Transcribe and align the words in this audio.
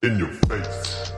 In 0.00 0.16
your 0.16 0.28
face. 0.28 1.12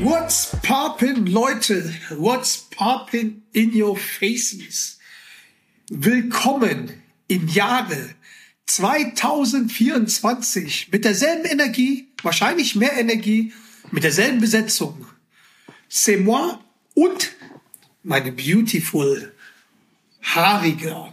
What's 0.00 0.54
poppin', 0.62 1.26
Leute? 1.26 1.92
What's 2.16 2.56
poppin' 2.56 3.42
in 3.52 3.74
your 3.74 3.98
faces? 3.98 4.98
Willkommen 5.90 7.02
im 7.28 7.46
Jahre 7.46 8.14
2024 8.64 10.88
mit 10.90 11.04
derselben 11.04 11.44
Energie, 11.44 12.08
wahrscheinlich 12.22 12.74
mehr 12.74 12.96
Energie, 12.96 13.52
mit 13.90 14.02
derselben 14.02 14.40
Besetzung. 14.40 15.04
C'est 15.90 16.16
moi 16.16 16.58
und 16.94 17.32
meine 18.02 18.32
beautiful, 18.32 19.34
haarige 20.22 21.12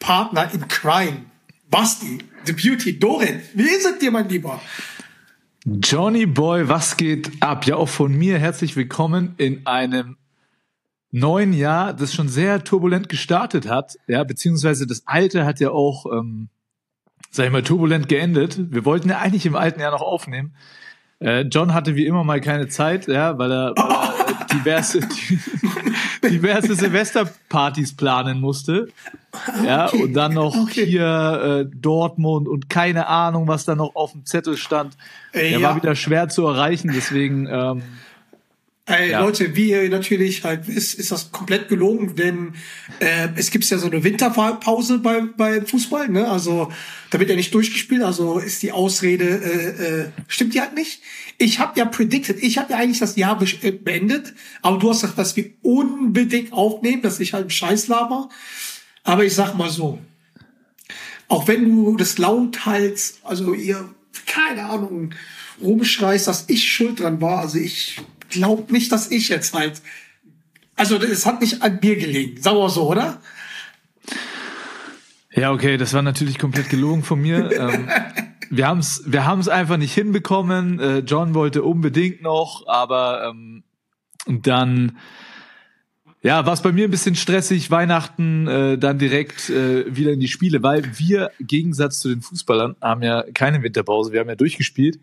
Partner 0.00 0.52
in 0.52 0.66
Crime, 0.66 1.26
Basti, 1.70 2.18
the 2.44 2.52
Beauty, 2.52 2.98
Dorin. 2.98 3.40
Wie 3.54 3.62
ist 3.62 3.86
es 3.86 3.98
dir, 3.98 4.10
mein 4.10 4.28
Lieber? 4.28 4.60
Johnny 5.64 6.26
Boy, 6.26 6.68
was 6.68 6.96
geht 6.96 7.30
ab? 7.40 7.66
Ja, 7.66 7.76
auch 7.76 7.88
von 7.88 8.12
mir 8.12 8.38
herzlich 8.38 8.74
willkommen 8.76 9.34
in 9.36 9.66
einem 9.66 10.16
neuen 11.12 11.52
Jahr, 11.52 11.92
das 11.92 12.14
schon 12.14 12.28
sehr 12.28 12.64
turbulent 12.64 13.08
gestartet 13.08 13.68
hat. 13.68 13.96
Ja, 14.06 14.24
beziehungsweise 14.24 14.86
das 14.86 15.06
alte 15.06 15.44
hat 15.44 15.60
ja 15.60 15.70
auch, 15.70 16.06
ähm, 16.06 16.48
sag 17.30 17.46
ich 17.46 17.52
mal, 17.52 17.62
turbulent 17.62 18.08
geendet. 18.08 18.72
Wir 18.72 18.84
wollten 18.86 19.10
ja 19.10 19.18
eigentlich 19.18 19.44
im 19.44 19.54
alten 19.54 19.80
Jahr 19.80 19.92
noch 19.92 20.02
aufnehmen. 20.02 20.54
Äh, 21.18 21.42
John 21.42 21.74
hatte 21.74 21.94
wie 21.94 22.06
immer 22.06 22.24
mal 22.24 22.40
keine 22.40 22.68
Zeit, 22.68 23.06
ja, 23.06 23.38
weil 23.38 23.52
er, 23.52 23.74
weil 23.76 23.90
er 23.90 24.09
diverse, 24.52 25.00
diverse 26.24 26.74
Silvesterpartys 26.74 27.94
planen 27.94 28.40
musste. 28.40 28.88
Ja, 29.64 29.86
Okay, 29.86 30.02
und 30.02 30.12
dann 30.14 30.34
noch 30.34 30.56
okay. 30.56 30.86
hier 30.86 31.66
äh, 31.70 31.76
Dortmund 31.76 32.48
und 32.48 32.68
keine 32.68 33.06
Ahnung, 33.06 33.46
was 33.46 33.64
da 33.64 33.74
noch 33.74 33.94
auf 33.94 34.12
dem 34.12 34.24
Zettel 34.24 34.56
stand. 34.56 34.96
Äh, 35.32 35.50
Der 35.50 35.58
ja. 35.60 35.68
war 35.68 35.76
wieder 35.76 35.94
schwer 35.94 36.28
zu 36.28 36.46
erreichen, 36.46 36.90
deswegen 36.94 37.46
ähm, 37.46 37.82
Ey, 38.86 39.10
Ja. 39.10 39.20
Leute, 39.20 39.54
wie 39.54 39.70
ihr 39.70 39.88
natürlich 39.88 40.42
halt 40.42 40.66
wisst, 40.66 40.94
ist 40.94 41.12
das 41.12 41.30
komplett 41.30 41.68
gelogen, 41.68 42.16
denn 42.16 42.54
äh, 42.98 43.28
es 43.36 43.50
gibt 43.50 43.68
ja 43.68 43.78
so 43.78 43.86
eine 43.86 44.02
Winterpause 44.02 44.98
bei, 44.98 45.20
beim 45.20 45.66
Fußball, 45.66 46.08
ne? 46.08 46.28
Also 46.28 46.72
da 47.10 47.20
wird 47.20 47.30
ja 47.30 47.36
nicht 47.36 47.54
durchgespielt, 47.54 48.02
also 48.02 48.38
ist 48.38 48.62
die 48.62 48.72
Ausrede, 48.72 49.24
äh, 49.24 49.84
äh, 50.00 50.08
stimmt 50.26 50.54
die 50.54 50.60
halt 50.60 50.74
nicht. 50.74 51.02
Ich 51.38 51.58
habe 51.60 51.78
ja 51.78 51.84
predicted, 51.84 52.42
ich 52.42 52.58
habe 52.58 52.72
ja 52.72 52.78
eigentlich 52.78 52.98
das 52.98 53.16
Jahr 53.16 53.38
be 53.38 53.46
äh, 53.62 53.70
beendet, 53.70 54.34
aber 54.62 54.78
du 54.78 54.90
hast 54.90 55.02
gesagt, 55.02 55.18
dass 55.18 55.36
wir 55.36 55.50
unbedingt 55.62 56.52
aufnehmen, 56.52 57.02
dass 57.02 57.20
ich 57.20 57.32
halt 57.32 57.42
einen 57.42 57.50
Scheiß 57.50 57.86
laber. 57.88 58.28
Aber 59.04 59.24
ich 59.24 59.34
sag 59.34 59.54
mal 59.54 59.70
so, 59.70 59.98
auch 61.28 61.46
wenn 61.46 61.64
du 61.64 61.96
das 61.96 62.18
laut 62.18 62.66
halt, 62.66 63.14
also 63.22 63.54
ihr, 63.54 63.88
keine 64.26 64.64
Ahnung, 64.64 65.14
rumschreist, 65.62 66.26
dass 66.26 66.44
ich 66.48 66.68
schuld 66.68 67.00
dran 67.00 67.20
war, 67.20 67.38
also 67.40 67.58
ich 67.58 68.00
glaub 68.30 68.70
nicht, 68.70 68.92
dass 68.92 69.10
ich 69.10 69.28
jetzt 69.28 69.54
halt, 69.54 69.80
also 70.76 70.96
es 70.96 71.26
hat 71.26 71.40
nicht 71.40 71.62
an 71.62 71.78
mir 71.82 71.96
gelegen, 71.96 72.40
sauer 72.40 72.70
so, 72.70 72.88
oder? 72.88 73.20
Ja, 75.32 75.52
okay, 75.52 75.76
das 75.76 75.92
war 75.94 76.02
natürlich 76.02 76.38
komplett 76.38 76.68
gelogen 76.68 77.02
von 77.02 77.20
mir. 77.20 77.50
ähm, 77.58 77.88
wir 78.50 78.66
haben 78.66 78.80
es 78.80 79.02
wir 79.06 79.24
haben's 79.24 79.48
einfach 79.48 79.76
nicht 79.76 79.94
hinbekommen. 79.94 80.80
Äh, 80.80 80.98
John 81.00 81.34
wollte 81.34 81.62
unbedingt 81.62 82.22
noch, 82.22 82.66
aber 82.66 83.30
ähm, 83.30 83.62
dann 84.26 84.98
ja, 86.22 86.44
war 86.44 86.52
es 86.52 86.60
bei 86.60 86.72
mir 86.72 86.84
ein 86.84 86.90
bisschen 86.90 87.14
stressig, 87.14 87.70
Weihnachten 87.70 88.46
äh, 88.46 88.76
dann 88.76 88.98
direkt 88.98 89.48
äh, 89.48 89.94
wieder 89.94 90.12
in 90.12 90.20
die 90.20 90.28
Spiele, 90.28 90.62
weil 90.62 90.98
wir, 90.98 91.30
im 91.38 91.46
Gegensatz 91.46 92.00
zu 92.00 92.10
den 92.10 92.20
Fußballern, 92.20 92.76
haben 92.82 93.02
ja 93.02 93.24
keine 93.32 93.62
Winterpause, 93.62 94.12
wir 94.12 94.20
haben 94.20 94.28
ja 94.28 94.34
durchgespielt. 94.34 94.98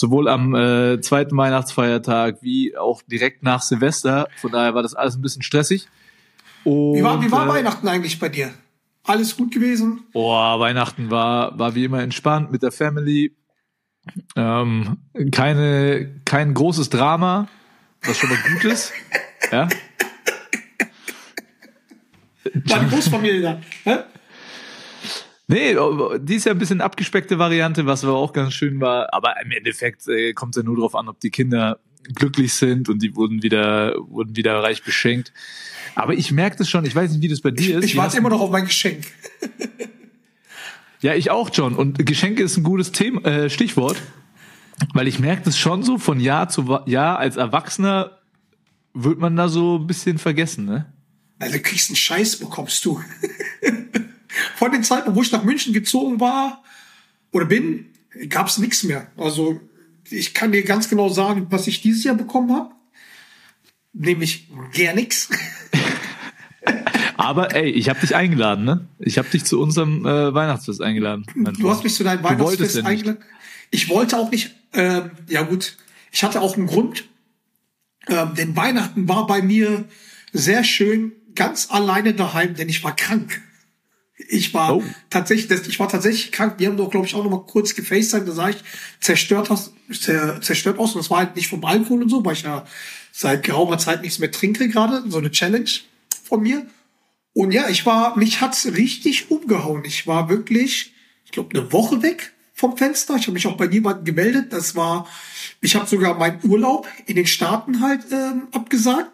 Sowohl 0.00 0.28
am 0.28 0.54
äh, 0.54 1.00
zweiten 1.00 1.36
Weihnachtsfeiertag 1.36 2.36
wie 2.40 2.76
auch 2.76 3.02
direkt 3.02 3.42
nach 3.42 3.62
Silvester. 3.62 4.28
Von 4.36 4.52
daher 4.52 4.72
war 4.72 4.84
das 4.84 4.94
alles 4.94 5.16
ein 5.16 5.22
bisschen 5.22 5.42
stressig. 5.42 5.88
Und, 6.62 6.94
Wie 6.94 7.02
war, 7.02 7.20
wie 7.20 7.32
war 7.32 7.46
äh, 7.46 7.48
Weihnachten 7.48 7.88
eigentlich 7.88 8.20
bei 8.20 8.28
dir? 8.28 8.52
Alles 9.02 9.36
gut 9.36 9.52
gewesen? 9.52 10.04
Boah, 10.12 10.60
Weihnachten 10.60 11.10
war, 11.10 11.58
war 11.58 11.74
wie 11.74 11.82
immer 11.82 12.00
entspannt 12.00 12.52
mit 12.52 12.62
der 12.62 12.70
Family. 12.70 13.34
Ähm, 14.36 14.98
keine, 15.32 16.20
kein 16.24 16.54
großes 16.54 16.90
Drama, 16.90 17.48
was 18.04 18.18
schon 18.18 18.30
mal 18.30 18.38
gut 18.52 18.64
ist. 18.66 18.92
Ja. 19.50 19.66
War 22.66 22.80
die 22.80 22.88
Großfamilie 22.88 23.40
da? 23.40 23.60
Hä? 23.84 23.98
Nee, 25.48 25.74
die 26.20 26.34
ist 26.34 26.44
ja 26.44 26.52
ein 26.52 26.58
bisschen 26.58 26.82
abgespeckte 26.82 27.38
Variante, 27.38 27.86
was 27.86 28.04
aber 28.04 28.14
auch 28.14 28.34
ganz 28.34 28.52
schön 28.52 28.80
war. 28.80 29.12
Aber 29.14 29.34
im 29.42 29.50
Endeffekt 29.50 30.06
äh, 30.06 30.34
kommt 30.34 30.54
es 30.54 30.62
ja 30.62 30.64
nur 30.64 30.76
darauf 30.76 30.94
an, 30.94 31.08
ob 31.08 31.20
die 31.20 31.30
Kinder 31.30 31.80
glücklich 32.14 32.52
sind 32.52 32.88
und 32.88 33.02
die 33.02 33.16
wurden 33.16 33.42
wieder, 33.42 33.94
wurden 33.98 34.36
wieder 34.36 34.62
reich 34.62 34.84
beschenkt. 34.84 35.32
Aber 35.94 36.14
ich 36.14 36.32
merke 36.32 36.56
das 36.58 36.68
schon, 36.68 36.84
ich 36.84 36.94
weiß 36.94 37.12
nicht, 37.12 37.22
wie 37.22 37.28
das 37.28 37.40
bei 37.40 37.50
dir 37.50 37.78
ist. 37.78 37.84
Ich 37.84 37.96
warte 37.96 38.18
immer 38.18 38.28
noch 38.28 38.40
auf 38.40 38.50
mein 38.50 38.66
Geschenk. 38.66 39.06
Ja, 41.00 41.14
ich 41.14 41.30
auch, 41.30 41.50
John. 41.52 41.76
Und 41.76 42.04
Geschenke 42.04 42.42
ist 42.42 42.56
ein 42.56 42.64
gutes 42.64 42.90
Thema, 42.90 43.24
äh, 43.24 43.50
Stichwort, 43.50 43.96
weil 44.94 45.06
ich 45.06 45.20
merke 45.20 45.42
das 45.44 45.56
schon 45.56 45.84
so 45.84 45.96
von 45.96 46.18
Jahr 46.18 46.48
zu 46.48 46.80
Jahr 46.86 47.20
als 47.20 47.36
Erwachsener 47.36 48.18
wird 48.94 49.20
man 49.20 49.36
da 49.36 49.48
so 49.48 49.78
ein 49.78 49.86
bisschen 49.86 50.18
vergessen, 50.18 50.64
ne? 50.64 50.92
Also 51.38 51.54
du 51.54 51.62
kriegst 51.62 51.88
einen 51.90 51.96
Scheiß, 51.96 52.40
bekommst 52.40 52.84
du. 52.84 53.00
Von 54.56 54.72
den 54.72 54.84
Zeiten, 54.84 55.14
wo 55.14 55.22
ich 55.22 55.32
nach 55.32 55.44
München 55.44 55.72
gezogen 55.72 56.20
war 56.20 56.62
oder 57.32 57.46
bin, 57.46 57.86
gab's 58.28 58.58
nichts 58.58 58.82
mehr. 58.84 59.10
Also 59.16 59.60
ich 60.10 60.34
kann 60.34 60.52
dir 60.52 60.62
ganz 60.62 60.88
genau 60.88 61.08
sagen, 61.08 61.46
was 61.50 61.66
ich 61.66 61.80
dieses 61.80 62.04
Jahr 62.04 62.14
bekommen 62.14 62.52
habe. 62.52 62.70
Nämlich 63.92 64.48
gar 64.76 64.94
nichts. 64.94 65.28
Aber 67.16 67.54
ey, 67.54 67.70
ich 67.70 67.88
habe 67.88 68.00
dich 68.00 68.14
eingeladen, 68.14 68.64
ne? 68.64 68.86
Ich 68.98 69.18
habe 69.18 69.28
dich 69.28 69.44
zu 69.44 69.60
unserem 69.60 70.06
äh, 70.06 70.32
Weihnachtsfest 70.32 70.80
eingeladen. 70.80 71.26
Du 71.58 71.68
hast 71.68 71.82
mich 71.82 71.94
zu 71.94 72.04
deinem 72.04 72.22
Weihnachtsfest 72.22 72.84
eingeladen. 72.84 73.24
Ich 73.70 73.88
wollte 73.88 74.16
auch 74.16 74.30
nicht, 74.30 74.54
ähm, 74.72 75.10
ja 75.28 75.42
gut, 75.42 75.76
ich 76.12 76.22
hatte 76.22 76.40
auch 76.40 76.56
einen 76.56 76.66
Grund. 76.66 77.04
Ähm, 78.06 78.34
denn 78.36 78.56
Weihnachten 78.56 79.08
war 79.08 79.26
bei 79.26 79.42
mir 79.42 79.84
sehr 80.32 80.64
schön, 80.64 81.12
ganz 81.34 81.70
alleine 81.70 82.14
daheim, 82.14 82.54
denn 82.54 82.68
ich 82.68 82.84
war 82.84 82.94
krank. 82.94 83.42
Ich 84.28 84.52
war 84.52 84.76
Oh. 84.76 84.82
tatsächlich, 85.10 85.68
ich 85.68 85.78
war 85.78 85.88
tatsächlich 85.88 86.32
krank. 86.32 86.54
Wir 86.58 86.68
haben 86.68 86.76
doch, 86.76 86.90
glaube 86.90 87.06
ich, 87.06 87.14
auch 87.14 87.22
noch 87.22 87.30
mal 87.30 87.46
kurz 87.46 87.74
gefacetimed. 87.74 88.28
Da 88.28 88.32
sah 88.32 88.48
ich 88.48 88.56
zerstört 89.00 89.50
aus, 89.50 89.72
zer, 89.92 90.40
zerstört 90.40 90.78
aus. 90.78 90.94
Und 90.94 91.00
das 91.02 91.10
war 91.10 91.18
halt 91.18 91.36
nicht 91.36 91.48
vom 91.48 91.64
Alkohol 91.64 92.02
und 92.02 92.08
so, 92.08 92.24
weil 92.24 92.32
ich 92.32 92.42
ja 92.42 92.66
seit 93.12 93.44
geraumer 93.44 93.78
Zeit 93.78 94.02
nichts 94.02 94.18
mehr 94.18 94.30
trinke 94.32 94.68
gerade. 94.68 95.04
So 95.08 95.18
eine 95.18 95.30
Challenge 95.30 95.70
von 96.24 96.42
mir. 96.42 96.66
Und 97.32 97.52
ja, 97.52 97.68
ich 97.68 97.86
war, 97.86 98.18
mich 98.18 98.40
hat's 98.40 98.66
richtig 98.66 99.30
umgehauen. 99.30 99.84
Ich 99.84 100.06
war 100.08 100.28
wirklich, 100.28 100.92
ich 101.24 101.30
glaube, 101.30 101.56
eine 101.56 101.72
Woche 101.72 102.02
weg 102.02 102.32
vom 102.54 102.76
Fenster. 102.76 103.14
Ich 103.14 103.22
habe 103.22 103.32
mich 103.32 103.46
auch 103.46 103.56
bei 103.56 103.68
niemandem 103.68 104.04
gemeldet. 104.04 104.52
Das 104.52 104.74
war, 104.74 105.06
ich 105.60 105.76
habe 105.76 105.86
sogar 105.86 106.18
meinen 106.18 106.40
Urlaub 106.42 106.88
in 107.06 107.14
den 107.14 107.26
Staaten 107.28 107.80
halt 107.80 108.02
ähm, 108.10 108.48
abgesagt. 108.50 109.12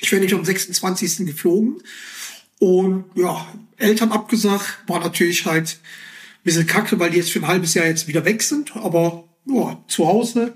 Ich 0.00 0.12
wäre 0.12 0.20
nicht 0.20 0.34
am 0.34 0.44
26. 0.44 1.26
geflogen. 1.26 1.82
Und 2.58 3.06
ja, 3.14 3.46
Eltern 3.82 4.12
abgesagt, 4.12 4.78
war 4.86 5.00
natürlich 5.00 5.46
halt 5.46 5.70
ein 5.70 6.44
bisschen 6.44 6.66
kacke, 6.66 6.98
weil 6.98 7.10
die 7.10 7.18
jetzt 7.18 7.30
für 7.30 7.40
ein 7.40 7.48
halbes 7.48 7.74
Jahr 7.74 7.86
jetzt 7.86 8.08
wieder 8.08 8.24
weg 8.24 8.42
sind. 8.42 8.76
Aber 8.76 9.24
ja, 9.46 9.78
zu 9.88 10.06
Hause, 10.06 10.54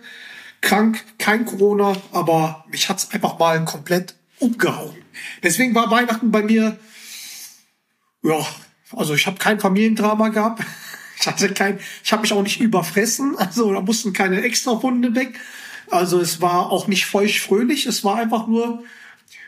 krank, 0.60 1.04
kein 1.18 1.44
Corona, 1.44 1.96
aber 2.12 2.64
mich 2.70 2.88
hat's 2.88 3.10
einfach 3.10 3.38
mal 3.38 3.64
komplett 3.64 4.14
umgehauen. 4.38 4.96
Deswegen 5.42 5.74
war 5.74 5.90
Weihnachten 5.90 6.30
bei 6.30 6.42
mir, 6.42 6.78
ja, 8.22 8.46
also 8.92 9.14
ich 9.14 9.26
habe 9.26 9.38
kein 9.38 9.60
Familiendrama 9.60 10.28
gehabt. 10.28 10.62
Ich 11.18 11.26
hatte 11.26 11.48
kein, 11.54 11.80
ich 12.04 12.12
habe 12.12 12.20
mich 12.20 12.32
auch 12.34 12.42
nicht 12.42 12.60
überfressen, 12.60 13.38
also 13.38 13.72
da 13.72 13.80
mussten 13.80 14.12
keine 14.12 14.42
extra 14.42 14.82
Hunde 14.82 15.14
weg. 15.14 15.40
Also 15.90 16.20
es 16.20 16.42
war 16.42 16.70
auch 16.70 16.88
nicht 16.88 17.06
feucht 17.06 17.40
fröhlich, 17.40 17.86
es 17.86 18.04
war 18.04 18.16
einfach 18.16 18.46
nur 18.46 18.84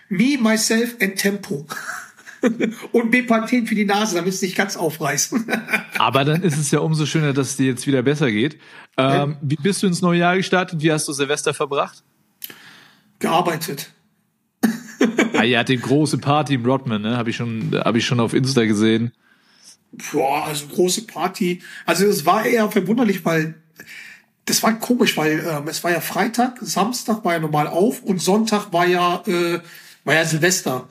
me, 0.08 0.38
myself 0.40 0.96
and 1.02 1.16
Tempo. 1.16 1.66
Und 2.92 3.10
Bepanthen 3.10 3.66
für 3.66 3.74
die 3.74 3.84
Nase, 3.84 4.16
damit 4.16 4.34
es 4.34 4.42
nicht 4.42 4.56
ganz 4.56 4.76
aufreißen. 4.76 5.46
Aber 5.98 6.24
dann 6.24 6.42
ist 6.42 6.58
es 6.58 6.70
ja 6.70 6.80
umso 6.80 7.06
schöner, 7.06 7.32
dass 7.32 7.50
es 7.50 7.56
dir 7.56 7.66
jetzt 7.66 7.86
wieder 7.86 8.02
besser 8.02 8.30
geht. 8.30 8.58
Ähm, 8.96 9.36
wie 9.40 9.56
bist 9.56 9.82
du 9.82 9.86
ins 9.86 10.02
neue 10.02 10.20
Jahr 10.20 10.36
gestartet? 10.36 10.82
Wie 10.82 10.92
hast 10.92 11.06
du 11.08 11.12
Silvester 11.12 11.54
verbracht? 11.54 12.02
Gearbeitet. 13.18 13.92
ah, 15.34 15.44
ihr 15.44 15.58
hattet 15.58 15.82
große 15.82 16.18
Party 16.18 16.54
im 16.54 16.64
Rodman, 16.64 17.02
ne? 17.02 17.16
Habe 17.16 17.30
ich 17.30 17.36
schon, 17.36 17.70
habe 17.74 17.98
ich 17.98 18.06
schon 18.06 18.20
auf 18.20 18.34
Insta 18.34 18.64
gesehen. 18.64 19.12
Boah, 20.12 20.46
also 20.46 20.66
große 20.66 21.06
Party. 21.06 21.62
Also 21.86 22.06
es 22.06 22.26
war 22.26 22.44
eher 22.44 22.70
verwunderlich, 22.70 23.24
weil 23.24 23.54
das 24.44 24.62
war 24.62 24.78
komisch, 24.78 25.16
weil 25.16 25.44
ähm, 25.46 25.68
es 25.68 25.84
war 25.84 25.90
ja 25.90 26.00
Freitag, 26.00 26.58
Samstag 26.60 27.24
war 27.24 27.34
ja 27.34 27.38
normal 27.38 27.66
auf 27.66 28.02
und 28.02 28.20
Sonntag 28.20 28.72
war 28.72 28.86
ja 28.86 29.22
äh, 29.26 29.60
war 30.04 30.14
ja 30.14 30.24
Silvester. 30.24 30.88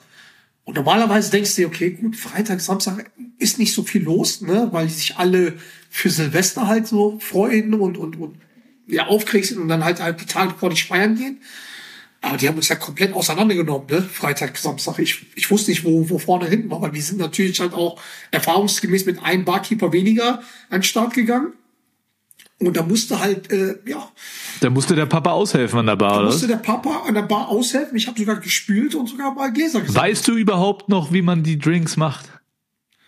Und 0.68 0.74
normalerweise 0.74 1.30
denkst 1.30 1.54
du 1.54 1.62
dir, 1.62 1.68
okay, 1.68 1.92
gut, 1.92 2.14
Freitag, 2.14 2.60
Samstag 2.60 3.10
ist 3.38 3.58
nicht 3.58 3.72
so 3.72 3.84
viel 3.84 4.02
los, 4.02 4.42
ne, 4.42 4.68
weil 4.70 4.86
sich 4.90 5.16
alle 5.16 5.54
für 5.88 6.10
Silvester 6.10 6.66
halt 6.66 6.86
so 6.86 7.18
freuen 7.20 7.72
und, 7.72 7.96
und, 7.96 8.16
und 8.16 8.36
ja, 8.86 9.06
aufgeregt 9.06 9.46
sind 9.46 9.60
und 9.60 9.68
dann 9.68 9.82
halt, 9.82 10.02
halt 10.02 10.20
die 10.20 10.26
Tage 10.26 10.52
vor 10.58 10.68
nicht 10.68 10.84
feiern 10.86 11.16
gehen. 11.16 11.40
Aber 12.20 12.36
die 12.36 12.46
haben 12.46 12.56
uns 12.56 12.68
ja 12.68 12.76
komplett 12.76 13.14
auseinandergenommen, 13.14 13.86
ne? 13.88 14.02
Freitag, 14.02 14.58
Samstag. 14.58 14.98
Ich, 14.98 15.24
ich 15.36 15.50
wusste 15.50 15.70
nicht, 15.70 15.86
wo, 15.86 16.10
wo 16.10 16.18
vorne 16.18 16.46
hinten 16.46 16.70
war, 16.70 16.82
weil 16.82 16.92
wir 16.92 17.00
sind 17.00 17.18
natürlich 17.18 17.58
halt 17.60 17.72
auch 17.72 17.98
erfahrungsgemäß 18.30 19.06
mit 19.06 19.22
einem 19.22 19.46
Barkeeper 19.46 19.94
weniger 19.94 20.42
an 20.68 20.80
den 20.80 20.82
Start 20.82 21.14
gegangen. 21.14 21.54
Und 22.60 22.76
da 22.76 22.82
musste 22.82 23.20
halt, 23.20 23.52
äh, 23.52 23.78
ja. 23.86 24.10
Da 24.60 24.70
musste 24.70 24.96
der 24.96 25.06
Papa 25.06 25.30
aushelfen 25.30 25.78
an 25.78 25.86
der 25.86 25.94
Bar, 25.96 26.14
Da 26.14 26.18
oder? 26.20 26.26
musste 26.26 26.48
der 26.48 26.56
Papa 26.56 27.04
an 27.06 27.14
der 27.14 27.22
Bar 27.22 27.48
aushelfen. 27.48 27.96
Ich 27.96 28.08
habe 28.08 28.18
sogar 28.18 28.36
gespült 28.40 28.96
und 28.96 29.06
sogar 29.08 29.32
mal 29.32 29.52
Gläser 29.52 29.80
gesammelt. 29.80 29.94
Weißt 30.10 30.26
du 30.26 30.34
überhaupt 30.36 30.88
noch, 30.88 31.12
wie 31.12 31.22
man 31.22 31.44
die 31.44 31.58
Drinks 31.58 31.96
macht? 31.96 32.28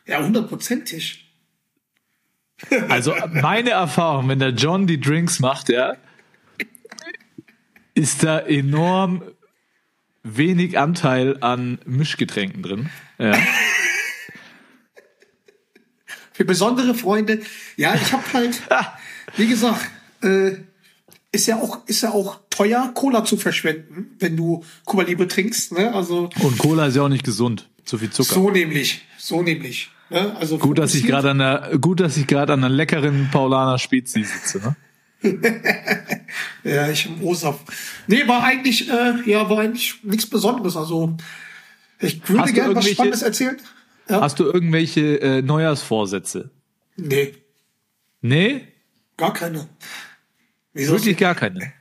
Ja, 0.07 0.23
hundertprozentig. 0.25 1.27
Also 2.91 3.15
meine 3.33 3.71
Erfahrung, 3.71 4.29
wenn 4.29 4.39
der 4.39 4.51
John 4.51 4.87
die 4.87 5.01
Drinks 5.01 5.41
macht, 5.41 5.71
ja, 5.71 5.97
ist 7.95 8.23
da 8.23 8.39
enorm 8.39 9.23
wenig 10.23 10.79
Anteil 10.79 11.39
an 11.43 11.79
Mischgetränken 11.87 12.63
drin. 12.63 12.91
Ja. 13.19 13.33
Für 16.33 16.45
besondere 16.45 16.95
Freunde. 16.95 17.41
Ja, 17.77 17.95
ich 17.95 18.13
habe 18.13 18.25
halt, 18.35 18.61
wie 19.37 19.47
gesagt, 19.49 19.91
äh, 20.23 20.53
ist 21.33 21.47
ja 21.47 21.57
auch 21.57 21.87
ist 21.87 22.03
ja 22.03 22.11
auch 22.11 22.41
teuer, 22.51 22.91
Cola 22.95 23.25
zu 23.25 23.37
verschwenden, 23.37 24.17
wenn 24.19 24.37
du 24.37 24.65
Cuba 24.85 25.05
Libre 25.05 25.29
trinkst. 25.29 25.73
Ne? 25.73 25.93
Also 25.95 26.31
Und 26.41 26.59
Cola 26.59 26.87
ist 26.87 26.97
ja 26.97 27.03
auch 27.03 27.09
nicht 27.09 27.25
gesund. 27.25 27.69
Zu 27.85 27.99
viel 27.99 28.11
Zucker. 28.11 28.35
so 28.35 28.51
nämlich, 28.51 29.03
so 29.19 29.43
nämlich. 29.43 29.91
Ne? 30.11 30.37
Also 30.37 30.59
gut, 30.59 30.79
dass 30.79 30.95
ich 30.95 31.07
gerade 31.07 31.31
an 31.31 31.41
einer, 31.41 31.79
gut, 31.79 32.01
dass 32.01 32.17
ich 32.17 32.27
gerade 32.27 32.53
an 32.53 32.61
einer 32.65 32.69
leckeren 32.75 33.29
Paulaner 33.33 33.79
Spezi 33.79 34.25
sitze. 34.25 34.59
Ne? 34.59 34.77
Ja, 36.63 36.89
ich 36.89 37.07
im 37.07 37.23
O-Saft. 37.23 37.67
Nee, 38.07 38.29
war 38.29 38.45
eigentlich, 38.45 38.89
äh, 38.89 39.15
ja, 39.27 39.49
war 39.51 39.59
eigentlich 39.59 39.95
nichts 40.03 40.27
Besonderes. 40.27 40.77
Also 40.77 41.17
ich 41.99 42.27
würde 42.29 42.53
gerne 42.53 42.75
was 42.75 42.89
Spannendes 42.89 43.23
erzählen. 43.23 43.57
Ja? 44.09 44.21
Hast 44.21 44.39
du 44.39 44.45
irgendwelche 44.45 45.21
äh, 45.21 45.43
Neujahrsvorsätze? 45.43 46.51
Nee, 46.97 47.35
Nee, 48.23 48.69
gar 49.21 49.33
keine. 49.35 49.69
Wieso? 50.73 50.93
wirklich 50.93 51.17
gar 51.17 51.35
keine. 51.35 51.73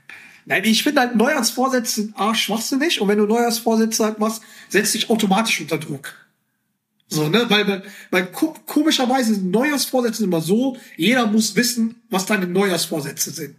Nein, 0.45 0.63
ich 0.65 0.83
finde 0.83 1.01
halt 1.01 1.15
Neujahrsvorsätze 1.15 2.09
A, 2.15 2.35
schwachsinnig. 2.35 2.99
Und 2.99 3.07
wenn 3.07 3.17
du 3.17 3.25
Neujahrsvorsätze 3.25 4.03
halt 4.03 4.19
machst, 4.19 4.41
setzt 4.67 4.93
dich 4.93 5.09
automatisch 5.09 5.61
unter 5.61 5.77
Druck. 5.77 6.13
So, 7.07 7.29
ne, 7.29 7.49
weil, 7.49 7.67
weil, 7.67 7.83
weil 8.11 8.25
ko 8.27 8.55
komischerweise 8.65 9.33
sind 9.33 9.51
Neujahrsvorsätze 9.51 10.23
immer 10.23 10.41
so, 10.41 10.77
jeder 10.95 11.25
muss 11.25 11.55
wissen, 11.55 11.95
was 12.09 12.25
deine 12.25 12.45
Neujahrsvorsätze 12.45 13.31
sind. 13.31 13.55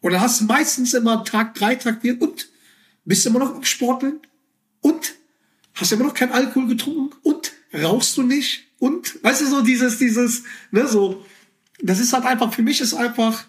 Und 0.00 0.12
dann 0.12 0.20
hast 0.20 0.40
du 0.40 0.44
meistens 0.44 0.94
immer 0.94 1.24
Tag 1.24 1.54
drei, 1.54 1.74
Tag 1.76 2.02
vier 2.02 2.20
und 2.20 2.48
bist 3.04 3.26
immer 3.26 3.38
noch 3.38 3.54
am 3.54 3.64
Sporteln 3.64 4.20
und 4.80 5.14
hast 5.74 5.92
immer 5.92 6.04
noch 6.04 6.14
keinen 6.14 6.32
Alkohol 6.32 6.68
getrunken 6.68 7.16
und 7.22 7.52
rauchst 7.72 8.16
du 8.16 8.22
nicht 8.22 8.64
und, 8.78 9.22
weißt 9.24 9.40
du, 9.40 9.46
so 9.46 9.62
dieses, 9.62 9.98
dieses, 9.98 10.42
ne, 10.70 10.86
so, 10.86 11.24
das 11.82 12.00
ist 12.00 12.12
halt 12.12 12.24
einfach, 12.24 12.52
für 12.52 12.62
mich 12.62 12.80
ist 12.80 12.94
einfach, 12.94 13.44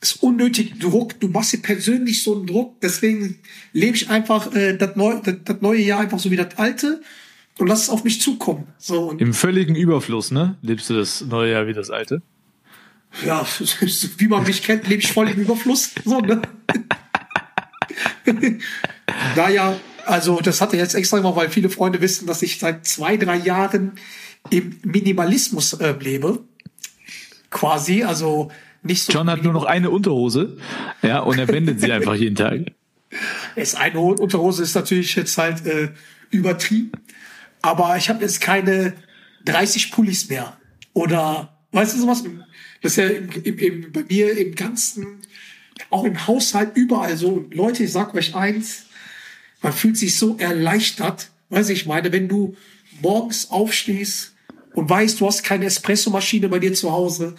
ist 0.00 0.22
unnötig 0.22 0.78
Druck. 0.78 1.18
Du 1.20 1.28
machst 1.28 1.52
dir 1.52 1.62
persönlich 1.62 2.22
so 2.22 2.36
einen 2.36 2.46
Druck. 2.46 2.80
Deswegen 2.80 3.38
lebe 3.72 3.96
ich 3.96 4.10
einfach 4.10 4.54
äh, 4.54 4.76
das, 4.76 4.96
neu, 4.96 5.20
das, 5.22 5.36
das 5.44 5.60
neue 5.60 5.80
Jahr 5.80 6.00
einfach 6.00 6.18
so 6.18 6.30
wie 6.30 6.36
das 6.36 6.56
alte 6.56 7.02
und 7.58 7.68
lass 7.68 7.84
es 7.84 7.88
auf 7.88 8.04
mich 8.04 8.20
zukommen. 8.20 8.66
So 8.78 9.10
und 9.10 9.20
Im 9.20 9.34
völligen 9.34 9.76
Überfluss, 9.76 10.30
ne? 10.30 10.56
Lebst 10.62 10.90
du 10.90 10.94
das 10.94 11.22
neue 11.22 11.52
Jahr 11.52 11.66
wie 11.66 11.72
das 11.72 11.90
alte? 11.90 12.22
ja, 13.24 13.46
wie 14.18 14.28
man 14.28 14.44
mich 14.44 14.62
kennt, 14.62 14.88
lebe 14.88 15.02
ich 15.02 15.12
voll 15.12 15.28
im 15.28 15.40
Überfluss. 15.40 15.90
So, 16.04 16.20
ne? 16.20 16.42
naja, 19.36 19.78
also 20.06 20.40
das 20.40 20.60
hatte 20.60 20.76
ich 20.76 20.82
jetzt 20.82 20.94
extra 20.94 21.18
gemacht, 21.18 21.36
weil 21.36 21.50
viele 21.50 21.70
Freunde 21.70 22.00
wissen, 22.00 22.26
dass 22.26 22.42
ich 22.42 22.58
seit 22.58 22.86
zwei, 22.86 23.16
drei 23.16 23.36
Jahren 23.36 23.92
im 24.50 24.78
Minimalismus 24.82 25.74
äh, 25.74 25.94
lebe. 25.98 26.40
Quasi, 27.54 28.02
also 28.02 28.50
nicht 28.82 29.04
so. 29.04 29.12
John 29.12 29.30
hat 29.30 29.44
nur 29.44 29.52
noch 29.52 29.64
eine 29.64 29.88
Unterhose, 29.90 30.58
ja, 31.02 31.20
und 31.20 31.38
er 31.38 31.46
wendet 31.46 31.80
sie 31.80 31.92
einfach 31.98 32.16
jeden 32.16 32.34
Tag. 32.34 32.72
Es 33.54 33.76
eine 33.76 34.00
Unterhose 34.00 34.64
ist 34.64 34.74
natürlich 34.74 35.14
jetzt 35.14 35.38
halt 35.38 35.64
äh, 35.64 35.90
übertrieben, 36.30 36.90
aber 37.62 37.96
ich 37.96 38.08
habe 38.08 38.22
jetzt 38.22 38.40
keine 38.40 38.94
30 39.44 39.92
Pullis 39.92 40.28
mehr 40.28 40.56
oder 40.94 41.56
weißt 41.70 41.94
du 41.94 42.00
sowas? 42.00 42.24
Das 42.82 42.92
ist 42.92 42.96
ja 42.96 43.06
im, 43.06 43.30
im, 43.44 43.58
im, 43.58 43.92
bei 43.92 44.02
mir 44.02 44.36
im 44.36 44.56
ganzen, 44.56 45.22
auch 45.90 46.02
im 46.02 46.26
Haushalt 46.26 46.72
überall 46.76 47.16
so. 47.16 47.46
Leute, 47.52 47.84
ich 47.84 47.92
sag 47.92 48.14
euch 48.14 48.34
eins, 48.34 48.86
man 49.62 49.72
fühlt 49.72 49.96
sich 49.96 50.18
so 50.18 50.36
erleichtert, 50.38 51.30
weiß 51.50 51.68
ich 51.68 51.86
meine, 51.86 52.10
wenn 52.10 52.26
du 52.28 52.56
morgens 53.00 53.50
aufstehst 53.50 54.33
und 54.74 54.90
weißt, 54.90 55.20
du 55.20 55.26
hast 55.26 55.42
keine 55.42 55.66
Espressomaschine 55.66 56.48
bei 56.48 56.58
dir 56.58 56.74
zu 56.74 56.92
Hause, 56.92 57.34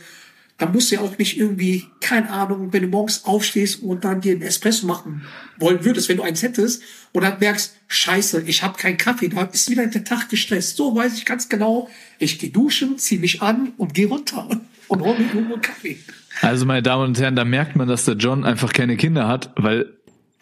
dann 0.58 0.72
musst 0.72 0.90
du 0.90 0.96
ja 0.96 1.02
auch 1.02 1.18
nicht 1.18 1.38
irgendwie, 1.38 1.86
keine 2.00 2.30
Ahnung, 2.30 2.72
wenn 2.72 2.84
du 2.84 2.88
morgens 2.88 3.26
aufstehst 3.26 3.84
und 3.84 4.06
dann 4.06 4.22
dir 4.22 4.34
einen 4.34 4.42
Espresso 4.42 4.88
machen 4.88 5.24
wollen 5.60 5.84
würdest, 5.84 6.08
wenn 6.08 6.18
du 6.18 6.24
eins 6.24 6.44
hättest, 6.44 6.82
und 7.12 7.24
dann 7.24 7.40
merkst, 7.40 7.76
scheiße, 7.88 8.44
ich 8.48 8.64
habe 8.64 8.78
keinen 8.78 8.98
Kaffee, 8.98 9.28
da 9.28 9.44
ist 9.44 9.70
wieder 9.70 9.86
der 9.88 10.06
Tag 10.06 10.30
gestresst. 10.30 10.78
So 10.78 10.96
weiß 10.96 11.18
ich 11.18 11.26
ganz 11.26 11.50
genau, 11.50 11.90
ich 12.20 12.40
gehe 12.40 12.52
duschen, 12.52 12.98
zieh 12.98 13.18
mich 13.18 13.42
an 13.42 13.74
und 13.78 13.94
gehe 13.94 14.08
runter 14.08 14.48
und 14.88 15.02
hol 15.02 15.18
mir 15.18 15.30
einen 15.30 15.62
Kaffee. 15.62 15.98
Also, 16.42 16.66
meine 16.66 16.84
Damen 16.84 17.04
und 17.04 17.20
Herren, 17.20 17.36
da 17.36 17.46
merkt 17.46 17.76
man, 17.76 17.88
dass 17.88 18.06
der 18.06 18.16
John 18.16 18.44
einfach 18.46 18.72
keine 18.74 18.98
Kinder 18.98 19.28
hat, 19.28 19.52
weil 19.56 19.94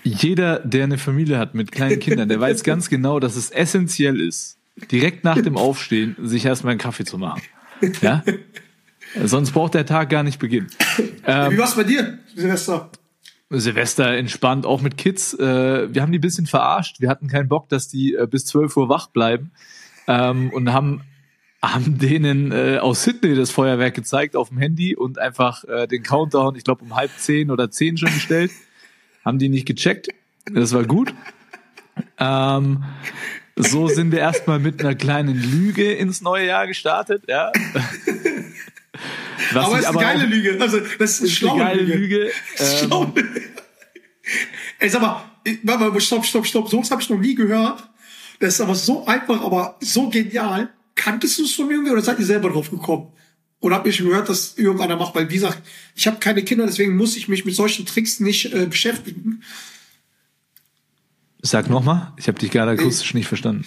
jeder, 0.04 0.60
der 0.60 0.84
eine 0.84 0.98
Familie 0.98 1.38
hat 1.38 1.56
mit 1.56 1.72
kleinen 1.72 2.00
Kindern, 2.00 2.30
der 2.30 2.40
weiß 2.40 2.64
ganz 2.64 2.90
genau, 2.90 3.20
dass 3.20 3.36
es 3.36 3.52
essentiell 3.52 4.20
ist, 4.20 4.58
direkt 4.76 5.24
nach 5.24 5.42
dem 5.42 5.58
Aufstehen 5.58 6.16
sich 6.20 6.46
erstmal 6.46 6.72
einen 6.72 6.80
Kaffee 6.80 7.06
zu 7.06 7.18
machen. 7.18 7.42
Ja? 8.02 8.24
Sonst 9.26 9.52
braucht 9.52 9.74
der 9.74 9.86
Tag 9.86 10.10
gar 10.10 10.24
nicht 10.24 10.40
beginnen. 10.40 10.68
Wie 10.98 11.58
war's 11.58 11.76
bei 11.76 11.84
dir, 11.84 12.20
Silvester? 12.34 12.90
Silvester 13.60 14.16
entspannt, 14.16 14.66
auch 14.66 14.82
mit 14.82 14.98
Kids. 14.98 15.34
Äh, 15.34 15.94
wir 15.94 16.02
haben 16.02 16.12
die 16.12 16.18
ein 16.18 16.22
bisschen 16.22 16.48
verarscht. 16.48 17.00
Wir 17.02 17.10
hatten 17.10 17.28
keinen 17.28 17.50
Bock, 17.50 17.70
dass 17.70 17.88
die 17.88 18.16
äh, 18.16 18.28
bis 18.30 18.46
12 18.46 18.76
Uhr 18.78 18.90
wach 18.90 19.08
bleiben 19.08 19.52
ähm, 20.08 20.50
und 20.52 20.72
haben, 20.74 21.02
haben 21.62 21.98
denen 21.98 22.52
äh, 22.52 22.78
aus 22.80 23.04
Sydney 23.04 23.36
das 23.36 23.52
Feuerwerk 23.52 23.94
gezeigt 23.94 24.36
auf 24.36 24.50
dem 24.50 24.58
Handy 24.58 24.96
und 24.96 25.20
einfach 25.20 25.64
den 25.92 26.04
Countdown, 26.04 26.56
ich 26.56 26.64
glaube 26.64 26.84
um 26.84 26.96
halb 26.96 27.12
zehn 27.18 27.52
oder 27.52 27.70
zehn 27.70 27.98
schon 27.98 28.14
gestellt. 28.14 28.52
haben 29.26 29.40
die 29.40 29.50
nicht 29.50 29.66
gecheckt. 29.66 30.10
Das 30.52 30.74
war 30.74 30.84
gut. 30.84 31.14
Ähm, 32.18 32.84
so 33.56 33.88
sind 33.88 34.12
wir 34.12 34.20
erstmal 34.20 34.60
mit 34.60 34.80
einer 34.80 34.96
kleinen 34.96 35.36
Lüge 35.36 35.92
ins 35.92 36.22
neue 36.22 36.48
Jahr 36.48 36.68
gestartet. 36.68 37.24
Ja. 37.28 37.52
Was 39.54 39.66
aber 39.66 39.76
es 39.76 39.82
ist 39.82 39.88
eine 39.88 40.00
geile 40.00 40.26
Lüge. 40.26 40.58
Also, 40.60 40.80
das 41.00 41.12
ist 41.12 41.22
eine 41.22 41.30
schlaue 41.30 41.66
eine 41.66 41.78
geile 41.78 41.82
Lüge. 41.84 42.18
Lüge. 42.18 42.32
Ähm, 42.60 42.78
schlau. 42.78 43.14
Ey, 44.80 44.90
sag 44.90 45.02
mal, 45.02 45.24
warte 45.64 45.90
mal, 45.90 46.02
stopp, 46.02 46.26
stopp, 46.26 46.46
stopp. 46.46 46.70
So 46.70 46.80
was 46.80 46.92
habe 46.92 47.02
ich 47.02 47.10
noch 47.10 47.20
nie 47.20 47.36
gehört. 47.36 47.84
Das 48.40 48.56
ist 48.56 48.62
aber 48.62 48.76
so 48.76 49.06
einfach, 49.06 49.42
aber 49.42 49.78
so 49.82 50.10
genial. 50.10 50.70
Kanntest 50.96 51.40
du 51.40 51.44
es 51.44 51.54
von 51.54 51.70
irgendwie 51.70 51.92
oder 51.92 52.02
seid 52.02 52.20
ihr 52.20 52.26
selber 52.26 52.50
drauf 52.50 52.70
gekommen? 52.70 53.12
Oder 53.60 53.78
habt 53.78 53.88
ihr 53.88 53.94
schon 53.94 54.10
gehört, 54.10 54.30
dass 54.30 54.58
irgendeiner 54.58 54.98
macht? 54.98 55.16
Weil, 55.16 55.30
wie 55.30 55.36
gesagt, 55.36 55.62
ich 55.96 56.06
habe 56.06 56.18
keine 56.20 56.44
Kinder, 56.44 56.66
deswegen 56.66 56.96
muss 56.98 57.16
ich 57.16 57.28
mich 57.28 57.46
mit 57.46 57.56
solchen 57.56 57.86
Tricks 57.86 58.20
nicht 58.20 58.54
äh, 58.54 58.66
beschäftigen. 58.66 59.42
Sag 61.46 61.70
nochmal, 61.70 62.14
ich 62.18 62.28
habe 62.30 62.40
dich 62.40 62.52
gerade 62.52 62.72
akustisch 62.72 63.14
nicht 63.14 63.28
verstanden. 63.28 63.66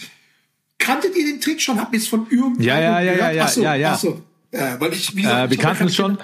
Kanntet 0.79 1.15
ihr 1.15 1.27
den 1.27 1.41
Trick 1.41 1.61
schon? 1.61 1.79
Habt 1.79 1.93
ihr 1.93 1.99
es 1.99 2.09
von 2.09 2.27
irgendeinem 2.31 2.63
Ja, 2.67 2.81
ja, 2.81 3.01
ja, 3.01 3.15
gehört? 3.15 3.35
ja, 3.35 3.45
Ach 3.45 3.49
so, 3.49 3.63
ja, 3.63 3.75
ja. 3.75 3.93
Ach 3.93 3.99
so. 3.99 4.23
Ja, 4.53 4.81
weil 4.81 4.93
ich, 4.95 5.15
wie 5.15 5.21
Äh, 5.21 5.23
gesagt, 5.25 5.51
wir 5.51 5.59
ich 5.59 5.65
hab 5.65 5.71
kannten 5.73 5.87
es 5.89 5.95
schon. 5.97 6.19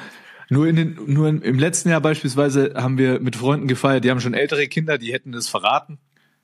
Nur, 0.49 0.67
in 0.67 0.77
den, 0.77 0.99
nur 1.07 1.29
in, 1.29 1.43
im 1.43 1.59
letzten 1.59 1.91
Jahr 1.91 2.01
beispielsweise 2.01 2.73
haben 2.77 2.97
wir 2.99 3.21
mit 3.21 3.37
Freunden 3.37 3.69
gefeiert, 3.69 4.05
die 4.05 4.11
haben 4.11 4.21
schon 4.21 4.35
ältere 4.35 4.67
Kinder, 4.67 4.99
die 4.99 5.13
hätten 5.13 5.33
das 5.33 5.49
verraten. 5.49 5.99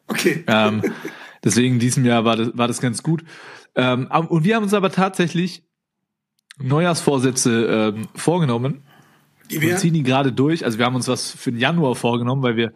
Okay. 0.09 0.45
Ähm, 0.47 0.83
deswegen 1.45 1.75
in 1.75 1.81
diesem 1.81 2.05
Jahr 2.05 2.25
war 2.25 2.37
das, 2.37 2.51
war 2.55 2.69
das 2.69 2.81
ganz 2.81 3.03
gut. 3.03 3.25
Ähm, 3.77 4.07
und 4.29 4.45
wir 4.45 4.57
haben 4.57 4.63
uns 4.63 4.75
aber 4.75 4.91
tatsächlich 4.93 5.63
Neujahrsvorsätze 6.59 7.93
ähm, 7.97 8.09
vorgenommen 8.15 8.83
Die 9.51 9.57
und 9.57 9.63
wir, 9.63 9.77
ziehen 9.77 9.95
die 9.95 10.03
gerade 10.03 10.33
durch. 10.33 10.65
Also 10.65 10.79
wir 10.79 10.87
haben 10.87 10.97
uns 10.97 11.09
was 11.09 11.31
für 11.31 11.51
den 11.53 11.61
Januar 11.61 11.95
vorgenommen, 11.95 12.43
weil 12.43 12.57
wir 12.57 12.73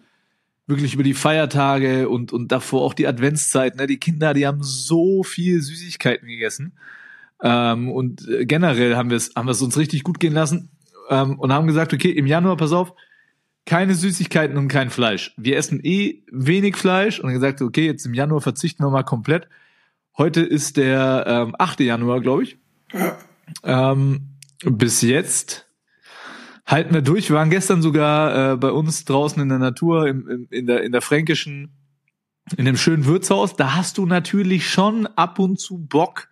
wirklich 0.67 0.95
über 0.95 1.03
die 1.03 1.15
Feiertage 1.15 2.09
und, 2.09 2.33
und 2.33 2.53
davor 2.53 2.83
auch 2.83 2.95
die 2.95 3.07
Adventszeit, 3.07 3.77
ne, 3.77 3.87
die 3.87 3.99
Kinder, 3.99 4.35
die 4.35 4.47
haben 4.47 4.63
so 4.63 5.23
viel 5.23 5.61
Süßigkeiten 5.61 6.29
gegessen. 6.29 6.75
Ähm, 7.43 7.91
und 7.91 8.29
äh, 8.29 8.47
generell 8.47 8.97
haben 8.97 9.11
wir 9.11 9.17
es 9.17 9.33
haben 9.35 9.49
uns 9.49 9.77
richtig 9.77 10.05
gut 10.05 10.21
gehen 10.21 10.33
lassen 10.33 10.71
ähm, 11.11 11.39
und 11.39 11.53
haben 11.53 11.67
gesagt, 11.67 11.93
okay, 11.93 12.11
im 12.11 12.27
Januar, 12.27 12.57
pass 12.57 12.73
auf, 12.73 12.95
keine 13.67 13.95
Süßigkeiten 13.95 14.57
und 14.57 14.69
kein 14.69 14.91
Fleisch. 14.91 15.35
Wir 15.37 15.57
essen 15.57 15.81
eh 15.83 16.23
wenig 16.31 16.77
Fleisch 16.77 17.19
und 17.19 17.27
haben 17.27 17.35
gesagt, 17.35 17.63
okay, 17.63 17.87
jetzt 17.87 18.07
im 18.07 18.15
Januar 18.15 18.41
verzichten 18.41 18.85
wir 18.85 18.91
mal 18.91 19.03
komplett. 19.03 19.49
Heute 20.17 20.43
ist 20.43 20.77
der 20.77 21.25
ähm, 21.27 21.55
8. 21.59 21.81
Januar, 21.81 22.21
glaube 22.21 22.45
ich. 22.45 22.59
Ähm, 23.65 24.37
bis 24.65 25.03
jetzt 25.03 25.67
halten 26.67 26.95
wir 26.95 27.03
durch. 27.03 27.29
Wir 27.29 27.37
waren 27.37 27.51
gestern 27.51 27.83
sogar 27.83 28.53
äh, 28.53 28.57
bei 28.57 28.71
uns 28.71 29.05
draußen 29.05 29.41
in 29.43 29.49
der 29.49 29.59
Natur, 29.59 30.07
im, 30.07 30.29
im, 30.29 30.47
in, 30.51 30.67
der, 30.67 30.83
in 30.83 30.93
der 30.93 31.03
Fränkischen, 31.03 31.71
in 32.57 32.65
dem 32.65 32.77
schönen 32.77 33.05
Wirtshaus. 33.05 33.57
Da 33.57 33.75
hast 33.75 33.99
du 33.99 34.07
natürlich 34.07 34.71
schon 34.71 35.07
ab 35.07 35.39
und 35.39 35.59
zu 35.61 35.79
Bock, 35.79 36.29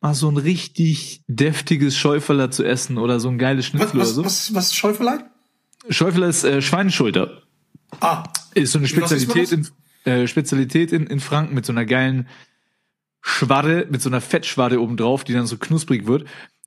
mal 0.00 0.14
so 0.14 0.30
ein 0.30 0.36
richtig 0.36 1.22
deftiges 1.26 1.96
Schäuferler 1.96 2.50
zu 2.50 2.64
essen 2.64 2.98
oder 2.98 3.18
so 3.18 3.28
ein 3.28 3.38
geiles 3.38 3.66
Was, 3.66 3.70
Schnitzel 3.70 3.96
oder 3.96 4.06
was, 4.06 4.14
so. 4.14 4.24
was, 4.24 4.54
was 4.54 4.66
ist 4.66 4.76
Schäufelei? 4.76 5.18
Schäuferler 5.88 6.28
ist 6.28 6.44
äh, 6.44 6.60
Schweineschulter. 6.60 7.42
Ah, 8.00 8.24
Ist 8.54 8.72
so 8.72 8.78
eine 8.78 8.84
was 8.84 8.90
Spezialität 8.90 9.52
in, 9.52 9.68
äh, 10.04 10.26
Spezialität 10.26 10.92
in, 10.92 11.06
in 11.06 11.20
Franken 11.20 11.54
mit 11.54 11.64
so 11.64 11.72
einer 11.72 11.84
geilen 11.84 12.28
Schwadde, 13.20 13.86
mit 13.90 14.02
so 14.02 14.08
einer 14.08 14.20
Fettschwadde 14.20 14.80
obendrauf, 14.80 15.24
die 15.24 15.32
dann 15.32 15.46
so 15.46 15.56
knusprig 15.56 16.06
wird. 16.06 16.26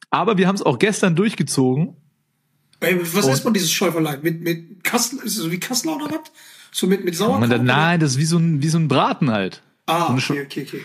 Aber 0.10 0.38
wir 0.38 0.48
haben 0.48 0.56
es 0.56 0.62
auch 0.62 0.80
gestern 0.80 1.16
durchgezogen. 1.16 1.96
Was 2.82 3.26
Und- 3.26 3.34
ist 3.34 3.44
man 3.44 3.54
dieses 3.54 3.72
Schäufelei? 3.72 4.18
Mit, 4.22 4.42
mit 4.42 4.84
Kassel, 4.84 5.20
ist 5.20 5.38
es 5.38 5.44
so 5.44 5.52
wie 5.52 5.60
Kassler 5.60 5.96
oder 5.96 6.06
was? 6.12 6.32
So 6.72 6.88
mit, 6.88 7.04
mit 7.04 7.16
Sauerkraut? 7.16 7.52
Dann, 7.52 7.66
nein, 7.66 8.00
das 8.00 8.12
ist 8.12 8.18
wie 8.20 8.26
so 8.26 8.38
ein, 8.38 8.62
wie 8.62 8.70
so 8.70 8.78
ein 8.78 8.88
Braten 8.88 9.32
halt. 9.32 9.62
Ah, 9.88 10.14
okay, 10.14 10.44
okay, 10.46 10.66
okay. 10.68 10.82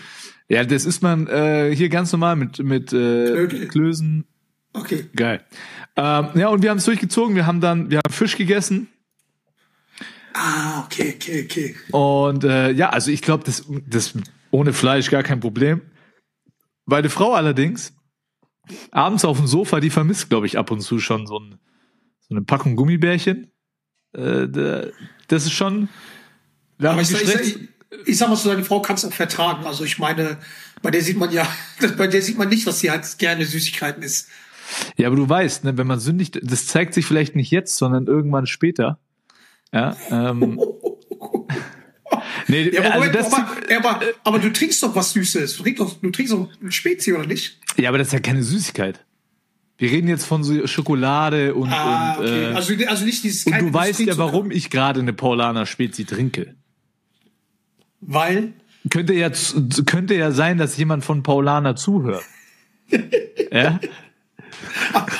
Ja, 0.47 0.63
das 0.63 0.85
isst 0.85 1.01
man 1.01 1.27
äh, 1.27 1.75
hier 1.75 1.89
ganz 1.89 2.11
normal 2.11 2.35
mit, 2.35 2.59
mit 2.59 2.91
äh. 2.93 3.47
Klößen. 3.67 4.25
Okay. 4.73 5.05
Geil. 5.15 5.43
Ähm, 5.95 6.29
ja, 6.35 6.49
und 6.49 6.61
wir 6.61 6.69
haben 6.69 6.77
es 6.77 6.85
durchgezogen. 6.85 7.35
Wir 7.35 7.45
haben 7.45 7.61
dann, 7.61 7.89
wir 7.89 7.99
haben 7.99 8.13
Fisch 8.13 8.35
gegessen. 8.35 8.87
Ah, 10.33 10.83
okay, 10.83 11.15
okay, 11.15 11.45
okay. 11.45 11.75
Und 11.91 12.43
äh, 12.43 12.71
ja, 12.71 12.89
also 12.89 13.09
ich 13.09 13.21
glaube, 13.21 13.45
das, 13.45 13.63
das 13.87 14.13
ohne 14.51 14.73
Fleisch 14.73 15.09
gar 15.09 15.23
kein 15.23 15.39
Problem. 15.39 15.81
Meine 16.85 17.09
Frau 17.09 17.33
allerdings, 17.33 17.93
abends 18.91 19.23
auf 19.23 19.37
dem 19.37 19.47
Sofa, 19.47 19.79
die 19.79 19.89
vermisst, 19.89 20.29
glaube 20.29 20.45
ich, 20.45 20.57
ab 20.57 20.71
und 20.71 20.81
zu 20.81 20.99
schon 20.99 21.25
so, 21.25 21.39
ein, 21.39 21.57
so 22.27 22.35
eine 22.35 22.41
Packung 22.43 22.75
Gummibärchen. 22.75 23.51
Äh, 24.13 24.47
da- 24.47 24.85
das 25.27 25.45
ist 25.45 25.53
schon. 25.53 25.89
Aber 26.81 27.01
ich, 27.01 27.07
sag- 27.09 27.21
ich, 27.23 27.55
ich, 27.55 27.69
ich 28.05 28.17
sag 28.17 28.29
mal 28.29 28.35
so, 28.35 28.49
deine 28.49 28.63
Frau 28.63 28.81
kann 28.81 28.95
es 28.95 29.05
auch 29.05 29.13
vertragen. 29.13 29.65
Also 29.65 29.83
ich 29.85 29.97
meine, 29.99 30.37
bei 30.81 30.91
der 30.91 31.01
sieht 31.01 31.17
man 31.17 31.31
ja, 31.31 31.47
bei 31.97 32.07
der 32.07 32.21
sieht 32.21 32.37
man 32.37 32.49
nicht, 32.49 32.65
dass 32.67 32.79
sie 32.79 32.91
halt 32.91 33.05
gerne 33.17 33.45
Süßigkeiten 33.45 34.03
isst. 34.03 34.29
Ja, 34.97 35.07
aber 35.07 35.15
du 35.15 35.29
weißt, 35.29 35.63
ne, 35.63 35.77
wenn 35.77 35.85
man 35.87 35.99
sündigt, 35.99 36.39
das 36.41 36.65
zeigt 36.65 36.93
sich 36.95 37.05
vielleicht 37.05 37.35
nicht 37.35 37.51
jetzt, 37.51 37.75
sondern 37.77 38.07
irgendwann 38.07 38.47
später. 38.47 38.99
Ja, 39.71 39.95
ähm, 40.09 40.59
nee, 42.47 42.69
Ja, 42.73 42.93
aber, 42.93 43.03
also 43.05 43.29
Moment, 43.29 43.71
aber, 43.71 43.89
aber, 43.89 44.01
aber 44.23 44.39
du 44.39 44.51
trinkst 44.51 44.81
doch 44.83 44.95
was 44.95 45.13
Süßes. 45.13 45.57
Du 45.57 45.63
trinkst 45.63 45.81
doch, 45.81 45.93
du 46.01 46.09
trinkst 46.09 46.33
doch 46.33 46.49
ein 46.61 46.71
Spezi, 46.71 47.13
oder 47.13 47.25
nicht? 47.27 47.59
ja, 47.77 47.89
aber 47.89 47.97
das 47.99 48.07
ist 48.07 48.13
ja 48.13 48.19
keine 48.19 48.41
Süßigkeit. 48.43 49.05
Wir 49.77 49.91
reden 49.91 50.07
jetzt 50.07 50.25
von 50.25 50.43
so 50.43 50.67
Schokolade 50.67 51.53
und, 51.53 51.69
Ah, 51.69 52.13
und, 52.13 52.25
okay. 52.25 52.43
äh, 52.51 52.53
also, 52.53 52.73
also 52.87 53.05
nicht 53.05 53.23
dieses 53.23 53.45
und 53.45 53.59
du 53.59 53.73
weißt 53.73 53.99
ja, 54.01 54.17
warum 54.17 54.51
ich 54.51 54.69
gerade 54.69 55.01
eine 55.01 55.11
Paulaner 55.11 55.65
Spezi 55.65 56.05
trinke. 56.05 56.55
Weil, 57.99 58.53
Könnte 58.89 59.13
ja, 59.13 59.31
könnte 59.85 60.15
ja 60.15 60.31
sein, 60.31 60.57
dass 60.57 60.77
jemand 60.77 61.03
von 61.03 61.23
Paulaner 61.23 61.75
zuhört. 61.75 62.23
ja? 63.51 63.79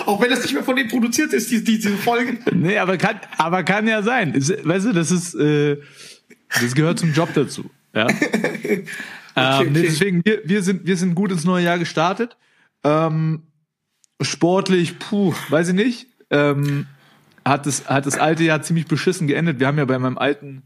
auch 0.05 0.21
wenn 0.21 0.29
das 0.29 0.43
nicht 0.43 0.53
mehr 0.53 0.63
von 0.63 0.75
denen 0.75 0.89
produziert 0.89 1.33
ist, 1.33 1.50
die, 1.51 1.63
die, 1.63 1.77
diese 1.77 1.97
Folge. 1.97 2.38
Nee, 2.53 2.77
aber 2.77 2.97
kann, 2.97 3.19
aber 3.38 3.63
kann 3.63 3.88
ja 3.88 4.03
sein. 4.03 4.33
Weißt 4.35 4.85
du, 4.85 4.93
das 4.93 5.12
ist, 5.12 5.33
äh, 5.35 5.77
das 6.62 6.75
gehört 6.75 7.00
zum 7.00 7.13
Job 7.13 7.29
dazu. 7.33 7.69
Ja. 7.93 8.07
ähm, 8.63 8.85
okay. 9.35 9.69
Nee, 9.71 9.81
deswegen, 9.81 10.24
wir, 10.24 10.41
wir 10.45 10.62
sind, 10.62 10.85
wir 10.85 10.95
sind 10.95 11.15
gut 11.15 11.31
ins 11.31 11.43
neue 11.43 11.63
Jahr 11.63 11.79
gestartet. 11.79 12.38
Ähm, 12.83 13.43
sportlich, 14.22 15.00
puh, 15.00 15.34
weiß 15.50 15.69
ich 15.69 15.74
nicht. 15.75 16.07
Ähm, 16.31 16.88
hat 17.43 17.65
das, 17.65 17.88
hat 17.88 18.05
das 18.05 18.17
alte 18.17 18.43
Jahr 18.43 18.62
ziemlich 18.62 18.88
beschissen 18.88 19.27
geendet. 19.27 19.60
Wir 19.60 19.67
haben 19.67 19.77
ja 19.77 19.86
bei 19.86 20.00
meinem 20.00 20.17
alten, 20.17 20.63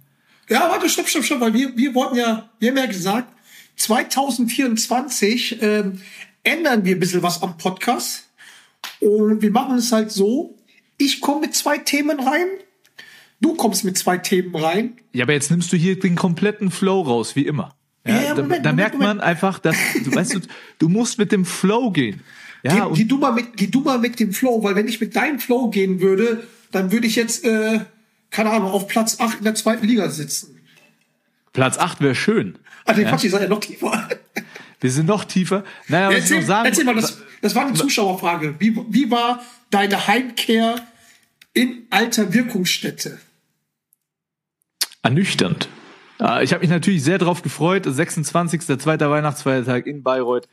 Ja, 0.48 0.70
warte, 0.70 0.88
stopp, 0.89 1.08
stopp, 1.10 1.24
stopp, 1.24 1.41
weil 1.41 1.53
wir, 1.53 1.75
wir 1.75 1.94
wollten 1.96 2.15
ja, 2.15 2.50
wir 2.60 2.70
haben 2.70 2.77
ja 2.77 2.86
gesagt, 2.86 3.27
2024 3.75 5.62
ähm, 5.62 6.01
ändern 6.44 6.86
wir 6.86 6.96
ein 6.96 7.00
bisschen 7.00 7.24
was 7.24 7.41
am 7.41 7.58
Podcast. 7.58 8.29
Und 9.01 9.41
wir 9.41 9.51
machen 9.51 9.77
es 9.77 9.91
halt 9.91 10.12
so, 10.12 10.58
ich 10.98 11.22
komme 11.22 11.41
mit 11.41 11.56
zwei 11.56 11.77
Themen 11.77 12.20
rein, 12.20 12.48
du 13.41 13.56
kommst 13.56 13.84
mit 13.84 13.98
zwei 13.98 14.18
Themen 14.18 14.56
rein. 14.56 14.98
ja, 15.13 15.24
aber 15.24 15.34
jetzt 15.34 15.51
nimmst 15.51 15.72
du 15.72 15.77
hier 15.77 16.00
den 16.00 16.15
kompletten 16.15 16.72
Flow 16.72 17.01
raus, 17.01 17.36
wie 17.36 17.46
immer. 17.46 17.75
Ja, 18.06 18.22
Ja, 18.22 18.34
da, 18.34 18.41
Moment, 18.41 18.65
da 18.65 18.70
Moment, 18.70 18.75
merkt 18.75 18.98
man 18.98 19.08
Moment. 19.08 19.22
einfach, 19.22 19.60
dass, 19.60 19.75
du 20.03 20.13
weißt, 20.13 20.36
du, 20.36 20.39
du 20.79 20.89
musst 20.89 21.18
mit 21.18 21.32
dem 21.32 21.46
Flow 21.46 21.91
gehen. 21.91 22.22
Ja, 22.63 22.88
geh, 22.89 22.96
geh, 22.96 23.04
du 23.06 23.18
mal 23.18 23.32
mit, 23.32 23.56
geh 23.56 23.68
du 23.68 23.82
mal 23.82 24.00
mit 24.00 24.20
dem 24.20 24.34
Flow, 24.34 24.63
weil 24.63 24.75
wenn 24.75 24.88
ich 24.88 25.00
mit 25.00 25.16
deinem 25.16 25.39
Flow 25.39 25.70
gehen 25.70 26.01
würde, 26.01 26.44
dann 26.72 26.92
würde 26.92 27.08
ich 27.08 27.16
jetzt, 27.16 27.46
äh, 27.46 27.80
keine 28.32 28.51
Ahnung, 28.51 28.72
auf 28.72 28.88
Platz 28.88 29.20
8 29.20 29.39
in 29.39 29.44
der 29.46 29.56
zweiten 29.56 29.86
Liga 29.88 30.10
sitzen. 30.10 30.60
Platz 31.54 31.78
8 31.78 32.01
wäre 32.01 32.16
schön. 32.16 32.58
Ah, 32.86 32.94
den 32.94 33.08
Quatsch, 33.08 33.24
ihr 33.24 33.30
seid 33.32 33.42
ja 33.44 33.48
noch 33.48 33.60
tiefer. 33.60 34.10
Wir 34.82 34.92
sind 34.92 35.08
noch 35.08 35.25
tiefer. 35.25 35.63
Naja, 35.88 36.08
was 36.08 36.16
ich 36.16 36.22
Erzähl, 36.22 36.39
noch 36.39 36.48
sagen 36.48 36.66
erzähl 36.68 36.86
mal, 36.86 36.96
das, 36.96 37.18
das 37.42 37.56
war 37.56 37.66
eine 37.66 37.74
Zuschauerfrage. 37.74 38.56
Wie, 38.60 38.75
wie 38.89 39.12
war 39.12 39.44
deine 39.70 40.08
Heimkehr 40.08 40.75
in 41.54 41.86
alter 41.89 42.34
Wirkungsstätte? 42.34 43.20
ernüchternd. 45.01 45.70
Äh, 46.20 46.44
Ich 46.44 46.51
habe 46.51 46.62
mich 46.62 46.70
natürlich 46.70 47.04
sehr 47.04 47.18
darauf 47.18 47.42
gefreut. 47.42 47.86
26. 47.86 48.62
zweiter 48.80 49.10
Weihnachtsfeiertag 49.10 49.88
in 49.88 50.04
Bayreuth. 50.04 50.48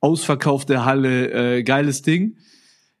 Ausverkaufte 0.00 0.84
Halle, 0.84 1.58
äh, 1.58 1.62
geiles 1.62 2.02
Ding. 2.02 2.36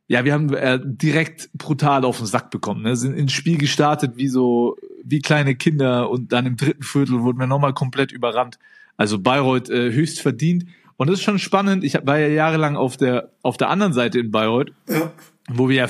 Ja, 0.06 0.24
wir 0.24 0.32
haben 0.32 0.52
äh, 0.52 0.78
direkt 0.82 1.50
brutal 1.54 2.04
auf 2.04 2.18
den 2.18 2.26
Sack 2.26 2.50
bekommen. 2.50 2.82
Ne? 2.82 2.96
Sind 2.96 3.14
ins 3.14 3.32
Spiel 3.32 3.58
gestartet 3.58 4.12
wie 4.16 4.28
so, 4.28 4.76
wie 5.04 5.20
kleine 5.20 5.54
Kinder 5.54 6.10
und 6.10 6.32
dann 6.32 6.46
im 6.46 6.56
dritten 6.56 6.82
Viertel 6.82 7.22
wurden 7.22 7.38
wir 7.38 7.46
nochmal 7.46 7.74
komplett 7.74 8.10
überrannt. 8.12 8.58
Also 8.96 9.18
Bayreuth 9.18 9.70
äh, 9.70 9.92
höchst 9.92 10.20
verdient. 10.20 10.66
Und 10.96 11.08
das 11.08 11.20
ist 11.20 11.24
schon 11.24 11.38
spannend. 11.38 11.84
Ich 11.84 11.94
war 12.04 12.18
ja 12.18 12.28
jahrelang 12.28 12.76
auf 12.76 12.96
der, 12.96 13.30
auf 13.42 13.56
der 13.56 13.70
anderen 13.70 13.92
Seite 13.92 14.18
in 14.18 14.30
Bayreuth, 14.30 14.72
Ja, 14.88 15.12
wo 15.48 15.68
wir 15.68 15.76
ja 15.76 15.88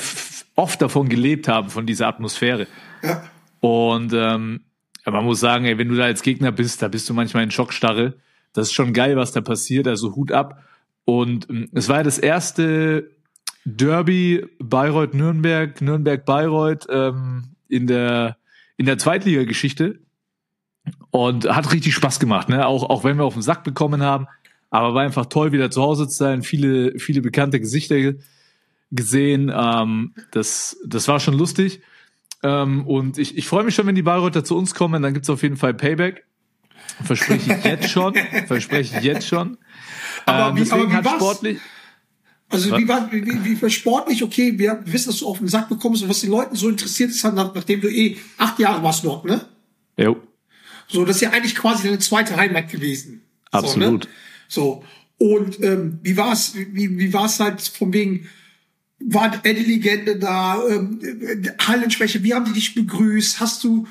oft 0.55 0.81
davon 0.81 1.09
gelebt 1.09 1.49
haben, 1.49 1.71
von 1.71 1.87
dieser 1.87 2.07
Atmosphäre. 2.07 2.67
ja. 3.03 3.23
Und 3.61 4.13
ähm, 4.15 4.61
man 5.05 5.25
muss 5.25 5.41
sagen, 5.41 5.65
ey, 5.65 5.77
wenn 5.79 5.89
du 5.89 5.97
da 5.97 6.05
als 6.05 6.23
Gegner 6.23 6.53
bist, 6.53 6.83
da 6.83 6.89
bist 6.89 7.09
du 7.09 7.15
manchmal 7.15 7.43
in 7.43 7.51
Schockstarre. 7.51 8.15
Das 8.53 8.69
ist 8.69 8.73
schon 8.75 8.93
geil, 8.93 9.17
was 9.17 9.33
da 9.33 9.41
passiert, 9.41 9.89
also 9.89 10.15
Hut 10.15 10.31
ab. 10.33 10.63
Und 11.05 11.49
ähm, 11.51 11.69
es 11.73 11.89
war 11.89 11.99
ja 11.99 12.03
das 12.03 12.19
erste 12.19 13.11
Derby 13.65 14.47
Bayreuth-Nürnberg, 14.59 15.81
Nürnberg-Bayreuth 15.81 16.87
ähm, 16.91 17.57
in 17.69 17.87
der, 17.87 18.37
in 18.77 18.87
der 18.87 18.99
Zweitligageschichte. 18.99 20.01
Und 21.11 21.45
hat 21.49 21.73
richtig 21.73 21.95
Spaß 21.95 22.21
gemacht, 22.21 22.49
ne? 22.49 22.67
Auch, 22.67 22.89
auch 22.89 23.05
wenn 23.05 23.19
wir 23.19 23.25
auf 23.25 23.35
den 23.35 23.43
Sack 23.43 23.65
bekommen 23.65 24.03
haben. 24.03 24.27
Aber 24.71 24.95
war 24.95 25.03
einfach 25.03 25.27
toll, 25.27 25.53
wieder 25.53 25.71
zu 25.71 25.83
Hause 25.83 26.09
zu 26.09 26.17
sein, 26.17 26.43
viele, 26.43 26.99
viele 26.99 27.21
bekannte 27.21 27.61
Gesichter 27.61 27.97
ge- 27.97 28.19
gesehen. 28.91 29.53
Ähm, 29.55 30.15
das, 30.31 30.79
das 30.87 31.07
war 31.07 31.21
schon 31.21 31.35
lustig. 31.37 31.83
Ähm, 32.43 32.87
und 32.87 33.19
ich, 33.19 33.37
ich 33.37 33.47
freue 33.47 33.65
mich 33.65 33.75
schon, 33.75 33.87
wenn 33.87 33.95
die 33.95 34.03
Bayreuther 34.03 34.43
zu 34.43 34.57
uns 34.57 34.75
kommen, 34.75 35.03
dann 35.03 35.13
gibt's 35.13 35.29
auf 35.29 35.43
jeden 35.43 35.57
Fall 35.57 35.75
Payback. 35.75 36.25
Verspreche 37.05 37.55
ich 37.55 37.65
jetzt 37.65 37.91
schon. 37.91 38.15
Verspreche 38.47 38.99
ich 38.99 39.05
jetzt 39.05 39.27
schon. 39.29 39.59
Aber 40.27 40.59
ähm, 40.59 40.65
wie- 40.67 40.71
aber 40.71 40.89
wie 40.91 41.05
war's? 41.05 41.15
sportlich. 41.17 41.59
Also 42.49 42.77
wie 42.77 42.89
war 42.89 43.11
wie, 43.13 43.25
wie, 43.25 43.63
wie 43.63 43.71
sportlich, 43.71 44.25
okay, 44.25 44.59
wir 44.59 44.81
wissen, 44.85 45.11
dass 45.11 45.21
du 45.21 45.29
auf 45.29 45.39
den 45.39 45.47
Sack 45.47 45.69
bekommst 45.69 46.03
und 46.03 46.09
was 46.09 46.21
die 46.21 46.27
Leuten 46.27 46.57
so 46.57 46.69
interessiert 46.69 47.11
ist, 47.11 47.23
nach, 47.23 47.55
nachdem 47.55 47.81
du 47.81 47.89
eh 47.89 48.17
acht 48.39 48.59
Jahre 48.59 48.83
warst 48.83 49.05
dort, 49.05 49.25
ne? 49.25 49.45
Jo, 49.97 50.17
So, 50.89 51.05
das 51.05 51.17
ist 51.17 51.23
ja 51.23 51.31
eigentlich 51.31 51.55
quasi 51.55 51.85
deine 51.85 52.01
zweite 52.01 52.37
Heimat 52.37 52.69
gewesen. 52.69 53.23
Absolut. 53.53 54.09
So, 54.49 54.81
ne? 54.81 54.85
so. 55.19 55.25
und 55.27 55.63
ähm, 55.63 56.01
wie 56.03 56.17
war 56.17 56.33
es, 56.33 56.55
wie, 56.57 56.99
wie 56.99 57.13
war 57.13 57.27
es 57.27 57.39
halt 57.39 57.61
von 57.63 57.93
wegen, 57.93 58.29
war 58.99 59.31
Eddie 59.45 59.63
Legende 59.65 60.17
da, 60.19 60.61
ähm, 60.69 60.99
äh, 61.03 61.49
Hallenschwäche, 61.65 62.25
wie 62.25 62.35
haben 62.35 62.47
die 62.47 62.53
dich 62.53 62.75
begrüßt? 62.75 63.39
Hast 63.39 63.63
du 63.63 63.87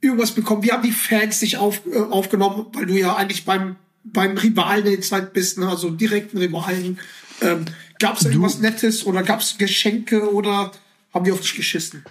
irgendwas 0.00 0.30
bekommen? 0.30 0.62
Wie 0.62 0.70
haben 0.70 0.82
die 0.84 0.92
Fans 0.92 1.40
dich 1.40 1.56
auf, 1.56 1.82
äh, 1.90 1.96
aufgenommen, 1.98 2.66
weil 2.74 2.86
du 2.86 2.94
ja 2.96 3.16
eigentlich 3.16 3.44
beim, 3.44 3.74
beim 4.04 4.36
Rivalen 4.36 4.84
der 4.84 5.00
Zeit 5.00 5.32
bist, 5.32 5.58
ne? 5.58 5.68
also 5.68 5.90
direkten 5.90 6.38
Rivalen. 6.38 6.98
Ähm, 7.40 7.64
gab 7.98 8.16
es 8.16 8.24
irgendwas 8.24 8.60
Nettes 8.60 9.04
oder 9.06 9.22
gab 9.22 9.40
es 9.40 9.58
Geschenke 9.58 10.32
oder 10.32 10.72
haben 11.12 11.24
die 11.24 11.32
auf 11.32 11.40
dich 11.40 11.54
geschissen? 11.54 12.04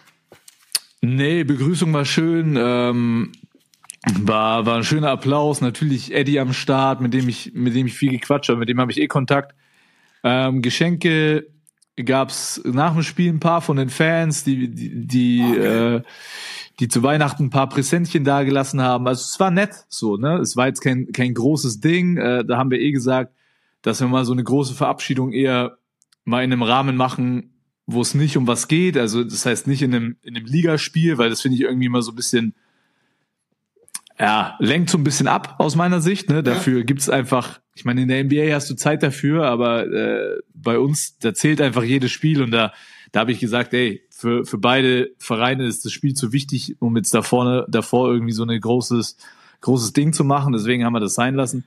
Nee, 1.02 1.44
Begrüßung 1.44 1.94
war 1.94 2.06
schön. 2.06 2.58
Ähm, 2.58 3.32
war, 4.20 4.66
war 4.66 4.78
ein 4.78 4.84
schöner 4.84 5.12
Applaus. 5.12 5.62
Natürlich 5.62 6.14
Eddie 6.14 6.40
am 6.40 6.54
Start, 6.54 7.02
mit 7.02 7.14
dem 7.14 7.30
ich, 7.30 7.52
mit 7.54 7.76
dem 7.76 7.88
ich 7.88 7.94
viel 7.94 8.12
gequatscht 8.12 8.50
habe, 8.50 8.60
mit 8.60 8.70
dem 8.70 8.80
habe 8.80 8.92
ich 8.92 9.00
eh 9.00 9.08
Kontakt. 9.08 9.54
Ähm, 10.24 10.62
Geschenke 10.62 11.48
gab's 11.98 12.62
nach 12.66 12.94
dem 12.94 13.04
Spiel 13.04 13.32
ein 13.32 13.40
paar 13.40 13.62
von 13.62 13.78
den 13.78 13.90
Fans, 13.90 14.44
die, 14.44 14.70
die, 14.70 15.08
die, 15.08 15.44
okay. 15.44 15.96
äh, 15.96 16.02
die 16.80 16.88
zu 16.88 17.04
Weihnachten 17.04 17.46
ein 17.46 17.50
paar 17.50 17.70
Präsentchen 17.70 18.24
dagelassen 18.24 18.82
haben. 18.82 19.08
Also 19.08 19.22
es 19.22 19.40
war 19.40 19.52
nett 19.52 19.86
so, 19.90 20.18
ne? 20.18 20.38
Es 20.38 20.58
war 20.58 20.68
jetzt 20.68 20.82
kein, 20.82 21.12
kein 21.12 21.34
großes 21.34 21.80
Ding. 21.80 22.18
Äh, 22.18 22.44
da 22.46 22.58
haben 22.58 22.72
wir 22.72 22.80
eh 22.80 22.92
gesagt, 22.92 23.34
dass 23.82 24.00
wir 24.00 24.08
mal 24.08 24.26
so 24.26 24.34
eine 24.34 24.44
große 24.44 24.74
Verabschiedung 24.74 25.32
eher 25.32 25.78
mal 26.26 26.44
in 26.44 26.52
einem 26.52 26.64
Rahmen 26.64 26.96
machen, 26.96 27.52
wo 27.86 28.02
es 28.02 28.16
nicht 28.16 28.38
um 28.38 28.48
was 28.48 28.68
geht. 28.68 28.98
Also 28.98 29.24
das 29.24 29.46
heißt 29.46 29.68
nicht 29.68 29.82
in 29.82 29.94
einem, 29.94 30.18
in 30.24 30.36
einem 30.36 30.46
Ligaspiel, 30.46 31.18
weil 31.18 31.30
das 31.30 31.42
finde 31.42 31.58
ich 31.58 31.64
irgendwie 31.64 31.86
immer 31.86 32.02
so 32.02 32.12
ein 32.12 32.16
bisschen, 32.16 32.56
ja, 34.20 34.56
lenkt 34.60 34.90
so 34.90 34.98
ein 34.98 35.04
bisschen 35.04 35.28
ab 35.28 35.56
aus 35.60 35.76
meiner 35.76 36.02
Sicht. 36.02 36.30
Ne? 36.30 36.42
Dafür 36.42 36.80
ja. 36.80 36.86
gibt's 36.86 37.10
einfach, 37.10 37.60
ich 37.76 37.86
meine, 37.86 38.02
in 38.02 38.08
der 38.08 38.24
NBA 38.24 38.56
hast 38.56 38.70
du 38.70 38.76
Zeit 38.76 39.04
dafür, 39.04 39.46
aber 39.46 39.86
äh, 39.86 40.40
bei 40.54 40.80
uns, 40.80 41.20
da 41.20 41.34
zählt 41.34 41.62
einfach 41.62 41.84
jedes 41.84 42.12
Spiel 42.12 42.42
und 42.42 42.52
da, 42.52 42.74
da 43.14 43.20
habe 43.20 43.32
ich 43.32 43.40
gesagt, 43.40 43.74
ey, 43.76 44.02
für, 44.10 44.44
für 44.44 44.58
beide 44.58 45.12
Vereine 45.20 45.66
ist 45.68 45.86
das 45.86 45.92
Spiel 45.92 46.16
zu 46.16 46.34
wichtig, 46.34 46.76
um 46.80 46.98
jetzt 46.98 47.14
da 47.14 47.22
vorne, 47.22 47.66
davor 47.70 48.12
irgendwie 48.12 48.34
so 48.34 48.44
ein 48.44 48.60
großes, 48.60 49.18
großes 49.62 49.94
Ding 49.94 50.14
zu 50.14 50.24
machen. 50.24 50.52
Deswegen 50.52 50.84
haben 50.84 50.94
wir 50.94 51.00
das 51.00 51.14
sein 51.14 51.36
lassen. 51.36 51.64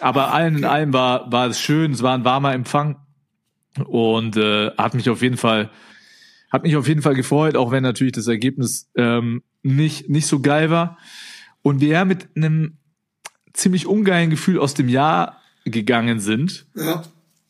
Aber 0.00 0.32
allen 0.32 0.56
in 0.56 0.64
allem 0.64 0.94
war, 0.94 1.30
war 1.30 1.46
es 1.46 1.60
schön, 1.60 1.92
es 1.92 2.02
war 2.02 2.14
ein 2.14 2.24
warmer 2.24 2.54
Empfang 2.54 2.96
und 3.84 4.38
äh, 4.38 4.70
hat 4.78 4.94
mich 4.94 5.10
auf 5.10 5.20
jeden 5.22 5.36
Fall 5.36 5.70
hat 6.50 6.62
mich 6.62 6.76
auf 6.76 6.88
jeden 6.88 7.02
Fall 7.02 7.14
gefreut, 7.14 7.56
auch 7.56 7.70
wenn 7.70 7.82
natürlich 7.82 8.14
das 8.14 8.26
Ergebnis 8.26 8.90
ähm, 8.96 9.42
nicht 9.62 10.08
nicht 10.08 10.26
so 10.26 10.40
geil 10.40 10.70
war 10.70 10.96
und 11.60 11.82
wir 11.82 12.06
mit 12.06 12.28
einem 12.34 12.78
ziemlich 13.52 13.86
ungeilen 13.86 14.30
Gefühl 14.30 14.58
aus 14.58 14.72
dem 14.72 14.88
Jahr 14.88 15.42
gegangen 15.64 16.20
sind. 16.20 16.66
Ja. 16.74 17.02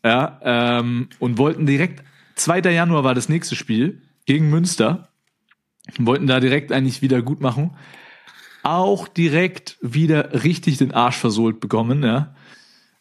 Ja, 0.04 0.40
ähm, 0.42 1.08
und 1.18 1.38
wollten 1.38 1.66
direkt 1.66 2.02
2. 2.38 2.60
Januar 2.60 3.04
war 3.04 3.14
das 3.14 3.28
nächste 3.28 3.56
Spiel 3.56 4.02
gegen 4.26 4.50
Münster. 4.50 5.08
Wollten 5.98 6.26
da 6.26 6.40
direkt 6.40 6.72
eigentlich 6.72 7.02
wieder 7.02 7.22
gut 7.22 7.40
machen. 7.40 7.76
Auch 8.62 9.08
direkt 9.08 9.78
wieder 9.80 10.44
richtig 10.44 10.78
den 10.78 10.92
Arsch 10.92 11.16
versohlt 11.16 11.60
bekommen, 11.60 12.02
ja. 12.02 12.34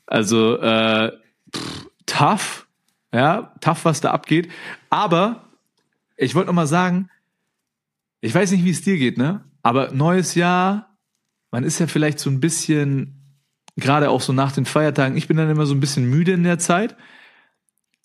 Also 0.05 0.57
äh, 0.59 1.11
pff, 1.53 1.89
tough, 2.05 2.67
ja, 3.13 3.53
tough, 3.59 3.85
was 3.85 4.01
da 4.01 4.11
abgeht. 4.11 4.49
Aber 4.89 5.49
ich 6.15 6.33
wollte 6.33 6.47
noch 6.47 6.53
mal 6.53 6.67
sagen, 6.67 7.09
ich 8.21 8.33
weiß 8.33 8.51
nicht, 8.51 8.63
wie 8.63 8.71
es 8.71 8.81
dir 8.81 8.97
geht, 8.97 9.17
ne? 9.17 9.43
Aber 9.61 9.91
neues 9.91 10.35
Jahr, 10.35 10.97
man 11.51 11.63
ist 11.63 11.79
ja 11.79 11.87
vielleicht 11.87 12.19
so 12.19 12.29
ein 12.29 12.39
bisschen, 12.39 13.37
gerade 13.75 14.09
auch 14.09 14.21
so 14.21 14.33
nach 14.33 14.51
den 14.51 14.65
Feiertagen, 14.65 15.17
ich 15.17 15.27
bin 15.27 15.37
dann 15.37 15.49
immer 15.49 15.65
so 15.65 15.75
ein 15.75 15.79
bisschen 15.79 16.09
müde 16.09 16.31
in 16.31 16.43
der 16.43 16.59
Zeit. 16.59 16.95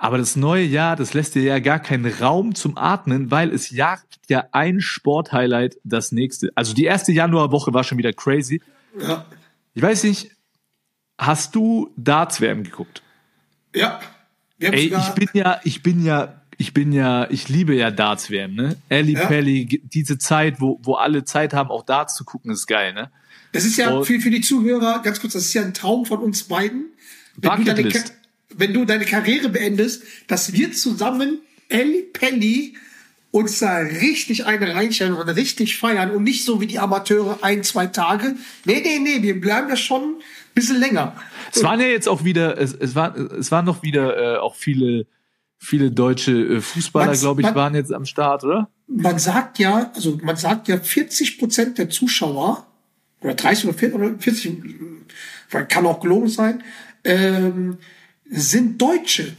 Aber 0.03 0.19
das 0.19 0.35
neue 0.35 0.65
Jahr, 0.65 0.97
das 0.97 1.15
lässt 1.15 1.37
dir 1.37 1.45
ja 1.45 1.61
gar 1.61 1.79
keinen 1.79 2.13
Raum 2.13 2.57
zum 2.57 2.77
Atmen, 2.77 3.31
weil 3.31 3.55
es 3.55 3.71
jagt 3.71 4.19
ja 4.29 4.47
ein 4.51 4.81
Sporthighlight 4.81 5.77
das 5.85 6.11
nächste. 6.11 6.51
Also 6.57 6.75
die 6.75 6.83
erste 6.83 7.13
Januarwoche 7.13 7.73
war 7.73 7.85
schon 7.85 7.99
wieder 7.99 8.13
crazy. 8.13 8.61
Ja. 9.01 9.25
Ich 9.75 9.81
weiß 9.81 10.03
nicht, 10.03 10.33
hast 11.19 11.55
du 11.55 11.93
Darts-WM 11.97 12.65
geguckt? 12.65 13.01
Ja. 13.77 14.01
Ey, 14.59 14.93
ich 14.93 15.11
bin 15.11 15.29
ja, 15.35 15.61
ich 15.63 15.85
bin 15.85 16.05
ja, 16.05 16.43
ich 16.59 16.75
bin 16.75 16.91
ja, 16.91 17.31
ich 17.31 17.49
liebe 17.49 17.77
ja 17.77 17.93
Darts 17.93 18.29
WM, 18.29 18.57
ne? 18.57 18.77
Ellie 18.89 19.15
ja. 19.15 19.27
Pelli, 19.27 19.83
diese 19.85 20.19
Zeit, 20.19 20.61
wo, 20.61 20.81
wo 20.83 20.95
alle 20.95 21.23
Zeit 21.25 21.55
haben, 21.55 21.71
auch 21.71 21.85
Darts 21.85 22.17
zu 22.17 22.25
gucken, 22.25 22.51
ist 22.51 22.67
geil, 22.67 22.93
ne? 22.93 23.13
Das 23.53 23.65
ist 23.65 23.77
ja 23.77 23.91
Und 23.91 24.05
für, 24.05 24.19
für 24.19 24.31
die 24.31 24.41
Zuhörer, 24.41 25.01
ganz 25.05 25.21
kurz, 25.21 25.35
das 25.35 25.45
ist 25.45 25.55
ja 25.55 25.63
ein 25.63 25.75
Traum 25.75 26.07
von 26.07 26.19
uns 26.19 26.43
beiden. 26.43 26.87
Deine, 27.37 27.73
wenn 28.57 28.73
du 28.73 28.85
deine 28.85 29.05
Karriere 29.05 29.49
beendest, 29.49 30.03
dass 30.27 30.53
wir 30.53 30.73
zusammen 30.73 31.41
Ellie 31.69 32.03
Pelli 32.03 32.75
uns 33.33 33.61
da 33.61 33.79
richtig 33.79 34.45
eine 34.45 34.75
reinstellen 34.75 35.15
und 35.15 35.29
richtig 35.31 35.79
feiern 35.79 36.11
und 36.11 36.23
nicht 36.23 36.45
so 36.45 36.61
wie 36.61 36.67
die 36.67 36.79
Amateure 36.79 37.39
ein, 37.41 37.65
zwei 37.65 37.87
Tage. 37.87 38.37
Nee, 38.67 38.83
nee, 38.85 38.99
nee, 38.99 39.23
wir 39.23 39.41
bleiben 39.41 39.71
ja 39.71 39.77
schon 39.77 40.03
ein 40.03 40.23
bisschen 40.55 40.79
länger. 40.79 41.17
Es 41.53 41.65
waren 41.65 41.81
ja 41.81 41.87
jetzt 41.87 42.09
auch 42.09 42.25
wieder, 42.25 42.59
es, 42.59 42.75
es, 42.75 42.95
war, 42.95 43.17
es 43.17 43.51
waren 43.51 43.65
noch 43.65 43.83
wieder 43.83 44.35
äh, 44.35 44.37
auch 44.37 44.55
viele, 44.55 45.07
viele 45.59 45.91
deutsche 45.91 46.33
äh, 46.33 46.61
Fußballer, 46.61 47.17
glaube 47.17 47.41
ich, 47.41 47.47
man, 47.47 47.55
waren 47.55 47.75
jetzt 47.75 47.93
am 47.93 48.05
Start, 48.05 48.45
oder? 48.45 48.69
Man 48.87 49.19
sagt 49.19 49.59
ja, 49.59 49.91
also 49.95 50.19
man 50.23 50.37
sagt 50.37 50.69
ja, 50.69 50.79
40 50.79 51.39
Prozent 51.39 51.79
der 51.79 51.89
Zuschauer, 51.89 52.67
oder 53.23 53.35
30 53.35 53.65
oder 53.65 53.79
40, 53.79 53.99
oder 53.99 54.19
40 54.19 54.63
kann 55.69 55.87
auch 55.87 56.01
gelogen 56.01 56.29
sein, 56.29 56.63
ähm, 57.05 57.79
sind 58.33 58.81
Deutsche. 58.81 59.37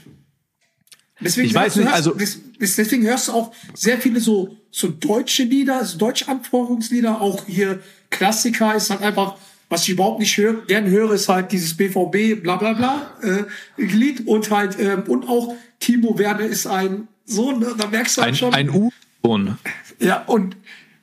Deswegen 1.20 1.48
ich 1.48 1.54
weiß 1.54 1.76
nicht, 1.78 1.86
hörst, 1.86 1.96
also 1.96 2.18
deswegen 2.60 3.06
hörst 3.06 3.28
du 3.28 3.34
auch 3.34 3.54
sehr 3.74 4.00
viele 4.00 4.20
so 4.20 4.58
so 4.72 4.88
deutsche 4.88 5.44
Lieder, 5.44 5.78
also 5.78 5.98
deutsche 5.98 6.28
Anforderungslieder, 6.28 7.22
auch 7.22 7.46
hier 7.46 7.80
Klassiker 8.10 8.76
ist 8.76 8.90
halt 8.90 9.02
einfach, 9.02 9.36
was 9.70 9.84
ich 9.84 9.90
überhaupt 9.90 10.20
nicht 10.20 10.36
höre, 10.36 10.66
gern 10.66 10.88
höre, 10.88 11.12
ist 11.14 11.30
halt 11.30 11.52
dieses 11.52 11.78
BVB 11.78 12.42
bla 12.42 12.56
bla 12.56 12.74
bla 12.74 13.12
äh, 13.22 13.44
Lied 13.78 14.28
und 14.28 14.50
halt 14.50 14.80
ähm, 14.80 15.04
und 15.08 15.28
auch 15.28 15.56
Timo 15.80 16.18
Werner 16.18 16.46
ist 16.46 16.66
ein 16.66 17.08
Sohn, 17.26 17.60
ne? 17.60 17.74
da 17.78 17.88
merkst 17.88 18.18
du 18.18 18.22
halt 18.22 18.30
ein, 18.30 18.36
schon. 18.36 18.54
Ein 18.54 18.70
U-Sohn. 18.70 19.58
Ja, 20.00 20.24
und 20.26 20.58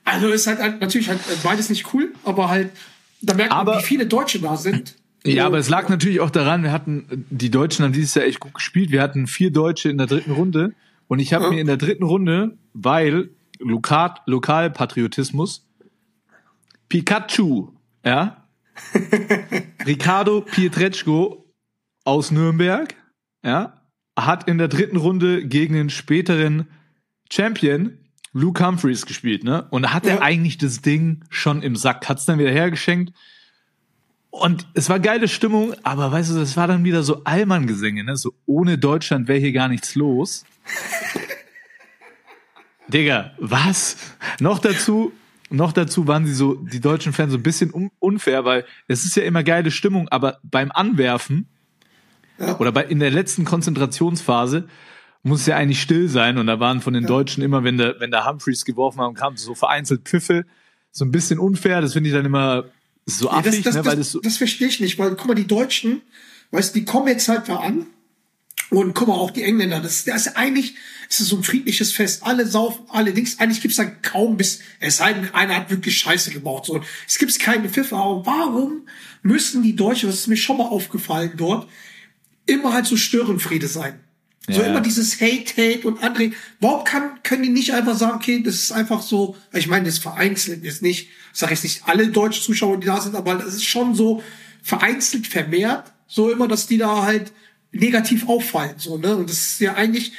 also 0.04 0.28
ist 0.28 0.46
halt 0.46 0.80
natürlich 0.80 1.08
halt 1.08 1.20
beides 1.42 1.70
nicht 1.70 1.94
cool, 1.94 2.12
aber 2.24 2.48
halt, 2.48 2.70
da 3.22 3.34
merkt 3.34 3.52
man, 3.52 3.78
wie 3.78 3.82
viele 3.82 4.06
Deutsche 4.06 4.40
da 4.40 4.56
sind. 4.56 4.96
Ja, 5.26 5.46
aber 5.46 5.58
es 5.58 5.68
lag 5.68 5.88
natürlich 5.88 6.20
auch 6.20 6.30
daran, 6.30 6.62
wir 6.62 6.72
hatten, 6.72 7.26
die 7.30 7.50
Deutschen 7.50 7.84
haben 7.84 7.92
dieses 7.92 8.14
Jahr 8.14 8.24
echt 8.24 8.40
gut 8.40 8.54
gespielt. 8.54 8.90
Wir 8.90 9.02
hatten 9.02 9.26
vier 9.26 9.50
Deutsche 9.50 9.90
in 9.90 9.98
der 9.98 10.06
dritten 10.06 10.32
Runde. 10.32 10.74
Und 11.08 11.18
ich 11.18 11.34
habe 11.34 11.44
ja. 11.44 11.50
mir 11.50 11.60
in 11.60 11.66
der 11.66 11.76
dritten 11.76 12.04
Runde, 12.04 12.56
weil 12.72 13.30
Lokal, 13.58 14.14
Lokalpatriotismus, 14.26 15.66
Pikachu, 16.88 17.72
ja, 18.04 18.46
Ricardo 19.86 20.40
Pietreczko 20.40 21.44
aus 22.04 22.30
Nürnberg, 22.30 22.94
ja, 23.44 23.82
hat 24.18 24.48
in 24.48 24.56
der 24.56 24.68
dritten 24.68 24.96
Runde 24.96 25.46
gegen 25.46 25.74
den 25.74 25.90
späteren 25.90 26.68
Champion 27.30 27.98
Luke 28.32 28.64
Humphreys 28.64 29.04
gespielt, 29.04 29.44
ne? 29.44 29.66
Und 29.70 29.82
da 29.82 29.92
hat 29.92 30.06
ja. 30.06 30.12
er 30.12 30.22
eigentlich 30.22 30.56
das 30.56 30.80
Ding 30.80 31.24
schon 31.28 31.62
im 31.62 31.76
Sack, 31.76 32.08
hat's 32.08 32.24
dann 32.24 32.38
wieder 32.38 32.50
hergeschenkt 32.50 33.12
und 34.30 34.66
es 34.74 34.88
war 34.88 35.00
geile 35.00 35.28
Stimmung, 35.28 35.74
aber 35.82 36.12
weißt 36.12 36.30
du, 36.30 36.36
das 36.36 36.56
war 36.56 36.68
dann 36.68 36.84
wieder 36.84 37.02
so 37.02 37.22
Allmann-Gesänge, 37.24 38.04
ne? 38.04 38.16
So 38.16 38.32
ohne 38.46 38.78
Deutschland 38.78 39.28
wäre 39.28 39.40
hier 39.40 39.52
gar 39.52 39.68
nichts 39.68 39.96
los. 39.96 40.44
Digga, 42.88 43.32
was? 43.38 43.96
Noch 44.38 44.58
dazu, 44.58 45.12
noch 45.50 45.72
dazu 45.72 46.06
waren 46.06 46.26
sie 46.26 46.34
so, 46.34 46.54
die 46.54 46.80
deutschen 46.80 47.12
Fans 47.12 47.32
so 47.32 47.38
ein 47.38 47.42
bisschen 47.42 47.90
unfair, 47.98 48.44
weil 48.44 48.64
es 48.88 49.04
ist 49.04 49.16
ja 49.16 49.24
immer 49.24 49.42
geile 49.42 49.70
Stimmung, 49.70 50.08
aber 50.08 50.38
beim 50.42 50.70
Anwerfen 50.72 51.48
ja. 52.38 52.58
oder 52.58 52.72
bei, 52.72 52.84
in 52.84 53.00
der 53.00 53.10
letzten 53.10 53.44
Konzentrationsphase 53.44 54.68
muss 55.22 55.40
es 55.40 55.46
ja 55.46 55.56
eigentlich 55.56 55.82
still 55.82 56.08
sein 56.08 56.38
und 56.38 56.46
da 56.46 56.60
waren 56.60 56.80
von 56.80 56.94
den 56.94 57.02
ja. 57.02 57.08
Deutschen 57.08 57.42
immer, 57.42 57.64
wenn 57.64 57.78
der, 57.78 57.96
wenn 57.98 58.10
der 58.10 58.26
Humphreys 58.26 58.64
geworfen 58.64 59.00
haben, 59.00 59.14
kam 59.14 59.36
so 59.36 59.54
vereinzelt 59.54 60.02
Pfiffe, 60.04 60.46
so 60.92 61.04
ein 61.04 61.10
bisschen 61.10 61.38
unfair, 61.38 61.80
das 61.80 61.92
finde 61.92 62.10
ich 62.10 62.16
dann 62.16 62.24
immer 62.24 62.64
so 63.18 63.30
affig, 63.30 63.52
ja, 63.54 63.62
das, 63.62 63.62
das, 63.62 63.74
ne? 63.76 63.84
Weil 63.84 63.96
das, 63.96 64.10
so 64.10 64.20
das 64.20 64.36
verstehe 64.36 64.68
ich 64.68 64.80
nicht, 64.80 64.98
weil 64.98 65.14
guck 65.16 65.26
mal, 65.26 65.34
die 65.34 65.46
Deutschen, 65.46 66.02
weißt 66.50 66.74
du, 66.74 66.80
die 66.80 66.84
kommen 66.84 67.08
jetzt 67.08 67.28
halt 67.28 67.48
da 67.48 67.56
an 67.56 67.86
und 68.70 68.94
guck 68.94 69.08
mal, 69.08 69.14
auch 69.14 69.30
die 69.30 69.42
Engländer, 69.42 69.80
das, 69.80 70.04
das 70.04 70.26
ist 70.26 70.36
eigentlich, 70.36 70.74
es 71.08 71.20
ist 71.20 71.28
so 71.28 71.36
ein 71.36 71.42
friedliches 71.42 71.92
Fest. 71.92 72.22
Alle 72.22 72.46
saufen, 72.46 72.84
allerdings, 72.88 73.38
eigentlich 73.40 73.60
gibt's 73.60 73.78
da 73.78 73.84
kaum 73.84 74.36
bis, 74.36 74.60
es 74.78 74.98
sei 74.98 75.12
denn, 75.12 75.34
einer 75.34 75.56
hat 75.56 75.70
wirklich 75.70 75.98
Scheiße 75.98 76.30
gebaut. 76.30 76.66
So. 76.66 76.80
Es 77.06 77.18
gibt 77.18 77.36
keine 77.40 77.68
Pfiffe, 77.68 77.96
aber 77.96 78.24
warum 78.26 78.86
müssen 79.22 79.62
die 79.62 79.74
Deutschen, 79.74 80.08
das 80.08 80.20
ist 80.20 80.26
mir 80.28 80.36
schon 80.36 80.58
mal 80.58 80.68
aufgefallen 80.68 81.32
dort, 81.36 81.68
immer 82.46 82.72
halt 82.72 82.86
so 82.86 82.96
Störenfriede 82.96 83.66
sein? 83.66 83.98
So 84.48 84.62
ja. 84.62 84.68
immer 84.68 84.80
dieses 84.80 85.20
Hate, 85.20 85.52
Hate 85.56 85.86
und 85.86 86.02
andere. 86.02 86.32
Warum 86.60 86.84
kann, 86.84 87.22
können 87.22 87.42
die 87.42 87.50
nicht 87.50 87.74
einfach 87.74 87.96
sagen, 87.96 88.16
okay, 88.16 88.42
das 88.42 88.54
ist 88.54 88.72
einfach 88.72 89.02
so, 89.02 89.36
ich 89.52 89.68
meine, 89.68 89.84
das 89.84 89.98
vereinzelt 89.98 90.64
ist 90.64 90.82
nicht, 90.82 91.10
sage 91.32 91.54
ich 91.54 91.62
nicht 91.62 91.82
alle 91.86 92.08
deutschen 92.08 92.42
Zuschauer, 92.42 92.80
die 92.80 92.86
da 92.86 93.00
sind, 93.00 93.14
aber 93.14 93.34
das 93.34 93.54
ist 93.54 93.64
schon 93.64 93.94
so 93.94 94.22
vereinzelt 94.62 95.26
vermehrt, 95.26 95.92
so 96.06 96.30
immer, 96.30 96.48
dass 96.48 96.66
die 96.66 96.78
da 96.78 97.04
halt 97.04 97.32
negativ 97.72 98.28
auffallen, 98.28 98.74
so, 98.78 98.98
ne? 98.98 99.16
Und 99.16 99.30
das 99.30 99.36
ist 99.36 99.60
ja 99.60 99.74
eigentlich, 99.74 100.12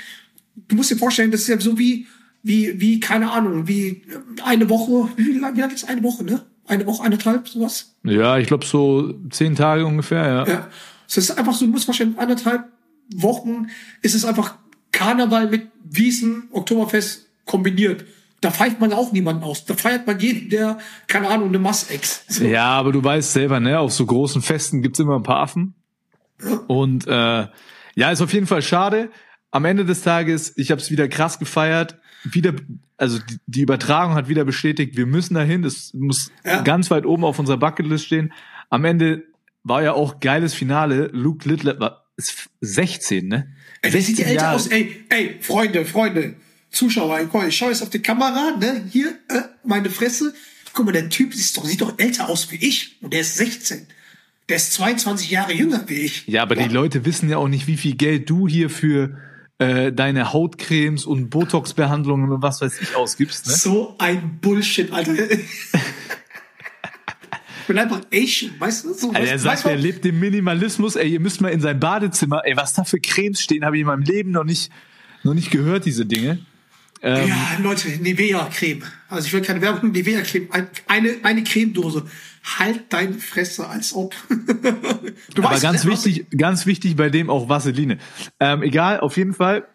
du 0.68 0.76
musst 0.76 0.92
dir 0.92 0.98
vorstellen, 0.98 1.32
das 1.32 1.42
ist 1.42 1.48
ja 1.48 1.60
so 1.60 1.78
wie, 1.78 2.08
wie, 2.44 2.80
wie, 2.80 3.00
keine 3.00 3.32
Ahnung, 3.32 3.68
wie 3.68 4.04
eine 4.44 4.70
Woche, 4.70 5.10
wie 5.18 5.34
lange, 5.34 5.58
wie 5.58 5.62
lange 5.62 5.74
ist 5.74 5.90
eine 5.90 6.04
Woche, 6.04 6.24
ne? 6.24 6.46
Eine 6.68 6.86
Woche, 6.86 7.04
eineinhalb, 7.04 7.50
sowas? 7.50 7.96
Ja, 8.04 8.38
ich 8.38 8.48
glaube 8.48 8.66
so 8.66 9.14
zehn 9.30 9.56
Tage 9.56 9.86
ungefähr, 9.86 10.26
ja. 10.26 10.48
Ja. 10.48 10.68
Es 11.08 11.18
ist 11.18 11.32
einfach 11.38 11.54
so, 11.54 11.66
du 11.66 11.72
musst 11.72 11.86
vorstellen, 11.86 12.16
anderthalb 12.18 12.72
Wochen 13.16 13.68
ist 14.02 14.16
es 14.16 14.26
einfach 14.26 14.56
Karneval 14.92 15.50
mit 15.50 15.68
Wiesen, 15.84 16.50
Oktoberfest 16.52 17.28
kombiniert. 17.46 18.06
Da 18.42 18.50
feiert 18.52 18.80
man 18.80 18.92
auch 18.94 19.12
niemanden 19.12 19.44
aus. 19.44 19.66
Da 19.66 19.76
feiert 19.76 20.08
man 20.08 20.20
jeden, 20.20 20.50
der, 20.50 20.80
keine 21.08 21.30
Ahnung, 21.30 21.50
eine 21.50 21.60
Massex. 21.60 22.24
So. 22.28 22.44
Ja, 22.44 22.66
aber 22.70 22.92
du 22.92 23.04
weißt 23.04 23.34
selber, 23.34 23.60
ne, 23.60 23.80
auf 23.80 23.94
so 23.94 24.06
großen 24.06 24.42
Festen 24.42 24.82
gibt's 24.82 25.00
immer 25.00 25.16
ein 25.18 25.24
paar 25.24 25.42
Affen. 25.42 25.76
Und 26.68 27.06
äh, 27.08 27.48
ja, 27.96 28.12
ist 28.12 28.22
auf 28.22 28.34
jeden 28.34 28.48
Fall 28.48 28.62
schade. 28.62 29.10
am 29.52 29.66
Ende 29.66 29.86
des 29.86 30.02
Tages, 30.02 30.54
ich 30.58 30.72
habe 30.72 30.82
es 30.82 30.90
wieder 30.90 31.08
krass 31.08 31.38
gefeiert. 31.38 31.98
Wieder, 32.24 32.54
also 32.98 33.20
die, 33.20 33.38
die 33.48 33.62
Übertragung 33.62 34.14
hat 34.16 34.28
wieder 34.30 34.46
bestätigt, 34.46 34.96
wir 34.98 35.06
müssen 35.06 35.34
dahin. 35.36 35.62
Das 35.62 35.94
muss 35.94 36.32
Ja. 36.44 36.62
ganz 36.62 36.90
weit 36.90 37.06
oben 37.06 37.24
auf 37.26 37.38
unserer 37.38 37.58
Bucketlist 37.58 38.06
stehen. 38.06 38.34
Am 38.70 38.86
Ende 38.86 39.24
war 39.64 39.84
ja 39.84 39.94
auch 39.94 40.20
geiles 40.20 40.54
Finale. 40.56 41.10
Luke 41.14 41.48
Littler 41.48 41.80
war 41.80 42.06
ist 42.30 42.50
16, 42.62 43.28
ne? 43.28 43.48
Ey, 43.82 43.94
wer 43.94 44.02
sieht 44.02 44.18
16 44.18 44.34
älter 44.34 44.52
aus? 44.52 44.68
Ey, 44.68 45.06
ey, 45.10 45.38
Freunde, 45.42 45.86
Freunde, 45.86 46.36
Zuschauer, 46.72 47.20
ich 47.48 47.58
schaue 47.58 47.70
jetzt 47.70 47.82
auf 47.82 47.90
die 47.90 48.02
Kamera, 48.02 48.56
ne? 48.58 48.86
Hier, 48.90 49.10
äh, 49.30 49.42
meine 49.64 49.90
Fresse. 49.90 50.34
Guck 50.74 50.86
mal, 50.86 50.92
der 50.92 51.10
Typ 51.10 51.34
sieht 51.34 51.58
doch, 51.58 51.66
sieht 51.66 51.82
doch 51.82 52.00
älter 52.00 52.30
aus 52.30 52.52
wie 52.52 52.56
ich. 52.56 52.98
Und 53.02 53.14
der 53.14 53.22
ist 53.22 53.36
16. 53.36 53.88
Der 54.48 54.56
ist 54.56 54.74
22 54.74 55.30
Jahre 55.30 55.54
jünger 55.54 55.84
wie 55.88 55.96
ich. 55.96 56.28
Ja, 56.28 56.44
aber 56.44 56.56
die 56.56 56.70
Leute 56.70 57.06
wissen 57.06 57.30
ja 57.30 57.38
auch 57.38 57.48
nicht, 57.48 57.68
wie 57.68 57.78
viel 57.78 57.96
Geld 57.96 58.30
du 58.30 58.48
hier 58.48 58.70
für 58.70 59.18
äh, 59.60 59.92
deine 59.92 60.34
Hautcremes 60.34 61.06
und 61.06 61.30
Botox-Behandlungen 61.30 62.32
und 62.32 62.42
was 62.42 62.62
weiß 62.62 62.82
ich 62.82 62.96
ausgibst, 62.96 63.48
ne? 63.48 63.54
So 63.54 63.96
ein 64.00 64.40
Bullshit, 64.42 64.92
Alter. 64.92 65.14
ich 67.72 67.76
bin 67.76 67.92
einfach 67.92 68.02
Asian, 68.14 68.52
weißt 68.60 68.86
du? 68.86 68.94
So, 68.94 69.08
Alter, 69.10 69.20
er 69.20 69.34
weißt, 69.34 69.44
sagt, 69.44 69.56
weißt 69.58 69.66
er 69.68 69.78
lebt 69.78 70.06
im 70.06 70.20
Minimalismus. 70.20 70.96
Ey, 70.96 71.10
ihr 71.14 71.20
müsst 71.20 71.42
mal 71.42 71.50
in 71.50 71.62
sein 71.62 71.80
Badezimmer. 71.80 72.42
Ey, 72.46 72.56
was 72.58 72.74
da 72.74 72.84
für 72.84 73.00
Cremes 73.00 73.42
stehen, 73.42 73.66
habe 73.66 73.78
ich 73.78 73.82
in 73.82 73.88
meinem 73.88 74.04
Leben 74.04 74.32
noch 74.32 74.44
nicht, 74.44 74.72
noch 75.24 75.34
nicht 75.34 75.52
gehört, 75.52 75.86
diese 75.86 76.06
Dinge. 76.06 76.40
Ähm, 77.02 77.30
Ja, 77.30 77.36
Leute, 77.64 77.90
Nivea-Creme. 77.90 78.84
Also 79.10 79.28
ich 79.28 79.34
will 79.34 79.42
keine 79.42 79.62
Werbung, 79.62 79.92
Nivea-Creme. 79.92 80.48
Ein- 80.52 80.68
Eine, 80.88 81.16
eine 81.24 81.44
Cremedose. 81.44 82.06
Halt 82.60 82.82
deine 82.90 83.14
Fresse, 83.14 83.68
als 83.68 83.94
ob. 83.94 84.14
du 85.36 85.44
aber 85.44 85.60
ganz 85.60 85.84
ne, 85.84 85.92
was- 85.92 86.06
wichtig, 86.06 86.26
ganz 86.38 86.66
wichtig 86.66 86.96
bei 86.96 87.10
dem 87.10 87.30
auch 87.30 87.50
Vaseline. 87.50 87.98
Ähm, 88.40 88.64
egal, 88.64 89.00
auf 89.00 89.18
jeden 89.18 89.34
Fall. 89.34 89.68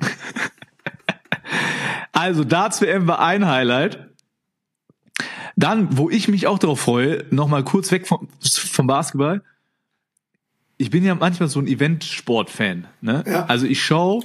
also, 2.12 2.44
Darts 2.44 2.80
WM 2.80 3.06
war 3.06 3.20
ein 3.20 3.46
Highlight. 3.46 4.10
Dann, 5.56 5.96
wo 5.96 6.10
ich 6.10 6.28
mich 6.28 6.46
auch 6.46 6.58
darauf 6.58 6.80
freue, 6.80 7.24
nochmal 7.30 7.64
kurz 7.64 7.92
weg 7.92 8.06
vom, 8.06 8.28
vom 8.40 8.86
Basketball. 8.86 9.42
Ich 10.76 10.90
bin 10.90 11.04
ja 11.04 11.14
manchmal 11.14 11.48
so 11.48 11.60
ein 11.60 11.66
Eventsport-Fan. 11.68 12.88
Ne? 13.00 13.22
Ja. 13.26 13.46
Also 13.46 13.66
ich 13.66 13.82
schaue 13.82 14.24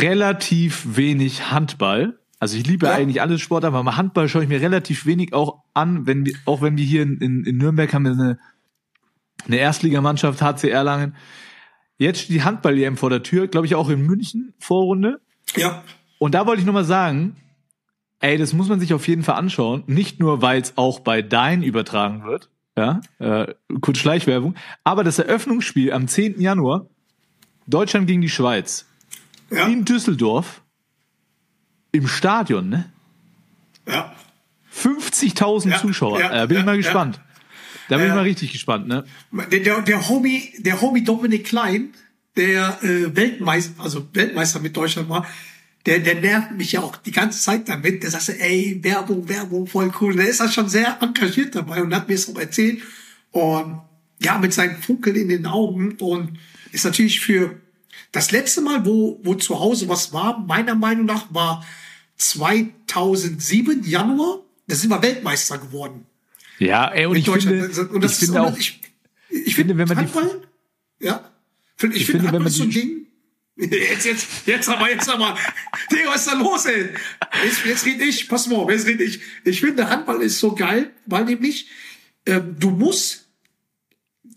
relativ 0.00 0.96
wenig 0.96 1.50
Handball. 1.50 2.18
Also 2.38 2.56
ich 2.56 2.66
liebe 2.66 2.86
Ja. 2.86 2.92
eigentlich 2.94 3.20
alle 3.20 3.38
Sportarten, 3.38 3.76
aber 3.76 3.96
Handball 3.96 4.28
schaue 4.28 4.42
ich 4.42 4.48
mir 4.48 4.60
relativ 4.60 5.06
wenig 5.06 5.32
auch 5.32 5.62
an, 5.74 6.06
wenn 6.06 6.26
wir, 6.26 6.34
auch 6.44 6.62
wenn 6.62 6.76
wir 6.76 6.84
hier 6.84 7.02
in, 7.02 7.18
in, 7.18 7.44
in 7.44 7.56
Nürnberg 7.58 7.92
haben 7.92 8.04
wir 8.04 8.12
eine, 8.12 8.38
eine 9.46 9.56
Erstligamannschaft, 9.56 10.40
HC 10.40 10.68
Erlangen. 10.70 11.14
Jetzt 11.98 12.22
steht 12.22 12.34
die 12.36 12.42
Handball-EM 12.42 12.96
vor 12.96 13.10
der 13.10 13.22
Tür, 13.22 13.46
glaube 13.48 13.66
ich 13.66 13.74
auch 13.74 13.88
in 13.90 14.00
München, 14.06 14.54
Vorrunde. 14.58 15.20
Ja. 15.56 15.84
Und 16.18 16.34
da 16.34 16.46
wollte 16.46 16.60
ich 16.60 16.66
nochmal 16.66 16.84
sagen, 16.84 17.36
ey, 18.22 18.38
das 18.38 18.52
muss 18.54 18.68
man 18.68 18.80
sich 18.80 18.94
auf 18.94 19.06
jeden 19.08 19.22
Fall 19.22 19.34
anschauen. 19.36 19.84
Nicht 19.86 20.18
nur, 20.20 20.40
weil 20.40 20.60
es 20.62 20.76
auch 20.78 21.00
bei 21.00 21.20
Dein 21.22 21.62
übertragen 21.62 22.24
wird, 22.24 22.48
ja, 22.76 23.00
äh, 23.18 23.52
kurz 23.82 23.98
Schleichwerbung, 23.98 24.54
aber 24.84 25.04
das 25.04 25.18
Eröffnungsspiel 25.18 25.92
am 25.92 26.08
10. 26.08 26.40
Januar, 26.40 26.86
Deutschland 27.66 28.06
gegen 28.06 28.22
die 28.22 28.30
Schweiz, 28.30 28.86
Ja. 29.50 29.66
in 29.66 29.84
Düsseldorf, 29.84 30.62
im 31.92 32.06
Stadion, 32.08 32.68
ne? 32.70 32.90
Ja. 33.86 34.12
50.000 34.74 35.70
Ja, 35.72 35.78
Zuschauer. 35.78 36.20
ja, 36.20 36.28
da 36.30 36.46
bin 36.46 36.58
ich 36.58 36.64
mal 36.64 36.76
gespannt. 36.78 37.20
Da 37.88 37.98
bin 37.98 38.06
ich 38.06 38.14
mal 38.14 38.22
richtig 38.22 38.52
gespannt, 38.52 38.88
ne? 38.88 39.04
Der, 39.50 39.60
der, 39.60 39.82
der 39.82 40.08
Homie, 40.08 40.54
der 40.58 40.80
Homie 40.80 41.04
Dominik 41.04 41.44
Klein, 41.44 41.90
der 42.36 42.78
äh, 42.82 43.14
Weltmeister, 43.14 43.82
also 43.82 44.08
Weltmeister 44.14 44.60
mit 44.60 44.74
Deutschland 44.74 45.10
war, 45.10 45.26
der, 45.86 45.98
der 46.00 46.16
nervt 46.20 46.52
mich 46.52 46.72
ja 46.72 46.80
auch 46.80 46.96
die 46.96 47.10
ganze 47.10 47.40
Zeit 47.40 47.68
damit. 47.68 48.02
Der 48.02 48.10
sagt, 48.10 48.24
so, 48.24 48.32
ey, 48.32 48.78
Werbung, 48.82 49.28
Werbung, 49.28 49.66
voll 49.66 49.92
cool. 50.00 50.14
Der 50.16 50.28
ist 50.28 50.40
da 50.40 50.48
schon 50.50 50.68
sehr 50.68 50.98
engagiert 51.00 51.54
dabei 51.54 51.82
und 51.82 51.94
hat 51.94 52.08
mir 52.08 52.14
es 52.14 52.28
auch 52.28 52.38
erzählt. 52.38 52.82
Und 53.32 53.80
ja, 54.20 54.38
mit 54.38 54.52
seinem 54.52 54.76
Funkeln 54.80 55.16
in 55.16 55.28
den 55.28 55.46
Augen 55.46 55.96
und 56.00 56.38
ist 56.70 56.84
natürlich 56.84 57.20
für 57.20 57.56
das 58.12 58.30
letzte 58.30 58.60
Mal, 58.60 58.84
wo, 58.86 59.18
wo 59.24 59.34
zu 59.34 59.58
Hause 59.58 59.88
was 59.88 60.12
war, 60.12 60.38
meiner 60.38 60.74
Meinung 60.74 61.06
nach, 61.06 61.26
war 61.34 61.64
2007 62.16 63.84
Januar. 63.84 64.40
Da 64.66 64.76
sind 64.76 64.90
wir 64.90 65.02
Weltmeister 65.02 65.58
geworden. 65.58 66.06
Ja, 66.58 66.88
ey, 66.92 67.06
und 67.06 67.16
in 67.16 67.22
ich 67.22 67.28
finde, 67.30 67.68
und 67.90 68.04
das 68.04 68.12
ich 68.16 68.22
ist, 68.22 68.24
finde 68.30 68.42
auch, 68.42 68.56
ich, 68.56 68.80
ich, 69.28 69.54
finde, 69.56 69.74
finde, 69.74 69.78
wenn 69.78 69.96
man 69.96 70.06
die- 70.06 71.04
ja, 71.06 71.28
ich, 71.78 71.84
Ich 71.96 72.06
finde, 72.06 72.20
finde, 72.20 72.32
wenn 72.32 72.42
man 72.42 72.52
so 72.52 72.62
ein 72.62 72.70
Ding. 72.70 73.01
Jetzt, 73.56 74.06
jetzt, 74.06 74.46
jetzt 74.46 74.68
aber, 74.68 74.90
jetzt 74.90 75.08
aber. 75.10 75.36
Digga, 75.90 76.08
was 76.10 76.26
ist 76.26 76.32
da 76.32 76.38
los, 76.38 76.64
ey? 76.66 76.88
Jetzt, 77.44 77.64
jetzt 77.66 77.86
red 77.86 78.00
ich, 78.00 78.28
pass 78.28 78.46
mal 78.46 78.56
auf, 78.56 78.70
jetzt 78.70 78.86
red 78.86 79.00
ich. 79.00 79.20
Ich 79.44 79.60
finde, 79.60 79.90
Handball 79.90 80.22
ist 80.22 80.38
so 80.40 80.54
geil, 80.54 80.90
weil 81.06 81.26
nämlich, 81.26 81.68
ähm, 82.26 82.56
du 82.58 82.70
musst 82.70 83.28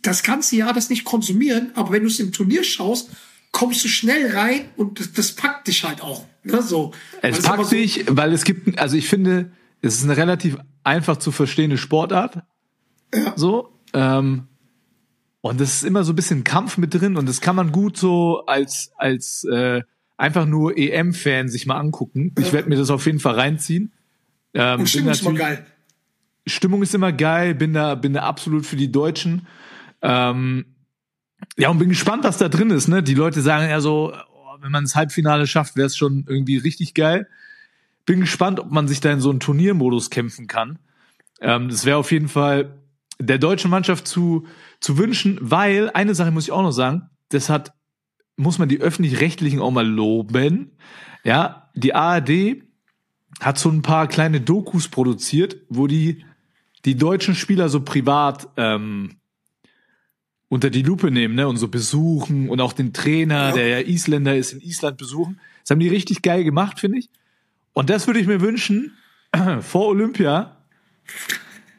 das 0.01 0.21
ganze 0.21 0.57
Jahr 0.57 0.73
das 0.73 0.89
nicht 0.89 1.05
konsumieren, 1.05 1.71
aber 1.75 1.91
wenn 1.91 2.03
du 2.03 2.09
es 2.09 2.19
im 2.19 2.31
Turnier 2.33 2.63
schaust, 2.63 3.09
kommst 3.51 3.83
du 3.85 3.87
schnell 3.87 4.35
rein 4.35 4.69
und 4.75 4.99
das, 4.99 5.13
das 5.13 5.31
packt 5.31 5.67
dich 5.67 5.83
halt 5.85 6.01
auch. 6.01 6.25
Ne, 6.43 6.61
so. 6.61 6.93
Es 7.21 7.45
aber 7.45 7.57
packt 7.57 7.69
so- 7.69 7.75
dich, 7.75 8.05
weil 8.09 8.33
es 8.33 8.43
gibt, 8.43 8.77
also 8.77 8.97
ich 8.97 9.07
finde, 9.07 9.51
es 9.81 9.95
ist 9.95 10.03
eine 10.03 10.17
relativ 10.17 10.57
einfach 10.83 11.17
zu 11.17 11.31
verstehende 11.31 11.77
Sportart. 11.77 12.43
So. 13.37 13.71
Ähm, 13.93 14.47
und 15.45 15.61
es 15.61 15.75
ist 15.75 15.83
immer 15.83 16.03
so 16.03 16.11
ein 16.11 16.15
bisschen 16.15 16.43
Kampf 16.43 16.79
mit 16.79 16.91
drin 16.95 17.17
und 17.17 17.29
das 17.29 17.39
kann 17.39 17.55
man 17.55 17.71
gut 17.71 17.97
so 17.97 18.47
als, 18.47 18.91
als 18.97 19.43
äh, 19.43 19.83
einfach 20.17 20.47
nur 20.47 20.75
EM-Fan 20.75 21.49
sich 21.49 21.67
mal 21.67 21.77
angucken. 21.77 22.33
Ich 22.39 22.51
werde 22.51 22.67
mir 22.67 22.77
das 22.77 22.89
auf 22.89 23.05
jeden 23.05 23.19
Fall 23.19 23.35
reinziehen. 23.35 23.91
Ähm, 24.55 24.79
Und 24.79 24.89
Stimmung 24.89 25.11
ist 25.11 25.21
natürlich- 25.21 25.39
geil. 25.39 25.65
Stimmung 26.47 26.81
ist 26.81 26.95
immer 26.95 27.11
geil, 27.11 27.53
bin 27.53 27.73
da, 27.73 27.93
bin 27.93 28.13
da 28.13 28.23
absolut 28.23 28.65
für 28.65 28.75
die 28.75 28.91
Deutschen. 28.91 29.45
Ähm, 30.01 30.65
ja, 31.57 31.69
und 31.69 31.77
bin 31.77 31.89
gespannt, 31.89 32.23
was 32.23 32.39
da 32.39 32.49
drin 32.49 32.71
ist. 32.71 32.87
Ne? 32.87 33.03
Die 33.03 33.13
Leute 33.13 33.43
sagen 33.43 33.69
ja 33.69 33.81
so, 33.81 34.13
oh, 34.15 34.57
wenn 34.61 34.71
man 34.71 34.85
das 34.85 34.95
Halbfinale 34.95 35.45
schafft, 35.45 35.75
wäre 35.75 35.85
es 35.85 35.95
schon 35.95 36.25
irgendwie 36.27 36.57
richtig 36.57 36.95
geil. 36.95 37.27
Bin 38.07 38.21
gespannt, 38.21 38.59
ob 38.59 38.71
man 38.71 38.87
sich 38.87 38.99
da 38.99 39.11
in 39.11 39.19
so 39.19 39.29
einen 39.29 39.41
Turniermodus 39.41 40.09
kämpfen 40.09 40.47
kann. 40.47 40.79
Ähm, 41.39 41.69
das 41.69 41.85
wäre 41.85 41.97
auf 41.97 42.11
jeden 42.11 42.29
Fall 42.29 42.79
der 43.19 43.37
deutschen 43.37 43.71
Mannschaft 43.71 44.07
zu, 44.07 44.47
zu 44.85 44.99
wünschen, 44.99 45.39
weil 45.41 45.89
eine 45.89 46.13
Sache 46.13 46.29
muss 46.29 46.43
ich 46.43 46.51
auch 46.51 46.61
noch 46.61 46.71
sagen, 46.71 47.09
das 47.29 47.49
hat, 47.49 47.73
muss 48.35 48.59
man 48.59 48.69
die 48.69 48.79
öffentlich-rechtlichen 48.79 49.59
auch 49.59 49.71
mal 49.71 49.87
loben. 49.87 50.77
Ja, 51.23 51.71
die 51.73 51.95
ARD 51.95 52.61
hat 53.39 53.57
so 53.57 53.69
ein 53.69 53.81
paar 53.81 54.07
kleine 54.07 54.41
Dokus 54.41 54.87
produziert, 54.87 55.57
wo 55.69 55.87
die 55.87 56.23
die 56.85 56.95
deutschen 56.95 57.33
Spieler 57.33 57.67
so 57.67 57.81
privat 57.81 58.47
ähm, 58.57 59.15
unter 60.49 60.69
die 60.69 60.83
Lupe 60.83 61.09
nehmen 61.09 61.33
ne, 61.33 61.47
und 61.47 61.57
so 61.57 61.67
besuchen 61.67 62.47
und 62.47 62.61
auch 62.61 62.73
den 62.73 62.93
Trainer, 62.93 63.49
Ja. 63.49 63.51
der 63.53 63.67
ja 63.67 63.79
Isländer 63.79 64.37
ist, 64.37 64.53
in 64.53 64.61
Island 64.61 64.97
besuchen. 64.97 65.39
Das 65.63 65.71
haben 65.71 65.79
die 65.79 65.87
richtig 65.87 66.21
geil 66.21 66.43
gemacht, 66.43 66.79
finde 66.79 66.99
ich. 66.99 67.09
Und 67.73 67.89
das 67.89 68.05
würde 68.05 68.19
ich 68.19 68.27
mir 68.27 68.39
wünschen 68.39 68.95
vor 69.61 69.87
Olympia, 69.87 70.57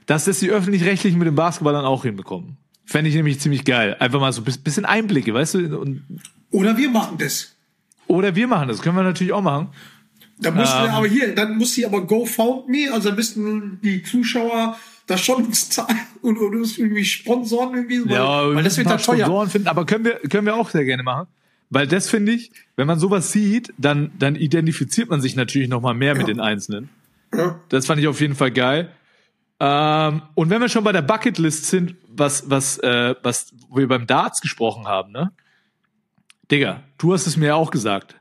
dass 0.07 0.25
das 0.25 0.41
die 0.41 0.51
öffentlich-rechtlichen 0.51 1.21
mit 1.21 1.29
dem 1.29 1.37
Basketball 1.37 1.73
dann 1.73 1.85
auch 1.85 2.03
hinbekommen. 2.03 2.59
Fände 2.87 3.11
ich 3.11 3.17
nämlich 3.17 3.41
ziemlich 3.41 3.65
geil. 3.65 3.97
Einfach 3.99 4.21
mal 4.21 4.33
so 4.33 4.41
ein 4.41 4.45
bis- 4.45 4.59
bisschen 4.59 4.85
Einblicke, 4.85 5.35
weißt 5.35 5.55
du? 5.55 5.79
Und, 5.79 6.03
Oder 6.51 6.77
wir 6.79 6.89
machen 6.91 7.19
das. 7.19 7.55
oder 8.07 8.35
wir 8.37 8.47
machen 8.47 8.69
das, 8.69 8.81
können 8.81 8.97
wir 8.97 9.03
natürlich 9.03 9.33
auch 9.33 9.43
machen. 9.43 9.69
Da 10.39 10.51
müssen 10.51 10.73
Ähm. 10.79 10.85
wir 10.85 10.93
aber 10.93 11.07
hier, 11.09 11.35
dann 11.35 11.57
muss 11.59 11.75
sie 11.75 11.85
aber 11.87 12.07
GoFundMe, 12.07 12.91
also 12.93 13.09
da 13.11 13.15
müssten 13.17 13.81
die 13.83 14.03
Zuschauer 14.03 14.79
da 15.07 15.17
schon 15.19 15.47
uns 15.47 15.69
zahlen 15.71 15.99
und, 16.23 16.39
und 16.39 16.55
uns 16.55 16.79
irgendwie 16.79 17.05
sponsoren 17.05 17.75
irgendwie, 17.75 18.05
weil, 18.09 18.15
Ja, 18.17 18.55
weil 18.55 18.63
das 18.63 18.77
wird 18.77 18.89
dann 18.89 18.99
teuer. 18.99 19.17
Sponsoren 19.25 19.51
finden, 19.51 19.69
aber 19.69 19.85
können 19.87 20.05
wir, 20.05 20.15
können 20.29 20.47
wir 20.47 20.55
auch 20.55 20.71
sehr 20.71 20.85
gerne 20.85 21.03
machen. 21.03 21.27
Weil 21.71 21.89
das 21.89 22.09
finde 22.09 22.31
ich, 22.33 22.53
wenn 22.77 22.87
man 22.87 23.01
sowas 23.01 23.33
sieht, 23.33 23.73
dann, 23.77 24.13
dann 24.21 24.37
identifiziert 24.37 25.11
man 25.11 25.21
sich 25.21 25.35
natürlich 25.35 25.69
noch 25.69 25.81
mal 25.81 25.95
mehr 25.95 26.15
mit 26.15 26.29
den 26.29 26.39
Einzelnen. 26.39 26.91
Ja. 27.35 27.59
Das 27.71 27.87
fand 27.87 28.01
ich 28.01 28.07
auf 28.07 28.21
jeden 28.21 28.37
Fall 28.37 28.53
geil. 28.53 28.91
Ähm, 29.59 30.23
und 30.35 30.51
wenn 30.51 30.61
wir 30.61 30.69
schon 30.69 30.85
bei 30.85 30.93
der 30.93 31.03
Bucketlist 31.03 31.67
sind, 31.67 31.97
was, 32.09 32.51
was, 32.51 32.79
äh, 32.79 33.15
was 33.23 33.53
wo 33.69 33.77
wir 33.77 33.89
beim 33.89 34.07
Darts 34.07 34.41
gesprochen 34.41 34.87
haben, 34.87 35.13
ne? 35.13 35.33
Digga, 36.51 36.83
du 36.99 37.13
hast 37.13 37.27
es 37.27 37.37
mir 37.37 37.47
ja 37.47 37.55
auch 37.55 37.71
gesagt. 37.71 38.15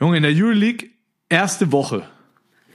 Junge, 0.00 0.16
in 0.16 0.22
der 0.22 0.32
Euroleague, 0.32 0.90
erste 1.28 1.70
Woche. 1.70 2.08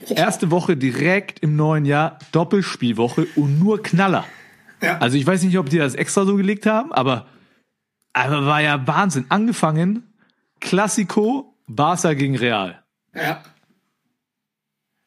Erste 0.08 0.50
Woche 0.50 0.76
direkt 0.76 1.40
im 1.40 1.56
neuen 1.56 1.84
Jahr, 1.84 2.18
Doppelspielwoche 2.32 3.26
und 3.34 3.58
nur 3.58 3.82
Knaller. 3.82 4.24
Ja. 4.80 4.98
Also 4.98 5.18
ich 5.18 5.26
weiß 5.26 5.42
nicht, 5.42 5.58
ob 5.58 5.68
die 5.68 5.78
das 5.78 5.94
extra 5.94 6.24
so 6.24 6.36
gelegt 6.36 6.64
haben, 6.64 6.92
aber, 6.92 7.26
aber 8.12 8.46
war 8.46 8.62
ja 8.62 8.86
Wahnsinn. 8.86 9.26
Angefangen, 9.28 10.04
Classico, 10.60 11.54
Barca 11.66 12.14
gegen 12.14 12.36
Real. 12.36 12.82
ja. 13.14 13.42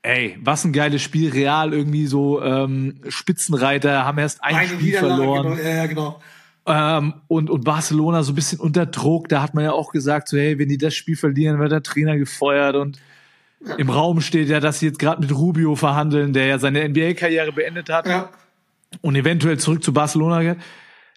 Ey, 0.03 0.37
was 0.41 0.65
ein 0.65 0.73
geiles 0.73 1.01
Spiel. 1.01 1.29
Real 1.29 1.73
irgendwie 1.73 2.07
so 2.07 2.41
ähm, 2.41 3.01
Spitzenreiter, 3.07 4.03
haben 4.03 4.17
erst 4.17 4.43
ein 4.43 4.55
Eine 4.55 4.69
Spiel 4.69 4.97
verloren. 4.97 5.55
genau, 5.55 5.61
ja, 5.61 5.75
ja, 5.75 5.85
genau. 5.85 6.21
Ähm, 6.65 7.13
und, 7.27 7.49
und 7.49 7.63
Barcelona 7.63 8.23
so 8.23 8.31
ein 8.31 8.35
bisschen 8.35 8.59
unter 8.59 8.85
Druck. 8.85 9.29
Da 9.29 9.41
hat 9.41 9.53
man 9.53 9.63
ja 9.63 9.73
auch 9.73 9.91
gesagt, 9.91 10.27
so, 10.27 10.37
hey, 10.37 10.57
wenn 10.57 10.69
die 10.69 10.77
das 10.77 10.95
Spiel 10.95 11.15
verlieren, 11.15 11.59
wird 11.59 11.71
der 11.71 11.83
Trainer 11.83 12.17
gefeuert. 12.17 12.75
Und 12.75 12.99
ja. 13.65 13.75
im 13.75 13.89
Raum 13.89 14.21
steht 14.21 14.49
ja, 14.49 14.59
dass 14.59 14.79
sie 14.79 14.87
jetzt 14.87 14.99
gerade 14.99 15.21
mit 15.21 15.35
Rubio 15.35 15.75
verhandeln, 15.75 16.33
der 16.33 16.47
ja 16.47 16.59
seine 16.59 16.87
NBA-Karriere 16.87 17.51
beendet 17.51 17.89
hat. 17.89 18.07
Ja. 18.07 18.29
Und 19.01 19.15
eventuell 19.15 19.57
zurück 19.59 19.83
zu 19.83 19.93
Barcelona 19.93 20.41
geht. 20.41 20.57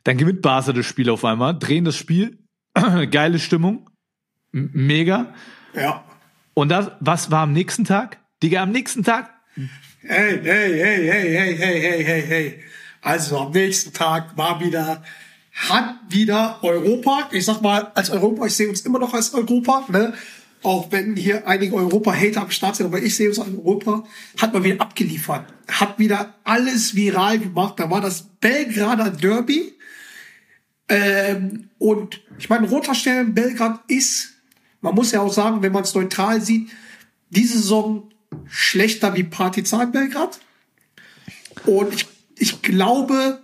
Dann 0.05 0.19
gewinnt 0.19 0.43
Barca 0.43 0.73
das 0.73 0.85
Spiel 0.85 1.09
auf 1.09 1.25
einmal, 1.25 1.59
drehen 1.59 1.85
das 1.85 1.97
Spiel. 1.97 2.39
Geile 3.11 3.39
Stimmung. 3.39 3.89
M 4.53 4.71
mega. 4.73 5.33
Ja. 5.75 6.05
Und 6.53 6.69
das, 6.69 6.91
was 7.01 7.31
war 7.31 7.43
am 7.43 7.53
nächsten 7.53 7.85
Tag? 7.85 8.19
Digga, 8.45 8.63
am 8.63 8.73
nächsten 8.73 9.03
Tag? 9.03 9.31
Hey, 10.03 10.39
hey, 10.43 10.79
hey, 10.79 11.09
hey, 11.09 11.35
hey, 11.35 11.57
hey, 11.57 11.81
hey, 11.81 12.05
hey, 12.05 12.23
hey. 12.29 12.65
Also 13.01 13.39
am 13.39 13.53
nächsten 13.53 13.95
Tag 13.95 14.37
war 14.37 14.61
wieder, 14.61 15.03
hat 15.55 15.95
wieder 16.11 16.59
Europa, 16.61 17.31
ich 17.33 17.47
sag 17.47 17.63
mal, 17.63 17.91
als 17.95 18.11
Europa, 18.11 18.45
ich 18.45 18.55
sehe 18.55 18.69
uns 18.69 18.83
immer 18.83 18.99
noch 18.99 19.15
als 19.15 19.33
Europa, 19.33 19.87
ne? 19.89 20.13
Auch 20.63 20.93
wenn 20.93 21.17
hier 21.17 21.49
einige 21.49 21.75
Europa-Hater 21.75 22.43
am 22.43 22.51
Start 22.51 22.77
sind, 22.77 22.85
aber 22.85 23.01
ich 23.01 23.17
sehe 23.17 23.31
uns 23.31 23.39
als 23.39 23.49
Europa, 23.49 24.05
hat 24.39 24.53
man 24.53 24.63
wieder 24.63 24.83
abgeliefert. 24.83 25.47
Hat 25.67 25.99
wieder 25.99 26.35
alles 26.45 26.95
viral 26.95 27.39
gemacht. 27.39 27.75
Da 27.79 27.91
war 27.91 28.03
das 28.03 28.25
Belgrader 28.41 29.09
Derby. 29.09 29.73
Ähm, 30.91 31.71
und 31.79 32.21
ich 32.39 32.51
meine, 32.51 32.69
Roter 32.69 32.95
Stern 32.95 33.33
Belgrad 33.33 33.81
ist 33.89 34.35
man 34.83 34.95
muss 34.95 35.13
ja 35.13 35.23
auch 35.23 35.33
sagen, 35.33 35.63
wenn 35.63 35.73
man 35.73 35.85
es 35.85 35.95
neutral 35.95 36.43
sieht, 36.43 36.69
diese 37.31 37.57
Saison 37.57 38.11
schlechter 38.49 39.15
wie 39.15 39.25
Partizan 39.25 39.93
Belgrad. 39.93 40.41
Und 41.67 41.95
ich, 41.95 42.07
ich 42.37 42.63
glaube, 42.63 43.43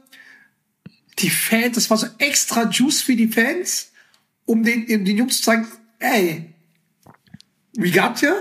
die 1.18 1.30
Fans, 1.30 1.74
das 1.74 1.90
war 1.90 1.96
so 1.96 2.06
extra 2.18 2.68
Juice 2.68 3.02
für 3.02 3.16
die 3.16 3.28
Fans, 3.28 3.92
um 4.46 4.64
den, 4.64 4.86
den 4.86 5.16
Jungs 5.16 5.38
zu 5.38 5.44
zeigen, 5.44 5.68
ey, 5.98 6.52
wie 7.74 7.90
got 7.92 8.20
ya? 8.20 8.34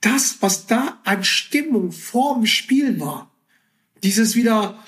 Das, 0.00 0.38
was 0.40 0.66
da 0.66 1.00
an 1.04 1.22
Stimmung 1.22 1.92
vorm 1.92 2.46
Spiel 2.46 2.98
war, 3.00 3.30
dieses 4.02 4.34
wieder 4.34 4.82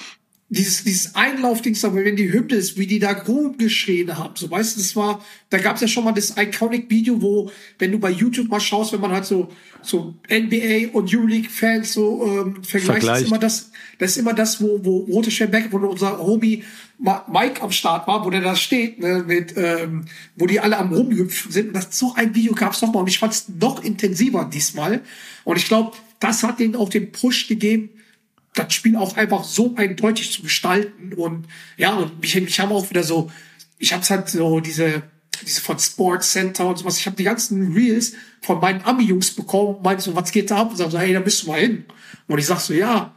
dieses, 0.51 0.85
dieses 0.85 1.15
Einlaufdings, 1.15 1.83
wenn 1.83 2.17
die 2.17 2.33
Hymne 2.33 2.57
ist, 2.57 2.79
wie 2.79 2.87
die 2.87 2.99
da 2.99 3.13
rumgeschrien 3.13 4.17
haben. 4.17 4.37
So, 4.37 4.51
weißt 4.51 4.77
du, 4.77 4.81
das 4.81 4.95
war, 4.95 5.25
da 5.49 5.59
gab 5.59 5.77
es 5.77 5.83
ja 5.83 5.89
schon 5.89 6.05
mal 6.05 6.13
das 6.13 6.37
Iconic-Video, 6.37 7.21
wo, 7.23 7.51
wenn 7.79 7.91
du 7.93 7.99
bei 7.99 8.11
YouTube 8.11 8.49
mal 8.49 8.61
schaust, 8.61 8.93
wenn 8.93 9.01
man 9.01 9.13
halt 9.13 9.25
so, 9.25 9.49
so 9.83 10.15
NBA 10.31 10.93
und 10.93 11.13
Euroleague-Fans 11.13 11.95
so 11.95 12.27
ähm, 12.27 12.63
vergleicht, 12.63 13.07
das 13.07 13.21
ist 13.23 13.27
immer 13.27 13.39
das, 13.39 13.71
das 13.99 14.11
ist 14.11 14.17
immer 14.19 14.35
das, 14.35 14.61
wo, 14.61 14.85
wo 14.85 14.99
Rote 14.99 15.31
Schwerbeck, 15.31 15.73
wo 15.73 15.79
unser 15.79 16.19
Homie 16.19 16.63
Mike 16.99 17.63
am 17.63 17.73
Start 17.73 18.07
war, 18.07 18.25
wo 18.25 18.31
der 18.31 18.43
da 18.43 18.55
steht, 18.55 19.01
ne, 19.01 19.25
mit, 19.27 19.55
ähm, 19.57 20.05
wo 20.37 20.47
die 20.47 20.61
alle 20.61 20.77
am 20.77 20.93
rumhüpfen 20.93 21.51
sind. 21.51 21.69
Und 21.69 21.75
das, 21.75 21.99
so 21.99 22.15
ein 22.15 22.35
Video 22.35 22.55
gab 22.55 22.75
es 22.75 22.83
noch 22.83 22.93
mal 22.93 23.01
und 23.01 23.09
ich 23.09 23.19
fand 23.19 23.33
es 23.33 23.49
noch 23.49 23.83
intensiver 23.83 24.49
diesmal. 24.53 25.01
Und 25.45 25.57
ich 25.57 25.67
glaube, 25.67 25.97
das 26.21 26.43
hat 26.43 26.61
denen 26.61 26.77
auch 26.77 26.91
den 26.91 27.13
Push 27.13 27.49
gegeben, 27.49 27.91
das 28.55 28.73
Spiel 28.73 28.97
auch 28.97 29.17
einfach 29.17 29.45
so 29.45 29.75
eindeutig 29.77 30.33
zu 30.33 30.43
gestalten. 30.43 31.13
Und 31.15 31.47
ja, 31.77 31.95
und 31.95 32.21
mich, 32.21 32.35
mich 32.37 32.61
haben 32.61 32.73
auch 32.73 32.89
wieder 32.89 33.03
so, 33.03 33.31
ich 33.79 33.93
habe 33.93 34.05
halt 34.05 34.29
so 34.29 34.61
diese, 34.61 35.03
diese 35.43 35.61
von 35.61 35.79
Sports 35.79 36.33
Center 36.33 36.67
und 36.67 36.79
sowas. 36.79 36.99
Ich 36.99 37.07
habe 37.07 37.17
die 37.17 37.25
ganzen 37.25 37.75
Reels 37.75 38.15
von 38.41 38.61
meinen 38.61 38.83
Ami-Jungs 38.85 39.33
bekommen, 39.33 39.83
meinte 39.83 40.05
so, 40.05 40.15
was 40.15 40.31
geht 40.31 40.51
da 40.51 40.59
ab? 40.59 40.71
Und 40.71 40.77
sagen 40.77 40.93
so, 40.93 40.99
hey, 40.99 41.13
da 41.13 41.21
bist 41.21 41.43
du 41.43 41.49
mal 41.49 41.61
hin. 41.61 41.85
Und 42.29 42.39
ich 42.39 42.47
sag 42.47 42.61
so, 42.61 42.73
ja, 42.73 43.13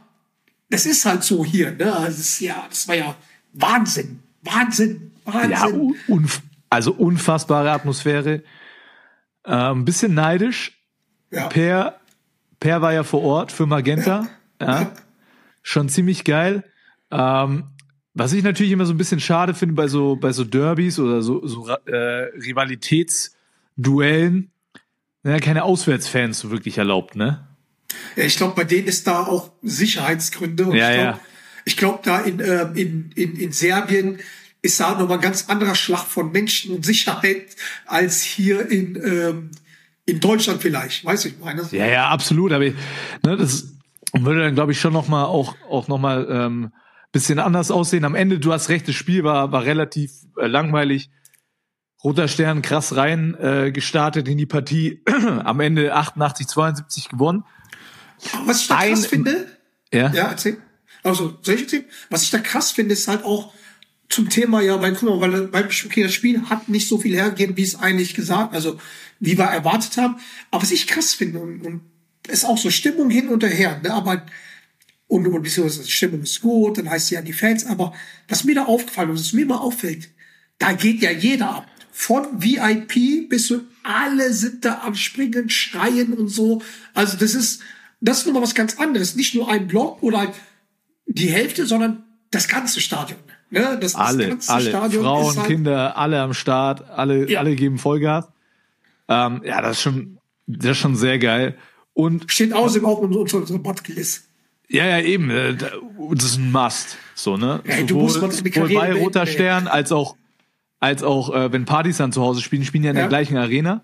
das 0.68 0.84
ist 0.84 1.04
halt 1.06 1.22
so 1.22 1.44
hier, 1.44 1.70
ne? 1.70 1.78
Das 1.78 2.18
ist, 2.18 2.40
ja, 2.40 2.66
das 2.68 2.88
war 2.88 2.96
ja 2.96 3.14
Wahnsinn. 3.52 4.18
Wahnsinn. 4.42 5.12
Wahnsinn. 5.24 5.50
Ja, 5.50 5.66
unf 6.08 6.42
also 6.70 6.92
unfassbare 6.92 7.70
Atmosphäre. 7.70 8.42
Äh, 9.44 9.52
ein 9.52 9.84
bisschen 9.86 10.12
neidisch. 10.12 10.82
Ja. 11.30 11.46
Per, 11.46 11.98
per 12.60 12.82
war 12.82 12.92
ja 12.92 13.04
vor 13.04 13.22
Ort 13.22 13.52
für 13.52 13.66
Magenta. 13.66 14.28
Ja. 14.60 14.82
ja 14.82 14.92
schon 15.62 15.88
ziemlich 15.88 16.24
geil. 16.24 16.64
Ähm, 17.10 17.64
was 18.14 18.32
ich 18.32 18.42
natürlich 18.42 18.72
immer 18.72 18.86
so 18.86 18.94
ein 18.94 18.98
bisschen 18.98 19.20
schade 19.20 19.54
finde 19.54 19.74
bei 19.74 19.86
so, 19.86 20.16
bei 20.16 20.32
so 20.32 20.42
Derbys 20.44 20.98
oder 20.98 21.22
so, 21.22 21.46
so 21.46 21.68
äh, 21.68 22.32
Rivalitätsduellen, 22.34 24.50
ja, 25.24 25.38
keine 25.38 25.62
Auswärtsfans 25.64 26.40
so 26.40 26.50
wirklich 26.50 26.78
erlaubt, 26.78 27.16
ne? 27.16 27.46
Ja, 28.16 28.24
ich 28.24 28.36
glaube, 28.36 28.54
bei 28.54 28.64
denen 28.64 28.88
ist 28.88 29.06
da 29.06 29.24
auch 29.24 29.52
Sicherheitsgründe. 29.62 30.66
Und 30.66 30.76
ja, 30.76 30.90
ich 30.90 30.96
glaube, 30.96 31.10
ja. 31.10 31.20
ich 31.64 31.76
glaube, 31.76 32.00
da 32.02 32.20
in, 32.20 32.40
äh, 32.40 32.62
in, 32.74 33.12
in, 33.14 33.36
in 33.36 33.52
Serbien 33.52 34.18
ist 34.62 34.80
da 34.80 34.98
nochmal 34.98 35.18
ein 35.18 35.22
ganz 35.22 35.48
anderer 35.48 35.74
Schlag 35.74 36.04
von 36.04 36.32
Menschen 36.32 36.74
und 36.74 36.84
Sicherheit 36.84 37.56
als 37.86 38.22
hier 38.22 38.70
in, 38.70 38.96
ähm, 38.96 39.50
in 40.06 40.20
Deutschland 40.20 40.60
vielleicht. 40.60 41.04
Weiß 41.04 41.24
ich 41.26 41.38
meine. 41.38 41.66
Ja, 41.70 41.86
ja, 41.86 42.08
absolut. 42.08 42.52
Aber 42.52 42.64
ne, 42.64 42.74
das 43.22 43.68
und 44.12 44.24
würde 44.24 44.42
dann, 44.42 44.54
glaube 44.54 44.72
ich, 44.72 44.80
schon 44.80 44.92
nochmal 44.92 45.24
auch, 45.24 45.54
auch 45.68 45.88
nochmal 45.88 46.26
ähm, 46.30 46.72
bisschen 47.12 47.38
anders 47.38 47.70
aussehen. 47.70 48.04
Am 48.04 48.14
Ende, 48.14 48.38
du 48.38 48.52
hast 48.52 48.68
recht, 48.68 48.88
das 48.88 48.94
Spiel 48.94 49.24
war, 49.24 49.52
war 49.52 49.64
relativ 49.64 50.12
äh, 50.36 50.46
langweilig. 50.46 51.10
Roter 52.04 52.28
Stern 52.28 52.62
krass 52.62 52.96
rein 52.96 53.34
äh, 53.34 53.72
gestartet 53.72 54.28
in 54.28 54.38
die 54.38 54.46
Partie. 54.46 55.02
Am 55.44 55.60
Ende 55.60 55.94
88, 55.94 56.46
72 56.46 57.08
gewonnen. 57.08 57.44
Was 58.46 58.62
ich 58.62 58.68
da 58.68 58.76
krass 58.76 59.04
Ein, 59.04 59.08
finde, 59.08 59.46
ja, 59.92 60.12
ja 60.12 60.28
erzähl. 60.28 60.58
Also, 61.02 61.38
soll 61.42 61.54
ich 61.56 61.62
erzählen? 61.62 61.84
Was 62.10 62.22
ich 62.22 62.30
da 62.30 62.38
krass 62.38 62.70
finde, 62.70 62.92
ist 62.92 63.08
halt 63.08 63.24
auch 63.24 63.52
zum 64.08 64.28
Thema, 64.28 64.60
ja, 64.60 64.80
weil, 64.80 64.94
guck 64.94 65.20
mal, 65.20 65.20
weil, 65.20 65.52
weil 65.52 65.64
okay, 65.64 66.02
das 66.02 66.14
Spiel 66.14 66.48
hat 66.48 66.68
nicht 66.68 66.88
so 66.88 66.98
viel 66.98 67.14
hergegeben, 67.14 67.56
wie 67.56 67.62
es 67.62 67.78
eigentlich 67.78 68.14
gesagt, 68.14 68.54
also 68.54 68.78
wie 69.20 69.36
wir 69.36 69.44
erwartet 69.44 69.96
haben. 69.96 70.16
Aber 70.50 70.62
was 70.62 70.70
ich 70.70 70.86
krass 70.86 71.14
finde, 71.14 71.40
und, 71.40 71.60
und 71.62 71.80
ist 72.28 72.44
auch 72.44 72.58
so 72.58 72.70
Stimmung 72.70 73.10
hin 73.10 73.28
und 73.28 73.42
her, 73.42 73.80
ne? 73.82 73.92
aber 73.92 74.22
und, 75.08 75.26
und 75.26 75.42
beziehungsweise 75.42 75.84
die 75.84 75.90
Stimmung 75.90 76.22
ist 76.22 76.40
gut, 76.40 76.78
dann 76.78 76.88
heißt 76.88 77.08
sie 77.08 77.14
ja 77.14 77.22
die 77.22 77.32
Fans, 77.32 77.66
aber 77.66 77.94
was 78.28 78.44
mir 78.44 78.54
da 78.54 78.66
aufgefallen 78.66 79.10
ist, 79.14 79.20
was 79.20 79.32
mir 79.32 79.46
mal 79.46 79.56
auffällt, 79.56 80.10
da 80.58 80.72
geht 80.72 81.00
ja 81.00 81.10
jeder 81.10 81.56
ab. 81.56 81.66
Von 81.90 82.26
VIP 82.40 83.28
bis 83.28 83.48
zu 83.48 83.62
alle 83.82 84.32
sind 84.32 84.64
da 84.64 84.82
am 84.84 84.94
Springen, 84.94 85.50
Schreien 85.50 86.12
und 86.12 86.28
so. 86.28 86.62
Also 86.94 87.16
das 87.16 87.34
ist, 87.34 87.62
das 88.00 88.18
ist 88.18 88.26
nochmal 88.26 88.42
was 88.42 88.54
ganz 88.54 88.78
anderes. 88.78 89.16
Nicht 89.16 89.34
nur 89.34 89.50
ein 89.50 89.66
Block 89.66 90.02
oder 90.02 90.32
die 91.06 91.30
Hälfte, 91.30 91.66
sondern 91.66 92.04
das 92.30 92.46
ganze 92.46 92.80
Stadion. 92.80 93.18
Ne? 93.50 93.78
Das, 93.80 93.94
alle, 93.94 94.36
das 94.36 94.48
alle, 94.48 94.68
Stadion 94.68 95.02
Frauen, 95.02 95.36
halt, 95.38 95.46
Kinder, 95.46 95.96
alle 95.96 96.20
am 96.20 96.34
Start, 96.34 96.88
alle, 96.90 97.28
ja. 97.28 97.40
alle 97.40 97.56
geben 97.56 97.78
Vollgas. 97.78 98.28
Ähm, 99.08 99.42
ja, 99.44 99.62
das 99.62 99.78
ist 99.78 99.82
schon, 99.82 100.18
das 100.46 100.72
ist 100.72 100.78
schon 100.78 100.96
sehr 100.96 101.18
geil. 101.18 101.56
Und 101.98 102.30
steht 102.30 102.52
außerdem 102.52 102.86
auch 102.86 103.02
in 103.02 103.12
unserer 103.12 103.58
Bucketlist. 103.58 104.28
Ja, 104.68 104.86
ja, 104.86 105.00
eben. 105.00 105.30
Äh, 105.30 105.56
das 105.56 106.24
ist 106.24 106.36
ein 106.38 106.52
Must. 106.52 106.96
So, 107.16 107.36
ne? 107.36 107.60
Ja, 107.66 107.82
du 107.82 107.98
musst 107.98 108.22
mal 108.22 108.30
sowohl 108.30 108.72
bei 108.72 108.92
Roter 108.92 109.26
Stern 109.26 109.66
als 109.66 109.90
auch, 109.90 110.16
als 110.78 111.02
auch, 111.02 111.34
äh, 111.34 111.50
wenn 111.50 111.64
Partys 111.64 111.96
dann 111.96 112.12
zu 112.12 112.22
Hause 112.22 112.40
spielen, 112.40 112.64
spielen 112.64 112.84
ja 112.84 112.90
in 112.90 112.96
ja. 112.96 113.02
der 113.02 113.08
gleichen 113.08 113.36
Arena. 113.36 113.82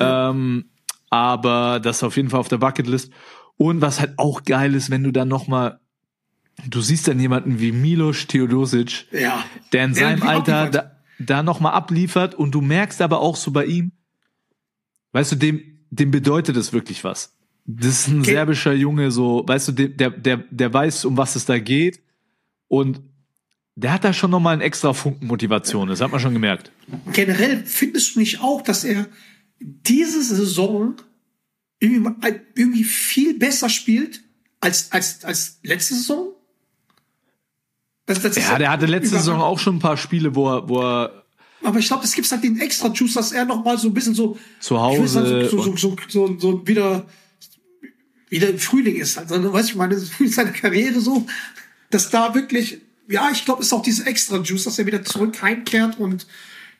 Ja. 0.00 0.30
Ähm, 0.30 0.70
aber 1.10 1.78
das 1.78 1.98
ist 1.98 2.04
auf 2.04 2.16
jeden 2.16 2.30
Fall 2.30 2.40
auf 2.40 2.48
der 2.48 2.56
Bucketlist. 2.56 3.12
Und 3.58 3.82
was 3.82 4.00
halt 4.00 4.14
auch 4.16 4.44
geil 4.44 4.74
ist, 4.74 4.88
wenn 4.88 5.04
du 5.04 5.10
dann 5.10 5.28
nochmal, 5.28 5.78
du 6.66 6.80
siehst 6.80 7.06
dann 7.06 7.20
jemanden 7.20 7.60
wie 7.60 7.70
Milos 7.70 8.28
Theodosic, 8.28 9.08
ja. 9.12 9.44
der 9.74 9.84
in 9.84 9.92
seinem 9.92 10.22
Alter 10.22 10.70
da, 10.70 10.92
da 11.18 11.42
nochmal 11.42 11.74
abliefert 11.74 12.34
und 12.34 12.52
du 12.52 12.62
merkst 12.62 13.02
aber 13.02 13.20
auch 13.20 13.36
so 13.36 13.50
bei 13.50 13.66
ihm, 13.66 13.92
weißt 15.12 15.32
du, 15.32 15.36
dem, 15.36 15.80
dem 15.90 16.10
bedeutet 16.10 16.56
es 16.56 16.72
wirklich 16.72 17.04
was. 17.04 17.36
Das 17.64 17.86
ist 17.86 18.08
ein 18.08 18.20
okay. 18.20 18.32
serbischer 18.32 18.72
Junge, 18.72 19.10
so, 19.10 19.44
weißt 19.46 19.68
du, 19.68 19.72
der, 19.72 20.10
der, 20.10 20.36
der 20.38 20.74
weiß, 20.74 21.04
um 21.04 21.16
was 21.16 21.36
es 21.36 21.44
da 21.44 21.58
geht. 21.58 22.00
Und 22.68 23.00
der 23.74 23.92
hat 23.92 24.04
da 24.04 24.12
schon 24.12 24.30
nochmal 24.30 24.54
einen 24.54 24.62
extra 24.62 24.92
Funken 24.92 25.26
Motivation, 25.26 25.88
das 25.88 26.00
hat 26.00 26.10
man 26.10 26.20
schon 26.20 26.32
gemerkt. 26.32 26.72
Generell 27.12 27.64
findest 27.64 28.14
du 28.14 28.20
nicht 28.20 28.40
auch, 28.40 28.62
dass 28.62 28.84
er 28.84 29.06
diese 29.60 30.22
Saison 30.22 30.94
irgendwie, 31.78 32.10
irgendwie 32.54 32.84
viel 32.84 33.38
besser 33.38 33.68
spielt 33.68 34.22
als, 34.60 34.92
als, 34.92 35.24
als 35.24 35.58
letzte 35.62 35.94
Saison? 35.94 36.32
Das, 38.06 38.20
das 38.20 38.36
ja, 38.36 38.58
der 38.58 38.70
hatte 38.70 38.86
letzte 38.86 39.16
Saison 39.16 39.40
auch 39.40 39.58
schon 39.58 39.76
ein 39.76 39.80
paar 39.80 39.96
Spiele, 39.96 40.34
wo 40.34 40.48
er, 40.48 40.68
wo 40.68 40.82
er 40.82 41.22
aber 41.64 41.78
ich 41.78 41.86
glaube, 41.86 42.04
es 42.04 42.14
gibt 42.14 42.30
halt 42.30 42.42
den 42.42 42.60
extra 42.60 42.88
Juice, 42.88 43.14
dass 43.14 43.32
er 43.32 43.44
noch 43.44 43.64
mal 43.64 43.78
so 43.78 43.88
ein 43.88 43.94
bisschen 43.94 44.14
so 44.14 44.36
zu 44.58 44.80
Hause 44.80 45.48
so, 45.48 45.62
so, 45.62 45.76
so, 45.76 45.96
so, 46.08 46.38
so, 46.38 46.66
wieder 46.66 47.06
wieder 48.32 48.48
im 48.48 48.58
Frühling 48.58 48.96
ist. 48.96 49.18
Also, 49.18 49.52
weißt 49.52 49.68
du, 49.68 49.72
ich 49.72 49.76
meine, 49.76 49.96
Frühling 49.98 50.32
seiner 50.32 50.52
Karriere 50.52 51.00
so, 51.00 51.26
dass 51.90 52.10
da 52.10 52.34
wirklich, 52.34 52.80
ja, 53.06 53.30
ich 53.30 53.44
glaube, 53.44 53.60
es 53.60 53.68
ist 53.68 53.72
auch 53.74 53.82
dieses 53.82 54.06
extra 54.06 54.38
Juice, 54.38 54.64
dass 54.64 54.78
er 54.78 54.86
wieder 54.86 55.04
zurück 55.04 55.40
heimkehrt 55.42 56.00
und 56.00 56.26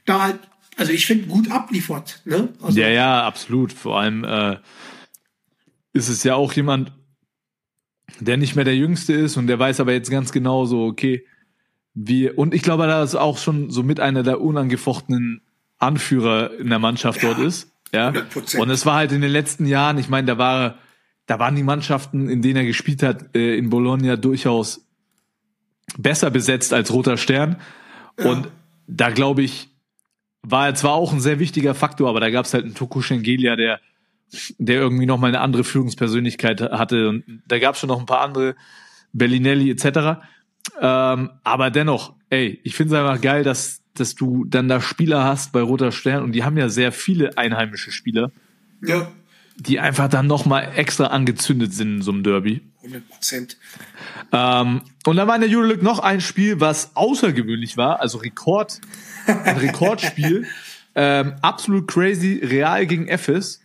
da 0.07 0.23
halt, 0.23 0.38
also 0.77 0.91
ich 0.93 1.07
finde, 1.07 1.27
gut 1.27 1.51
abliefert. 1.51 2.23
Ne? 2.25 2.49
Also, 2.62 2.81
ja, 2.81 2.88
ja, 2.88 3.27
absolut. 3.27 3.73
Vor 3.73 4.01
allem 4.01 4.25
äh, 4.25 4.57
ist 5.93 6.09
es 6.09 6.25
ja 6.25 6.35
auch 6.35 6.55
jemand, 6.55 6.93
der 8.19 8.38
nicht 8.38 8.57
mehr 8.57 8.65
der 8.65 8.77
Jüngste 8.77 9.12
ist 9.12 9.37
und 9.37 9.47
der 9.47 9.59
weiß 9.59 9.81
aber 9.81 9.93
jetzt 9.93 10.11
ganz 10.11 10.33
genau 10.33 10.65
so, 10.65 10.87
okay, 10.87 11.27
wie, 11.95 12.31
und 12.31 12.55
ich 12.55 12.62
glaube, 12.62 12.87
da 12.87 13.03
ist 13.03 13.15
auch 13.15 13.37
schon 13.37 13.69
so 13.69 13.83
mit 13.83 14.01
einer 14.01 14.23
der 14.23 14.41
unangefochtenen 14.41 15.43
Anführer 15.77 16.59
in 16.59 16.71
der 16.71 16.79
Mannschaft 16.79 17.23
Ja, 17.23 17.35
dort 17.35 17.47
ist. 17.47 17.71
Ja. 17.93 18.09
100%. 18.09 18.59
Und 18.59 18.71
es 18.71 18.87
war 18.87 18.95
halt 18.95 19.12
in 19.12 19.21
den 19.21 19.31
letzten 19.31 19.67
Jahren, 19.67 19.99
ich 19.99 20.09
meine, 20.09 20.27
da 20.27 20.38
war, 20.38 20.79
da 21.27 21.39
waren 21.39 21.57
die 21.57 21.63
Mannschaften, 21.63 22.29
in 22.29 22.43
denen 22.43 22.57
er 22.57 22.65
gespielt 22.65 23.03
hat, 23.03 23.35
äh, 23.35 23.57
in 23.57 23.71
Bologna 23.71 24.17
durchaus 24.17 24.87
besser 25.97 26.31
besetzt 26.31 26.73
als 26.73 26.93
Roter 26.93 27.17
Stern. 27.17 27.57
Und 28.17 28.49
da 28.87 29.11
glaube 29.11 29.43
ich, 29.43 29.69
war 30.43 30.67
er 30.67 30.75
zwar 30.75 30.93
auch 30.93 31.13
ein 31.13 31.21
sehr 31.21 31.39
wichtiger 31.39 31.75
Faktor, 31.75 32.09
aber 32.09 32.21
da 32.21 32.31
gab 32.31 32.45
es 32.45 32.55
halt 32.55 32.65
einen 32.65 32.75
Toku 32.75 33.01
Schengelia, 33.01 33.57
der, 33.57 33.81
der 34.59 34.77
irgendwie 34.77 35.07
nochmal 35.07 35.29
eine 35.31 35.41
andere 35.41 35.65
Führungspersönlichkeit 35.65 36.61
hatte. 36.61 37.09
Und 37.09 37.43
da 37.47 37.59
gab 37.59 37.75
es 37.75 37.81
schon 37.81 37.89
noch 37.89 38.01
ein 38.01 38.07
paar 38.07 38.23
andere, 38.23 38.57
Bellinelli 39.13 39.71
etc. 39.71 40.23
Ähm, 40.81 41.31
aber 41.45 41.71
dennoch, 41.71 42.15
ey, 42.31 42.61
ich 42.65 42.75
finde 42.75 42.95
es 42.95 43.01
einfach 43.01 43.21
geil, 43.21 43.45
dass, 43.45 43.83
dass 43.95 44.15
du 44.15 44.45
dann 44.45 44.69
da 44.69 44.81
Spieler 44.81 45.25
hast 45.25 45.53
bei 45.53 45.61
Roter 45.61 45.93
Stern 45.93 46.23
und 46.23 46.33
die 46.33 46.45
haben 46.45 46.57
ja 46.57 46.69
sehr 46.69 46.93
viele 46.93 47.37
einheimische 47.37 47.93
Spieler, 47.93 48.31
Ja, 48.85 49.13
die 49.57 49.81
einfach 49.81 50.09
dann 50.09 50.27
nochmal 50.27 50.73
extra 50.77 51.07
angezündet 51.07 51.73
sind 51.75 51.97
in 51.97 52.03
so 52.03 52.12
einem 52.12 52.23
Derby. 52.23 52.62
100 52.79 53.09
Prozent. 53.09 53.57
Ähm, 54.33 54.83
und 55.07 55.17
dann 55.17 55.29
war 55.29 55.35
in 55.37 55.43
der 55.43 55.51
Euroleague 55.51 55.85
noch 55.85 55.99
ein 55.99 56.21
Spiel, 56.21 56.61
was 56.61 56.97
außergewöhnlich 56.97 57.77
war, 57.77 58.01
also 58.01 58.19
Rekord, 58.19 58.81
ein 59.27 59.57
Rekordspiel, 59.57 60.47
ähm, 60.95 61.35
absolut 61.43 61.88
crazy, 61.88 62.41
Real 62.43 62.87
gegen 62.87 63.09
Efes. 63.09 63.61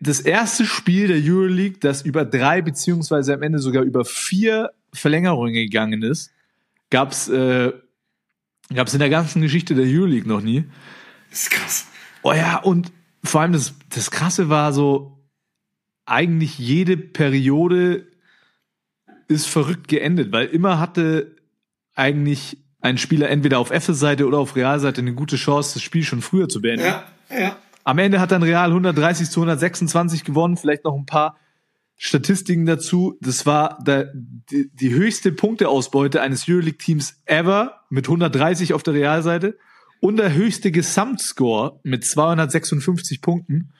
Das 0.00 0.20
erste 0.20 0.64
Spiel 0.64 1.08
der 1.08 1.18
Euroleague, 1.22 1.78
das 1.80 2.02
über 2.02 2.24
drei 2.24 2.62
beziehungsweise 2.62 3.34
am 3.34 3.42
Ende 3.42 3.58
sogar 3.58 3.82
über 3.82 4.06
vier 4.06 4.70
Verlängerungen 4.92 5.52
gegangen 5.52 6.02
ist, 6.02 6.32
gab's 6.88 7.28
äh, 7.28 7.72
gab's 8.74 8.94
in 8.94 9.00
der 9.00 9.10
ganzen 9.10 9.42
Geschichte 9.42 9.74
der 9.74 9.84
Euroleague 9.84 10.28
noch 10.28 10.40
nie. 10.40 10.64
Das 11.28 11.42
ist 11.42 11.50
krass. 11.50 11.86
Oh 12.22 12.32
ja, 12.32 12.56
und 12.58 12.90
vor 13.22 13.40
allem 13.40 13.52
das, 13.52 13.74
das 13.90 14.10
Krasse 14.10 14.48
war 14.48 14.72
so, 14.72 15.20
eigentlich 16.06 16.58
jede 16.58 16.96
Periode 16.96 18.06
ist 19.28 19.46
verrückt 19.46 19.88
geendet, 19.88 20.32
weil 20.32 20.46
immer 20.46 20.80
hatte 20.80 21.36
eigentlich 21.94 22.58
ein 22.80 22.98
Spieler 22.98 23.28
entweder 23.28 23.58
auf 23.58 23.70
F-Seite 23.70 24.26
oder 24.26 24.38
auf 24.38 24.56
Realseite 24.56 25.00
eine 25.00 25.14
gute 25.14 25.36
Chance, 25.36 25.74
das 25.74 25.82
Spiel 25.82 26.02
schon 26.02 26.22
früher 26.22 26.48
zu 26.48 26.60
beenden. 26.60 26.86
Ja, 26.86 27.04
ja. 27.30 27.56
Am 27.84 27.98
Ende 27.98 28.20
hat 28.20 28.32
dann 28.32 28.42
Real 28.42 28.68
130 28.68 29.30
zu 29.30 29.40
126 29.40 30.24
gewonnen, 30.24 30.56
vielleicht 30.56 30.84
noch 30.84 30.96
ein 30.96 31.06
paar 31.06 31.36
Statistiken 31.96 32.66
dazu. 32.66 33.18
Das 33.20 33.46
war 33.46 33.78
der, 33.84 34.10
die, 34.14 34.70
die 34.72 34.90
höchste 34.90 35.32
Punkteausbeute 35.32 36.22
eines 36.22 36.48
Euroleague-Teams 36.48 37.22
ever 37.26 37.82
mit 37.90 38.06
130 38.06 38.72
auf 38.72 38.82
der 38.82 38.94
Realseite 38.94 39.58
und 40.00 40.16
der 40.16 40.34
höchste 40.34 40.70
Gesamtscore 40.70 41.78
mit 41.82 42.04
256 42.04 43.20
Punkten. 43.20 43.72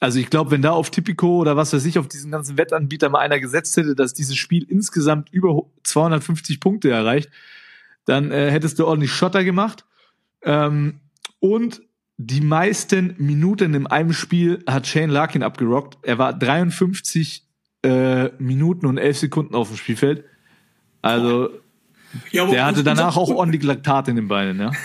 Also 0.00 0.18
ich 0.18 0.30
glaube, 0.30 0.50
wenn 0.50 0.62
da 0.62 0.72
auf 0.72 0.90
Tipico 0.90 1.38
oder 1.38 1.56
was 1.56 1.72
weiß 1.72 1.84
ich, 1.84 1.98
auf 1.98 2.08
diesen 2.08 2.32
ganzen 2.32 2.58
Wettanbieter 2.58 3.08
mal 3.08 3.20
einer 3.20 3.38
gesetzt 3.38 3.76
hätte, 3.76 3.94
dass 3.94 4.14
dieses 4.14 4.36
Spiel 4.36 4.64
insgesamt 4.64 5.32
über 5.32 5.62
250 5.84 6.58
Punkte 6.58 6.90
erreicht, 6.90 7.30
dann 8.04 8.32
äh, 8.32 8.50
hättest 8.50 8.80
du 8.80 8.86
ordentlich 8.86 9.12
Schotter 9.12 9.44
gemacht. 9.44 9.84
Ähm, 10.42 11.00
und 11.38 11.82
die 12.16 12.40
meisten 12.40 13.14
Minuten 13.18 13.74
in 13.74 13.86
einem 13.86 14.12
Spiel 14.12 14.64
hat 14.66 14.88
Shane 14.88 15.10
Larkin 15.10 15.44
abgerockt. 15.44 15.98
Er 16.02 16.18
war 16.18 16.32
53 16.32 17.46
äh, 17.84 18.28
Minuten 18.38 18.86
und 18.86 18.98
11 18.98 19.18
Sekunden 19.18 19.54
auf 19.54 19.68
dem 19.68 19.76
Spielfeld. 19.76 20.24
Also 21.00 21.50
ja 22.30 22.46
der 22.46 22.66
hatte 22.66 22.84
danach 22.84 23.16
auch 23.16 23.30
ordentlich 23.30 23.62
Laktat 23.62 24.08
in 24.08 24.16
den 24.16 24.28
Beinen, 24.28 24.60
ja. 24.60 24.72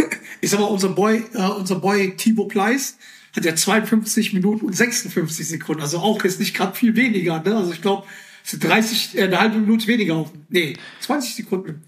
Ich 0.48 0.52
sag 0.52 0.62
mal, 0.62 0.68
unser 0.68 0.88
Boy, 0.90 1.26
äh, 1.34 1.42
unser 1.60 1.76
Boy 1.76 2.16
Thibaut 2.16 2.48
Pleiss 2.48 2.98
hat 3.36 3.44
ja 3.44 3.54
52 3.54 4.32
Minuten 4.32 4.66
und 4.66 4.74
56 4.74 5.46
Sekunden. 5.46 5.82
Also 5.82 5.98
auch 6.00 6.24
jetzt 6.24 6.40
nicht 6.40 6.56
gerade 6.56 6.74
viel 6.74 6.96
weniger. 6.96 7.44
Ne? 7.44 7.54
Also 7.58 7.74
ich 7.74 7.82
glaube, 7.82 8.08
es 8.46 8.52
sind 8.52 8.64
30, 8.64 9.18
äh, 9.18 9.24
eine 9.24 9.42
halbe 9.42 9.58
Minute 9.58 9.86
weniger 9.88 10.16
auf 10.16 10.32
dem, 10.32 10.46
nee, 10.48 10.78
20 11.02 11.36
Sekunden 11.36 11.82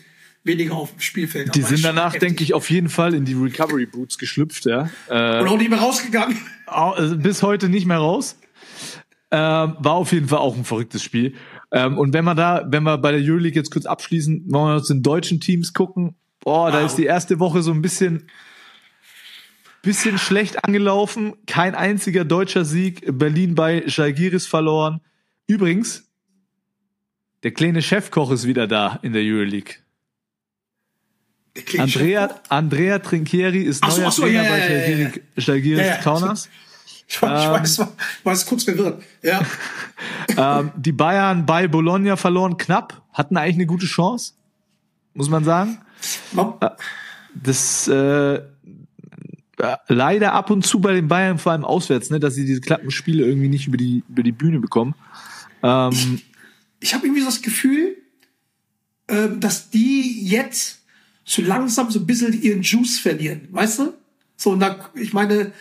weniger 0.44 0.74
auf 0.74 0.92
dem 0.92 1.00
Spielfeld. 1.00 1.56
Die 1.56 1.62
sind 1.62 1.86
danach, 1.86 2.14
denke 2.16 2.44
ich, 2.44 2.54
auf 2.54 2.70
jeden 2.70 2.90
Fall 2.90 3.14
in 3.14 3.24
die 3.24 3.34
Recovery 3.34 3.86
Boots 3.86 4.18
geschlüpft, 4.18 4.66
ja. 4.66 4.90
Äh, 5.10 5.40
Und 5.42 5.48
auch 5.48 5.58
nicht 5.58 5.70
mehr 5.70 5.80
rausgegangen. 5.80 6.38
au- 6.68 6.92
also 6.92 7.18
bis 7.18 7.42
heute 7.42 7.70
nicht 7.70 7.86
mehr 7.86 7.98
raus. 8.00 8.38
Ähm, 9.32 9.76
war 9.80 9.94
auf 9.94 10.12
jeden 10.12 10.28
Fall 10.28 10.40
auch 10.40 10.58
ein 10.58 10.66
verrücktes 10.66 11.02
Spiel. 11.02 11.34
Ähm, 11.72 11.98
und 11.98 12.14
wenn 12.14 12.26
wir 12.26 12.36
da, 12.36 12.66
wenn 12.70 12.84
wir 12.84 12.98
bei 12.98 13.12
der 13.14 13.22
Euroleague 13.22 13.56
jetzt 13.56 13.72
kurz 13.72 13.86
abschließen, 13.86 14.44
wollen 14.50 14.68
wir 14.72 14.76
uns 14.80 14.88
den 14.88 15.02
deutschen 15.02 15.40
Teams 15.40 15.74
gucken. 15.74 16.16
Boah, 16.42 16.72
da 16.72 16.80
Wow. 16.80 16.86
ist 16.86 16.96
die 16.98 17.06
erste 17.06 17.40
Woche 17.40 17.62
so 17.62 17.72
ein 17.72 17.82
bisschen, 17.82 18.30
bisschen 19.82 20.18
schlecht 20.18 20.64
angelaufen. 20.64 21.34
Kein 21.48 21.76
einziger 21.76 22.26
deutscher 22.26 22.66
Sieg. 22.66 23.02
Berlin 23.18 23.56
bei 23.56 23.84
Žalgiris 23.88 24.48
verloren. 24.48 25.02
Übrigens, 25.48 26.10
der 27.44 27.52
kleine 27.52 27.82
Chefkoch 27.82 28.32
ist 28.32 28.46
wieder 28.48 28.68
da 28.68 29.00
in 29.02 29.14
der 29.14 29.24
Euroleague. 29.24 29.76
Der 31.74 31.82
Andrea, 31.82 32.40
Andrea 32.48 33.00
Trinchieri 33.00 33.64
ist 33.64 33.84
Ach 33.84 33.92
so, 33.92 34.00
neuer 34.02 34.08
ach 34.10 34.14
so, 34.14 34.22
Trainer 34.22 34.44
ja, 34.44 34.44
ja, 34.44 34.50
bei 34.52 34.60
ja, 34.60 34.66
ja, 34.70 34.78
ja. 34.78 35.08
Žalgiris- 35.08 35.22
Žalgiris 35.38 35.80
Ja, 35.80 35.86
ja. 35.88 35.98
Kaunas. 35.98 36.50
Ich, 37.08 37.22
war, 37.22 37.40
ich 37.40 37.46
Ähm, 37.48 37.52
weiß, 37.54 37.80
war, 37.80 37.92
war 38.24 38.34
es 38.34 38.46
kurz 38.46 38.64
verwirrt. 38.66 39.04
Ja. 39.24 39.42
ähm, 40.60 40.72
die 40.76 40.92
Bayern 40.92 41.46
bei 41.46 41.68
Bologna 41.68 42.16
verloren 42.18 42.56
knapp, 42.58 43.02
hatten 43.14 43.36
eigentlich 43.36 43.56
eine 43.56 43.66
gute 43.66 43.88
Chance, 43.88 44.34
muss 45.16 45.28
man 45.28 45.44
sagen. 45.44 45.80
Man, 46.34 46.54
Das 47.36 47.88
äh, 47.88 48.36
äh, 48.36 48.42
leider 49.88 50.34
ab 50.34 50.50
und 50.50 50.66
zu 50.66 50.80
bei 50.80 50.94
den 50.94 51.08
Bayern, 51.08 51.38
vor 51.38 51.52
allem 51.52 51.66
auswärts, 51.66 52.10
ne, 52.10 52.20
dass 52.20 52.36
sie 52.36 52.46
diese 52.46 52.62
knappen 52.62 52.92
Spiele 52.92 53.26
irgendwie 53.26 53.50
nicht 53.50 53.68
über 53.68 53.78
die 53.78 54.04
über 54.10 54.24
die 54.24 54.32
Bühne 54.32 54.60
bekommen. 54.60 54.96
Ähm, 55.62 56.22
ich 56.80 56.94
habe 56.94 57.06
irgendwie 57.06 57.22
so 57.22 57.28
das 57.28 57.42
Gefühl, 57.42 57.98
ähm, 59.10 59.40
dass 59.40 59.70
die 59.70 60.26
jetzt 60.26 60.80
so 61.26 61.42
langsam 61.42 61.92
so 61.92 62.00
ein 62.00 62.08
bisschen 62.08 62.42
ihren 62.42 62.62
Juice 62.62 63.00
verlieren, 63.00 63.48
weißt 63.52 63.80
du? 63.80 63.94
So, 64.38 64.52
und 64.52 64.62
da, 64.62 64.90
ich 64.96 65.14
meine, 65.14 65.52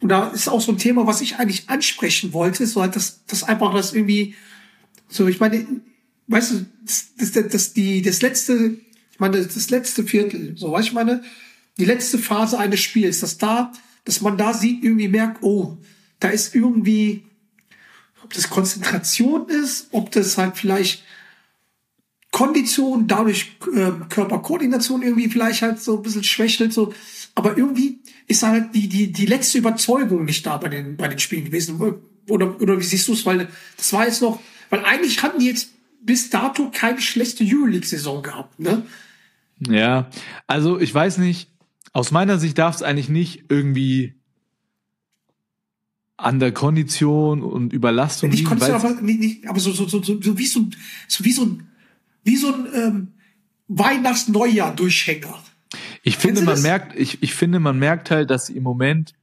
und 0.00 0.08
da 0.08 0.28
ist 0.28 0.48
auch 0.48 0.60
so 0.60 0.72
ein 0.72 0.78
Thema, 0.78 1.06
was 1.06 1.20
ich 1.20 1.36
eigentlich 1.36 1.68
ansprechen 1.68 2.32
wollte, 2.32 2.66
so 2.66 2.80
halt, 2.80 2.96
dass 2.96 3.24
das 3.26 3.42
einfach 3.42 3.74
das 3.74 3.92
irgendwie, 3.92 4.34
so, 5.08 5.26
ich 5.26 5.40
meine, 5.40 5.66
weißt 6.28 6.52
du, 6.52 6.66
das, 6.84 7.08
das, 7.18 7.32
das, 7.32 7.48
das, 7.48 7.72
die, 7.72 8.00
das 8.00 8.22
letzte, 8.22 8.54
ich 8.54 8.89
meine, 9.20 9.42
das 9.42 9.70
letzte 9.70 10.04
Viertel, 10.04 10.56
so, 10.56 10.72
weißt 10.72 10.88
ich 10.88 10.94
meine, 10.94 11.22
die 11.78 11.84
letzte 11.84 12.18
Phase 12.18 12.58
eines 12.58 12.80
Spiels, 12.80 13.20
dass 13.20 13.38
da, 13.38 13.72
dass 14.04 14.20
man 14.20 14.36
da 14.36 14.52
sieht, 14.52 14.82
irgendwie 14.82 15.08
merkt, 15.08 15.42
oh, 15.42 15.78
da 16.18 16.28
ist 16.28 16.54
irgendwie, 16.54 17.24
ob 18.22 18.32
das 18.34 18.50
Konzentration 18.50 19.48
ist, 19.48 19.88
ob 19.92 20.10
das 20.10 20.36
halt 20.36 20.56
vielleicht 20.56 21.04
Kondition, 22.30 23.08
dadurch 23.08 23.56
ähm, 23.74 24.06
Körperkoordination 24.08 25.02
irgendwie 25.02 25.28
vielleicht 25.28 25.62
halt 25.62 25.80
so 25.80 25.96
ein 25.96 26.02
bisschen 26.02 26.24
schwächelt, 26.24 26.72
so. 26.72 26.94
Aber 27.34 27.56
irgendwie 27.56 28.00
ist 28.28 28.42
halt 28.42 28.74
die, 28.74 28.88
die, 28.88 29.10
die 29.10 29.26
letzte 29.26 29.58
Überzeugung 29.58 30.24
nicht 30.24 30.46
da 30.46 30.56
bei 30.56 30.68
den, 30.68 30.96
bei 30.96 31.08
den 31.08 31.18
Spielen 31.18 31.44
gewesen. 31.44 31.80
Oder, 32.28 32.60
oder 32.60 32.78
wie 32.78 32.84
siehst 32.84 33.08
du 33.08 33.14
es? 33.14 33.26
Weil 33.26 33.48
das 33.76 33.92
war 33.92 34.06
jetzt 34.06 34.22
noch, 34.22 34.40
weil 34.68 34.84
eigentlich 34.84 35.22
hatten 35.22 35.40
die 35.40 35.46
jetzt 35.46 35.70
bis 36.02 36.30
dato 36.30 36.70
keine 36.72 37.00
schlechte 37.00 37.44
Euroleague-Saison 37.44 38.22
gehabt, 38.22 38.60
ne? 38.60 38.86
Ja, 39.68 40.08
also 40.46 40.78
ich 40.78 40.94
weiß 40.94 41.18
nicht, 41.18 41.50
aus 41.92 42.10
meiner 42.12 42.38
Sicht 42.38 42.56
darf 42.58 42.76
es 42.76 42.82
eigentlich 42.82 43.08
nicht 43.08 43.44
irgendwie 43.48 44.14
an 46.16 46.38
der 46.38 46.52
Kondition 46.52 47.42
und 47.42 47.72
Überlastung 47.72 48.30
Ich 48.30 48.40
liegen. 48.40 48.62
aber 48.62 49.00
nicht, 49.00 49.20
nicht, 49.20 49.46
aber 49.48 49.58
so, 49.58 49.72
so, 49.72 49.86
so, 49.88 50.02
so, 50.02 50.38
wie 50.38 50.46
so, 50.46 50.60
ein- 50.60 50.76
so 51.08 51.24
wie 51.24 51.32
so 51.32 51.44
ein, 51.46 51.68
wie 52.24 52.36
so 52.36 52.52
ein 52.54 52.66
ähm, 52.74 53.08
Weihnachts-Neujahr-Durchhänger. 53.68 55.38
Ich 56.02 56.16
finde, 56.18 56.42
man 56.42 56.54
das? 56.54 56.62
merkt, 56.62 56.98
ich, 56.98 57.22
ich 57.22 57.34
finde, 57.34 57.58
man 57.60 57.78
merkt 57.78 58.10
halt, 58.10 58.30
dass 58.30 58.46
sie 58.46 58.56
im 58.56 58.62
Moment 58.62 59.14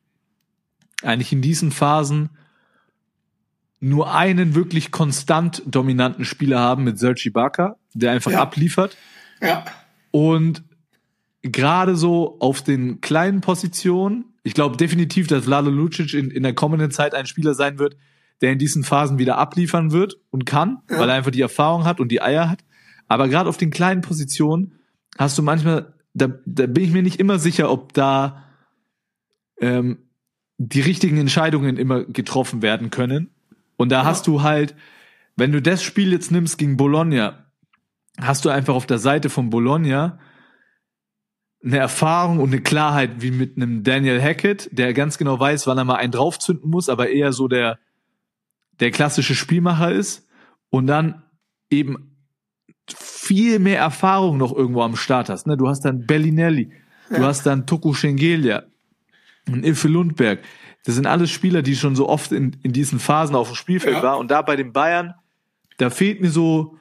eigentlich 1.04 1.32
in 1.32 1.41
diesen 1.41 1.71
Phasen 1.71 2.30
nur 3.80 4.13
einen 4.15 4.56
wirklich 4.56 4.91
konstant 4.91 5.62
dominanten 5.67 6.26
Spieler 6.26 6.60
haben 6.60 6.83
mit 6.83 6.98
Serge 6.98 7.23
Ibaka, 7.27 7.77
der 7.94 8.12
einfach 8.12 8.31
Ja. 8.31 8.42
abliefert. 8.42 8.98
Ja. 9.42 9.65
Und 10.18 10.63
gerade 11.44 11.96
so 11.96 12.38
auf 12.40 12.63
den 12.63 13.02
kleinen 13.02 13.42
Positionen, 13.42 14.26
ich 14.42 14.56
glaube 14.56 14.76
definitiv, 14.76 15.28
dass 15.28 15.46
Vlado 15.46 15.70
Lucic 15.70 16.15
in, 16.15 16.32
in 16.32 16.42
der 16.42 16.56
kommenden 16.56 16.90
Zeit 16.90 17.13
ein 17.13 17.28
Spieler 17.28 17.54
sein 17.54 17.78
wird, 17.78 17.96
der 18.42 18.52
in 18.52 18.58
diesen 18.58 18.84
Phasen 18.84 19.20
wieder 19.20 19.38
abliefern 19.38 19.92
wird 19.92 20.18
und 20.32 20.48
kann, 20.48 20.80
Ja. 20.90 20.98
weil 20.98 21.10
er 21.10 21.15
einfach 21.15 21.30
die 21.30 21.42
Erfahrung 21.42 21.86
hat 21.86 22.00
und 22.00 22.12
die 22.12 22.20
Eier 22.24 22.50
hat. 22.50 22.63
Aber 23.08 23.28
gerade 23.28 23.48
auf 23.48 23.58
den 23.58 23.70
kleinen 23.70 24.02
Positionen 24.02 24.74
hast 25.20 25.38
du 25.38 25.44
manchmal, 25.44 25.94
da, 26.15 26.30
da 26.48 26.65
bin 26.65 26.84
ich 26.84 26.92
mir 26.92 27.04
nicht 27.04 27.20
immer 27.20 27.38
sicher, 27.38 27.70
ob 27.72 27.94
da 27.94 28.44
ähm, 29.62 30.00
die 30.58 30.82
richtigen 30.82 31.18
Entscheidungen 31.18 31.78
immer 31.78 32.06
getroffen 32.06 32.63
werden 32.63 32.90
können. 32.90 33.30
Und 33.76 33.90
da 33.92 34.00
Ja. 34.02 34.06
hast 34.06 34.26
du 34.26 34.42
halt, 34.42 34.74
wenn 35.36 35.52
du 35.52 35.62
das 35.62 35.84
Spiel 35.84 36.12
jetzt 36.12 36.32
nimmst 36.32 36.58
gegen 36.58 36.76
Bologna, 36.76 37.44
hast 38.20 38.46
du 38.46 38.50
einfach 38.50 38.74
auf 38.76 38.86
der 38.86 39.00
Seite 39.00 39.30
von 39.30 39.50
Bologna 39.50 40.20
eine 41.63 41.78
Erfahrung 41.78 42.40
und 42.40 42.52
eine 42.52 42.62
Klarheit 42.62 43.22
wie 43.22 43.32
mit 43.32 43.58
einem 43.58 43.84
Daniel 43.84 44.22
Hackett, 44.22 44.70
der 44.72 44.94
ganz 44.94 45.18
genau 45.18 45.40
weiß, 45.40 45.68
wann 45.68 45.78
er 45.78 45.84
mal 45.86 45.96
einen 45.96 46.12
draufzünden 46.12 46.70
muss, 46.70 46.88
aber 46.90 47.10
eher 47.10 47.34
so 47.34 47.48
der, 47.48 47.80
der 48.80 48.92
klassische 48.92 49.36
Spielmacher 49.36 49.92
ist 49.92 50.28
und 50.70 50.88
dann 50.88 51.24
eben 51.70 52.15
viel 52.96 53.60
mehr 53.60 53.80
Erfahrung 53.80 54.38
noch 54.38 54.56
irgendwo 54.56 54.82
am 54.82 54.96
Start 54.96 55.30
hast. 55.30 55.48
Ne? 55.48 55.58
Du 55.58 55.68
hast 55.68 55.82
dann 55.82 56.06
Bellinelli, 56.06 56.72
du 57.10 57.24
hast 57.24 57.46
dann 57.46 57.65
Toku 57.65 57.94
Schengelia, 57.94 58.63
und 59.52 59.65
Ilfe 59.65 59.88
Lundberg. 59.88 60.40
Das 60.86 60.96
sind 60.96 61.06
alles 61.08 61.32
Spieler, 61.32 61.62
die 61.62 61.76
schon 61.76 61.96
so 61.96 62.08
oft 62.08 62.32
in, 62.32 62.58
in 62.63 62.74
diesen 62.74 63.00
Phasen 63.00 63.36
auf 63.36 63.48
dem 63.50 63.56
Spielfeld 63.56 63.98
Ja. 63.98 64.04
waren. 64.04 64.20
Und 64.20 64.30
da 64.32 64.42
bei 64.42 64.56
den 64.56 64.74
Bayern, 64.74 65.13
da 65.78 65.90
fehlt 65.90 66.22
mir 66.22 66.30
so, 66.30 66.78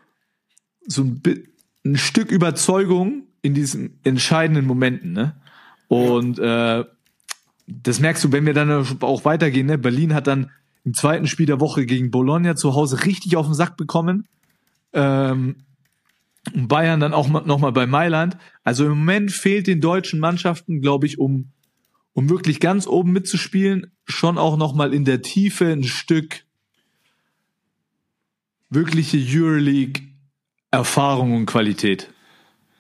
so 0.86 1.02
ein, 1.02 1.22
ein 1.84 1.96
Stück 1.96 2.30
Überzeugung 2.30 3.24
in 3.42 3.54
diesen 3.54 3.98
entscheidenden 4.04 4.66
Momenten. 4.66 5.12
Ne? 5.12 5.36
Und 5.88 6.38
äh, 6.38 6.84
das 7.66 8.00
merkst 8.00 8.24
du, 8.24 8.32
wenn 8.32 8.46
wir 8.46 8.54
dann 8.54 8.70
auch 9.00 9.24
weitergehen. 9.24 9.66
Ne? 9.66 9.78
Berlin 9.78 10.14
hat 10.14 10.26
dann 10.26 10.50
im 10.84 10.94
zweiten 10.94 11.26
Spiel 11.26 11.46
der 11.46 11.60
Woche 11.60 11.86
gegen 11.86 12.10
Bologna 12.10 12.56
zu 12.56 12.74
Hause 12.74 13.04
richtig 13.04 13.36
auf 13.36 13.46
den 13.46 13.54
Sack 13.54 13.76
bekommen. 13.76 14.26
Ähm, 14.92 15.56
Bayern 16.54 17.00
dann 17.00 17.12
auch 17.12 17.28
nochmal 17.28 17.72
bei 17.72 17.86
Mailand. 17.86 18.36
Also 18.62 18.84
im 18.84 18.90
Moment 18.98 19.32
fehlt 19.32 19.66
den 19.66 19.80
deutschen 19.80 20.20
Mannschaften, 20.20 20.80
glaube 20.80 21.06
ich, 21.06 21.18
um, 21.18 21.50
um 22.12 22.30
wirklich 22.30 22.60
ganz 22.60 22.86
oben 22.86 23.12
mitzuspielen, 23.12 23.92
schon 24.04 24.38
auch 24.38 24.56
nochmal 24.56 24.94
in 24.94 25.04
der 25.04 25.22
Tiefe 25.22 25.66
ein 25.66 25.82
Stück 25.82 26.44
wirkliche 28.70 29.16
Euroleague-Erfahrung 30.76 31.34
und 31.34 31.46
Qualität. 31.46 32.08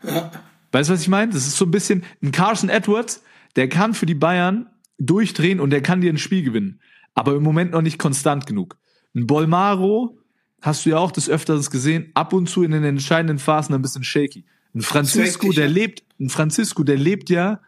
Ja. 0.02 0.30
Weißt 0.72 0.88
du, 0.88 0.94
was 0.94 1.00
ich 1.00 1.08
meine? 1.08 1.32
Das 1.32 1.46
ist 1.46 1.56
so 1.56 1.64
ein 1.64 1.70
bisschen 1.70 2.04
ein 2.22 2.32
Carson 2.32 2.68
Edwards, 2.68 3.22
der 3.56 3.68
kann 3.68 3.94
für 3.94 4.06
die 4.06 4.14
Bayern 4.14 4.68
durchdrehen 4.98 5.60
und 5.60 5.70
der 5.70 5.82
kann 5.82 6.00
dir 6.00 6.12
ein 6.12 6.18
Spiel 6.18 6.42
gewinnen. 6.42 6.80
Aber 7.14 7.34
im 7.34 7.42
Moment 7.42 7.72
noch 7.72 7.82
nicht 7.82 7.98
konstant 7.98 8.46
genug. 8.46 8.76
Ein 9.14 9.26
Bolmaro 9.26 10.18
hast 10.60 10.84
du 10.84 10.90
ja 10.90 10.98
auch 10.98 11.10
des 11.10 11.28
Öfteren 11.28 11.62
gesehen, 11.62 12.10
ab 12.14 12.32
und 12.32 12.48
zu 12.48 12.62
in 12.62 12.72
den 12.72 12.84
entscheidenden 12.84 13.38
Phasen 13.38 13.74
ein 13.74 13.82
bisschen 13.82 14.04
shaky. 14.04 14.44
Ein 14.74 14.82
Francisco, 14.82 15.52
der 15.52 15.68
lebt, 15.68 16.02
ein 16.20 16.28
Francisco, 16.28 16.82
der 16.82 16.96
lebt 16.96 17.30
ja 17.30 17.60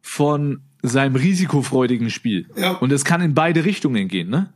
von 0.00 0.62
seinem 0.82 1.16
risikofreudigen 1.16 2.10
Spiel. 2.10 2.48
Ja. 2.56 2.72
Und 2.72 2.92
es 2.92 3.04
kann 3.04 3.20
in 3.20 3.34
beide 3.34 3.64
Richtungen 3.64 4.08
gehen, 4.08 4.28
ne? 4.28 4.52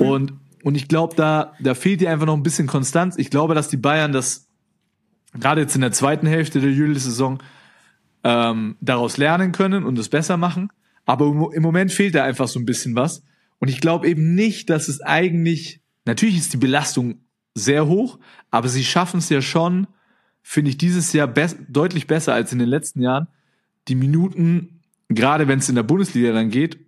Und, 0.00 0.32
und 0.64 0.74
ich 0.74 0.88
glaube, 0.88 1.14
da, 1.14 1.52
da 1.60 1.74
fehlt 1.74 2.00
dir 2.00 2.10
einfach 2.10 2.26
noch 2.26 2.36
ein 2.36 2.42
bisschen 2.42 2.66
Konstanz. 2.66 3.16
Ich 3.16 3.30
glaube, 3.30 3.54
dass 3.54 3.68
die 3.68 3.76
Bayern 3.76 4.10
das 4.10 4.47
gerade 5.34 5.60
jetzt 5.60 5.74
in 5.74 5.80
der 5.80 5.92
zweiten 5.92 6.26
Hälfte 6.26 6.60
der 6.60 6.72
Juli-Saison 6.72 7.42
ähm, 8.24 8.76
daraus 8.80 9.16
lernen 9.16 9.52
können 9.52 9.84
und 9.84 9.98
es 9.98 10.08
besser 10.08 10.36
machen. 10.36 10.70
Aber 11.04 11.26
im 11.26 11.36
Mo- 11.36 11.50
im 11.50 11.62
Moment 11.62 11.92
fehlt 11.92 12.14
da 12.14 12.24
einfach 12.24 12.48
so 12.48 12.58
ein 12.58 12.66
bisschen 12.66 12.94
was. 12.94 13.22
Und 13.58 13.68
ich 13.68 13.80
glaube 13.80 14.08
eben 14.08 14.34
nicht, 14.34 14.70
dass 14.70 14.88
es 14.88 15.00
eigentlich, 15.00 15.80
natürlich 16.04 16.36
ist 16.36 16.52
die 16.52 16.58
Belastung 16.58 17.20
sehr 17.54 17.86
hoch, 17.86 18.18
aber 18.50 18.68
sie 18.68 18.84
schaffen 18.84 19.18
es 19.18 19.28
ja 19.28 19.42
schon, 19.42 19.86
finde 20.42 20.70
ich, 20.70 20.78
dieses 20.78 21.12
Jahr 21.12 21.26
bes 21.26 21.56
deutlich 21.68 22.06
besser 22.06 22.34
als 22.34 22.52
in 22.52 22.58
den 22.58 22.68
letzten 22.68 23.02
Jahren, 23.02 23.26
die 23.88 23.94
Minuten, 23.94 24.80
gerade 25.08 25.48
wenn 25.48 25.58
es 25.58 25.68
in 25.68 25.74
der 25.74 25.82
Bundesliga 25.82 26.32
dann 26.32 26.50
geht, 26.50 26.78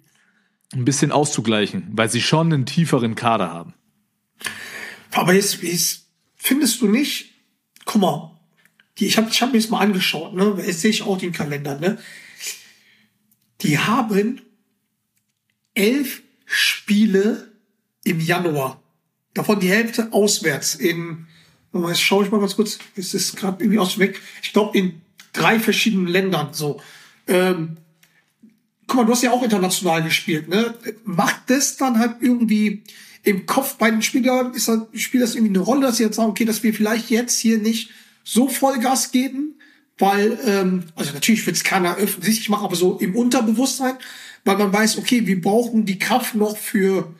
ein 0.72 0.84
bisschen 0.84 1.10
auszugleichen, 1.10 1.88
weil 1.92 2.08
sie 2.08 2.20
schon 2.20 2.52
einen 2.52 2.66
tieferen 2.66 3.16
Kader 3.16 3.50
haben. 3.52 3.74
Aber 5.12 5.34
jetzt, 5.34 5.62
jetzt 5.62 6.08
findest 6.36 6.80
du 6.80 6.88
nicht, 6.88 7.29
guck 7.84 8.00
mal, 8.00 8.40
die, 8.98 9.06
ich 9.06 9.16
habe 9.16 9.28
ich 9.30 9.40
hab 9.40 9.52
mir 9.52 9.58
das 9.58 9.70
mal 9.70 9.80
angeschaut, 9.80 10.34
ne? 10.34 10.62
Jetzt 10.64 10.80
sehe 10.80 10.90
ich 10.90 11.02
auch 11.02 11.18
den 11.18 11.32
Kalender, 11.32 11.78
ne? 11.78 11.98
Die 13.62 13.78
haben 13.78 14.40
elf 15.74 16.22
Spiele 16.44 17.52
im 18.04 18.20
Januar. 18.20 18.82
Davon 19.34 19.60
die 19.60 19.68
Hälfte 19.68 20.12
auswärts 20.12 20.74
in, 20.74 21.26
jetzt 21.72 22.00
schaue 22.00 22.24
ich 22.24 22.30
mal 22.30 22.40
ganz 22.40 22.56
kurz, 22.56 22.78
es 22.96 23.14
ist 23.14 23.36
gerade 23.36 23.62
irgendwie 23.62 23.78
aus 23.78 23.94
dem 23.94 24.00
weg. 24.00 24.20
Ich 24.42 24.52
glaube 24.52 24.76
in 24.76 25.00
drei 25.32 25.60
verschiedenen 25.60 26.08
Ländern 26.08 26.52
so. 26.52 26.80
Ähm, 27.28 27.76
guck 28.86 28.96
mal, 28.96 29.06
du 29.06 29.12
hast 29.12 29.22
ja 29.22 29.30
auch 29.30 29.42
international 29.42 30.02
gespielt, 30.02 30.48
ne? 30.48 30.74
Macht 31.04 31.48
das 31.48 31.76
dann 31.76 31.98
halt 31.98 32.16
irgendwie 32.20 32.82
im 33.22 33.46
Kopf 33.46 33.76
bei 33.76 33.90
den 33.90 34.02
Spielern, 34.02 34.54
ist 34.54 34.70
spielt 34.94 35.22
das 35.22 35.34
irgendwie 35.34 35.54
eine 35.54 35.64
Rolle, 35.64 35.82
dass 35.82 35.98
sie 35.98 36.04
jetzt 36.04 36.16
sagen, 36.16 36.30
okay, 36.30 36.44
dass 36.44 36.62
wir 36.62 36.72
vielleicht 36.72 37.10
jetzt 37.10 37.38
hier 37.38 37.58
nicht 37.58 37.90
so 38.24 38.48
Vollgas 38.48 39.12
geben, 39.12 39.54
weil, 39.98 40.38
ähm, 40.46 40.84
also 40.94 41.12
natürlich 41.12 41.44
wird 41.46 41.56
es 41.56 41.64
keiner 41.64 41.96
öffentlich 41.96 42.48
machen, 42.48 42.64
aber 42.64 42.76
so 42.76 42.98
im 42.98 43.14
Unterbewusstsein, 43.14 43.94
weil 44.44 44.56
man 44.56 44.72
weiß, 44.72 44.96
okay, 44.98 45.26
wir 45.26 45.40
brauchen 45.40 45.84
die 45.84 45.98
Kraft 45.98 46.34
noch 46.34 46.56
für, 46.56 47.12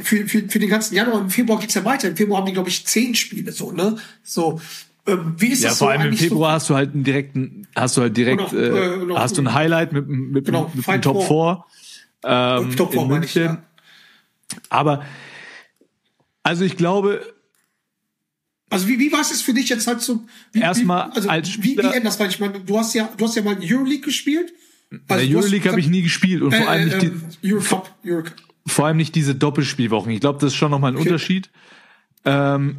für, 0.00 0.26
für, 0.26 0.48
für 0.48 0.58
den 0.58 0.70
ganzen 0.70 0.94
Januar. 0.94 1.20
Im 1.20 1.28
Februar 1.30 1.58
geht's 1.60 1.74
ja 1.74 1.84
weiter. 1.84 2.08
Im 2.08 2.16
Februar 2.16 2.40
haben 2.40 2.46
die, 2.46 2.52
glaube 2.54 2.70
ich, 2.70 2.86
zehn 2.86 3.14
Spiele, 3.14 3.52
so, 3.52 3.72
ne? 3.72 3.96
So, 4.22 4.60
ähm, 5.06 5.34
wie 5.36 5.48
ist 5.48 5.62
Ja, 5.62 5.70
das 5.70 5.78
vor 5.78 5.88
so 5.88 5.98
allem 5.98 6.12
im 6.12 6.16
Februar 6.16 6.52
hast 6.52 6.70
du 6.70 6.74
halt 6.74 6.94
einen 6.94 7.04
direkten, 7.04 7.66
hast 7.74 7.96
du 7.96 8.02
halt 8.02 8.16
direkt, 8.16 8.40
Noch, 8.40 8.52
äh, 8.54 8.56
äh, 8.94 8.96
noch- 9.04 9.18
hast 9.18 9.36
du 9.36 9.42
ein 9.42 9.52
Highlight 9.52 9.92
mit, 9.92 10.08
mit, 10.08 10.30
mit, 10.30 10.44
Genau, 10.46 10.70
mit 10.72 10.86
dem 10.86 11.02
Top 11.02 11.22
Four. 11.24 11.66
4. 12.22 12.30
Ähm, 12.30 12.70
so? 12.70 12.76
Top 12.76 12.94
Four 12.94 13.02
in 13.04 13.10
meine 13.10 13.24
ich, 13.26 13.34
ja. 13.34 13.62
Aber, 14.70 15.04
also 16.42 16.64
ich 16.64 16.76
glaube, 16.76 17.22
Also 18.70 18.88
wie, 18.88 18.98
wie 18.98 19.12
war 19.12 19.20
es 19.20 19.42
für 19.42 19.54
dich 19.54 19.68
jetzt 19.68 19.86
halt 19.86 20.00
so? 20.00 20.26
Wie, 20.52 20.60
Erstmal 20.60 21.10
wie, 21.10 21.16
also 21.16 21.28
als 21.28 21.48
wie, 21.48 21.62
wie 21.62 21.72
Spieler- 21.72 21.88
endet 21.94 22.06
das? 22.06 22.20
Weil 22.20 22.28
ich 22.30 22.38
meine, 22.40 22.60
du 22.60 22.78
hast 22.78 22.94
ja, 22.94 23.08
du 23.16 23.24
hast 23.24 23.34
ja 23.36 23.42
mal 23.42 23.56
Euroleague 23.60 24.00
gespielt. 24.04 24.52
in 24.90 25.00
Also 25.08 25.26
der 25.26 25.36
hast- 25.36 25.44
Euroleague 25.44 25.70
habe 25.70 25.80
ich 25.80 25.88
nie 25.88 26.02
gespielt 26.02 26.42
und 26.42 26.52
äh, 26.52 26.58
vor 26.58 26.68
allem 26.68 26.84
nicht 26.88 27.02
äh, 27.02 27.10
die, 27.42 27.52
Eurocup, 27.52 27.94
Eurocup. 28.04 28.34
vor 28.66 28.86
allem 28.86 28.96
nicht 28.96 29.14
diese 29.14 29.34
Doppelspielwochen. 29.34 30.10
Ich 30.12 30.20
glaube, 30.20 30.38
das 30.40 30.52
ist 30.52 30.56
schon 30.56 30.70
nochmal 30.70 30.92
ein 30.92 30.96
Okay. 30.96 31.08
Unterschied. 31.08 31.50
Ähm, 32.24 32.78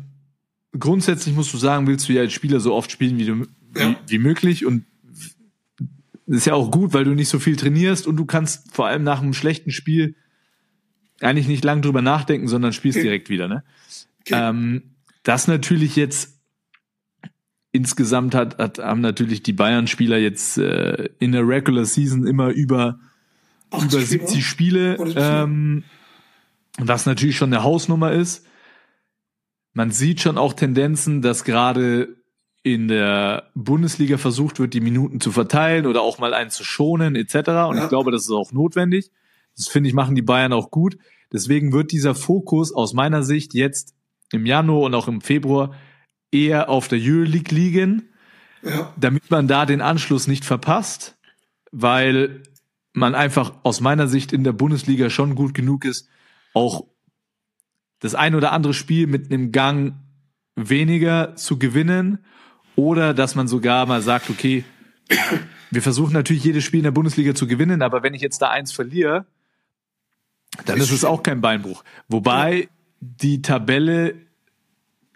grundsätzlich 0.78 1.34
musst 1.36 1.54
du 1.54 1.58
sagen, 1.58 1.88
willst 1.88 2.08
du 2.10 2.14
ja 2.14 2.22
als 2.22 2.34
Spieler 2.34 2.60
so 2.60 2.74
oft 2.74 2.92
spielen, 2.92 3.18
wie, 3.18 3.26
du, 3.26 3.48
Ja. 3.76 3.90
wie, 3.90 3.96
wie 4.08 4.18
möglich. 4.20 4.66
Und 4.66 4.86
das 6.28 6.38
ist 6.40 6.46
ja 6.46 6.54
auch 6.54 6.70
gut, 6.70 6.94
weil 6.94 7.04
du 7.06 7.16
nicht 7.16 7.30
so 7.30 7.40
viel 7.40 7.56
trainierst 7.56 8.06
und 8.06 8.16
du 8.18 8.26
kannst 8.26 8.72
vor 8.76 8.86
allem 8.88 9.04
nach 9.04 9.22
einem 9.22 9.34
schlechten 9.34 9.72
Spiel 9.72 10.16
eigentlich 11.22 11.48
nicht 11.48 11.64
lang 11.64 11.82
drüber 11.82 12.02
nachdenken, 12.02 12.48
sondern 12.48 12.74
spielst 12.74 13.02
direkt 13.02 13.30
wieder. 13.30 13.48
Ne? 13.48 13.64
Ähm, 14.32 14.84
das 15.24 15.48
natürlich 15.48 15.96
jetzt 15.96 16.40
insgesamt 17.72 18.34
hat, 18.36 18.58
hat 18.58 18.80
haben 18.80 19.02
natürlich 19.02 19.44
die 19.44 19.54
Bayern-Spieler 19.54 20.18
jetzt 20.18 20.58
äh, 20.58 21.10
in 21.20 21.32
der 21.32 21.48
Regular 21.48 21.86
Season 21.86 22.26
immer 22.26 22.50
über 22.50 23.00
80 23.72 23.92
über 23.92 24.02
Spiele. 24.02 24.06
70 24.06 24.46
Spiele, 24.46 24.98
70. 24.98 25.16
ähm, 25.18 25.84
was 26.80 27.06
natürlich 27.06 27.38
schon 27.38 27.54
eine 27.54 27.64
Hausnummer 27.64 28.12
ist. 28.12 28.46
Man 29.74 29.92
sieht 29.92 30.22
schon 30.22 30.38
auch 30.38 30.54
Tendenzen, 30.54 31.22
dass 31.22 31.44
gerade 31.44 32.16
in 32.64 32.88
der 32.88 33.50
Bundesliga 33.56 34.18
versucht 34.18 34.60
wird, 34.60 34.74
die 34.74 34.82
Minuten 34.82 35.22
zu 35.22 35.32
verteilen 35.32 35.86
oder 35.86 36.02
auch 36.02 36.20
mal 36.20 36.34
einen 36.34 36.50
zu 36.50 36.64
schonen 36.64 37.16
etc. 37.16 37.36
Und 37.36 37.78
Ja. 37.78 37.84
ich 37.84 37.90
glaube, 37.90 38.12
das 38.12 38.24
ist 38.24 38.32
auch 38.32 38.52
notwendig. 38.52 39.12
Das 39.60 39.68
finde 39.68 39.90
ich, 39.90 39.94
machen 39.94 40.16
die 40.16 40.22
Bayern 40.22 40.54
auch 40.54 40.72
gut. 40.72 40.98
Deswegen 41.32 41.72
wird 41.74 41.92
dieser 41.92 42.16
Fokus 42.16 42.74
aus 42.74 42.94
meiner 42.94 43.24
Sicht 43.24 43.54
jetzt 43.54 43.94
im 44.32 44.46
Januar 44.46 44.82
und 44.82 44.96
auch 44.96 45.08
im 45.08 45.22
Februar 45.22 45.76
eher 46.32 46.70
auf 46.70 46.88
der 46.88 47.00
Euroleague 47.02 47.54
liegen 47.56 48.10
Ja. 48.64 48.94
damit 48.98 49.30
man 49.32 49.48
da 49.48 49.66
den 49.66 49.82
Anschluss 49.82 50.28
nicht 50.28 50.44
verpasst, 50.46 51.18
weil 51.72 52.44
man 52.94 53.16
einfach 53.16 53.54
aus 53.64 53.80
meiner 53.80 54.08
Sicht 54.08 54.34
in 54.34 54.44
der 54.44 54.52
Bundesliga 54.54 55.10
schon 55.10 55.36
gut 55.36 55.54
genug 55.54 55.86
ist, 55.86 56.10
auch 56.54 56.86
das 58.00 58.16
ein 58.16 58.36
oder 58.36 58.52
andere 58.52 58.74
Spiel 58.74 59.08
mit 59.08 59.32
einem 59.32 59.52
Gang 59.52 59.94
weniger 60.56 61.36
zu 61.36 61.58
gewinnen 61.58 62.20
oder 62.76 63.14
dass 63.14 63.36
man 63.36 63.48
sogar 63.48 63.86
mal 63.86 64.02
sagt, 64.02 64.30
okay, 64.30 64.64
wir 65.72 65.82
versuchen 65.82 66.14
natürlich 66.14 66.44
jedes 66.44 66.64
Spiel 66.64 66.80
in 66.80 66.86
der 66.86 66.92
Bundesliga 66.92 67.34
zu 67.36 67.48
gewinnen, 67.48 67.82
aber 67.82 68.04
wenn 68.04 68.14
ich 68.14 68.22
jetzt 68.22 68.42
da 68.42 68.50
eins 68.50 68.72
verliere, 68.72 69.26
dann 70.66 70.78
ist 70.80 70.92
es 70.92 71.06
auch 71.06 71.24
kein 71.24 71.42
Beinbruch. 71.42 71.84
Wobei 72.08 72.70
die 73.00 73.42
Tabelle 73.42 74.16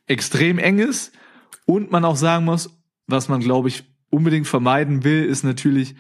extrem 0.08 0.60
eng 0.60 0.80
ist 0.80 1.12
und 1.66 1.92
man 1.92 2.06
auch 2.06 2.16
sagen 2.16 2.46
muss, 2.46 2.70
was 3.08 3.30
man, 3.30 3.42
glaube 3.42 3.68
ich, 3.70 3.84
unbedingt 4.10 4.48
vermeiden 4.48 5.04
will, 5.04 5.24
ist 5.26 5.44
natürlich 5.44 5.96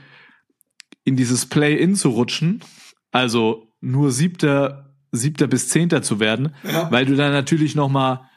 in 1.03 1.15
dieses 1.15 1.45
Play-In 1.47 1.95
zu 1.95 2.09
rutschen, 2.09 2.63
also 3.11 3.67
nur 3.81 4.11
siebter, 4.11 4.93
siebter 5.11 5.47
bis 5.47 5.69
zehnter 5.69 6.01
zu 6.01 6.19
werden, 6.19 6.53
Ja. 6.63 6.89
weil 6.91 7.05
du 7.05 7.15
dann 7.15 7.31
natürlich 7.31 7.75
noch 7.75 7.89
mal 7.89 8.29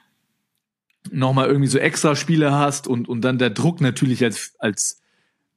noch 1.12 1.32
mal 1.32 1.46
irgendwie 1.46 1.68
so 1.68 1.78
extra 1.78 2.16
Spiele 2.16 2.52
hast 2.52 2.88
und 2.88 3.08
und 3.08 3.20
dann 3.20 3.38
der 3.38 3.50
Druck 3.50 3.80
natürlich 3.80 4.24
als 4.24 4.56
als 4.58 5.00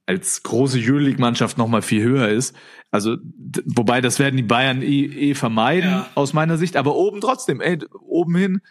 als 0.09 0.41
große 0.41 0.79
Euroleague-Mannschaft 0.81 1.59
noch 1.59 1.67
mal 1.67 1.83
viel 1.83 2.01
höher 2.01 2.29
ist. 2.29 2.55
Also 2.89 3.17
wobei 3.65 4.01
das 4.01 4.17
werden 4.17 4.37
die 4.37 4.43
Bayern 4.43 4.81
eh, 4.81 5.05
eh 5.05 5.35
vermeiden 5.35 5.91
Ja. 5.91 6.09
aus 6.15 6.33
meiner 6.33 6.57
Sicht, 6.57 6.75
aber 6.75 6.95
oben 6.95 7.21
trotzdem, 7.21 7.61
ey, 7.61 7.77
oben 8.01 8.35
hin, 8.35 8.61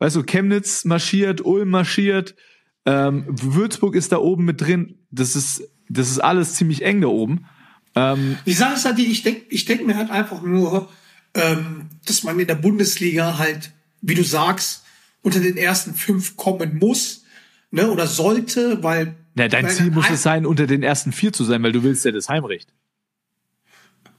weißt 0.00 0.16
du, 0.16 0.24
Chemnitz 0.24 0.84
marschiert, 0.84 1.40
Ulm 1.44 1.70
marschiert, 1.70 2.34
ähm, 2.84 3.24
Würzburg 3.28 3.94
ist 3.94 4.10
da 4.10 4.18
oben 4.18 4.44
mit 4.44 4.60
drin. 4.60 4.96
Das 5.10 5.36
ist 5.36 5.62
das 5.88 6.10
ist 6.10 6.18
alles 6.18 6.54
ziemlich 6.54 6.82
eng 6.82 7.00
da 7.00 7.08
oben. 7.08 7.46
Ähm, 7.94 8.36
die 8.44 8.52
Sache 8.52 8.74
ist 8.74 8.84
halt 8.84 8.98
ich 8.98 9.22
denke 9.22 9.42
ich 9.50 9.64
denk 9.66 9.86
mir 9.86 9.96
halt 9.96 10.10
einfach 10.10 10.42
nur, 10.42 10.88
ähm, 11.34 11.90
dass 12.06 12.24
man 12.24 12.38
in 12.40 12.46
der 12.48 12.56
Bundesliga 12.56 13.38
halt, 13.38 13.72
wie 14.02 14.14
du 14.14 14.24
sagst, 14.24 14.84
unter 15.22 15.38
den 15.40 15.56
ersten 15.56 15.94
fünf 15.94 16.36
kommen 16.36 16.78
muss, 16.78 17.24
ne, 17.70 17.88
oder 17.90 18.06
sollte, 18.06 18.82
weil. 18.82 19.14
Ja, 19.38 19.48
dein 19.48 19.68
Ziel 19.70 19.90
muss 19.90 20.10
es 20.10 20.22
sein, 20.22 20.46
unter 20.46 20.66
den 20.66 20.82
ersten 20.82 21.12
vier 21.12 21.32
zu 21.32 21.44
sein, 21.44 21.62
weil 21.62 21.72
du 21.72 21.82
willst 21.82 22.04
ja 22.04 22.10
das 22.10 22.28
Heimrecht. 22.28 22.72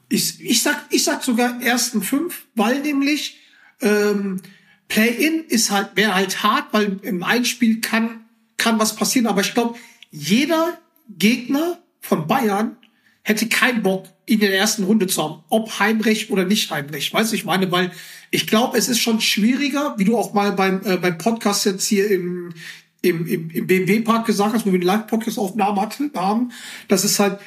Ich, 0.08 0.44
ich 0.44 0.64
sag, 0.64 0.86
ich 0.90 1.04
sag 1.04 1.24
sogar 1.24 1.62
ersten 1.62 2.02
fünf, 2.02 2.48
weil 2.56 2.82
nämlich 2.82 3.38
ähm, 3.82 4.42
Play-in 4.88 5.44
ist 5.48 5.72
halt, 5.72 5.92
wäre 5.96 6.16
halt 6.16 6.42
hart, 6.42 6.68
weil 6.72 7.00
im 7.04 7.22
Einspiel 7.24 7.82
kann, 7.82 8.26
kann 8.58 8.80
was 8.80 8.96
passieren. 8.96 9.28
Aber 9.28 9.42
ich 9.42 9.54
glaube, 9.54 9.78
jeder 10.10 10.80
Gegner 11.10 11.80
von 12.00 12.26
Bayern 12.26 12.78
hätte 13.24 13.48
keinen 13.48 13.84
Bock, 13.84 14.08
ihn 14.26 14.40
in 14.40 14.48
der 14.48 14.58
ersten 14.58 14.84
Runde 14.84 15.08
zu 15.08 15.24
haben, 15.24 15.44
ob 15.50 15.80
Heimrecht 15.80 16.32
oder 16.32 16.46
nicht 16.46 16.72
Heimrecht. 16.72 17.14
Weißt 17.14 17.32
du, 17.32 17.36
ich 17.36 17.46
meine, 17.46 17.72
weil 17.72 17.92
ich 18.32 18.48
glaube, 18.48 18.78
es 18.78 18.90
ist 18.90 19.00
schon 19.00 19.22
schwieriger, 19.22 19.96
wie 19.98 20.06
du 20.06 20.18
auch 20.18 20.34
mal 20.34 20.54
beim, 20.54 20.82
äh, 20.86 20.98
beim 20.98 21.18
Podcast 21.18 21.66
jetzt 21.66 21.86
hier 21.86 22.10
im, 22.10 22.54
im, 23.02 23.26
im, 23.26 23.50
im 23.50 23.68
BMW-Park 23.68 24.26
gesagt 24.26 24.54
hast, 24.54 24.66
wo 24.66 24.72
wir 24.72 24.80
eine 24.80 24.86
Live-Podcast-Aufnahme 24.86 25.90
haben, 26.16 26.52
dass 26.88 27.04
es 27.04 27.20
halt 27.20 27.40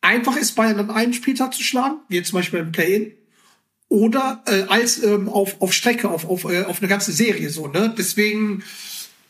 einfach 0.00 0.36
ist, 0.36 0.52
Bayern 0.54 0.78
an 0.78 0.90
einem 0.90 1.12
Spieltag 1.12 1.54
zu 1.54 1.62
schlagen, 1.62 1.96
wie 2.08 2.16
jetzt 2.16 2.28
zum 2.28 2.38
Beispiel 2.38 2.60
beim 2.60 2.72
Play-In, 2.72 3.12
oder 3.88 4.42
äh, 4.46 4.62
als 4.68 5.02
ähm, 5.02 5.28
auf, 5.28 5.60
auf 5.60 5.72
Strecke, 5.72 6.10
auf, 6.10 6.28
auf, 6.28 6.44
äh, 6.44 6.64
auf 6.64 6.80
eine 6.80 6.88
ganze 6.88 7.12
Serie 7.12 7.48
so, 7.50 7.68
ne? 7.68 7.94
Deswegen, 7.96 8.62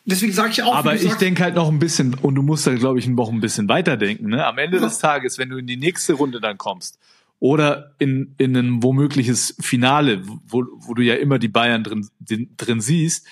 deswegen 0.05 0.33
sage 0.33 0.51
ich 0.53 0.63
auch. 0.63 0.75
Aber 0.75 0.95
ich 0.95 1.15
denke 1.15 1.43
halt 1.43 1.55
noch 1.55 1.69
ein 1.69 1.79
bisschen, 1.79 2.15
und 2.15 2.35
du 2.35 2.43
musst 2.43 2.67
da, 2.67 2.75
glaube 2.75 2.99
ich, 2.99 3.07
noch 3.07 3.31
ein 3.31 3.41
bisschen 3.41 3.69
weiterdenken, 3.69 4.29
ne? 4.29 4.47
Am 4.47 4.59
Ende 4.59 4.79
ja. 4.79 4.85
des 4.85 4.99
Tages, 4.99 5.39
wenn 5.39 5.51
du 5.51 5.59
in 5.59 5.67
die 5.67 5.77
nächste 5.77 6.15
Runde 6.15 6.41
dann 6.41 6.57
kommst, 6.57 6.99
oder 7.41 7.95
in, 7.99 8.35
in 8.39 8.57
ein 8.57 8.83
womögliches 8.83 9.57
Finale, 9.61 10.23
wo, 10.25 10.65
wo 10.79 10.95
du 10.95 11.03
ja 11.03 11.15
immer 11.15 11.39
die 11.39 11.49
Bayern 11.49 11.85
drin, 11.85 12.09
drin 12.19 12.81
siehst, 12.81 13.27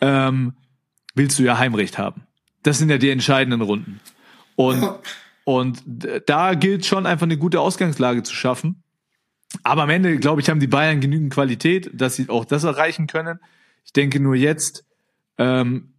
ähm, 0.00 0.52
willst 1.16 1.38
du 1.38 1.42
ja 1.42 1.58
Heimrecht 1.58 1.98
haben. 1.98 2.22
Das 2.62 2.78
sind 2.78 2.88
ja 2.88 2.98
die 2.98 3.10
entscheidenden 3.10 3.62
Runden. 3.62 4.00
Und. 4.54 4.88
Und 5.48 5.84
da 6.26 6.54
gilt 6.54 6.84
schon 6.86 7.06
einfach 7.06 7.22
eine 7.22 7.38
gute 7.38 7.60
Ausgangslage 7.60 8.24
zu 8.24 8.34
schaffen. 8.34 8.82
Aber 9.62 9.84
am 9.84 9.90
Ende, 9.90 10.18
glaube 10.18 10.40
ich, 10.40 10.50
haben 10.50 10.58
die 10.58 10.66
Bayern 10.66 11.00
genügend 11.00 11.32
Qualität, 11.32 11.88
dass 11.94 12.16
sie 12.16 12.28
auch 12.28 12.44
das 12.44 12.64
erreichen 12.64 13.06
können. 13.06 13.38
Ich 13.84 13.92
denke 13.92 14.18
nur 14.18 14.34
jetzt, 14.34 14.84
ähm, 15.38 15.94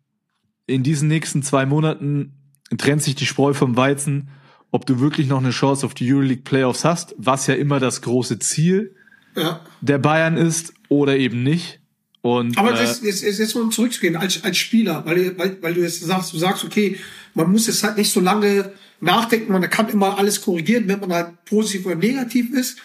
in 0.65 0.84
diesen 0.84 1.07
nächsten 1.07 1.43
zwei 1.43 1.65
Monaten 1.65 2.34
trennt 2.78 3.01
sich 3.01 3.15
die 3.15 3.26
Spreu 3.26 3.53
vom 3.53 3.78
Weizen, 3.78 4.32
ob 4.72 4.86
du 4.86 4.99
wirklich 4.99 5.28
noch 5.28 5.38
eine 5.38 5.51
Chance 5.51 5.86
auf 5.86 5.93
die 5.93 6.11
Euroleague 6.11 6.43
Playoffs 6.43 6.84
hast, 6.84 7.15
was 7.18 7.47
ja 7.47 7.55
immer 7.55 7.80
das 7.80 8.01
große 8.01 8.39
Ziel 8.39 8.97
ja. 9.34 9.61
der 9.80 9.97
Bayern 9.97 10.36
ist, 10.36 10.74
oder 10.89 11.15
eben 11.15 11.41
nicht. 11.43 11.80
Und, 12.22 12.57
Aber 12.57 12.72
äh, 12.72 12.78
das, 12.78 13.01
jetzt, 13.01 13.24
jetzt, 13.24 13.39
jetzt 13.39 13.55
mal 13.55 13.61
um 13.61 13.72
zurückzugehen 13.72 14.15
als, 14.15 14.43
als 14.43 14.57
Spieler, 14.57 15.05
weil, 15.05 15.38
weil, 15.38 15.57
weil 15.61 15.74
du 15.74 15.82
jetzt 15.82 16.01
sagst, 16.01 16.34
du 16.34 16.38
sagst, 16.38 16.63
okay, 16.63 16.97
man 17.34 17.51
muss 17.51 17.68
jetzt 17.68 17.84
halt 17.84 17.97
nicht 17.97 18.11
so 18.11 18.20
lange 18.20 18.72
nachdenken, 18.99 19.51
man 19.51 19.70
kann 19.70 19.89
immer 19.89 20.18
alles 20.18 20.41
korrigieren, 20.41 20.88
wenn 20.88 20.99
man 20.99 21.13
halt 21.13 21.45
positiv 21.45 21.86
oder 21.86 21.95
negativ 21.95 22.53
ist. 22.53 22.80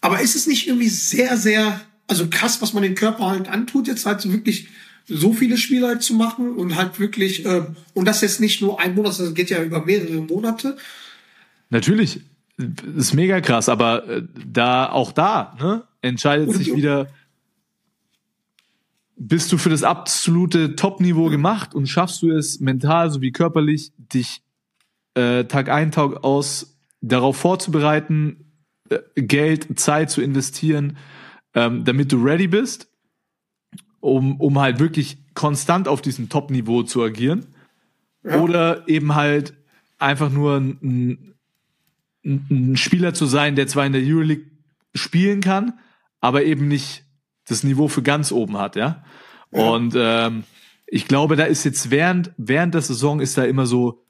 Aber 0.00 0.20
ist 0.20 0.36
es 0.36 0.46
nicht 0.46 0.68
irgendwie 0.68 0.88
sehr, 0.88 1.36
sehr, 1.36 1.80
also 2.06 2.28
krass, 2.28 2.60
was 2.60 2.74
man 2.74 2.82
den 2.82 2.94
Körper 2.94 3.26
halt 3.26 3.48
antut, 3.48 3.88
jetzt 3.88 4.04
halt 4.04 4.20
so 4.20 4.32
wirklich 4.32 4.68
so 5.06 5.32
viele 5.32 5.56
Spiele 5.56 5.86
halt 5.86 6.02
zu 6.02 6.14
machen 6.14 6.56
und 6.56 6.76
halt 6.76 6.98
wirklich, 6.98 7.44
äh, 7.44 7.62
und 7.94 8.04
das 8.06 8.20
jetzt 8.20 8.40
nicht 8.40 8.60
nur 8.60 8.80
ein 8.80 8.94
Monat, 8.94 9.18
das 9.18 9.34
geht 9.34 9.50
ja 9.50 9.62
über 9.62 9.84
mehrere 9.84 10.20
Monate. 10.20 10.76
Natürlich, 11.70 12.20
ist 12.96 13.14
mega 13.14 13.40
krass, 13.40 13.68
aber 13.68 14.08
äh, 14.08 14.22
da, 14.46 14.90
auch 14.90 15.12
da, 15.12 15.56
ne, 15.60 15.82
entscheidet 16.02 16.48
und, 16.48 16.56
sich 16.56 16.74
wieder, 16.74 17.08
bist 19.26 19.50
du 19.52 19.58
für 19.58 19.70
das 19.70 19.82
absolute 19.82 20.76
Top-Niveau 20.76 21.30
gemacht 21.30 21.74
und 21.74 21.86
schaffst 21.86 22.20
du 22.20 22.30
es 22.30 22.60
mental 22.60 23.10
sowie 23.10 23.32
körperlich, 23.32 23.92
dich 23.96 24.42
äh, 25.14 25.44
Tag 25.44 25.70
ein, 25.70 25.92
Tag 25.92 26.22
aus 26.24 26.78
darauf 27.00 27.36
vorzubereiten, 27.38 28.52
äh, 28.90 28.98
Geld, 29.14 29.78
Zeit 29.80 30.10
zu 30.10 30.20
investieren, 30.20 30.98
ähm, 31.54 31.84
damit 31.84 32.12
du 32.12 32.22
ready 32.22 32.48
bist, 32.48 32.90
um, 34.00 34.38
um 34.40 34.58
halt 34.58 34.78
wirklich 34.78 35.16
konstant 35.32 35.88
auf 35.88 36.02
diesem 36.02 36.28
Top-Niveau 36.28 36.82
zu 36.82 37.02
agieren. 37.02 37.46
Ja. 38.24 38.40
Oder 38.42 38.86
eben 38.88 39.14
halt 39.14 39.54
einfach 39.98 40.30
nur 40.30 40.58
ein, 40.58 41.34
ein, 42.24 42.44
ein 42.50 42.76
Spieler 42.76 43.14
zu 43.14 43.24
sein, 43.24 43.56
der 43.56 43.68
zwar 43.68 43.86
in 43.86 43.94
der 43.94 44.02
Euroleague 44.02 44.50
spielen 44.94 45.40
kann, 45.40 45.78
aber 46.20 46.44
eben 46.44 46.68
nicht 46.68 47.03
das 47.48 47.64
Niveau 47.64 47.88
für 47.88 48.02
ganz 48.02 48.32
oben 48.32 48.58
hat, 48.58 48.76
ja. 48.76 49.04
ja. 49.52 49.68
Und 49.68 49.94
ähm, 49.96 50.44
ich 50.86 51.08
glaube, 51.08 51.36
da 51.36 51.44
ist 51.44 51.64
jetzt 51.64 51.90
während 51.90 52.32
während 52.36 52.74
der 52.74 52.82
Saison 52.82 53.20
ist 53.20 53.38
da 53.38 53.44
immer 53.44 53.66
so 53.66 54.04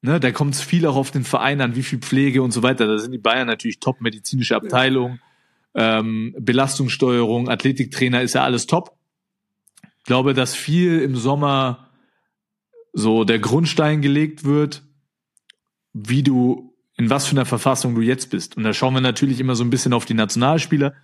Ne, 0.00 0.20
da 0.20 0.30
kommt 0.30 0.54
es 0.54 0.60
viel 0.60 0.86
auch 0.86 0.94
auf 0.94 1.10
den 1.10 1.24
Verein 1.24 1.60
an, 1.60 1.74
wie 1.74 1.82
viel 1.82 1.98
Pflege 1.98 2.42
und 2.42 2.52
so 2.52 2.62
weiter. 2.62 2.86
Da 2.86 2.98
sind 2.98 3.10
die 3.10 3.18
Bayern 3.18 3.48
natürlich 3.48 3.80
top, 3.80 4.00
medizinische 4.00 4.54
Abteilung, 4.54 5.18
ähm, 5.74 6.36
Belastungssteuerung, 6.38 7.48
Athletiktrainer 7.48 8.22
ist 8.22 8.34
ja 8.34 8.44
alles 8.44 8.66
top. 8.66 8.96
Ich 9.98 10.04
glaube, 10.04 10.34
dass 10.34 10.54
viel 10.54 11.00
im 11.00 11.16
Sommer 11.16 11.88
so 12.92 13.24
der 13.24 13.40
Grundstein 13.40 14.00
gelegt 14.00 14.44
wird, 14.44 14.84
wie 15.92 16.22
du, 16.22 16.74
in 16.96 17.10
was 17.10 17.26
für 17.26 17.32
einer 17.32 17.44
Verfassung 17.44 17.94
du 17.94 18.00
jetzt 18.00 18.30
bist. 18.30 18.56
Und 18.56 18.62
da 18.62 18.72
schauen 18.72 18.94
wir 18.94 19.00
natürlich 19.00 19.40
immer 19.40 19.56
so 19.56 19.64
ein 19.64 19.70
bisschen 19.70 19.92
auf 19.92 20.04
die 20.04 20.14
Nationalspieler, 20.14 20.94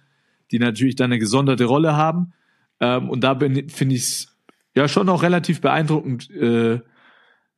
die 0.55 0.61
natürlich 0.61 0.95
da 0.95 1.05
eine 1.05 1.19
gesonderte 1.19 1.65
Rolle 1.65 1.97
haben. 1.97 2.33
Ähm, 2.79 3.11
und 3.11 3.25
da 3.25 3.37
finde 3.37 3.61
ich 3.95 4.03
es 4.03 4.37
ja 4.77 4.87
schon 4.87 5.09
auch 5.09 5.25
relativ 5.25 5.61
beeindruckend, 5.61 6.31
äh, 6.31 6.81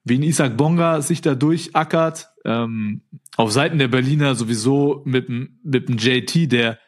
wie 0.05 0.19
ein 0.19 0.23
Isaac 0.23 0.57
Bonga 0.57 1.03
sich 1.03 1.21
da 1.21 1.35
durchackert. 1.35 2.31
Ähm, 2.47 3.03
auf 3.37 3.53
Seiten 3.53 3.79
der 3.79 3.89
Berliner 3.89 4.35
sowieso 4.35 5.03
mit, 5.05 5.29
mit 5.29 5.89
dem 5.89 5.99
JT, 5.99 6.51
der, 6.51 6.79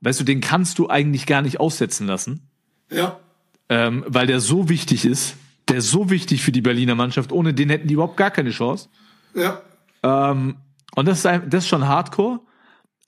weißt 0.00 0.20
du, 0.20 0.24
den 0.24 0.40
kannst 0.40 0.80
du 0.80 0.88
eigentlich 0.88 1.26
gar 1.26 1.40
nicht 1.40 1.60
aussetzen 1.60 2.08
lassen. 2.08 2.48
Ja. 2.90 3.20
Ähm, 3.68 4.04
weil 4.08 4.26
der 4.26 4.40
so 4.40 4.68
wichtig 4.68 5.04
ist. 5.04 5.36
Der 5.68 5.76
ist 5.76 5.90
so 5.90 6.10
wichtig 6.10 6.42
für 6.42 6.52
die 6.52 6.62
Berliner 6.62 6.96
Mannschaft. 6.96 7.30
Ohne 7.30 7.54
den 7.54 7.70
hätten 7.70 7.86
die 7.86 7.94
überhaupt 7.94 8.16
gar 8.16 8.32
keine 8.32 8.50
Chance. 8.50 8.88
Ja. 9.34 9.62
Ähm, 10.02 10.56
und 10.96 11.06
das 11.06 11.24
ist, 11.24 11.24
das 11.24 11.64
ist 11.64 11.68
schon 11.68 11.86
Hardcore. 11.86 12.40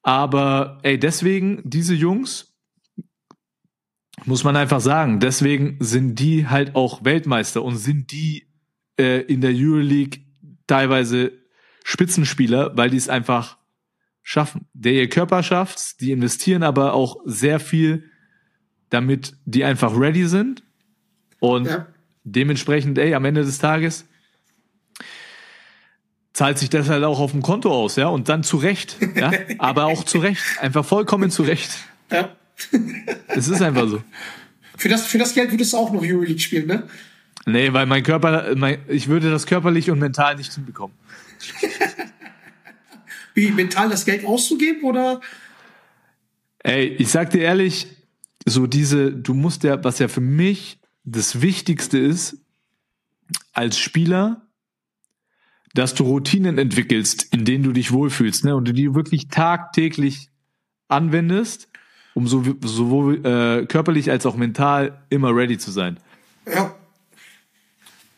Aber 0.06 0.78
ey, 0.84 1.00
deswegen, 1.00 1.62
diese 1.64 1.92
Jungs, 1.92 2.54
muss 4.24 4.44
man 4.44 4.54
einfach 4.54 4.80
sagen, 4.80 5.18
deswegen 5.18 5.78
sind 5.80 6.20
die 6.20 6.46
halt 6.46 6.76
auch 6.76 7.04
Weltmeister 7.04 7.64
und 7.64 7.76
sind 7.76 8.12
die 8.12 8.46
äh, 9.00 9.22
in 9.22 9.40
der 9.40 9.50
Euroleague 9.52 10.20
teilweise 10.68 11.32
Spitzenspieler, 11.82 12.76
weil 12.76 12.90
die 12.90 12.98
es 12.98 13.08
einfach 13.08 13.58
schaffen. 14.22 14.68
Der 14.74 14.92
ihr 14.92 15.08
Körper 15.08 15.42
schafft, 15.42 16.00
die 16.00 16.12
investieren 16.12 16.62
aber 16.62 16.94
auch 16.94 17.16
sehr 17.24 17.58
viel, 17.58 18.08
damit 18.90 19.36
die 19.44 19.64
einfach 19.64 19.98
ready 19.98 20.28
sind. 20.28 20.62
Und 21.40 21.66
ja. 21.66 21.88
dementsprechend, 22.22 22.96
ey, 22.98 23.12
am 23.12 23.24
Ende 23.24 23.44
des 23.44 23.58
Tages 23.58 24.08
zahlt 26.36 26.58
sich 26.58 26.68
das 26.68 26.90
halt 26.90 27.02
auch 27.02 27.18
auf 27.18 27.30
dem 27.30 27.40
Konto 27.40 27.72
aus, 27.72 27.96
ja, 27.96 28.08
und 28.08 28.28
dann 28.28 28.42
zu 28.42 28.58
Recht, 28.58 28.98
ja, 29.14 29.30
aber 29.58 29.86
auch 29.86 30.04
zu 30.04 30.18
Recht, 30.18 30.42
einfach 30.60 30.84
vollkommen 30.84 31.30
zu 31.30 31.42
Recht. 31.42 31.70
Ja. 32.12 32.36
es 33.28 33.48
ist 33.48 33.62
einfach 33.62 33.88
so. 33.88 34.02
Für 34.76 34.90
das, 34.90 35.06
für 35.06 35.16
das 35.16 35.32
Geld 35.32 35.50
würdest 35.50 35.72
du 35.72 35.78
auch 35.78 35.90
noch 35.90 36.02
Euroleague 36.02 36.38
spielen, 36.38 36.66
ne? 36.66 36.86
Nee, 37.46 37.72
weil 37.72 37.86
mein 37.86 38.02
Körper, 38.02 38.54
mein, 38.54 38.80
ich 38.86 39.08
würde 39.08 39.30
das 39.30 39.46
körperlich 39.46 39.90
und 39.90 39.98
mental 39.98 40.36
nicht 40.36 40.52
hinbekommen. 40.52 40.94
Wie, 43.32 43.50
mental 43.50 43.88
das 43.88 44.04
Geld 44.04 44.26
auszugeben 44.26 44.84
oder? 44.84 45.22
Ey, 46.58 46.88
ich 46.98 47.08
sag 47.08 47.30
dir 47.30 47.40
ehrlich, 47.40 47.86
so 48.44 48.66
diese, 48.66 49.10
du 49.10 49.32
musst 49.32 49.62
ja, 49.62 49.82
was 49.82 50.00
ja 50.00 50.08
für 50.08 50.20
mich 50.20 50.80
das 51.02 51.40
Wichtigste 51.40 51.96
ist, 51.96 52.36
als 53.54 53.78
Spieler, 53.78 54.45
dass 55.76 55.94
du 55.94 56.04
Routinen 56.04 56.58
entwickelst, 56.58 57.32
in 57.34 57.44
denen 57.44 57.64
du 57.64 57.72
dich 57.72 57.92
wohlfühlst, 57.92 58.44
ne, 58.44 58.56
und 58.56 58.66
du 58.66 58.72
die 58.72 58.94
wirklich 58.94 59.28
tagtäglich 59.28 60.28
anwendest, 60.88 61.68
um 62.14 62.26
so, 62.26 62.42
sowohl 62.62 63.24
äh, 63.26 63.66
körperlich 63.66 64.10
als 64.10 64.26
auch 64.26 64.36
mental 64.36 65.04
immer 65.10 65.34
ready 65.34 65.58
zu 65.58 65.70
sein. 65.70 66.00
Ja. 66.46 66.74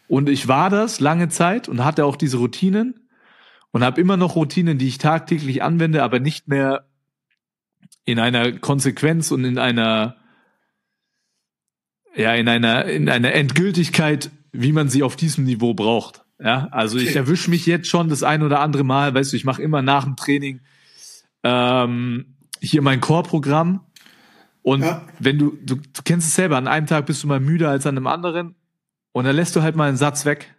Und 0.06 0.28
ich 0.28 0.48
war 0.48 0.70
das 0.70 1.00
lange 1.00 1.28
Zeit 1.28 1.68
und 1.68 1.84
hatte 1.84 2.04
auch 2.04 2.16
diese 2.16 2.38
Routinen 2.38 3.08
und 3.72 3.84
habe 3.84 4.00
immer 4.00 4.16
noch 4.16 4.36
Routinen, 4.36 4.78
die 4.78 4.88
ich 4.88 4.98
tagtäglich 4.98 5.62
anwende, 5.62 6.02
aber 6.02 6.20
nicht 6.20 6.48
mehr 6.48 6.86
in 8.04 8.18
einer 8.18 8.52
Konsequenz 8.52 9.30
und 9.30 9.44
in 9.44 9.58
einer 9.58 10.16
ja 12.14 12.34
in 12.34 12.48
einer 12.48 12.86
in 12.86 13.08
einer 13.08 13.34
Endgültigkeit, 13.34 14.30
wie 14.52 14.72
man 14.72 14.88
sie 14.88 15.02
auf 15.02 15.16
diesem 15.16 15.44
Niveau 15.44 15.74
braucht. 15.74 16.24
Ja, 16.40 16.68
also 16.70 16.98
ich 16.98 17.16
erwische 17.16 17.50
mich 17.50 17.66
jetzt 17.66 17.88
schon 17.88 18.08
das 18.08 18.22
ein 18.22 18.42
oder 18.42 18.60
andere 18.60 18.84
Mal, 18.84 19.12
weißt 19.12 19.32
du, 19.32 19.36
ich 19.36 19.44
mache 19.44 19.60
immer 19.62 19.82
nach 19.82 20.04
dem 20.04 20.14
Training 20.16 20.60
ähm, 21.42 22.36
hier 22.60 22.82
mein 22.82 23.00
Core-Programm. 23.00 23.80
Und 24.62 24.82
Ja. 24.82 25.02
wenn 25.18 25.38
du, 25.38 25.56
du, 25.64 25.76
du 25.76 26.02
kennst 26.04 26.28
es 26.28 26.34
selber, 26.34 26.56
an 26.56 26.68
einem 26.68 26.86
Tag 26.86 27.06
bist 27.06 27.22
du 27.22 27.26
mal 27.26 27.40
müder 27.40 27.70
als 27.70 27.86
an 27.86 27.96
einem 27.96 28.06
anderen 28.06 28.54
und 29.12 29.24
dann 29.24 29.34
lässt 29.34 29.56
du 29.56 29.62
halt 29.62 29.74
mal 29.76 29.88
einen 29.88 29.96
Satz 29.96 30.24
weg. 30.26 30.54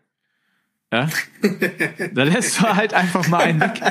Ja? 0.91 1.07
dann 2.13 2.27
lässt 2.29 2.59
du 2.59 2.63
halt 2.63 2.93
einfach 2.93 3.27
mal 3.27 3.41
einen 3.43 3.61
weg. 3.61 3.81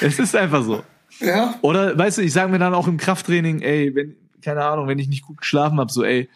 Es 0.00 0.18
ist 0.18 0.34
einfach 0.36 0.64
so. 0.64 0.82
Ja, 1.20 1.54
Oder 1.62 1.96
weißt 1.96 2.18
du, 2.18 2.22
ich 2.22 2.32
sage 2.32 2.50
mir 2.50 2.58
dann 2.58 2.74
auch 2.74 2.88
im 2.88 2.96
Krafttraining, 2.96 3.62
ey, 3.62 3.94
wenn, 3.94 4.16
keine 4.42 4.64
Ahnung, 4.64 4.88
wenn 4.88 4.98
ich 4.98 5.08
nicht 5.08 5.22
gut 5.22 5.38
geschlafen 5.38 5.78
habe, 5.78 5.92
so, 5.92 6.02
ey, 6.04 6.28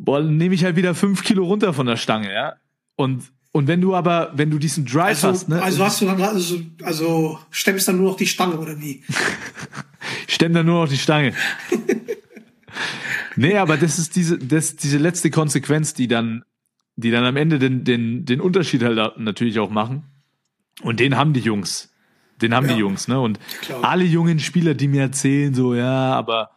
boah, 0.00 0.22
dann 0.22 0.36
nehme 0.36 0.54
ich 0.54 0.64
halt 0.64 0.76
wieder 0.76 0.94
fünf 0.94 1.22
Kilo 1.22 1.44
runter 1.44 1.72
von 1.72 1.86
der 1.86 1.96
Stange, 1.96 2.32
ja. 2.32 2.54
Und, 2.96 3.30
und 3.52 3.68
wenn 3.68 3.80
du 3.80 3.94
aber, 3.94 4.32
wenn 4.34 4.50
du 4.50 4.58
diesen 4.58 4.86
Drive 4.86 5.24
also, 5.24 5.28
hast, 5.28 5.48
ne, 5.48 5.62
also 5.62 5.84
hast 5.84 6.00
du 6.00 6.06
dann, 6.06 6.20
also, 6.20 6.60
also 6.82 7.38
stemmst 7.50 7.86
dann 7.86 7.98
nur 7.98 8.10
noch 8.10 8.16
die 8.16 8.26
Stange 8.26 8.58
oder 8.58 8.80
wie? 8.80 9.02
stemmt 10.26 10.56
dann 10.56 10.66
nur 10.66 10.82
noch 10.84 10.90
die 10.90 10.98
Stange. 10.98 11.34
nee, 13.36 13.56
aber 13.56 13.76
das 13.76 13.98
ist 13.98 14.16
diese, 14.16 14.38
das, 14.38 14.76
diese 14.76 14.98
letzte 14.98 15.30
Konsequenz, 15.30 15.94
die 15.94 16.08
dann, 16.08 16.44
die 16.96 17.10
dann 17.10 17.24
am 17.24 17.36
Ende 17.36 17.58
den, 17.58 17.84
den, 17.84 18.24
den 18.24 18.40
Unterschied 18.40 18.82
halt 18.82 19.18
natürlich 19.18 19.58
auch 19.58 19.70
machen. 19.70 20.04
Und 20.82 20.98
den 21.00 21.16
haben 21.16 21.32
die 21.34 21.40
Jungs. 21.40 21.92
Den 22.40 22.54
haben 22.54 22.66
Ja. 22.68 22.72
die 22.72 22.78
Jungs, 22.80 23.06
ne? 23.06 23.20
Und 23.20 23.38
alle 23.82 24.04
jungen 24.04 24.38
Spieler, 24.38 24.72
die 24.72 24.88
mir 24.88 25.02
erzählen, 25.02 25.52
so, 25.52 25.74
ja, 25.74 26.14
aber 26.14 26.50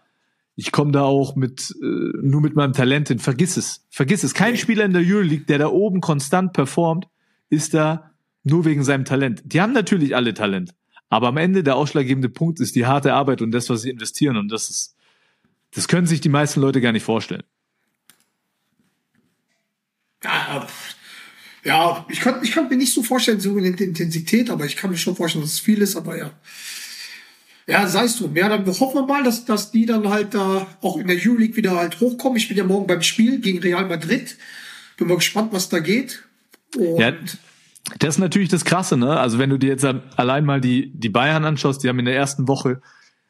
ich 0.55 0.71
komme 0.71 0.91
da 0.91 1.01
auch 1.01 1.35
mit, 1.35 1.75
äh, 1.81 1.85
nur 2.21 2.41
mit 2.41 2.55
meinem 2.55 2.73
Talent 2.73 3.07
hin. 3.07 3.19
Vergiss 3.19 3.57
es. 3.57 3.85
Vergiss 3.89 4.23
es. 4.23 4.33
Kein. 4.33 4.57
Spieler 4.57 4.85
in 4.85 4.93
der 4.93 5.01
Euroleague, 5.03 5.45
der 5.45 5.57
da 5.57 5.67
oben 5.67 5.99
konstant 5.99 6.53
performt, 6.53 7.07
ist 7.49 7.73
da 7.73 8.11
nur 8.43 8.65
wegen 8.65 8.83
seinem 8.83 9.05
Talent. 9.05 9.41
Die 9.45 9.61
haben 9.61 9.73
natürlich 9.73 10.15
alle 10.15 10.33
Talent. 10.33 10.73
Aber 11.09 11.27
am 11.27 11.37
Ende 11.37 11.63
der 11.63 11.75
ausschlaggebende 11.75 12.29
Punkt 12.29 12.59
ist 12.59 12.75
die 12.75 12.85
harte 12.85 13.13
Arbeit 13.13 13.41
und 13.41 13.51
das, 13.51 13.69
was 13.69 13.81
sie 13.81 13.89
investieren. 13.89 14.37
Und 14.37 14.51
das 14.51 14.69
ist, 14.69 14.95
das 15.71 15.87
können 15.87 16.07
sich 16.07 16.21
die 16.21 16.29
meisten 16.29 16.59
Leute 16.59 16.81
gar 16.81 16.91
nicht 16.91 17.03
vorstellen. 17.03 17.43
Ja, 21.63 22.05
ich 22.09 22.19
kann, 22.19 22.43
ich 22.43 22.51
kann 22.51 22.67
mir 22.67 22.77
nicht 22.77 22.93
so 22.93 23.03
vorstellen, 23.03 23.39
so 23.39 23.57
in 23.57 23.75
der 23.75 23.87
Intensität, 23.87 24.49
aber 24.49 24.65
ich 24.65 24.75
kann 24.75 24.89
mir 24.89 24.97
schon 24.97 25.15
vorstellen, 25.15 25.43
dass 25.43 25.53
es 25.53 25.59
viel 25.59 25.81
ist, 25.81 25.95
aber 25.95 26.17
ja. 26.17 26.31
Ja, 27.67 27.87
sei 27.87 28.05
es 28.05 28.17
drum. 28.17 28.35
Ja, 28.35 28.49
dann 28.49 28.65
hoffen 28.65 28.95
wir 28.95 29.05
mal, 29.05 29.23
dass, 29.23 29.45
dass 29.45 29.71
die 29.71 29.85
dann 29.85 30.09
halt 30.09 30.33
da 30.33 30.67
auch 30.81 30.97
in 30.97 31.07
der 31.07 31.15
Euroleague 31.17 31.55
wieder 31.55 31.75
halt 31.75 31.99
hochkommen. 32.01 32.37
Ich 32.37 32.47
bin 32.49 32.57
ja 32.57 32.63
morgen 32.65 32.87
beim 32.87 33.01
Spiel 33.01 33.39
gegen 33.39 33.59
Real 33.59 33.85
Madrid. 33.87 34.37
Bin 34.97 35.07
mal 35.07 35.15
gespannt, 35.15 35.53
was 35.53 35.69
da 35.69 35.79
geht. 35.79 36.23
Und 36.77 36.99
Ja, 36.99 37.13
das 37.99 38.15
ist 38.15 38.19
natürlich 38.19 38.49
das 38.49 38.65
Krasse, 38.65 38.97
ne? 38.97 39.17
Also 39.19 39.39
wenn 39.39 39.49
du 39.49 39.57
dir 39.57 39.69
jetzt 39.69 39.85
allein 39.85 40.45
mal 40.45 40.59
die, 40.61 40.91
die 40.93 41.09
Bayern 41.09 41.45
anschaust, 41.45 41.83
die 41.83 41.89
haben 41.89 41.99
in 41.99 42.05
der 42.05 42.15
ersten 42.15 42.47
Woche, 42.47 42.81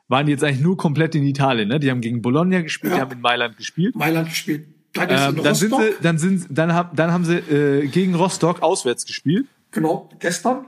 waren 0.07 0.25
die 0.25 0.31
jetzt 0.31 0.43
eigentlich 0.43 0.61
nur 0.61 0.77
komplett 0.77 1.15
in 1.15 1.23
Italien, 1.25 1.69
ne? 1.69 1.79
Die 1.79 1.89
haben 1.91 2.01
gegen 2.01 2.21
Bologna 2.21 2.61
gespielt, 2.61 2.91
Ja. 2.93 2.97
die 2.97 3.01
haben 3.03 3.11
in 3.13 3.21
Mailand 3.21 3.57
gespielt. 3.57 3.95
Mailand 3.95 4.29
gespielt. 4.29 4.65
Dann 4.93 5.09
Ähm, 5.09 5.43
dann 5.43 5.55
sind 5.55 5.73
sie, 5.75 5.93
dann 6.01 6.17
sind, 6.19 6.45
dann 6.51 6.73
haben, 6.73 6.95
dann 6.95 7.11
haben 7.11 7.25
sie 7.25 7.37
äh, 7.37 7.87
gegen 7.87 8.13
Rostock 8.13 8.61
auswärts 8.61 9.05
gespielt 9.07 9.47
genau, 9.71 10.07
gestern. 10.19 10.65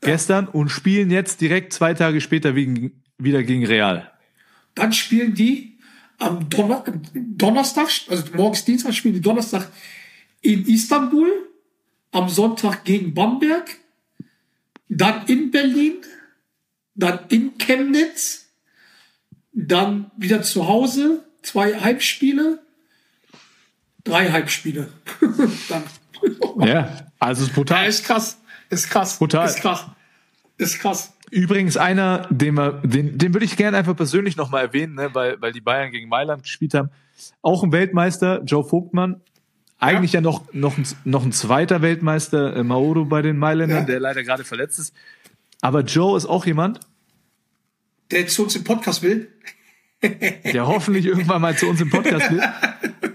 gestern 0.00 0.48
und 0.48 0.68
spielen 0.70 1.10
jetzt 1.12 1.40
direkt 1.40 1.72
zwei 1.72 1.94
Tage 1.94 2.20
später 2.20 2.56
wegen, 2.56 3.04
wieder 3.18 3.42
gegen 3.42 3.66
Real. 3.66 4.10
Dann 4.74 4.92
spielen 4.92 5.34
die 5.34 5.78
am 6.18 6.48
Donner 6.48 6.84
Donnerstag, 7.14 7.88
also 8.08 8.24
morgens 8.34 8.64
Dienstag 8.64 8.94
spielen 8.94 9.14
die 9.14 9.20
Donnerstag 9.20 9.68
in 10.40 10.66
Istanbul, 10.66 11.48
am 12.12 12.28
Sonntag 12.28 12.84
gegen 12.84 13.14
Bamberg, 13.14 13.76
dann 14.88 15.26
in 15.26 15.50
Berlin, 15.50 15.96
dann 16.94 17.20
in 17.28 17.58
Chemnitz, 17.58 18.48
dann 19.52 20.10
wieder 20.16 20.42
zu 20.42 20.66
Hause, 20.66 21.24
zwei 21.42 21.78
Heimspiele, 21.78 22.60
drei 24.04 24.30
Heimspiele. 24.30 24.92
dann. 25.68 25.84
Ja, 26.66 27.06
also 27.18 27.42
ist 27.42 27.50
Ja, 27.50 27.54
brutal. 27.54 27.86
ist 27.88 28.04
krass, 28.04 28.38
ist 28.70 28.88
krass, 28.90 29.18
Brutal. 29.18 29.48
ist 29.48 29.60
krass, 29.60 29.86
ist 30.56 30.78
krass. 30.80 31.12
Übrigens 31.30 31.76
einer, 31.76 32.26
den, 32.30 32.54
wir, 32.54 32.72
den, 32.84 33.18
den 33.18 33.34
würde 33.34 33.44
ich 33.44 33.56
gerne 33.56 33.76
einfach 33.76 33.96
persönlich 33.96 34.36
nochmal 34.36 34.64
erwähnen, 34.66 34.94
ne, 34.94 35.10
weil, 35.12 35.40
weil 35.40 35.52
die 35.52 35.60
Bayern 35.60 35.90
gegen 35.90 36.08
Mailand 36.08 36.42
gespielt 36.42 36.74
haben. 36.74 36.90
Auch 37.42 37.62
ein 37.62 37.72
Weltmeister, 37.72 38.42
Joe 38.44 38.64
Vogtmann. 38.64 39.20
Eigentlich 39.78 40.12
ja, 40.12 40.20
noch, 40.20 40.52
noch, 40.52 40.76
ein, 40.76 40.86
noch 41.04 41.24
ein 41.24 41.32
zweiter 41.32 41.82
Weltmeister, 41.82 42.56
äh, 42.56 42.64
Maodo 42.64 43.04
bei 43.04 43.22
den 43.22 43.36
Mailändern, 43.38 43.80
Ja. 43.80 43.84
der 43.84 44.00
leider 44.00 44.24
gerade 44.24 44.44
verletzt 44.44 44.78
ist. 44.78 44.94
Aber 45.60 45.82
Joe 45.82 46.16
ist 46.16 46.26
auch 46.26 46.46
jemand, 46.46 46.80
Der 48.10 48.26
zu 48.26 48.44
uns 48.44 48.56
im 48.56 48.64
Podcast 48.64 49.02
will. 49.02 49.28
der 50.02 50.66
hoffentlich 50.66 51.06
irgendwann 51.06 51.42
mal 51.42 51.56
zu 51.56 51.68
uns 51.68 51.80
im 51.80 51.90
Podcast 51.90 52.30
will. 52.30 52.42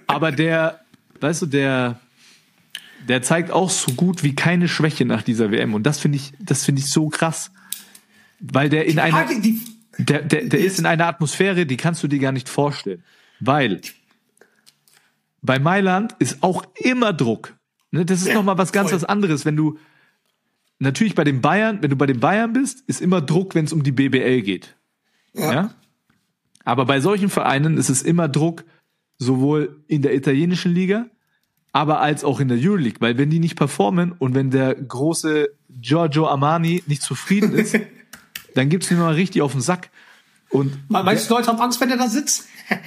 Aber 0.08 0.32
der, 0.32 0.82
weißt 1.22 1.44
du, 1.44 1.46
der, 1.46 2.00
der 3.08 3.22
zeigt 3.22 3.52
auch 3.52 3.70
so 3.70 3.94
gut 3.94 4.24
wie 4.24 4.36
keine 4.36 4.68
Schwäche 4.68 5.06
nach 5.06 5.22
dieser 5.24 5.52
WM. 5.52 5.74
Und 5.74 5.84
das 5.84 6.00
finde 6.00 6.18
ich, 6.18 6.34
das 6.40 6.66
finde 6.66 6.82
ich 6.82 6.90
so 6.90 7.10
krass. 7.10 7.52
Weil 8.52 8.70
der 8.70 8.86
in 8.86 9.00
einer, 9.00 9.26
der, 9.98 10.22
der, 10.22 10.46
der 10.46 10.60
ist 10.60 10.78
in 10.80 10.86
einer 10.86 11.08
Atmosphäre, 11.08 11.66
die 11.66 11.78
kannst 11.78 12.04
du 12.04 12.08
dir 12.08 12.20
gar 12.20 12.34
nicht 12.34 12.50
vorstellen. 12.50 13.04
Weil 13.40 13.80
bei 15.42 15.60
Mailand 15.60 16.16
ist 16.20 16.44
auch 16.44 16.64
immer 16.76 17.14
Druck. 17.14 17.56
Ne, 17.92 18.06
das 18.06 18.22
ist 18.22 18.28
Ja, 18.28 18.34
noch 18.36 18.44
mal 18.44 18.58
was 18.58 18.72
ganz 18.72 18.90
voll. 18.90 18.98
was 18.98 19.06
anderes. 19.06 19.46
Wenn 19.46 19.56
du 19.56 19.78
natürlich 20.80 21.16
bei 21.16 21.24
den 21.24 21.42
Bayern, 21.42 21.82
wenn 21.82 21.90
du 21.90 21.96
bei 21.96 22.06
den 22.06 22.20
Bayern 22.20 22.54
bist, 22.54 22.84
ist 22.88 23.02
immer 23.02 23.22
Druck, 23.22 23.56
wenn 23.56 23.66
es 23.66 23.74
um 23.74 23.84
die 23.84 23.92
BBL 23.92 24.42
geht. 24.42 24.76
Ja. 25.34 25.74
Aber 26.66 26.86
bei 26.86 27.00
solchen 27.00 27.30
Vereinen 27.30 27.78
ist 27.78 27.90
es 27.90 28.02
immer 28.02 28.28
Druck, 28.28 28.64
sowohl 29.18 29.84
in 29.88 30.02
der 30.02 30.16
italienischen 30.16 30.74
Liga, 30.74 31.08
aber 31.72 32.02
als 32.02 32.24
auch 32.24 32.40
in 32.40 32.48
der 32.50 32.58
Euroleague. 32.60 33.00
Weil 33.00 33.18
wenn 33.18 33.30
die 33.30 33.40
nicht 33.40 33.56
performen 33.56 34.12
und 34.12 34.36
wenn 34.36 34.50
der 34.50 34.76
große 34.76 35.50
Giorgio 35.70 36.28
Armani 36.28 36.84
nicht 36.88 37.02
zufrieden 37.02 37.54
ist, 37.54 37.78
dann 38.56 38.70
gibt's 38.70 38.90
ihm 38.92 39.00
mal 39.00 39.14
richtig 39.14 39.42
auf 39.42 39.52
den 39.54 39.62
Sack. 39.62 39.90
Und 40.50 40.78
Meinst 40.90 41.30
du, 41.30 41.34
Leute 41.34 41.48
haben 41.48 41.60
Angst, 41.60 41.82
wenn 41.82 41.90
er 41.90 41.98
da 41.98 42.08
sitzt? 42.08 42.48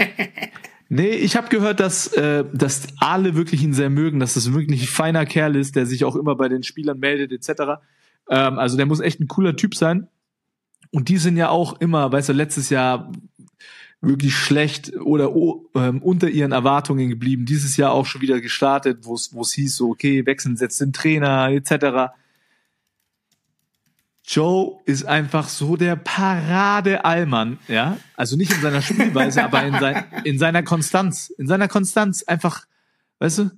Nee, 0.88 1.10
ich 1.10 1.36
habe 1.36 1.48
gehört, 1.48 1.80
dass, 1.80 2.12
äh, 2.12 2.44
dass 2.52 2.86
alle 2.98 3.34
wirklich 3.34 3.62
ihn 3.62 3.74
sehr 3.74 3.90
mögen, 3.90 4.20
dass 4.20 4.34
das 4.34 4.52
wirklich 4.52 4.82
ein 4.82 4.86
feiner 4.86 5.26
Kerl 5.26 5.56
ist, 5.56 5.74
der 5.74 5.84
sich 5.84 6.04
auch 6.04 6.14
immer 6.14 6.36
bei 6.36 6.48
den 6.48 6.62
Spielern 6.62 7.00
meldet, 7.00 7.32
etc. 7.32 7.80
Ähm, 8.30 8.58
also 8.58 8.76
der 8.76 8.86
muss 8.86 9.00
echt 9.00 9.18
ein 9.18 9.26
cooler 9.26 9.56
Typ 9.56 9.74
sein. 9.74 10.06
Und 10.92 11.08
die 11.08 11.16
sind 11.16 11.36
ja 11.36 11.48
auch 11.48 11.80
immer, 11.80 12.12
weißt 12.12 12.28
du, 12.28 12.32
letztes 12.32 12.70
Jahr 12.70 13.10
wirklich 14.00 14.36
schlecht 14.36 14.94
oder 14.96 15.32
ähm, 15.74 16.02
unter 16.02 16.28
ihren 16.28 16.52
Erwartungen 16.52 17.08
geblieben. 17.08 17.46
Dieses 17.46 17.76
Jahr 17.76 17.90
auch 17.90 18.06
schon 18.06 18.20
wieder 18.20 18.40
gestartet, 18.40 19.00
wo 19.02 19.14
es 19.14 19.34
wo 19.34 19.40
es 19.40 19.52
hieß, 19.52 19.74
so 19.74 19.90
okay, 19.90 20.24
wechseln 20.24 20.56
jetzt 20.60 20.80
den 20.80 20.92
Trainer, 20.92 21.48
etc. 21.50 22.12
Joe 24.26 24.80
ist 24.86 25.04
einfach 25.06 25.48
so 25.48 25.76
der 25.76 25.94
Parade-Allmann, 25.96 27.58
ja. 27.68 27.96
Also 28.16 28.36
nicht 28.36 28.52
in 28.52 28.60
seiner 28.60 28.82
Spielweise, 28.82 29.44
aber 29.44 29.62
in, 29.64 29.72
sein, 29.78 30.04
in 30.24 30.38
seiner 30.38 30.62
Konstanz. 30.62 31.30
In 31.38 31.46
seiner 31.46 31.68
Konstanz 31.68 32.22
einfach, 32.24 32.66
weißt 33.20 33.38
du, 33.38 33.50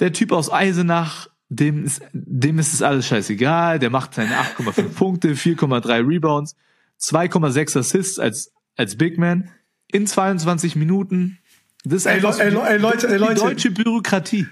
der 0.00 0.12
Typ 0.12 0.32
aus 0.32 0.52
Eisenach, 0.52 1.28
dem 1.48 1.84
ist, 1.84 2.02
dem 2.12 2.58
ist 2.58 2.72
es 2.72 2.82
alles 2.82 3.06
scheißegal. 3.06 3.78
Der 3.78 3.90
macht 3.90 4.14
seine 4.14 4.34
8,5 4.36 4.82
Punkte, 4.94 5.28
4,3 5.34 6.06
Rebounds, 6.08 6.54
2,6 7.00 7.78
Assists 7.80 8.18
als, 8.18 8.52
als 8.76 8.96
Big 8.96 9.18
Man 9.18 9.50
in 9.88 10.06
22 10.06 10.76
Minuten. 10.76 11.38
Das 11.84 11.94
ist 11.94 12.06
Ey, 12.06 12.14
einfach 12.16 12.38
ey, 12.38 12.50
Leu- 12.50 12.62
ey, 12.64 12.78
Leute, 12.78 13.06
ey, 13.08 13.14
die 13.14 13.18
Leute. 13.18 13.40
deutsche 13.40 13.70
Bürokratie. 13.72 14.46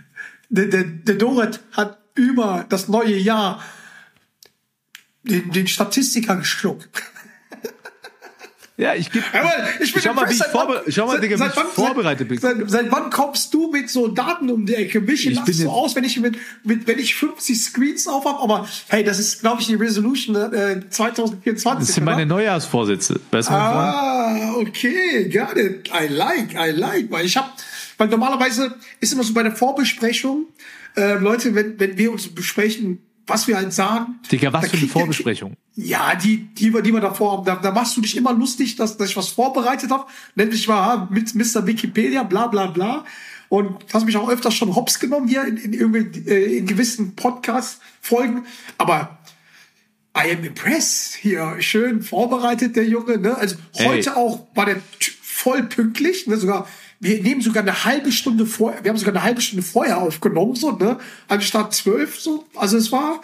Der, 0.49 0.67
der, 0.67 0.83
der 0.83 1.15
Dorit 1.15 1.61
hat 1.73 1.99
über 2.17 2.67
das 2.69 2.89
neue 2.89 3.17
Jahr 3.17 3.63
den, 5.23 5.51
den 5.53 5.67
Statistiker 5.67 6.37
geschluckt. 6.37 6.89
Ja, 8.77 8.95
ich 8.95 9.13
gebe. 9.13 9.23
Ich 9.81 9.93
bin 9.93 10.01
Schau 10.03 10.15
mal, 10.15 10.27
wie 10.27 10.33
ich, 10.33 10.43
vorbe 10.45 10.81
wann- 10.83 10.91
schau 10.91 11.05
mal, 11.05 11.13
seit- 11.13 11.23
Digga, 11.25 11.39
wie 11.39 11.45
ich 11.51 11.57
wann- 11.57 11.67
vorbereitet 11.67 12.29
bin. 12.29 12.39
Seit, 12.39 12.57
seit 12.71 12.91
wann 12.91 13.11
kommst 13.11 13.53
du 13.53 13.71
mit 13.71 13.91
so 13.91 14.09
Daten 14.09 14.49
um 14.51 14.65
die 14.65 14.75
Ecke? 14.75 15.03
Mich 15.03 15.27
Ich 15.27 15.35
lachst 15.35 15.53
so 15.53 15.69
aus, 15.71 15.95
wenn 15.97 16.05
ich 16.05 16.19
mit, 16.19 16.39
mit 16.65 16.87
wenn 16.87 16.99
ich 16.99 17.15
50 17.15 17.61
Screens 17.63 18.09
auf 18.09 18.25
habe, 18.25 18.39
aber 18.43 18.67
hey, 18.89 19.05
das 19.05 19.19
ist, 19.19 19.41
glaube 19.41 19.61
ich, 19.61 19.67
die 19.67 19.75
Resolution 19.75 20.35
äh, 20.35 20.81
2024. 20.89 21.87
Das 21.89 21.95
sind 21.95 22.05
meine 22.05 22.23
oder? 22.23 22.37
Neujahrsvorsätze. 22.37 23.21
Weißt 23.31 23.49
du, 23.49 23.53
meine? 23.53 23.65
Ah, 23.69 24.53
okay, 24.55 25.29
got 25.29 25.59
it. 25.59 25.91
I 25.93 26.07
like, 26.09 26.55
I 26.55 26.71
like. 26.71 27.11
Weil 27.11 27.27
ich 27.27 27.37
habe, 27.37 27.51
weil 27.99 28.09
normalerweise 28.09 28.75
ist 29.01 29.13
immer 29.13 29.25
so 29.25 29.35
bei 29.35 29.43
der 29.43 29.55
Vorbesprechung, 29.55 30.47
äh, 30.97 31.19
Leute, 31.19 31.55
wenn, 31.55 31.79
wenn 31.79 31.99
wir 31.99 32.11
uns 32.11 32.29
besprechen, 32.35 33.03
was 33.31 33.49
wir 33.49 33.57
halt 33.57 33.73
sagen. 33.73 34.19
Digga, 34.31 34.53
was 34.53 34.69
für 34.69 34.77
eine 34.77 34.87
Vorbesprechung. 34.89 35.57
Ja, 35.75 36.15
die, 36.15 36.39
die, 36.55 36.75
wir- 36.75 36.83
die 36.83 36.93
wir 36.93 37.01
davor 37.01 37.33
haben. 37.39 37.45
Da, 37.47 37.57
da 37.57 37.71
machst 37.71 37.97
du 37.97 38.01
dich 38.03 38.17
immer 38.17 38.33
lustig, 38.35 38.77
dass, 38.77 38.97
dass 38.97 39.09
ich 39.11 39.17
was 39.17 39.29
vorbereitet 39.29 39.91
habe. 39.91 40.05
Nenn 40.35 40.51
dich 40.51 40.69
mal 40.69 40.81
ah, 40.81 41.09
mit 41.11 41.35
Mr. 41.35 41.67
Wikipedia, 41.67 42.23
bla 42.25 42.49
bla 42.49 42.67
bla. 42.67 43.05
Und 43.49 43.85
hast 43.93 44.05
mich 44.07 44.17
auch 44.17 44.29
öfters 44.29 44.55
schon 44.55 44.75
hops 44.77 45.01
genommen 45.01 45.27
hier 45.27 45.45
in, 45.45 45.57
in, 45.57 45.73
irgendwie, 45.73 46.21
äh, 46.29 46.59
in 46.59 46.67
gewissen 46.67 47.17
Podcast-Folgen. 47.17 48.45
Aber 48.79 49.19
I 50.17 50.33
am 50.33 50.45
impressed. 50.45 51.15
Hier 51.15 51.57
schön 51.61 52.03
vorbereitet, 52.03 52.77
der 52.77 52.85
Junge. 52.85 53.19
Ne? 53.19 53.37
Also 53.37 53.57
heute 53.79 54.11
Ey. 54.11 54.17
auch 54.17 54.47
war 54.55 54.67
der 54.67 54.77
voll 55.23 55.63
pünktlich. 55.65 56.27
Ne? 56.27 56.37
Sogar, 56.37 56.69
wir 57.01 57.23
nehmen 57.23 57.41
sogar 57.41 57.63
eine 57.63 57.85
halbe 57.85 58.13
Stunde 58.13 58.45
vor, 58.47 58.75
wir 58.83 58.91
haben 58.91 58.99
sogar 58.99 59.15
eine 59.15 59.23
halbe 59.25 59.41
Stunde 59.41 59.63
vorher 59.63 59.99
aufgenommen, 59.99 60.55
so, 60.55 60.73
ne? 60.73 60.99
Anstatt 61.29 61.75
zwölf, 61.75 62.21
so. 62.21 62.45
Also 62.55 62.77
es 62.77 62.93
war, 62.93 63.23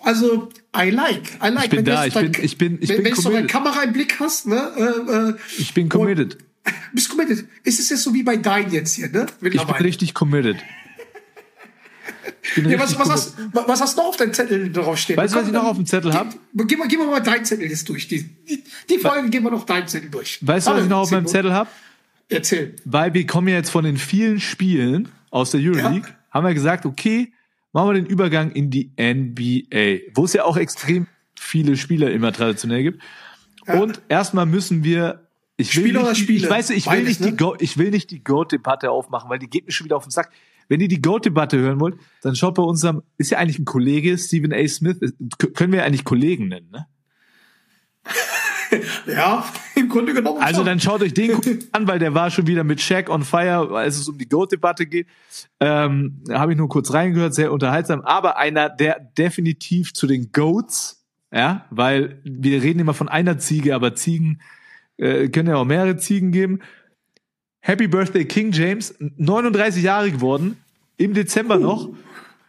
also 0.00 0.50
I 0.76 0.90
like, 0.90 1.32
I 1.42 1.48
like. 1.48 1.64
Ich 1.64 1.70
bin 1.70 1.78
Wenn 1.78 1.84
du 1.86 1.90
da, 1.92 2.06
ich 2.06 2.14
dein- 2.14 2.32
bin- 2.32 2.44
ich 2.44 2.58
bin- 2.58 2.78
ich 2.80 2.88
wenn, 2.90 2.96
bin 2.98 3.04
wenn 3.06 3.14
du 3.14 3.20
so 3.20 3.28
eine 3.30 3.38
committed. 3.38 3.50
Kamera 3.52 3.82
im 3.84 3.92
Blick 3.94 4.20
hast, 4.20 4.46
ne? 4.46 4.70
Äh, 4.76 5.12
äh, 5.30 5.34
Ich 5.58 5.72
bin 5.72 5.88
committed. 5.88 6.36
bist 6.92 7.08
committed. 7.08 7.46
Ist 7.64 7.80
es 7.80 7.88
jetzt 7.90 8.02
so 8.02 8.12
wie 8.12 8.22
bei 8.22 8.36
Dein 8.36 8.70
jetzt 8.70 8.94
hier, 8.94 9.08
ne? 9.08 9.26
Ich 9.40 9.52
bin 9.52 9.60
richtig 9.60 10.12
committed. 10.14 10.56
Ja, 12.56 12.78
was, 12.78 12.96
was, 12.98 13.34
committed. 13.36 13.54
hast, 13.56 13.68
was 13.68 13.80
hast 13.80 13.96
du 13.96 14.00
noch 14.02 14.08
auf 14.10 14.16
deinem 14.16 14.32
Zettel 14.32 14.72
drauf 14.72 14.96
stehen? 14.98 15.16
Weißt 15.16 15.34
du, 15.34 15.38
was 15.40 15.46
ich 15.48 15.52
noch 15.52 15.64
auf 15.64 15.76
dem 15.76 15.84
Zettel 15.84 16.14
habe? 16.14 16.30
Gehen 16.54 16.78
wir, 16.88 17.04
mal 17.06 17.20
deinen 17.20 17.44
Zettel 17.44 17.68
jetzt 17.68 17.88
durch. 17.88 18.06
Die, 18.08 18.22
die, 18.22 18.62
die 18.88 18.98
Folge 18.98 19.28
gehen 19.30 19.42
wir 19.42 19.50
noch 19.50 19.66
deinen 19.66 19.88
Zettel 19.88 20.10
durch. 20.10 20.38
Weißt 20.42 20.68
du, 20.68 20.70
was 20.72 20.82
ich 20.84 20.88
noch 20.88 20.98
auf 21.00 21.10
meinem. 21.10 21.26
Zettel 21.26 21.52
habe? 21.52 21.68
Erzähl. 22.28 22.74
Weil 22.84 23.14
wir 23.14 23.26
kommen 23.26 23.48
ja 23.48 23.54
jetzt 23.54 23.70
von 23.70 23.84
den 23.84 23.96
vielen 23.96 24.40
Spielen 24.40 25.08
aus 25.30 25.52
der 25.52 25.60
Euroleague, 25.60 26.08
Ja. 26.08 26.14
haben 26.30 26.46
wir 26.46 26.54
gesagt, 26.54 26.84
okay, 26.86 27.32
machen 27.72 27.88
wir 27.90 27.94
den 27.94 28.06
Übergang 28.06 28.50
in 28.52 28.70
die 28.70 28.90
NBA, 28.98 30.12
wo 30.14 30.24
es 30.24 30.32
ja 30.32 30.44
auch 30.44 30.56
extrem 30.56 31.06
viele 31.38 31.76
Spieler 31.76 32.10
immer 32.10 32.32
traditionell 32.32 32.82
gibt. 32.82 33.02
Und 33.66 34.00
erstmal 34.08 34.46
müssen 34.46 34.82
wir, 34.84 35.26
ich 35.56 35.76
will 35.82 35.96
oder 35.96 36.08
nicht, 36.10 36.20
die- 36.20 36.22
Spiele? 36.24 36.38
ich 36.44 36.50
weiß, 36.50 36.70
ich 36.70 36.90
will 36.90 37.02
nicht 37.02 37.20
die 37.20 37.30
ne? 37.30 37.36
Go, 37.36 37.56
ich 37.58 37.78
will 37.78 37.90
nicht 37.90 38.10
die 38.10 38.22
Goat-Debatte 38.24 38.90
aufmachen, 38.90 39.28
weil 39.30 39.38
die 39.38 39.48
geht 39.50 39.66
mir 39.66 39.72
schon 39.72 39.84
wieder 39.84 39.96
auf 39.96 40.04
den 40.04 40.10
Sack. 40.10 40.30
Wenn 40.68 40.80
ihr 40.80 40.88
die 40.88 41.00
Goat-Debatte 41.00 41.58
hören 41.58 41.78
wollt, 41.80 41.96
dann 42.22 42.34
schaut 42.34 42.54
bei 42.56 42.62
unserem, 42.62 43.02
ist 43.18 43.30
ja 43.30 43.38
eigentlich 43.38 43.58
ein 43.60 43.64
Kollege, 43.64 44.18
Stephen 44.18 44.52
A. 44.52 44.66
Smith, 44.66 44.98
können 45.54 45.72
wir 45.72 45.80
ja 45.80 45.84
eigentlich 45.84 46.04
Kollegen 46.04 46.48
nennen, 46.48 46.70
ne? 46.72 46.86
Ja, 49.06 49.44
im 49.74 49.88
Grunde 49.88 50.14
genommen. 50.14 50.42
Also 50.42 50.58
schon. 50.58 50.66
dann 50.66 50.80
schaut 50.80 51.02
euch 51.02 51.14
den 51.14 51.38
an, 51.72 51.86
weil 51.86 51.98
der 51.98 52.14
war 52.14 52.30
schon 52.30 52.46
wieder 52.46 52.64
mit 52.64 52.80
Shaq 52.80 53.08
on 53.08 53.22
fire, 53.22 53.70
als 53.76 53.98
es 53.98 54.08
um 54.08 54.18
die 54.18 54.28
Goat-Debatte 54.28 54.86
geht. 54.86 55.06
Ähm, 55.60 56.22
Habe 56.30 56.52
ich 56.52 56.58
nur 56.58 56.68
kurz 56.68 56.92
reingehört, 56.92 57.34
sehr 57.34 57.52
unterhaltsam. 57.52 58.02
Aber 58.02 58.36
einer, 58.38 58.68
der 58.68 59.00
definitiv 59.16 59.94
zu 59.94 60.06
den 60.06 60.32
Goats, 60.32 61.04
ja, 61.32 61.66
weil 61.70 62.20
wir 62.24 62.62
reden 62.62 62.80
immer 62.80 62.94
von 62.94 63.08
einer 63.08 63.38
Ziege, 63.38 63.74
aber 63.74 63.94
Ziegen 63.94 64.40
äh, 64.96 65.28
können 65.28 65.48
ja 65.48 65.56
auch 65.56 65.64
mehrere 65.64 65.96
Ziegen 65.96 66.32
geben. 66.32 66.60
Happy 67.60 67.88
Birthday 67.88 68.24
King 68.24 68.52
James, 68.52 68.94
39 68.98 69.82
Jahre 69.82 70.10
geworden, 70.10 70.56
im 70.96 71.14
Dezember 71.14 71.58
noch. 71.58 71.90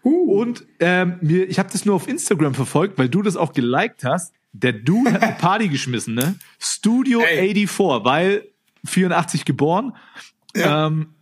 Und 0.04 0.66
ähm, 0.80 1.18
mir, 1.22 1.50
ich 1.50 1.60
habe 1.60 1.70
das 1.72 1.86
nur 1.86 1.96
auf 1.96 2.08
Instagram 2.08 2.54
verfolgt, 2.54 2.98
weil 2.98 3.10
du 3.10 3.22
das 3.22 3.36
auch 3.36 3.52
geliked 3.52 4.04
hast. 4.06 4.34
Der 4.54 4.74
Dude 4.74 5.14
hat 5.14 5.22
eine 5.22 5.34
Party 5.40 5.68
geschmissen, 5.68 6.16
ne? 6.16 6.36
Studio 6.60 7.22
Ey. 7.22 7.54
84, 7.54 8.04
weil 8.06 8.48
84 8.86 9.46
geboren. 9.46 9.96
Ja. 10.56 10.88
Ähm, 10.88 11.14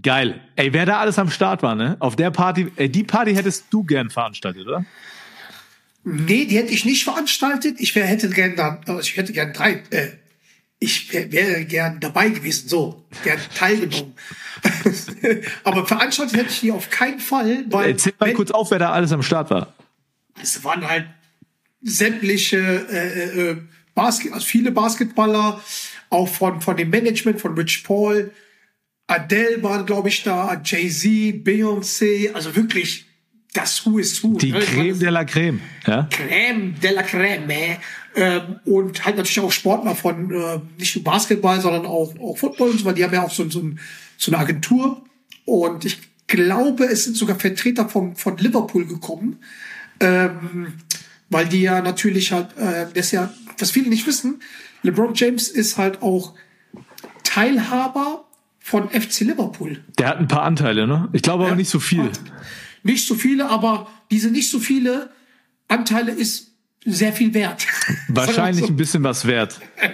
geil. 0.00 0.40
Ey, 0.56 0.72
wer 0.72 0.86
da 0.86 1.00
alles 1.00 1.18
am 1.18 1.30
Start 1.30 1.62
war, 1.62 1.74
ne? 1.74 1.96
Auf 2.00 2.16
der 2.16 2.30
Party, 2.30 2.70
ey, 2.76 2.88
die 2.90 3.04
Party 3.04 3.34
hättest 3.34 3.66
du 3.70 3.82
gern 3.84 4.10
veranstaltet, 4.10 4.66
oder? 4.66 4.84
Nee, 6.04 6.46
die 6.46 6.56
hätte 6.56 6.72
ich 6.72 6.84
nicht 6.84 7.04
veranstaltet. 7.04 7.78
Ich 7.80 7.94
wär, 7.94 8.06
hätte 8.06 8.30
gern 8.30 8.56
da, 8.56 8.80
also 8.86 9.00
ich 9.00 9.16
hätte 9.16 9.32
gern 9.32 9.52
drei, 9.52 9.82
äh, 9.90 10.08
ich 10.78 11.12
wär, 11.12 11.30
wäre 11.30 11.64
gern 11.66 12.00
dabei 12.00 12.30
gewesen, 12.30 12.68
so, 12.68 13.04
gern 13.22 13.38
teilgenommen. 13.54 14.14
Aber 15.64 15.86
veranstaltet 15.86 16.36
hätte 16.36 16.50
ich 16.50 16.60
die 16.60 16.72
auf 16.72 16.88
keinen 16.88 17.20
Fall, 17.20 17.64
weil 17.68 17.90
Erzähl 17.90 18.14
mal 18.18 18.28
wenn- 18.28 18.36
kurz 18.36 18.50
auf, 18.50 18.70
wer 18.70 18.78
da 18.78 18.92
alles 18.92 19.12
am 19.12 19.22
Start 19.22 19.50
war. 19.50 19.74
es 20.40 20.62
waren 20.64 20.86
halt 20.88 21.06
sämtliche 21.82 22.58
äh, 22.58 23.50
äh, 23.50 23.56
Basket, 23.94 24.32
also 24.32 24.46
viele 24.46 24.70
Basketballer, 24.70 25.62
auch 26.10 26.28
von 26.28 26.60
von 26.60 26.76
dem 26.76 26.90
Management 26.90 27.40
von 27.40 27.54
Rich 27.56 27.84
Paul, 27.84 28.30
Adele 29.06 29.62
waren 29.62 29.86
glaube 29.86 30.08
ich 30.08 30.22
da, 30.22 30.60
Jay 30.64 30.88
Z, 30.88 31.44
Beyoncé, 31.44 32.32
also 32.32 32.54
wirklich 32.54 33.06
das 33.52 33.84
Who 33.84 33.98
is 33.98 34.22
Who. 34.22 34.36
Die 34.38 34.52
ne? 34.52 34.60
Creme 34.60 34.98
de 34.98 35.08
la 35.08 35.24
Creme, 35.24 35.60
ja? 35.86 36.08
Crème 36.10 36.78
de 36.80 36.90
la 36.92 37.02
Crème. 37.02 37.50
äh. 37.50 37.76
Ähm, 38.14 38.60
und 38.64 39.04
halt 39.04 39.16
natürlich 39.16 39.40
auch 39.40 39.52
Sportler 39.52 39.94
von 39.94 40.32
äh, 40.32 40.60
nicht 40.78 40.96
nur 40.96 41.04
Basketball, 41.04 41.60
sondern 41.60 41.86
auch, 41.86 42.12
auch 42.18 42.36
Football 42.36 42.70
und 42.70 42.80
so, 42.80 42.84
weil 42.84 42.94
die 42.94 43.04
haben 43.04 43.14
ja 43.14 43.22
auch 43.22 43.30
so, 43.30 43.48
so, 43.48 43.60
ein, 43.60 43.78
so 44.16 44.32
eine 44.32 44.40
Agentur. 44.40 45.04
Und 45.44 45.84
ich 45.84 45.98
glaube, 46.26 46.84
es 46.84 47.04
sind 47.04 47.16
sogar 47.16 47.38
Vertreter 47.38 47.88
von, 47.88 48.16
von 48.16 48.36
Liverpool 48.38 48.84
gekommen. 48.84 49.38
Ähm, 50.00 50.74
weil 51.30 51.46
die 51.48 51.62
ja 51.62 51.80
natürlich 51.80 52.32
halt, 52.32 52.56
äh, 52.58 52.86
das 52.92 53.06
ist 53.06 53.12
ja, 53.12 53.32
was 53.58 53.70
viele 53.70 53.88
nicht 53.88 54.06
wissen, 54.06 54.40
LeBron 54.82 55.14
James 55.14 55.48
ist 55.48 55.78
halt 55.78 56.02
auch 56.02 56.34
Teilhaber 57.24 58.24
von 58.58 58.88
FC 58.90 59.20
Liverpool. 59.20 59.82
Der 59.98 60.08
hat 60.08 60.18
ein 60.18 60.28
paar 60.28 60.42
Anteile, 60.42 60.86
ne? 60.86 61.08
Ich 61.12 61.22
glaube 61.22 61.44
aber 61.44 61.52
Ja. 61.52 61.56
nicht 61.56 61.70
so 61.70 61.80
viel. 61.80 62.10
Nicht 62.82 63.06
so 63.06 63.14
viele, 63.14 63.48
aber 63.48 63.88
diese 64.10 64.30
nicht 64.30 64.50
so 64.50 64.58
viele 64.58 65.10
Anteile 65.68 66.12
ist 66.12 66.52
sehr 66.84 67.12
viel 67.12 67.34
wert. 67.34 67.66
Wahrscheinlich 68.08 68.62
Sagen 68.62 68.74
ein 68.74 68.76
bisschen 68.76 69.02
was 69.04 69.26
wert. 69.26 69.52
so. 69.52 69.60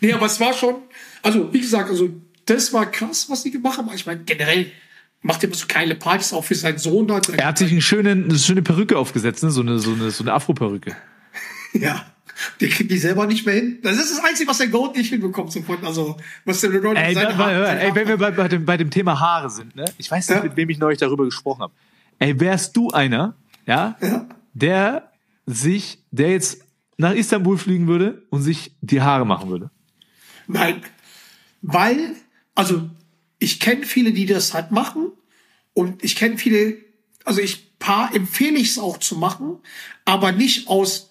Nee, 0.00 0.12
aber 0.12 0.26
es 0.26 0.40
war 0.40 0.52
schon, 0.52 0.76
also 1.22 1.52
wie 1.52 1.60
gesagt, 1.60 1.90
also 1.90 2.08
das 2.46 2.72
war 2.72 2.90
krass, 2.90 3.28
was 3.28 3.42
die 3.42 3.50
gemacht 3.50 3.78
haben. 3.78 3.90
Ich 3.94 4.06
meine, 4.06 4.20
generell 4.24 4.72
macht 5.22 5.42
er 5.42 5.48
immer 5.48 5.56
so 5.56 5.66
geile 5.68 5.94
Partys 5.94 6.32
auch 6.32 6.44
für 6.44 6.54
seinen 6.54 6.78
Sohn. 6.78 7.10
Halt. 7.10 7.28
Er 7.30 7.46
hat 7.46 7.58
sich 7.58 7.70
einen 7.72 7.80
schönen, 7.80 8.24
eine 8.24 8.38
schöne 8.38 8.62
Perücke 8.62 8.96
aufgesetzt, 8.98 9.42
ne? 9.42 9.50
So 9.50 9.60
eine, 9.62 9.78
so 9.78 9.92
eine, 9.92 10.10
so 10.10 10.24
eine 10.24 10.32
Afro-Perücke. 10.32 10.96
Ja, 11.74 12.06
der 12.62 12.68
kriegt 12.70 12.90
die 12.90 12.96
selber 12.96 13.26
nicht 13.26 13.44
mehr 13.44 13.56
hin. 13.56 13.78
Das 13.82 13.98
ist 13.98 14.10
das 14.10 14.24
Einzige, 14.24 14.48
was 14.48 14.56
der 14.56 14.68
Goat 14.68 14.96
nicht 14.96 15.10
hinbekommt. 15.10 15.52
So 15.52 15.60
von, 15.60 15.84
also, 15.84 16.16
was 16.46 16.62
der 16.62 16.70
LeBron 16.70 16.96
Ey, 16.96 17.12
seine 17.12 17.34
mal, 17.34 17.54
hör, 17.54 17.68
ey, 17.78 17.94
wenn 17.94 18.08
wir 18.08 18.16
bei, 18.16 18.30
bei, 18.30 18.48
dem, 18.48 18.64
bei 18.64 18.78
dem 18.78 18.88
Thema 18.90 19.20
Haare 19.20 19.50
sind, 19.50 19.76
ne? 19.76 19.84
Ich 19.98 20.10
weiß 20.10 20.28
nicht, 20.30 20.38
Ja. 20.38 20.42
mit 20.44 20.56
wem 20.56 20.70
ich 20.70 20.78
neulich 20.78 20.98
darüber 20.98 21.26
gesprochen 21.26 21.60
habe. 21.60 21.74
Ey, 22.18 22.40
wärst 22.40 22.74
du 22.74 22.88
einer, 22.90 23.34
ja, 23.66 23.96
Ja. 24.00 24.26
der 24.54 25.12
sich, 25.44 25.98
der 26.10 26.30
jetzt 26.30 26.62
nach 26.96 27.12
Istanbul 27.12 27.58
fliegen 27.58 27.86
würde 27.86 28.22
und 28.30 28.40
sich 28.40 28.74
die 28.80 29.02
Haare 29.02 29.26
machen 29.26 29.50
würde? 29.50 29.70
Nein, 30.46 30.80
weil, 31.60 32.14
also 32.54 32.88
ich 33.38 33.60
kenne 33.60 33.84
viele, 33.84 34.12
die 34.12 34.26
das 34.26 34.54
halt 34.54 34.70
machen 34.70 35.12
und 35.74 36.02
ich 36.04 36.16
kenne 36.16 36.38
viele, 36.38 36.76
also 37.24 37.40
ich 37.40 37.78
paar 37.78 38.14
empfehle 38.14 38.58
ich 38.58 38.70
es 38.70 38.78
auch 38.78 38.98
zu 38.98 39.16
machen, 39.16 39.58
aber 40.04 40.32
nicht 40.32 40.68
aus 40.68 41.10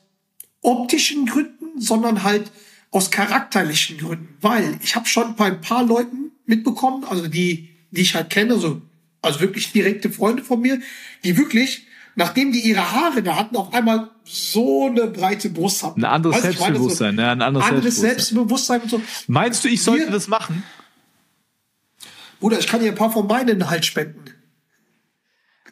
optischen 0.62 1.26
Gründen, 1.26 1.80
sondern 1.80 2.24
halt 2.24 2.52
aus 2.92 3.12
charakterlichen 3.12 3.98
Gründen, 3.98 4.38
weil 4.42 4.78
ich 4.84 4.96
habe 4.96 5.08
schon 5.08 5.36
bei 5.36 5.46
ein 5.46 5.62
paar 5.62 5.84
Leuten 5.84 6.32
mitbekommen, 6.46 7.04
also 7.06 7.28
die, 7.28 7.70
die 7.92 8.02
ich 8.02 8.16
halt 8.16 8.30
kenne, 8.30 8.58
so, 8.58 8.82
also 9.22 9.40
wirklich 9.40 9.72
direkte 9.72 10.10
Freunde 10.10 10.44
von 10.44 10.62
mir, 10.62 10.80
die 11.24 11.38
wirklich, 11.38 11.86
nachdem 12.16 12.52
die 12.52 12.60
ihre 12.62 12.92
Haare 12.92 13.24
da 13.24 13.36
hatten, 13.38 13.56
auf 13.56 13.74
einmal 13.74 14.10
so 14.24 14.88
eine 14.88 15.08
breite 15.08 15.50
Brust 15.50 15.84
hatten. 15.84 16.02
Ein 16.02 16.12
anderes 16.12 16.38
Weißt 16.38 16.54
ich 16.54 16.60
meine, 16.60 16.76
Selbstbewusstsein, 16.76 17.16
ne? 17.16 17.30
Ein 17.30 17.42
anderes 17.42 17.68
anderes 17.68 17.96
Selbstbewusstsein. 17.96 18.82
Selbstbewusstsein 18.82 18.82
und 18.82 18.90
so. 19.26 19.32
Meinst 19.32 19.64
du, 19.64 19.70
ich 19.70 19.82
sollte 19.82 20.06
Wir- 20.06 20.12
das 20.12 20.28
machen? 20.28 20.64
Bruder, 22.40 22.60
ich 22.60 22.68
kann 22.68 22.82
dir 22.82 22.90
ein 22.90 22.96
paar 22.96 23.12
von 23.12 23.28
meinen 23.28 23.70
halt 23.70 23.86
spenden. 23.86 24.24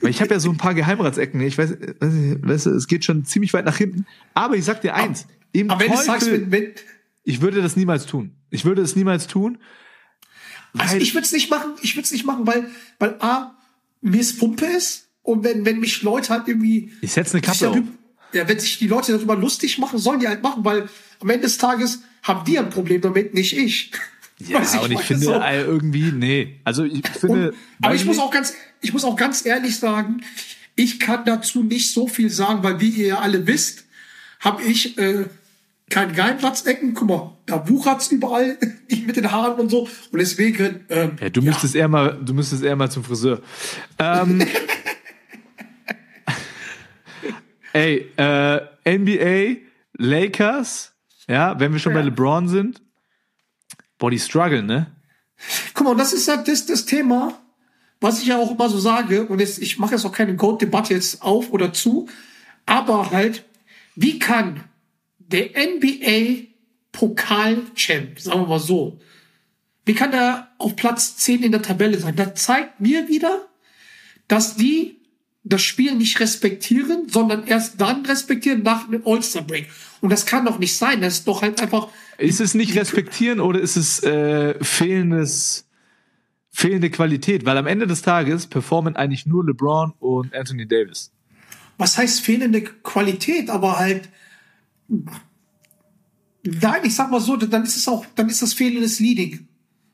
Ich 0.01 0.21
habe 0.21 0.33
ja 0.33 0.39
so 0.39 0.49
ein 0.49 0.57
paar 0.57 0.73
Geheimratsecken. 0.73 1.39
Ich 1.41 1.57
weiß, 1.57 1.71
weiß, 1.99 2.13
nicht, 2.13 2.47
weißt 2.47 2.65
du, 2.65 2.69
es 2.71 2.87
geht 2.87 3.05
schon 3.05 3.25
ziemlich 3.25 3.53
weit 3.53 3.65
nach 3.65 3.77
hinten. 3.77 4.05
Aber 4.33 4.55
ich 4.55 4.65
sag 4.65 4.81
dir 4.81 4.93
eins: 4.95 5.25
Im 5.53 5.69
Aber 5.71 5.79
wenn 5.81 5.91
du 5.91 5.97
sagst, 5.97 6.27
Teufel, 6.27 6.41
wenn, 6.41 6.51
wenn, 6.51 6.73
ich 7.23 7.41
würde 7.41 7.61
das 7.61 7.75
niemals 7.75 8.05
tun. 8.05 8.35
Ich 8.49 8.65
würde 8.65 8.81
es 8.81 8.95
niemals 8.95 9.27
tun. 9.27 9.57
also 10.77 10.97
ich 10.97 11.13
würde 11.13 11.25
es 11.25 11.31
nicht 11.31 11.49
machen, 11.49 11.71
ich 11.81 11.95
würde 11.95 12.05
es 12.05 12.11
nicht 12.11 12.25
machen, 12.25 12.45
weil, 12.45 12.69
weil 12.99 13.15
A, 13.21 13.57
mir 14.01 14.19
es 14.21 14.37
Pumpe 14.37 14.65
ist 14.65 15.07
und 15.23 15.43
wenn, 15.43 15.65
wenn 15.65 15.79
mich 15.79 16.01
Leute 16.03 16.29
halt 16.33 16.47
irgendwie. 16.47 16.91
Ich 17.01 17.13
setze 17.13 17.33
eine 17.33 17.41
Kappe 17.41 17.69
auf. 17.69 17.75
darüber- 17.75 17.91
Ja, 18.33 18.47
wenn 18.49 18.59
sich 18.59 18.77
die 18.77 18.87
Leute 18.87 19.13
darüber 19.13 19.35
lustig 19.37 19.77
machen, 19.77 19.97
sollen 19.97 20.19
die 20.19 20.27
halt 20.27 20.43
machen, 20.43 20.65
weil 20.65 20.89
am 21.21 21.29
Ende 21.29 21.43
des 21.43 21.57
Tages 21.57 22.03
haben 22.21 22.43
die 22.45 22.59
ein 22.59 22.69
Problem 22.69 22.99
damit, 23.01 23.33
nicht 23.33 23.57
ich. 23.57 23.91
Ja, 24.39 24.59
und 24.81 24.91
ich 24.91 24.99
finde 25.01 25.25
so. 25.25 25.33
irgendwie, 25.33 26.11
nee. 26.11 26.59
Also 26.65 26.83
ich 26.83 27.07
finde. 27.07 27.51
Und, 27.51 27.57
aber 27.81 27.95
ich 27.95 28.05
muss 28.05 28.19
auch 28.19 28.31
ganz, 28.31 28.53
ich 28.81 28.91
muss 28.91 29.05
auch 29.05 29.15
ganz 29.15 29.45
ehrlich 29.45 29.79
sagen, 29.79 30.21
ich 30.75 30.99
kann 30.99 31.23
dazu 31.25 31.63
nicht 31.63 31.93
so 31.93 32.07
viel 32.07 32.29
sagen, 32.29 32.61
weil 32.63 32.81
wie 32.81 32.89
ihr 32.89 33.07
ja 33.07 33.19
alle 33.19 33.47
wisst, 33.47 33.85
habe 34.41 34.61
ich 34.63 34.97
äh, 34.97 35.25
kein 35.89 36.13
Geheimratsecken. 36.13 36.93
Guck 36.93 37.07
mal, 37.07 37.37
da 37.45 37.69
wuchert's 37.69 38.11
überall, 38.11 38.57
nicht 38.89 39.07
mit 39.07 39.15
den 39.15 39.31
Haaren 39.31 39.57
und 39.59 39.69
so. 39.69 39.87
Und 40.11 40.19
deswegen, 40.19 40.83
ähm, 40.89 41.11
Ja, 41.21 41.29
du 41.29 41.41
müsstest 41.41 41.73
eher 41.75 41.87
mal, 41.87 42.19
du 42.21 42.33
müsstest 42.33 42.61
eher 42.63 42.75
mal 42.75 42.91
zum 42.91 43.05
Friseur. 43.05 43.41
Ähm, 43.99 44.45
Ey, 47.73 48.09
äh, 48.17 48.59
NBA, 48.97 49.61
Lakers, 49.97 50.93
ja, 51.27 51.59
wenn 51.59 51.73
wir 51.73 51.79
schon 51.79 51.93
Ja. 51.93 51.99
bei 51.99 52.05
LeBron 52.05 52.47
sind. 52.47 52.81
Boah, 53.97 54.11
die 54.11 54.19
strugglen, 54.19 54.65
ne? 54.65 54.91
Guck 55.73 55.85
mal, 55.85 55.95
das 55.95 56.13
ist 56.13 56.27
halt 56.27 56.47
das, 56.47 56.65
das 56.65 56.85
Thema, 56.85 57.39
was 57.99 58.21
ich 58.21 58.27
ja 58.27 58.37
auch 58.37 58.51
immer 58.51 58.69
so 58.69 58.79
sage, 58.79 59.25
und 59.25 59.39
jetzt, 59.39 59.59
ich 59.59 59.79
mache 59.79 59.95
jetzt 59.95 60.05
auch 60.05 60.11
keine 60.11 60.35
Goat-Debatte 60.35 60.93
jetzt 60.93 61.21
auf 61.21 61.51
oder 61.51 61.73
zu, 61.73 62.07
aber 62.65 63.11
halt, 63.11 63.45
wie 63.95 64.19
kann 64.19 64.63
der 65.17 65.49
NBA 65.55 66.47
Pokal-Champ, 66.91 68.19
sagen 68.19 68.41
wir 68.41 68.47
mal 68.47 68.59
so, 68.59 68.99
wie 69.85 69.93
kann 69.93 70.13
er 70.13 70.49
auf 70.57 70.75
Platz 70.75 71.17
10 71.17 71.43
in 71.43 71.51
der 71.51 71.61
Tabelle 71.61 71.99
sein? 71.99 72.15
Das 72.15 72.35
zeigt 72.35 72.79
mir 72.79 73.07
wieder, 73.07 73.47
dass 74.27 74.55
die 74.55 74.99
das 75.43 75.61
Spiel 75.61 75.93
nicht 75.93 76.19
respektieren, 76.19 77.07
sondern 77.07 77.45
erst 77.45 77.79
dann 77.79 78.03
respektieren 78.05 78.63
nach 78.63 78.89
dem 78.89 79.05
All-Star-Break. 79.05 79.69
Und 80.01 80.09
das 80.09 80.25
kann 80.25 80.45
doch 80.45 80.57
nicht 80.57 80.75
sein. 80.75 81.01
Das 81.01 81.19
ist 81.19 81.27
doch 81.27 81.43
halt 81.43 81.61
einfach, 81.61 81.89
Ist 82.17 82.39
es 82.39 82.53
nicht 82.53 82.75
respektieren 82.75 83.39
oder 83.39 83.59
ist 83.59 83.75
es 83.75 84.01
äh, 84.03 84.63
fehlendes, 84.63 85.67
fehlende 86.49 86.89
Qualität? 86.89 87.45
Weil 87.45 87.57
am 87.57 87.67
Ende 87.67 87.87
des 87.87 88.01
Tages 88.01 88.47
performen 88.47 88.95
eigentlich 88.95 89.25
nur 89.25 89.45
LeBron 89.45 89.93
und 89.99 90.33
Anthony 90.33 90.67
Davis. 90.67 91.11
was 91.77 91.97
heißt 91.97 92.21
fehlende 92.21 92.61
Qualität, 92.61 93.49
aber 93.49 93.79
halt, 93.79 94.09
nein, 94.87 96.81
ich 96.83 96.95
sag 96.95 97.11
mal 97.11 97.19
so, 97.19 97.35
dann 97.35 97.63
ist 97.63 97.75
es 97.75 97.87
auch, 97.87 98.05
dann 98.15 98.29
ist 98.29 98.41
das 98.41 98.53
fehlendes 98.53 98.99
Leading. 98.99 99.47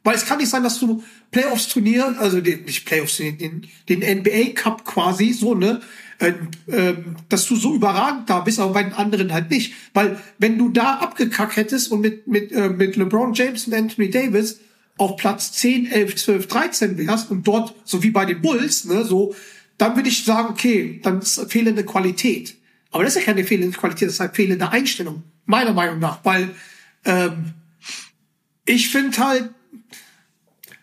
Weil 0.04 0.16
es 0.16 0.26
kann 0.26 0.40
nicht 0.40 0.50
sein, 0.50 0.64
dass 0.64 0.80
du 0.80 1.04
Playoffs-Turnier, 1.30 2.16
also 2.20 2.42
den, 2.42 2.66
nicht 2.66 2.86
Playoffs, 2.86 3.18
den, 3.18 3.68
den 3.88 4.20
NBA 4.20 4.54
Cup 4.56 4.84
quasi, 4.84 5.32
so, 5.32 5.54
ne, 5.54 5.82
äh, 6.22 6.34
ähm, 6.68 7.16
dass 7.30 7.48
du 7.48 7.56
so 7.56 7.74
überragend 7.74 8.30
da 8.30 8.42
bist, 8.42 8.60
aber 8.60 8.74
bei 8.74 8.84
den 8.84 8.94
anderen 8.94 9.34
halt 9.34 9.50
nicht. 9.50 9.74
Weil 9.96 10.22
wenn 10.38 10.58
du 10.60 10.70
da 10.70 10.98
abgekackt 10.98 11.56
hättest 11.56 11.92
und 11.92 12.02
mit, 12.02 12.28
mit, 12.28 12.52
äh, 12.52 12.70
mit 12.70 12.96
LeBron 12.96 13.34
James 13.34 13.66
und 13.66 13.74
Anthony 13.74 14.12
Davis 14.12 14.60
auf 14.98 15.18
Platz 15.18 15.52
10, 15.54 15.88
11, 15.92 16.16
12, 16.16 16.48
13 16.48 16.98
wärst 17.00 17.32
und 17.32 17.48
dort, 17.48 17.74
so 17.86 18.04
wie 18.04 18.12
bei 18.12 18.26
den 18.26 18.40
Bulls, 18.40 18.86
ne, 18.86 19.04
so, 19.04 19.34
dann 19.80 19.96
würde 19.96 20.10
ich 20.10 20.24
sagen, 20.24 20.50
okay, 20.50 21.00
dann 21.02 21.20
ist 21.22 21.44
fehlende 21.52 21.84
Qualität. 21.84 22.56
Aber 22.92 23.04
das 23.04 23.16
ist 23.16 23.22
ja 23.22 23.26
keine 23.26 23.44
fehlende 23.44 23.76
Qualität, 23.76 24.10
das 24.10 24.16
ist 24.16 24.20
halt 24.20 24.36
fehlende 24.36 24.70
Einstellung, 24.70 25.24
meiner 25.46 25.74
Meinung 25.74 25.98
nach. 25.98 26.24
Weil 26.24 26.52
ähm, 27.04 27.54
ich 28.66 28.90
finde 28.90 29.18
halt, 29.18 29.50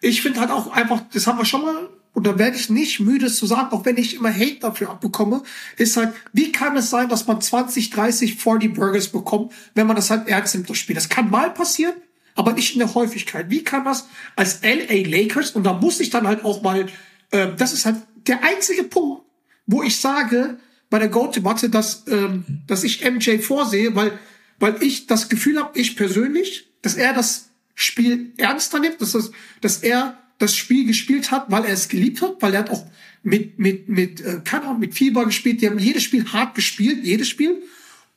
ich 0.01 0.21
finde 0.21 0.41
halt 0.41 0.51
auch 0.51 0.73
einfach, 0.73 1.03
das 1.13 1.29
haben 1.29 1.39
wir 1.39 1.45
schon 1.45 1.63
mal, 1.63 1.89
und 2.19 2.27
da 2.27 2.37
werde 2.37 2.57
ich 2.57 2.69
nicht 2.69 2.99
müde 2.99 3.33
zu 3.33 3.47
sagen, 3.47 3.69
auch 3.71 3.85
wenn 3.85 3.97
ich 3.97 4.17
immer 4.17 4.35
Hate 4.35 4.59
dafür 4.59 4.91
abbekomme, 4.91 5.45
ist 5.77 5.97
halt, 5.97 6.13
wie 6.33 6.51
kann 6.51 6.77
es 6.77 6.91
sein, 6.91 7.09
dass 7.09 7.29
man 7.29 7.41
20, 7.41 7.91
30, 7.91 8.35
40 8.35 8.75
Burgers 8.75 9.07
bekommt, 9.07 9.53
wenn 9.77 9.87
man 9.87 9.95
das 9.95 10.11
halt 10.11 10.27
ernst 10.27 10.57
nimmt, 10.57 10.69
das 10.69 10.79
Spiel. 10.79 10.97
Das 10.97 11.09
kann 11.09 11.31
mal 11.31 11.55
passieren, 11.55 11.95
aber 12.35 12.55
nicht 12.55 12.73
in 12.73 12.81
der 12.81 12.93
Häufigkeit. 12.93 13.51
Wie 13.51 13.63
kann 13.63 13.85
das 13.85 14.09
als 14.35 14.63
LA 14.65 15.09
Lakers, 15.09 15.53
und 15.53 15.63
da 15.63 15.75
muss 15.75 16.01
ich 16.01 16.11
dann 16.11 16.27
halt 16.27 16.45
auch 16.45 16.61
mal, 16.61 16.87
äh, 17.31 17.55
das 17.57 17.73
ist 17.73 17.87
halt 17.87 17.99
der 18.27 18.43
einzige 18.43 18.83
Punkt, 18.83 19.23
wo 19.69 19.85
ich 19.85 20.01
sage, 20.01 20.59
bei 20.91 20.99
der 20.99 21.11
Go-To-Debatte, 21.11 21.71
dass, 21.71 22.03
ähm, 22.09 22.63
dass 22.67 22.83
ich 22.83 23.09
MJ 23.09 23.39
vorsehe, 23.39 23.95
weil, 23.95 24.19
weil 24.59 24.83
ich 24.83 25.07
das 25.07 25.29
Gefühl 25.29 25.61
habe, 25.61 25.79
ich 25.79 25.95
persönlich, 25.95 26.69
dass 26.83 26.97
er 26.97 27.13
das 27.13 27.51
Spiel 27.77 28.33
ernster 28.39 28.81
nimmt, 28.81 29.01
dass, 29.01 29.13
das, 29.13 29.31
dass 29.61 29.85
er 29.85 30.19
das 30.39 30.55
Spiel 30.55 30.87
gespielt 30.87 31.31
hat, 31.31 31.51
weil 31.51 31.65
er 31.65 31.73
es 31.73 31.89
geliebt 31.89 32.23
hat, 32.23 32.37
weil 32.41 32.55
er 32.55 32.61
hat 32.61 32.71
auch 32.71 32.87
mit, 33.23 33.59
mit, 33.59 33.89
mit, 33.89 34.21
äh, 34.21 34.41
Ahnung, 34.53 34.79
mit 34.79 34.95
Fieber 34.95 35.25
gespielt, 35.25 35.61
die 35.61 35.69
haben 35.69 35.79
jedes 35.79 36.03
Spiel 36.03 36.25
hart 36.33 36.55
gespielt, 36.55 37.05
jedes 37.05 37.29
Spiel. 37.29 37.63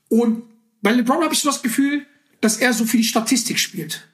Und 0.10 0.44
bei 0.82 0.92
LeBron 0.92 1.24
habe 1.24 1.34
ich 1.34 1.40
so 1.40 1.50
das 1.50 1.62
Gefühl, 1.62 2.06
dass 2.40 2.58
er 2.58 2.74
so 2.74 2.86
für 2.86 2.98
die 2.98 3.04
Statistik 3.04 3.60
spielt. 3.60 4.08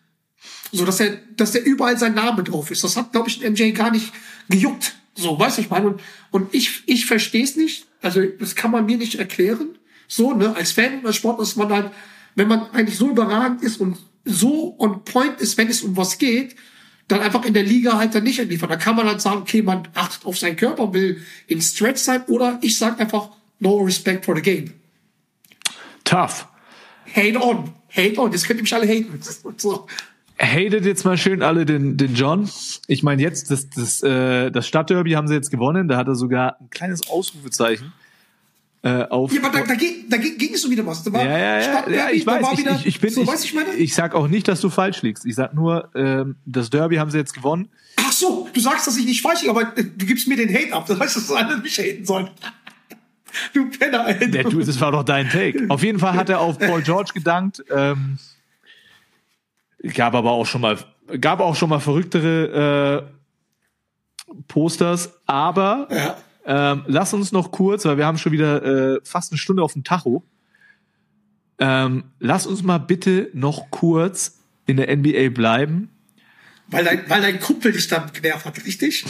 So, 0.71 0.85
dass 0.85 0.99
er, 0.99 1.17
dass 1.35 1.55
er 1.55 1.63
überall 1.63 1.97
sein 1.97 2.13
Name 2.13 2.43
drauf 2.43 2.71
ist. 2.71 2.83
Das 2.83 2.97
hat, 2.97 3.11
glaube 3.11 3.29
ich, 3.29 3.41
MJ 3.41 3.71
gar 3.71 3.91
nicht 3.91 4.11
gejuckt. 4.49 4.95
So, 5.15 5.39
weiß 5.39 5.57
ich 5.59 5.69
mal. 5.69 5.85
Und, 5.85 6.01
und 6.31 6.53
ich, 6.53 6.83
ich 6.85 7.05
verstehe 7.05 7.43
es 7.43 7.55
nicht. 7.55 7.85
Also, 8.01 8.21
das 8.21 8.55
kann 8.55 8.71
man 8.71 8.85
mir 8.85 8.97
nicht 8.97 9.15
erklären. 9.15 9.77
So, 10.07 10.33
ne, 10.33 10.55
als 10.55 10.71
Fan 10.71 11.05
als 11.05 11.15
Sport 11.15 11.41
ist 11.41 11.55
man 11.55 11.69
halt, 11.69 11.91
wenn 12.35 12.47
man 12.47 12.69
eigentlich 12.71 12.97
so 12.97 13.09
überragend 13.09 13.63
ist 13.63 13.79
und 13.79 13.97
so 14.25 14.75
on 14.77 15.03
point 15.03 15.39
ist, 15.39 15.57
wenn 15.57 15.69
es 15.69 15.81
um 15.81 15.95
was 15.97 16.17
geht, 16.17 16.55
dann 17.07 17.21
einfach 17.21 17.45
in 17.45 17.53
der 17.53 17.63
Liga 17.63 17.97
halt 17.97 18.15
dann 18.15 18.23
nicht 18.23 18.43
liefern. 18.43 18.69
Da 18.69 18.75
kann 18.75 18.95
man 18.95 19.07
halt 19.07 19.21
sagen, 19.21 19.41
okay, 19.41 19.61
man 19.61 19.87
achtet 19.93 20.25
auf 20.25 20.37
seinen 20.37 20.57
Körper, 20.57 20.93
will 20.93 21.21
in 21.47 21.61
Stretch 21.61 21.99
sein, 21.99 22.23
oder 22.27 22.59
ich 22.61 22.77
sag 22.77 22.99
einfach, 22.99 23.29
no 23.59 23.77
respect 23.77 24.25
for 24.25 24.35
the 24.35 24.41
game. 24.41 24.71
Tough. 26.03 26.47
Hate 27.15 27.39
on. 27.39 27.71
Hate 27.89 28.19
on. 28.19 28.31
Jetzt 28.31 28.45
könnt 28.45 28.59
ihr 28.59 28.63
mich 28.63 28.73
alle 28.73 28.87
haten. 28.87 29.19
So. 29.57 29.87
Hatet 30.39 30.85
jetzt 30.85 31.03
mal 31.03 31.17
schön 31.17 31.41
alle 31.41 31.65
den, 31.65 31.97
den 31.97 32.13
John. 32.13 32.47
Ich 32.85 33.01
meine, 33.01 33.21
jetzt, 33.23 33.49
das, 33.49 33.69
das, 33.69 34.03
äh, 34.03 34.51
das 34.51 34.67
Stadtderby 34.67 35.11
haben 35.13 35.27
sie 35.27 35.33
jetzt 35.33 35.49
gewonnen. 35.49 35.87
Da 35.87 35.97
hat 35.97 36.07
er 36.07 36.15
sogar 36.15 36.61
ein 36.61 36.69
kleines 36.69 37.09
Ausrufezeichen 37.09 37.91
äh, 38.87 39.07
auf. 39.09 39.33
Ja, 39.33 39.43
aber 39.43 39.59
da, 39.59 39.65
da, 39.65 39.75
ging, 39.75 40.09
da 40.09 40.17
ging, 40.17 40.53
es 40.53 40.61
so 40.61 40.69
wieder 40.69 40.85
was. 40.85 41.03
Da 41.03 41.11
war 41.11 41.23
Ja, 41.23 41.37
ja, 41.37 41.59
ja, 41.59 41.89
ja, 41.89 42.09
ich 42.09 42.25
weiß, 42.25 42.45
ich, 42.53 42.59
wieder, 42.59 42.75
ich, 42.75 42.85
ich 42.85 42.99
bin, 43.01 43.09
so, 43.09 43.21
ich, 43.21 43.27
weißt 43.27 43.43
du, 43.43 43.47
ich 43.47 43.53
meine? 43.53 43.73
ich 43.73 43.93
sag 43.93 44.15
auch 44.15 44.27
nicht, 44.27 44.47
dass 44.47 44.61
du 44.61 44.69
falsch 44.69 45.01
liegst. 45.01 45.25
Ich 45.25 45.35
sag 45.35 45.53
nur, 45.53 45.89
ähm, 45.93 46.37
das 46.45 46.69
Derby 46.69 46.95
haben 46.95 47.11
sie 47.11 47.17
jetzt 47.17 47.33
gewonnen. 47.33 47.69
Ach 47.97 48.11
so, 48.11 48.47
du 48.53 48.59
sagst, 48.59 48.87
dass 48.87 48.97
ich 48.97 49.05
nicht 49.05 49.21
falsch 49.21 49.41
liege, 49.41 49.51
aber 49.51 49.77
äh, 49.77 49.83
du 49.83 50.05
gibst 50.05 50.27
mir 50.27 50.37
den 50.37 50.53
Hate 50.53 50.73
ab. 50.73 50.85
Das 50.87 50.99
heißt, 50.99 51.17
dass 51.17 51.31
alle 51.31 51.57
mich 51.57 51.77
haten 51.77 52.05
sollen. 52.05 52.29
Du 53.53 53.69
Penner, 53.69 54.07
ey. 54.07 54.31
Der, 54.31 54.45
du, 54.45 54.61
das 54.61 54.79
war 54.81 54.91
doch 54.91 55.03
dein 55.03 55.29
Take. 55.29 55.65
Auf 55.67 55.83
jeden 55.83 55.99
Fall 55.99 56.13
hat 56.13 56.29
er 56.29 56.39
auf 56.39 56.57
Paul 56.57 56.81
George 56.81 57.11
gedankt. 57.13 57.63
Ähm, 57.69 58.17
gab 59.93 60.15
aber 60.15 60.31
auch 60.31 60.45
schon 60.45 60.61
mal, 60.61 60.77
gab 61.21 61.39
auch 61.39 61.55
schon 61.55 61.69
mal 61.69 61.79
verrücktere 61.79 63.05
äh, 63.05 64.33
Posters. 64.47 65.11
Aber 65.27 65.87
Ja. 65.91 66.17
Ähm, 66.47 66.83
lass 66.87 67.13
uns 67.13 67.33
noch 67.33 67.51
kurz, 67.51 67.83
weil 67.83 67.97
wir 67.97 68.05
haben 68.05 68.17
schon 68.17 68.31
wieder 68.31 68.63
äh, 68.95 68.99
fast 69.03 69.31
eine 69.31 69.37
Stunde 69.37 69.61
auf 69.61 69.73
dem 69.73 69.83
Tacho. 69.83 70.23
Ähm, 71.59 72.05
lass 72.19 72.47
uns 72.47 72.63
mal 72.63 72.77
bitte 72.77 73.29
noch 73.33 73.69
kurz 73.69 74.39
in 74.65 74.77
der 74.77 74.95
NBA 74.95 75.29
bleiben. 75.29 75.89
Weil 76.67 76.85
dein, 76.85 77.09
weil 77.09 77.21
dein 77.21 77.39
Kumpel 77.41 77.73
dich 77.73 77.87
dann 77.87 78.11
genervt 78.13 78.45
hat, 78.45 78.65
richtig? 78.65 79.05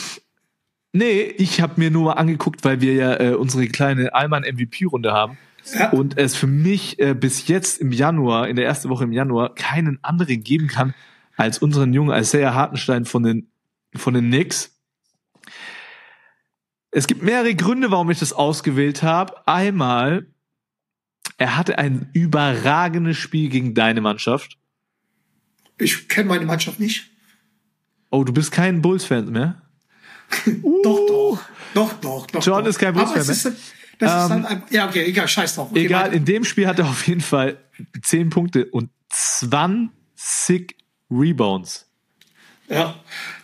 Nee, 0.93 1.21
ich 1.21 1.61
habe 1.61 1.73
mir 1.77 1.91
nur 1.91 2.05
mal 2.05 2.13
angeguckt, 2.13 2.65
weil 2.65 2.81
wir 2.81 2.93
ja 2.93 3.19
äh, 3.19 3.33
unsere 3.35 3.67
kleine 3.67 4.15
Allmann 4.15 4.43
MVP-Runde 4.43 5.13
haben. 5.13 5.38
Ja. 5.77 5.91
Und 5.91 6.17
es 6.17 6.35
für 6.35 6.47
mich 6.47 6.97
äh, 6.99 7.13
bis 7.13 7.47
jetzt 7.47 7.79
im 7.79 7.91
Januar, 7.91 8.47
in 8.47 8.55
der 8.55 8.65
ersten 8.65 8.89
Woche 8.89 9.03
im 9.03 9.11
Januar, 9.11 9.53
keinen 9.53 9.99
anderen 10.03 10.43
geben 10.43 10.67
kann 10.67 10.95
als 11.35 11.59
unseren 11.59 11.93
jungen 11.93 12.17
Isaiah 12.17 12.55
Hartenstein 12.55 13.05
von 13.05 13.21
den, 13.21 13.51
von 13.95 14.15
den 14.15 14.25
Knicks. 14.25 14.76
Es 16.91 17.07
gibt 17.07 17.21
mehrere 17.21 17.53
Gründe, 17.55 17.91
warum 17.91 18.09
ich 18.09 18.19
das 18.19 18.33
ausgewählt 18.33 19.03
habe. 19.03 19.47
Einmal, 19.47 20.27
er 21.38 21.57
hatte 21.57 21.77
ein 21.77 22.09
überragendes 22.13 23.17
Spiel 23.17 23.49
gegen 23.49 23.73
deine 23.73 24.01
Mannschaft. 24.01 24.57
Ich 25.77 26.07
kenne 26.07 26.29
meine 26.29 26.45
Mannschaft 26.45 26.79
nicht. 26.79 27.09
Oh, 28.09 28.23
du 28.23 28.33
bist 28.33 28.51
kein 28.51 28.81
Bulls-Fan 28.81 29.29
mehr? 29.31 29.61
Doch, 30.83 31.07
doch. 31.07 31.39
Doch, 31.73 31.93
doch, 32.01 32.27
doch. 32.27 32.43
John 32.45 32.63
doch. 32.63 32.69
ist 32.69 32.79
kein 32.79 32.93
Bulls-Fan 32.93 33.21
ist, 33.21 33.27
Das 33.27 33.45
ist 33.45 34.29
dann 34.29 34.45
ein, 34.45 34.63
ja, 34.71 34.88
okay, 34.88 35.03
egal, 35.05 35.27
scheiß 35.27 35.55
drauf. 35.55 35.71
Okay, 35.71 35.85
Egal, 35.85 36.05
weiter. 36.05 36.13
in 36.13 36.25
dem 36.25 36.43
Spiel 36.43 36.67
hat 36.67 36.79
er 36.79 36.85
auf 36.88 37.05
jeden 37.07 37.21
Fall 37.21 37.57
10 38.01 38.29
Punkte 38.29 38.65
und 38.65 38.89
20 39.09 40.75
Rebounds. 41.11 41.89
Ja. 42.69 42.95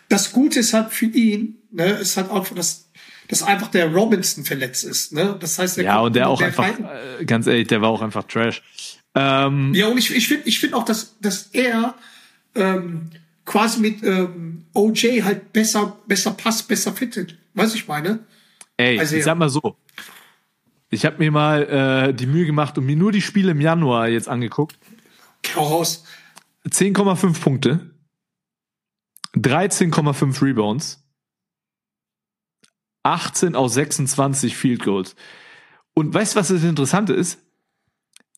Das 0.10 0.32
Gute 0.32 0.60
ist 0.60 0.74
halt 0.74 0.91
für 0.91 1.06
ihn, 1.06 1.58
ne, 1.72 1.86
ist 1.91 2.18
halt 2.18 2.30
auch, 2.30 2.48
dass, 2.50 2.83
dass 3.28 3.44
einfach 3.44 3.68
der 3.70 3.92
Robinson 3.94 4.44
verletzt 4.46 4.84
ist, 4.84 5.14
ne. 5.14 5.36
Das 5.40 5.58
heißt, 5.60 5.78
Ja, 5.78 6.00
und 6.00 6.16
der 6.16 6.30
auch 6.30 6.38
der 6.40 6.48
einfach, 6.48 6.64
Feind- 6.66 6.88
äh, 7.22 7.26
ganz 7.26 7.48
ehrlich, 7.48 7.68
der 7.68 7.82
war 7.82 7.90
auch 7.90 8.02
einfach 8.02 8.24
Trash. 8.24 8.62
Ähm, 9.16 9.74
Ja, 9.74 9.88
und 9.88 9.98
ich, 9.98 10.14
ich 10.16 10.28
finde 10.28 10.48
ich 10.48 10.60
find 10.60 10.74
auch, 10.74 10.86
dass, 10.86 11.20
dass 11.20 11.50
er 11.54 11.96
ähm, 12.56 13.10
quasi 13.46 13.80
mit 13.80 14.04
ähm, 14.04 14.66
OJ 14.74 15.22
halt 15.24 15.54
besser, 15.54 15.98
besser 16.08 16.32
passt, 16.32 16.68
besser 16.68 16.94
fittet. 16.94 17.38
Weißt 17.54 17.74
du, 17.74 17.78
ich 17.78 17.88
meine? 17.88 18.20
ey, 18.78 19.00
Also, 19.00 19.16
ich 19.16 19.24
sag 19.24 19.38
mal 19.38 19.50
so. 19.50 19.76
Ich 20.90 21.06
habe 21.06 21.18
mir 21.18 21.32
mal 21.32 21.64
äh, 22.10 22.14
die 22.14 22.28
Mühe 22.28 22.46
gemacht 22.46 22.78
und 22.78 22.86
mir 22.86 22.96
nur 22.96 23.12
die 23.12 23.22
Spiele 23.22 23.52
im 23.52 23.62
Januar 23.62 24.08
jetzt 24.10 24.28
angeguckt. 24.30 24.78
Raus. 25.56 26.06
10,5 26.70 27.42
Punkte, 27.42 27.80
13,5 29.36 30.42
Rebounds, 30.42 31.03
18 33.04 33.56
aus 33.56 33.74
26 33.76 34.56
Field 34.56 34.84
Goals. 34.84 35.16
Und 35.93 36.14
weißt 36.14 36.36
du, 36.36 36.39
was 36.39 36.47
das 36.47 36.64
Interessante 36.64 37.14
ist? 37.14 37.39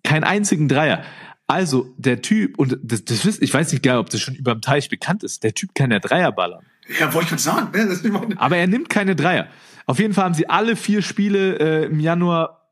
Kein 0.04 0.24
einzigen 0.24 0.68
Dreier. 0.68 1.04
Also 1.48 1.94
der 1.98 2.22
Typ, 2.22 2.58
und 2.58 2.78
das, 2.82 3.06
das 3.06 3.24
wisst, 3.26 3.42
ich 3.42 3.54
weiß 3.54 3.72
nicht 3.72 3.84
gar, 3.84 4.00
ob 4.00 4.10
das 4.10 4.20
schon 4.20 4.36
über 4.36 4.54
dem 4.54 4.62
Teich 4.62 4.90
bekannt 4.90 5.24
ist, 5.24 5.44
der 5.44 5.54
Typ 5.54 5.76
kann 5.76 5.92
ja 5.92 6.00
Dreier 6.00 6.32
ballern. 6.32 6.66
Ja, 7.00 7.14
wollte 7.14 7.26
ich 7.26 7.30
gerade 7.30 7.42
sagen, 7.42 7.72
ne? 7.72 8.38
Aber 8.38 8.58
er 8.58 8.68
nimmt 8.68 8.90
keine 8.90 9.16
Dreier. 9.16 9.48
Auf 9.86 10.00
jeden 10.00 10.14
Fall 10.14 10.26
haben 10.26 10.34
sie 10.34 10.50
alle 10.50 10.76
vier 10.76 11.02
Spiele 11.02 11.60
äh, 11.60 11.86
im 11.86 12.00
Januar 12.00 12.70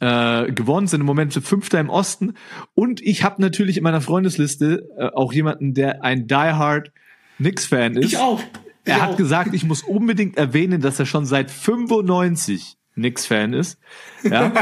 äh, 0.00 0.50
gewonnen, 0.50 0.88
sind 0.88 1.00
im 1.00 1.06
Moment 1.06 1.32
Fünfter 1.32 1.78
im 1.78 1.90
Osten. 1.90 2.34
Und 2.74 3.00
ich 3.00 3.22
habe 3.22 3.40
natürlich 3.40 3.76
in 3.76 3.84
meiner 3.84 4.00
Freundesliste 4.00 4.88
äh, 4.98 5.06
auch 5.14 5.32
jemanden, 5.32 5.74
der 5.74 6.02
ein 6.02 6.26
diehard 6.26 6.92
Knicks-Fan 7.36 7.96
ist. 7.96 8.06
Ich 8.06 8.18
auch. 8.18 8.40
Er 8.86 9.02
hat 9.02 9.16
gesagt, 9.16 9.54
ich 9.54 9.64
muss 9.64 9.82
unbedingt 9.82 10.36
erwähnen, 10.36 10.80
dass 10.80 10.98
er 10.98 11.06
schon 11.06 11.26
seit 11.26 11.50
95 11.50 12.76
Knicks-Fan 12.94 13.52
ist. 13.52 13.78
Ja? 14.22 14.52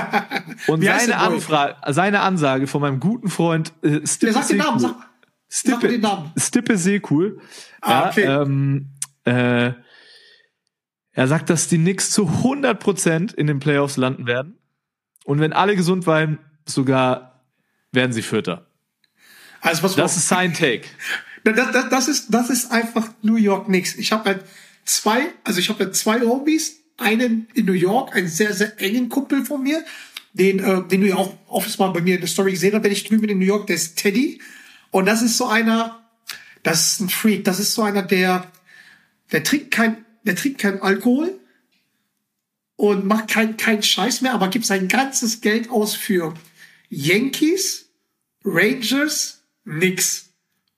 Und 0.67 0.83
seine? 0.83 1.19
Anfrage, 1.19 1.77
seine 1.93 2.21
Ansage 2.21 2.67
von 2.67 2.81
meinem 2.81 3.01
guten 3.01 3.29
Freund 3.29 3.73
äh, 3.83 4.07
Stippe 4.07 4.27
Der 4.27 4.33
sagt 4.33 4.51
den 4.51 4.57
Namen, 4.59 4.79
sag, 4.81 4.97
sag 5.49 5.83
mir 5.83 5.89
den 5.89 6.01
Namen. 6.01 6.33
Stippe 6.37 6.77
Seekul. 6.77 7.41
Ah, 7.81 7.91
ja, 7.91 8.11
okay. 8.11 8.25
ähm, 8.25 8.91
äh, 9.25 9.73
er 11.13 11.29
sagt, 11.29 11.49
dass 11.49 11.69
die 11.69 11.79
Knicks 11.79 12.11
zu 12.11 12.25
100% 12.27 13.35
in 13.35 13.47
den 13.47 13.61
Playoffs 13.61 13.97
landen 13.97 14.27
werden. 14.27 14.59
Und 15.25 15.39
wenn 15.41 15.53
alle 15.53 15.77
gesund 15.77 16.05
bleiben, 16.05 16.39
sogar 16.67 17.41
werden 17.93 18.13
sie 18.13 18.23
Vierter. 18.23 18.67
Also 19.61 19.83
was 19.85 19.95
Das 19.95 20.17
ist 20.17 20.29
sein 20.29 20.53
Take. 20.53 20.89
Das, 21.45 21.73
das, 21.73 21.89
das, 21.91 22.09
ist, 22.09 22.27
das 22.31 22.51
ist 22.51 22.73
einfach 22.73 23.11
New 23.23 23.37
York 23.37 23.67
Knicks. 23.67 23.95
Ich 23.97 24.13
habe 24.13 24.25
halt 24.25 24.45
zwei, 24.85 25.27
also 25.45 25.61
ich 25.61 25.69
habe 25.69 25.85
halt 25.85 25.95
zwei 25.95 26.21
Homies. 26.21 26.81
Einen 26.97 27.49
in 27.55 27.67
New 27.67 27.73
York, 27.73 28.15
einen 28.15 28.29
sehr, 28.29 28.55
sehr 28.55 28.81
engen 28.81 29.09
Kumpel 29.09 29.45
von 29.45 29.65
mir, 29.65 29.85
den, 30.33 30.61
äh, 30.61 30.87
den 30.87 31.01
du 31.01 31.09
ja 31.09 31.17
auch 31.17 31.37
oft 31.49 31.77
mal 31.81 31.89
bei 31.89 32.01
mir 32.01 32.15
in 32.15 32.21
der 32.21 32.29
Story 32.29 32.53
gesehen 32.53 32.73
hast, 32.73 32.85
wenn 32.85 32.93
ich 32.93 33.03
drüben 33.03 33.23
bin 33.23 33.31
in 33.31 33.41
New 33.41 33.47
York, 33.47 33.67
der 33.67 33.75
ist 33.75 33.97
Teddy. 33.97 34.41
Und 34.93 35.07
das 35.07 35.21
ist 35.21 35.37
so 35.37 35.47
einer, 35.47 36.09
das 36.63 36.93
ist 36.93 37.01
ein 37.01 37.09
Freak, 37.09 37.43
das 37.43 37.59
ist 37.59 37.75
so 37.75 37.83
einer, 37.83 38.03
der, 38.03 38.49
der 39.33 39.43
trinkt 39.43 39.73
kein, 39.73 40.05
der 40.23 40.37
trinkt 40.37 40.61
kein 40.61 40.81
Alkohol 40.81 41.37
und 42.77 43.07
macht 43.07 43.27
kein, 43.27 43.57
kein 43.57 43.83
Scheiß 43.83 44.21
mehr, 44.21 44.35
aber 44.35 44.49
gibt 44.49 44.67
sein 44.67 44.87
ganzes 44.87 45.41
Geld 45.41 45.69
aus 45.71 45.97
für 45.97 46.33
Yankees, 46.91 47.89
Rangers, 48.45 49.43
Knicks 49.65 50.24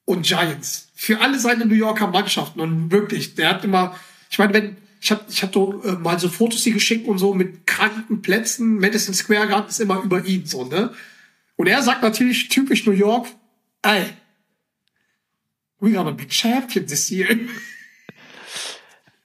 und 0.06 0.22
Giants. 0.24 0.88
Für 0.94 1.20
alle 1.20 1.38
seine 1.38 1.66
New 1.66 1.74
Yorker 1.74 2.06
Mannschaften. 2.06 2.60
Und 2.60 2.90
wirklich, 2.90 3.34
der 3.34 3.50
hat 3.50 3.64
immer, 3.64 3.94
ich 4.30 4.38
meine, 4.38 4.54
wenn, 4.54 4.76
ich 5.02 5.10
hab, 5.10 5.28
ich 5.28 5.42
hab 5.42 5.52
so, 5.52 5.82
äh, 5.82 5.92
mal 5.92 6.18
so 6.18 6.30
Fotos 6.30 6.64
hier 6.64 6.72
geschickt 6.72 7.06
und 7.06 7.18
so 7.18 7.34
mit 7.34 7.66
kranken 7.66 8.22
Plätzen, 8.22 8.78
Madison 8.78 9.12
Square 9.12 9.48
Garden 9.48 9.68
ist 9.68 9.80
immer 9.80 10.02
über 10.02 10.24
ihn, 10.24 10.46
so, 10.46 10.64
ne? 10.64 10.94
Und 11.56 11.66
er 11.66 11.82
sagt 11.82 12.02
natürlich, 12.02 12.48
typisch 12.48 12.86
New 12.86 12.92
York, 12.92 13.26
ey, 13.82 14.06
we 15.80 15.92
gonna 15.92 16.12
be 16.12 16.26
champion 16.28 16.86
this 16.86 17.10
year. 17.10 17.28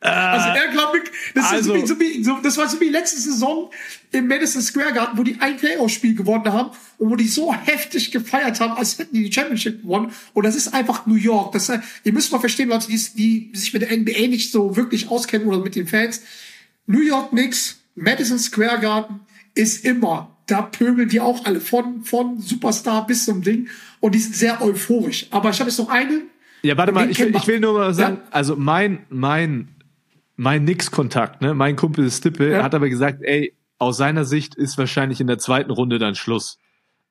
Also 0.03 0.49
er 0.59 0.67
glaubt, 0.71 1.11
das, 1.35 1.45
also- 1.51 1.85
so 1.85 1.99
wie, 1.99 2.23
so, 2.23 2.39
das 2.41 2.57
war 2.57 2.67
so 2.67 2.79
wie 2.81 2.89
letzte 2.89 3.19
Saison 3.21 3.69
im 4.11 4.27
Madison 4.27 4.61
Square 4.61 4.93
Garden, 4.93 5.17
wo 5.17 5.23
die 5.23 5.39
ein 5.39 5.57
Playoff-Spiel 5.57 6.15
gewonnen 6.15 6.51
haben 6.51 6.71
und 6.97 7.11
wo 7.11 7.15
die 7.15 7.27
so 7.27 7.53
heftig 7.53 8.11
gefeiert 8.11 8.59
haben, 8.59 8.73
als 8.73 8.97
hätten 8.97 9.15
die 9.15 9.23
die 9.25 9.31
Championship 9.31 9.83
gewonnen. 9.83 10.11
Und 10.33 10.43
das 10.45 10.55
ist 10.55 10.73
einfach 10.73 11.05
New 11.05 11.15
York. 11.15 11.51
Das, 11.53 11.69
äh, 11.69 11.79
ihr 12.03 12.13
müsst 12.13 12.31
mal 12.31 12.39
verstehen, 12.39 12.69
Leute, 12.69 12.87
die, 12.87 12.97
die 13.15 13.51
sich 13.53 13.73
mit 13.73 13.83
der 13.83 13.91
NBA 13.95 14.27
nicht 14.27 14.51
so 14.51 14.75
wirklich 14.75 15.09
auskennen 15.09 15.47
oder 15.47 15.59
mit 15.59 15.75
den 15.75 15.85
Fans. 15.87 16.23
New 16.87 17.01
York 17.01 17.29
Knicks, 17.29 17.79
Madison 17.95 18.39
Square 18.39 18.79
Garden 18.79 19.19
ist 19.53 19.85
immer, 19.85 20.35
da 20.47 20.63
pöbeln 20.63 21.09
die 21.09 21.19
auch 21.21 21.45
alle 21.45 21.61
von, 21.61 22.03
von 22.03 22.39
Superstar 22.41 23.05
bis 23.05 23.25
zum 23.25 23.43
Ding 23.43 23.67
und 23.99 24.15
die 24.15 24.19
sind 24.19 24.35
sehr 24.35 24.61
euphorisch. 24.63 25.27
Aber 25.29 25.51
ich 25.51 25.59
habe 25.59 25.69
jetzt 25.69 25.77
noch 25.77 25.89
einen, 25.89 26.23
Ja, 26.63 26.75
warte 26.75 26.91
mal, 26.91 27.09
ich 27.09 27.19
will, 27.19 27.33
ich 27.35 27.47
will 27.47 27.59
nur 27.59 27.73
mal 27.73 27.93
sagen, 27.93 28.17
Ja. 28.17 28.27
also 28.31 28.55
mein, 28.55 29.05
mein, 29.09 29.67
mein 30.41 30.63
Nix-Kontakt, 30.63 31.43
ne, 31.43 31.53
mein 31.53 31.75
Kumpel 31.75 32.09
Stippe, 32.09 32.49
Ja. 32.49 32.63
hat 32.63 32.73
aber 32.73 32.89
gesagt, 32.89 33.19
ey, 33.21 33.53
aus 33.77 33.97
seiner 33.97 34.25
Sicht 34.25 34.55
ist 34.55 34.75
wahrscheinlich 34.79 35.21
in 35.21 35.27
der 35.27 35.37
zweiten 35.37 35.69
Runde 35.69 35.99
dann 35.99 36.15
Schluss. 36.15 36.57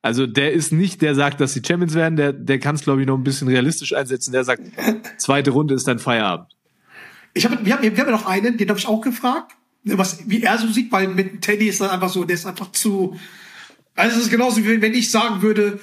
Also 0.03 0.26
der 0.26 0.53
ist 0.53 0.72
nicht, 0.72 1.01
der 1.01 1.14
sagt, 1.14 1.41
dass 1.41 1.53
die 1.53 1.62
Champions 1.64 1.95
werden, 1.95 2.16
der, 2.16 2.33
der 2.33 2.59
kann 2.59 2.74
es, 2.74 2.83
glaube 2.83 3.03
ich, 3.03 3.07
noch 3.07 3.16
ein 3.16 3.22
bisschen 3.22 3.47
realistisch 3.47 3.95
einsetzen. 3.95 4.33
Der 4.33 4.43
sagt, 4.43 4.62
zweite 5.18 5.53
Runde 5.53 5.74
ist 5.74 5.87
dann 5.87 6.01
Feierabend. 6.01 6.49
Ich 7.33 7.45
hab, 7.45 7.64
wir, 7.64 7.74
haben, 7.74 7.83
wir 7.83 7.91
haben 7.91 7.97
ja 7.97 8.11
noch 8.11 8.26
einen, 8.26 8.57
den 8.57 8.68
habe 8.68 8.81
ich 8.81 8.89
auch 8.89 9.01
gefragt, 9.01 9.53
was, 9.85 10.28
wie 10.28 10.43
er 10.43 10.59
so 10.59 10.66
sieht, 10.66 10.91
weil 10.91 11.07
mit 11.07 11.41
Teddy 11.43 11.68
ist 11.68 11.81
dann 11.81 11.91
einfach 11.91 12.09
so, 12.09 12.24
der 12.24 12.35
ist 12.35 12.47
einfach 12.47 12.72
zu. 12.72 13.16
Also 13.95 14.16
es 14.16 14.24
ist 14.24 14.31
genauso 14.31 14.57
wie 14.64 14.83
wenn 14.83 14.95
ich 14.95 15.09
sagen 15.09 15.41
würde, 15.41 15.78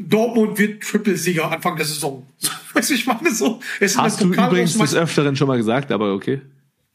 Dortmund 0.00 0.58
wird 0.58 0.82
Triple-Sieger 0.82 1.50
Anfang 1.50 1.76
der 1.76 1.86
Saison. 1.86 2.26
Weißt 2.72 2.90
du, 2.90 2.94
ich 2.94 3.06
meine 3.06 3.32
so. 3.32 3.60
Es 3.80 3.96
Hast 3.96 4.20
du 4.20 4.26
übrigens 4.26 4.76
des 4.76 4.94
Öfteren 4.94 5.36
schon 5.36 5.48
mal 5.48 5.56
gesagt, 5.56 5.90
aber 5.92 6.14
okay. 6.14 6.40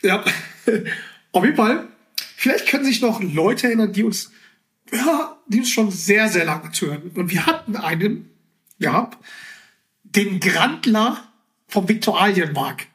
Ja. 0.02 0.24
Auf 1.32 1.44
jeden 1.44 1.56
Fall. 1.56 1.88
Vielleicht 2.16 2.68
können 2.68 2.86
sich 2.86 3.02
noch 3.02 3.22
Leute 3.22 3.68
erinnern, 3.68 3.94
die 3.94 4.04
uns, 4.04 4.32
ja, 4.92 5.38
die 5.48 5.60
uns 5.60 5.70
schon 5.70 5.92
sehr, 5.92 6.30
sehr 6.30 6.46
lange 6.46 6.72
zuhören. 6.72 7.12
Und 7.16 7.32
wir 7.32 7.46
hatten 7.46 7.76
einen, 7.76 8.30
ja, 8.78 9.10
den 10.04 10.40
Grandler 10.40 11.24
vom 11.68 11.90
Viktualienmarkt. 11.90 12.88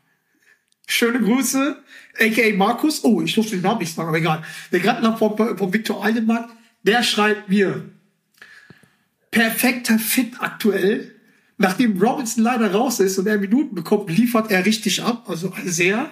Schöne 0.87 1.21
Grüße, 1.21 1.83
aka 2.19 2.57
Markus. 2.57 3.05
Oh, 3.05 3.21
ich 3.23 3.35
durfte 3.35 3.57
den 3.57 3.63
Namen 3.63 3.81
nicht 3.81 3.95
sagen, 3.95 4.09
aber 4.09 4.19
egal. 4.19 4.43
Der 4.73 4.81
Grandler 4.81 5.17
vom, 5.17 5.37
vom 5.37 5.73
Viktualienmarkt, 5.73 6.51
der 6.83 7.03
schreibt 7.03 7.49
mir, 7.49 7.91
perfekter 9.39 10.01
Fit 10.01 10.33
aktuell. 10.41 11.15
Nachdem 11.59 12.01
Robinson 12.01 12.43
leider 12.43 12.73
raus 12.73 12.99
ist 12.99 13.19
und 13.19 13.27
er 13.27 13.39
Minuten 13.39 13.75
bekommt, 13.75 14.11
liefert 14.11 14.51
er 14.51 14.65
richtig 14.65 15.03
ab, 15.03 15.25
also 15.29 15.53
sehr. 15.65 16.11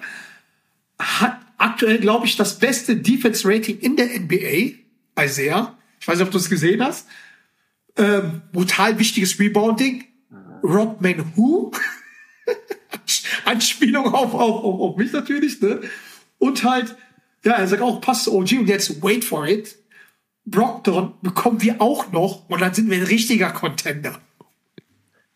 Hat 0.97 1.39
aktuell, 1.57 1.99
glaube 1.99 2.25
ich, 2.25 2.37
das 2.37 2.59
beste 2.59 2.95
Defense-Rating 2.95 3.79
in 3.79 3.97
der 3.97 4.07
NBA 4.19 4.77
bei 5.13 5.27
sehr. 5.27 5.77
Ich 5.99 6.07
weiß 6.07 6.17
nicht, 6.17 6.25
ob 6.25 6.31
du 6.31 6.37
es 6.37 6.49
gesehen 6.49 6.81
hast. 6.81 7.07
Ähm, 7.97 8.43
brutal 8.51 8.97
wichtiges 8.99 9.39
Rebounding. 9.39 10.05
Rodman 10.63 11.33
Who? 11.35 11.71
Anspielung 13.45 14.05
auf, 14.05 14.33
auf, 14.33 14.63
auf, 14.63 14.79
auf 14.79 14.97
mich 14.97 15.11
natürlich, 15.11 15.61
ne? 15.61 15.81
Und 16.39 16.63
halt, 16.63 16.95
ja, 17.43 17.53
er 17.53 17.67
sagt 17.67 17.81
auch, 17.81 17.99
passt 17.99 18.25
zu 18.25 18.33
OG 18.33 18.51
und 18.59 18.67
jetzt 18.67 19.01
wait 19.01 19.25
for 19.25 19.47
it. 19.47 19.76
Brockton 20.49 21.13
bekommen 21.21 21.61
wir 21.61 21.81
auch 21.81 22.11
noch 22.11 22.47
und 22.49 22.61
dann 22.61 22.73
sind 22.73 22.89
wir 22.89 22.97
ein 22.97 23.03
richtiger 23.03 23.51
Contender. 23.51 24.19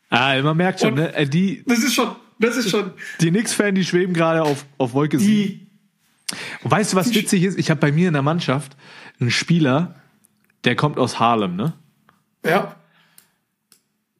Ah, 0.09 0.41
man 0.41 0.57
merkt 0.57 0.79
schon, 0.79 0.89
Und- 0.93 0.95
ne? 0.99 1.13
Äh, 1.15 1.27
Die, 1.27 1.63
Das 1.67 1.79
ist 1.79 1.93
schon, 1.93 2.15
das 2.39 2.57
ist 2.57 2.69
schon 2.69 2.91
die 3.21 3.29
Knicks-Fan, 3.29 3.75
die 3.75 3.85
schweben 3.85 4.13
gerade 4.13 4.41
auf, 4.43 4.65
auf 4.77 4.93
Wolke 4.93 5.19
7. 5.19 5.31
die, 5.31 5.67
Und 6.63 6.71
weißt 6.71 6.93
du, 6.93 6.97
was 6.97 7.13
witzig 7.13 7.43
ist? 7.43 7.57
Ich 7.59 7.69
habe 7.69 7.79
bei 7.79 7.91
mir 7.91 8.07
in 8.07 8.13
der 8.13 8.21
Mannschaft 8.23 8.75
einen 9.19 9.31
Spieler, 9.31 9.95
der 10.63 10.75
kommt 10.75 10.97
aus 10.97 11.19
Harlem, 11.19 11.55
ne? 11.55 11.73
ja, 12.45 12.75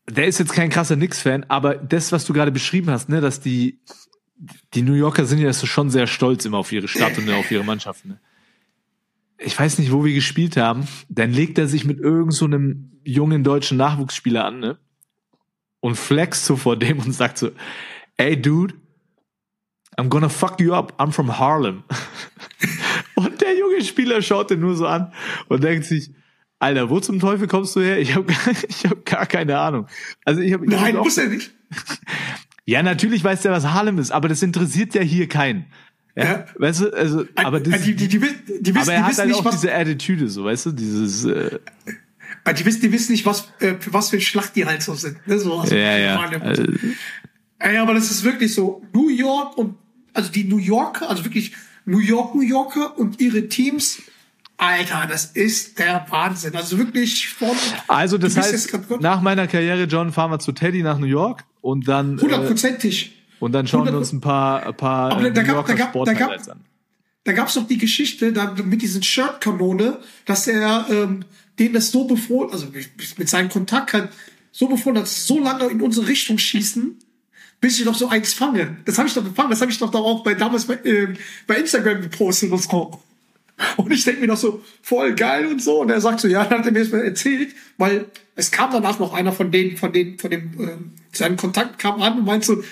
Der 0.09 0.27
ist 0.27 0.39
jetzt 0.39 0.53
kein 0.53 0.69
krasser 0.69 0.95
Knicks-Fan, 0.95 1.45
aber 1.47 1.75
das, 1.75 2.11
was 2.11 2.25
du 2.25 2.33
gerade 2.33 2.51
beschrieben 2.51 2.89
hast, 2.89 3.07
ne, 3.09 3.21
dass 3.21 3.39
die, 3.39 3.79
die 4.73 4.81
New 4.81 4.93
Yorker 4.93 5.25
sind 5.25 5.39
ja 5.39 5.53
schon 5.53 5.89
sehr 5.89 6.07
stolz 6.07 6.45
immer 6.45 6.57
auf 6.57 6.71
ihre 6.71 6.87
Stadt 6.87 7.17
und 7.17 7.29
auf 7.31 7.49
ihre 7.51 7.63
Mannschaften. 7.63 8.09
Ne? 8.09 8.19
Ich 9.43 9.59
weiß 9.59 9.79
nicht, 9.79 9.91
wo 9.91 10.05
wir 10.05 10.13
gespielt 10.13 10.57
haben. 10.57 10.87
Dann 11.09 11.31
legt 11.31 11.57
er 11.57 11.67
sich 11.67 11.85
mit 11.85 11.99
irgend 11.99 12.33
so 12.33 12.45
einem 12.45 12.91
jungen 13.03 13.43
deutschen 13.43 13.77
Nachwuchsspieler 13.77 14.45
an, 14.45 14.59
ne? 14.59 14.77
Und 15.79 15.95
flext 15.95 16.45
so 16.45 16.55
vor 16.55 16.77
dem 16.77 16.99
und 16.99 17.11
sagt 17.11 17.39
so, 17.39 17.51
ey, 18.17 18.39
dude, 18.39 18.75
I'm 19.97 20.09
gonna 20.09 20.29
fuck 20.29 20.59
you 20.61 20.73
up. 20.73 20.99
I'm 20.99 21.11
from 21.11 21.39
Harlem. 21.39 21.83
und 23.15 23.41
der 23.41 23.57
junge 23.57 23.83
Spieler 23.83 24.21
schaut 24.21 24.51
den 24.51 24.59
nur 24.59 24.75
so 24.75 24.85
an 24.85 25.11
und 25.47 25.63
denkt 25.63 25.85
sich, 25.85 26.11
Alter, 26.59 26.91
wo 26.91 26.99
zum 26.99 27.19
Teufel 27.19 27.47
kommst 27.47 27.75
du 27.75 27.81
her? 27.81 27.99
Ich 27.99 28.15
habe 28.15 28.31
ich 28.69 28.85
hab 28.85 29.03
gar 29.05 29.25
keine 29.25 29.57
Ahnung. 29.57 29.87
Also 30.23 30.41
ich 30.41 30.53
habe 30.53 30.69
nein, 30.69 30.95
muss 30.95 31.17
er 31.17 31.27
nicht. 31.27 31.51
ja, 32.65 32.83
natürlich 32.83 33.23
weiß 33.23 33.41
der, 33.41 33.51
was 33.51 33.65
Harlem 33.65 33.97
ist, 33.97 34.11
aber 34.11 34.27
das 34.27 34.43
interessiert 34.43 34.93
ja 34.93 35.01
hier 35.01 35.27
keinen. 35.27 35.65
Ja. 36.15 36.45
Weißt 36.55 36.81
du, 36.81 36.89
also, 36.93 37.25
aber 37.35 37.59
das, 37.59 37.83
die, 37.83 37.95
die, 37.95 38.07
die, 38.07 38.21
wissen- 38.21 38.41
die 38.59 38.75
wissen, 38.75 38.77
aber 38.89 38.93
er 38.93 38.99
die 38.99 39.05
hat 39.05 39.17
halt 39.17 39.27
nicht, 39.29 39.39
auch 39.39 39.45
was, 39.45 39.55
diese 39.61 39.73
Attitüde, 39.73 40.27
so, 40.29 40.43
weißt 40.43 40.65
du, 40.67 40.71
dieses, 40.71 41.25
äh, 41.25 41.59
Ah, 42.43 42.53
die 42.53 42.65
wissen, 42.65 42.81
die 42.81 42.91
wissen 42.91 43.11
nicht, 43.11 43.25
was, 43.25 43.47
äh, 43.59 43.75
für 43.79 43.93
was 43.93 44.09
für 44.09 44.17
ein 44.17 44.21
Schlacht 44.21 44.55
die 44.55 44.65
halt 44.65 44.81
so 44.81 44.95
sind. 44.95 45.25
Ne? 45.27 45.37
So, 45.39 45.59
also, 45.59 45.75
ja, 45.75 45.97
ja. 45.97 46.25
Äh, 46.31 47.73
Ja, 47.73 47.83
aber 47.83 47.93
das 47.93 48.09
ist 48.09 48.23
wirklich 48.23 48.53
so. 48.53 48.81
New 48.93 49.09
York 49.09 49.57
und, 49.57 49.75
also 50.13 50.31
die 50.31 50.43
New 50.45 50.57
Yorker, 50.57 51.09
also 51.09 51.23
wirklich 51.23 51.53
New 51.85 51.99
York, 51.99 52.33
New 52.35 52.41
Yorker 52.41 52.97
und 52.97 53.21
ihre 53.21 53.47
Teams, 53.47 54.01
Alter, 54.57 55.07
das 55.09 55.25
ist 55.25 55.77
der 55.79 56.05
Wahnsinn. 56.09 56.55
Also 56.55 56.77
wirklich 56.79 57.29
von, 57.29 57.55
also, 57.87 58.17
das 58.17 58.37
heißt, 58.37 58.75
nach 59.01 59.21
meiner 59.21 59.47
Karriere, 59.47 59.83
John, 59.83 60.11
fahren 60.11 60.31
wir 60.31 60.39
zu 60.39 60.51
Teddy 60.51 60.81
nach 60.83 60.97
New 60.99 61.05
York 61.07 61.43
und 61.61 61.87
dann, 61.87 62.17
äh, 62.17 62.21
hundertprozentig. 62.21 63.20
Und 63.41 63.51
dann 63.51 63.67
schauen 63.67 63.81
wir 63.81 63.87
100 63.91 63.99
uns 63.99 64.13
ein 64.13 64.21
paar, 64.21 64.65
ein 64.65 64.75
paar 64.77 65.11
Aber 65.11 65.25
äh, 65.25 65.31
da 65.33 65.41
New 65.41 65.47
gab- 65.47 65.55
Yorker 65.67 65.75
da 65.75 65.85
gab- 65.85 66.05
da 66.05 66.13
gab- 66.13 66.49
an. 66.49 66.61
Da 67.23 67.33
gab's 67.33 67.53
doch 67.53 67.67
die 67.67 67.77
Geschichte 67.77 68.33
da 68.33 68.55
mit 68.63 68.81
diesen 68.81 69.03
Shirt-Kanone, 69.03 69.99
dass 70.25 70.47
er 70.47 70.87
ähm, 70.89 71.23
denen 71.59 71.73
das 71.75 71.91
so 71.91 72.05
befohlen, 72.05 72.49
also 72.51 72.67
mit 73.17 73.29
seinem 73.29 73.49
Kontakt 73.49 73.93
halt 73.93 74.09
so 74.51 74.67
befohlen 74.67 74.97
hat, 74.97 75.07
so 75.07 75.39
lange 75.39 75.65
in 75.65 75.81
unsere 75.81 76.07
Richtung 76.07 76.37
schießen, 76.39 76.97
bis 77.59 77.77
ich 77.79 77.85
noch 77.85 77.93
so 77.95 78.07
eins 78.09 78.33
fange. 78.33 78.77
Das 78.85 78.97
habe 78.97 79.07
ich 79.07 79.13
doch 79.13 79.23
gefangen, 79.23 79.51
das 79.51 79.61
habe 79.61 79.71
ich 79.71 79.77
doch 79.77 79.93
auch 79.93 80.23
bei 80.23 80.33
damals 80.33 80.65
bei, 80.65 80.79
ähm, 80.83 81.15
bei 81.45 81.57
Instagram 81.57 82.01
gepostet 82.01 82.51
und 82.51 82.63
so. 82.63 82.99
Und 83.77 83.91
ich 83.91 84.03
denke 84.03 84.21
mir 84.21 84.27
noch 84.27 84.37
so, 84.37 84.63
voll 84.81 85.13
geil 85.13 85.45
und 85.45 85.61
so. 85.61 85.81
Und 85.81 85.91
er 85.91 86.01
sagt 86.01 86.21
so, 86.21 86.27
ja, 86.27 86.43
dann 86.45 86.59
hat 86.59 86.65
er 86.65 86.71
mir 86.71 86.79
das 86.79 86.91
mal 86.91 87.03
erzählt, 87.03 87.53
weil 87.77 88.05
es 88.35 88.49
kam 88.49 88.71
danach 88.71 88.97
noch 88.97 89.13
einer 89.13 89.31
von 89.31 89.51
denen, 89.51 89.77
von 89.77 89.93
denen, 89.93 90.17
von 90.17 90.31
dem, 90.31 90.59
äh, 90.59 91.15
seinen 91.15 91.37
Kontakt 91.37 91.77
kam 91.77 92.01
an 92.01 92.17
und 92.17 92.25
meinte 92.25 92.47
so, 92.47 92.63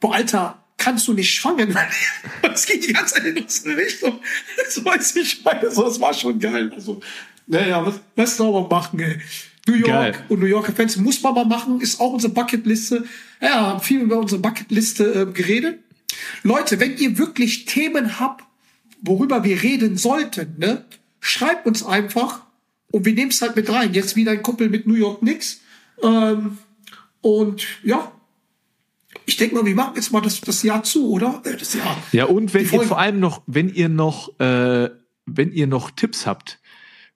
boah, 0.00 0.14
Alter, 0.14 0.62
kannst 0.76 1.08
du 1.08 1.12
nicht 1.12 1.32
schwangen? 1.32 1.76
Das 2.42 2.64
geht 2.66 2.86
die 2.86 2.92
ganze 2.92 3.14
Zeit 3.14 3.24
in 3.24 3.38
unsere 3.38 3.76
Richtung. 3.76 4.20
Das 4.56 4.82
weiß 4.82 5.16
ich, 5.16 5.44
meine, 5.44 5.70
so, 5.70 5.84
das 5.84 6.00
war 6.00 6.14
schon 6.14 6.38
geil. 6.38 6.70
Also, 6.74 7.00
naja, 7.46 7.84
was, 7.84 8.00
was 8.14 8.36
soll 8.36 8.52
man 8.52 8.68
machen, 8.68 8.98
ey? 9.00 9.20
New 9.66 9.74
York 9.74 9.88
Geil. 9.88 10.14
und 10.28 10.40
New 10.40 10.46
Yorker 10.46 10.72
Fans 10.72 10.96
muss 10.96 11.22
man 11.22 11.34
mal 11.34 11.44
machen, 11.44 11.80
ist 11.80 12.00
auch 12.00 12.12
unsere 12.12 12.32
Bucketliste. 12.32 13.04
Ja, 13.40 13.66
haben 13.66 13.80
viel 13.80 14.00
über 14.00 14.18
unsere 14.18 14.40
Bucketliste 14.40 15.22
äh, 15.22 15.32
geredet. 15.32 15.80
Leute, 16.42 16.78
wenn 16.80 16.96
ihr 16.96 17.18
wirklich 17.18 17.64
Themen 17.64 18.20
habt, 18.20 18.44
worüber 19.02 19.44
wir 19.44 19.62
reden 19.62 19.96
sollten, 19.96 20.54
ne, 20.58 20.84
schreibt 21.20 21.66
uns 21.66 21.84
einfach 21.84 22.42
und 22.92 23.04
wir 23.04 23.12
nehmen 23.12 23.30
es 23.30 23.42
halt 23.42 23.56
mit 23.56 23.68
rein. 23.68 23.92
Jetzt 23.92 24.16
wieder 24.16 24.32
ein 24.32 24.42
Kumpel 24.42 24.68
mit 24.68 24.86
New 24.86 24.94
York 24.94 25.20
Knicks. 25.20 25.60
Ähm, 26.02 26.58
und 27.20 27.66
ja, 27.82 28.12
ich 29.26 29.36
denke 29.36 29.56
mal, 29.56 29.66
wir 29.66 29.74
machen 29.74 29.92
jetzt 29.96 30.12
mal 30.12 30.20
das, 30.20 30.40
das 30.40 30.62
Jahr 30.62 30.82
zu, 30.82 31.10
oder? 31.10 31.42
Äh, 31.44 31.56
Das 31.56 31.74
Jahr. 31.74 31.96
Ja, 32.12 32.24
und 32.26 32.54
wenn 32.54 32.62
ihr 32.70 32.82
vor 32.82 32.98
allem 32.98 33.20
noch, 33.20 33.42
wenn 33.46 33.68
ihr 33.68 33.88
noch, 33.88 34.38
äh, 34.40 34.88
wenn 35.26 35.52
ihr 35.52 35.66
noch 35.66 35.90
Tipps 35.90 36.26
habt 36.26 36.60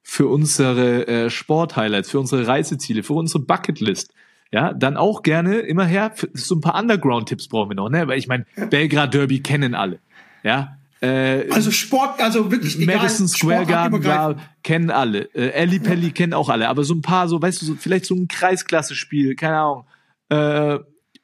für 0.03 0.27
unsere 0.27 1.07
äh, 1.07 1.29
Sporthighlights, 1.29 2.11
für 2.11 2.19
unsere 2.19 2.45
Reiseziele, 2.45 3.03
für 3.03 3.13
unsere 3.13 3.39
Bucketlist, 3.43 4.13
ja, 4.51 4.73
dann 4.73 4.97
auch 4.97 5.23
gerne 5.23 5.59
immer 5.59 5.85
her. 5.85 6.13
So 6.33 6.55
ein 6.55 6.61
paar 6.61 6.77
Underground-Tipps 6.77 7.47
brauchen 7.47 7.69
wir 7.69 7.75
noch, 7.75 7.89
ne? 7.89 8.07
Weil 8.07 8.19
ich 8.19 8.27
meine, 8.27 8.45
Belgrad 8.69 9.13
Derby 9.13 9.39
kennen 9.41 9.73
alle, 9.73 9.99
ja. 10.43 10.77
Äh, 10.99 11.49
Also 11.49 11.71
Sport, 11.71 12.21
also 12.21 12.51
wirklich 12.51 12.77
egal, 12.77 12.97
Madison 12.97 13.27
Square 13.27 13.65
Garden 13.65 14.03
war, 14.03 14.35
kennen 14.63 14.91
alle. 14.91 15.33
Äh, 15.33 15.51
Ellie 15.51 15.79
Pelli 15.79 16.11
kennen 16.11 16.33
auch 16.33 16.49
alle. 16.49 16.67
Aber 16.69 16.83
so 16.83 16.93
ein 16.93 17.01
paar, 17.01 17.27
so, 17.27 17.41
weißt 17.41 17.61
du, 17.61 17.65
so, 17.65 17.75
vielleicht 17.75 18.05
so 18.05 18.13
ein 18.13 18.27
Kreisklasse-Spiel, 18.27 19.35
keine 19.35 19.57
Ahnung, 19.57 19.85
äh, 20.29 20.79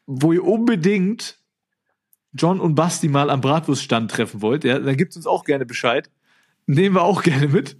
wo 0.08 0.34
ihr 0.34 0.44
unbedingt 0.44 1.38
John 2.34 2.60
und 2.60 2.76
Basti 2.76 3.08
mal 3.10 3.30
am 3.30 3.42
Bratwurststand 3.42 4.10
treffen 4.10 4.42
wollt, 4.42 4.64
ja, 4.64 4.80
dann 4.80 4.98
gibt's 4.98 5.16
uns 5.16 5.28
auch 5.28 5.44
gerne 5.44 5.66
Bescheid. 5.66 6.10
Nehmen 6.66 6.96
wir 6.96 7.04
auch 7.04 7.22
gerne 7.24 7.48
mit. 7.48 7.78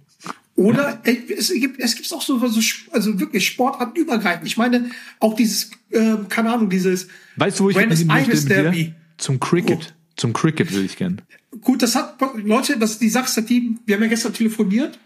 Oder 0.54 1.00
ey, 1.04 1.22
es 1.36 1.52
gibt 1.52 1.78
es 1.78 1.94
gibt 1.94 2.12
auch 2.12 2.22
so, 2.22 2.44
so 2.48 2.60
also 2.90 3.20
wirklich 3.20 3.46
sportartenübergreifend. 3.46 4.46
Ich 4.46 4.56
meine 4.56 4.90
auch 5.20 5.34
dieses 5.34 5.70
ähm, 5.92 6.28
keine 6.28 6.52
Ahnung 6.52 6.68
dieses 6.68 7.06
Weißt 7.36 7.60
du, 7.60 7.64
wo 7.64 7.70
ich 7.70 7.76
Buenos 7.76 8.02
Aires? 8.08 8.44
Derby. 8.44 8.94
Zum 9.18 9.38
Cricket. 9.38 9.94
Zum 10.16 10.32
Cricket 10.32 10.74
will 10.74 10.84
ich 10.84 10.96
gern. 10.96 11.22
Gut, 11.60 11.82
das 11.82 11.94
hat 11.94 12.20
Leute, 12.34 12.76
das 12.76 12.98
die 12.98 13.12
halt 13.12 13.48
die 13.48 13.76
wir 13.86 13.94
haben 13.94 14.02
ja 14.02 14.08
gestern 14.08 14.34
telefoniert. 14.34 14.98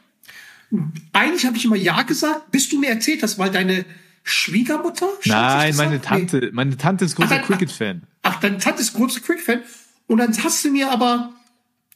Eigentlich 1.12 1.44
habe 1.44 1.58
ich 1.58 1.66
immer 1.66 1.76
ja 1.76 2.00
gesagt, 2.02 2.50
bis 2.50 2.70
du 2.70 2.80
mir 2.80 2.88
erzählt 2.88 3.22
hast, 3.22 3.38
weil 3.38 3.50
deine 3.50 3.84
Schwiegermutter 4.22 5.08
Nein, 5.24 5.74
meine 5.76 5.96
an? 5.96 6.02
Tante, 6.02 6.50
meine 6.52 6.76
Tante 6.76 7.04
ist 7.04 7.16
großer 7.16 7.40
Cricket-Fan. 7.40 8.02
Ach, 8.22 8.38
deine 8.40 8.58
Tante 8.58 8.82
ist 8.82 8.94
großer 8.94 9.20
Cricket-Fan. 9.20 9.62
Und 10.06 10.18
dann 10.18 10.36
hast 10.44 10.64
du 10.64 10.70
mir 10.70 10.90
aber, 10.90 11.32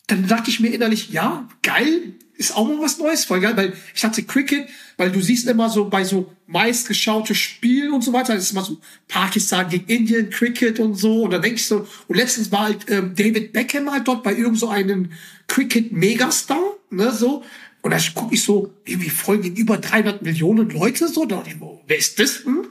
dann 0.06 0.26
dachte 0.26 0.50
ich 0.50 0.60
mir 0.60 0.68
innerlich, 0.68 1.10
ja, 1.10 1.48
geil, 1.62 2.14
ist 2.38 2.54
auch 2.54 2.66
mal 2.66 2.80
was 2.80 2.98
Neues, 2.98 3.24
voll 3.24 3.40
geil, 3.40 3.56
weil 3.56 3.72
ich 3.94 4.00
dachte 4.00 4.22
Cricket, 4.22 4.68
weil 4.96 5.10
du 5.10 5.20
siehst 5.20 5.48
immer 5.48 5.70
so 5.70 5.88
bei 5.88 6.04
so 6.04 6.32
meistgeschaute 6.46 7.34
Spielen 7.34 7.92
und 7.92 8.02
so 8.02 8.12
weiter, 8.12 8.34
das 8.34 8.44
ist 8.44 8.52
immer 8.52 8.64
so 8.64 8.78
Pakistan 9.08 9.68
gegen 9.68 9.86
Indien, 9.86 10.30
Cricket 10.30 10.78
und 10.78 10.94
so, 10.94 11.22
und 11.22 11.32
dann 11.32 11.42
denke 11.42 11.56
ich 11.56 11.66
so, 11.66 11.86
und 12.08 12.16
letztens 12.16 12.52
war 12.52 12.64
halt 12.64 12.88
ähm, 12.88 13.14
David 13.14 13.52
Beckham 13.52 13.90
halt 13.90 14.06
dort 14.06 14.22
bei 14.22 14.34
irgend 14.34 14.58
so 14.58 14.68
einem 14.68 15.12
Cricket-Megastar, 15.48 16.62
ne, 16.90 17.10
so, 17.12 17.42
und 17.82 17.90
da 17.92 17.98
gucke 18.14 18.34
ich 18.34 18.42
so, 18.42 18.72
irgendwie 18.84 19.10
folgen 19.10 19.54
über 19.54 19.78
300 19.78 20.22
Millionen 20.22 20.70
Leute, 20.70 21.08
so, 21.08 21.24
da 21.24 21.42
ich, 21.46 21.56
wer 21.86 21.96
ist 21.98 22.18
das 22.18 22.42
denn? 22.44 22.66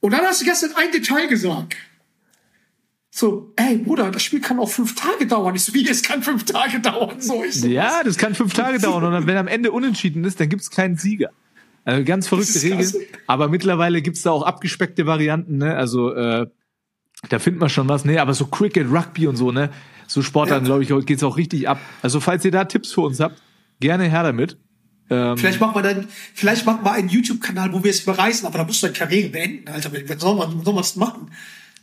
Und 0.00 0.12
dann 0.12 0.20
hast 0.22 0.40
du 0.40 0.44
gestern 0.44 0.70
ein 0.76 0.92
Detail 0.92 1.26
gesagt. 1.26 1.76
So, 3.10 3.52
ey 3.56 3.78
Bruder, 3.78 4.10
das 4.12 4.22
Spiel 4.22 4.40
kann 4.40 4.60
auch 4.60 4.68
fünf 4.70 4.94
Tage 4.94 5.26
dauern. 5.26 5.54
Ich 5.56 5.64
so, 5.64 5.74
wie, 5.74 5.88
es 5.88 6.02
kann 6.02 6.22
fünf 6.22 6.44
Tage 6.44 6.78
dauern. 6.78 7.20
So, 7.20 7.42
ich 7.42 7.60
so, 7.60 7.66
Ja, 7.66 8.02
das 8.04 8.16
kann 8.16 8.34
fünf 8.34 8.54
Tage 8.54 8.78
dauern 8.78 9.02
und 9.12 9.26
wenn 9.26 9.36
am 9.36 9.48
Ende 9.48 9.72
unentschieden 9.72 10.22
ist, 10.24 10.38
dann 10.38 10.48
gibt's 10.48 10.70
keinen 10.70 10.96
Sieger. 10.96 11.30
Also 11.84 12.04
ganz 12.04 12.28
verrückte 12.28 12.62
Regeln. 12.62 12.78
krass. 12.80 12.96
Aber 13.26 13.48
mittlerweile 13.48 14.02
gibt's 14.02 14.22
da 14.22 14.30
auch 14.30 14.42
abgespeckte 14.44 15.06
Varianten, 15.06 15.56
ne? 15.56 15.74
Also 15.74 16.12
äh, 16.14 16.46
da 17.30 17.38
findet 17.40 17.60
man 17.60 17.70
schon 17.70 17.88
was, 17.88 18.04
ne? 18.04 18.20
Aber 18.20 18.34
so 18.34 18.46
Cricket, 18.46 18.86
Rugby 18.92 19.26
und 19.26 19.36
so, 19.36 19.50
ne? 19.50 19.70
So 20.06 20.22
Sportarten, 20.22 20.66
Ja. 20.66 20.76
glaube 20.78 21.00
ich, 21.00 21.06
geht's 21.06 21.24
auch 21.24 21.36
richtig 21.38 21.68
ab. 21.68 21.80
Also 22.02 22.20
falls 22.20 22.44
ihr 22.44 22.50
da 22.52 22.66
Tipps 22.66 22.92
für 22.92 23.00
uns 23.00 23.18
habt, 23.20 23.40
gerne 23.80 24.04
her 24.10 24.22
damit. 24.22 24.58
Ähm, 25.10 25.38
Vielleicht 25.38 25.60
machen 25.60 25.74
wir 25.74 25.82
dann, 25.82 26.08
vielleicht 26.34 26.66
machen 26.66 26.84
wir 26.84 26.92
einen 26.92 27.08
YouTube-Kanal, 27.08 27.72
wo 27.72 27.82
wir 27.82 27.90
es 27.90 28.04
bereisen, 28.04 28.46
aber 28.46 28.58
da 28.58 28.64
musst 28.64 28.82
du 28.82 28.86
deine 28.88 28.98
Karriere 28.98 29.30
beenden, 29.30 29.68
Alter. 29.68 29.90
Wenn 29.92 30.18
soll 30.18 30.36
man, 30.36 30.50
soll 30.64 30.74
man 30.74 30.82
das 30.82 30.96
machen? 30.96 31.30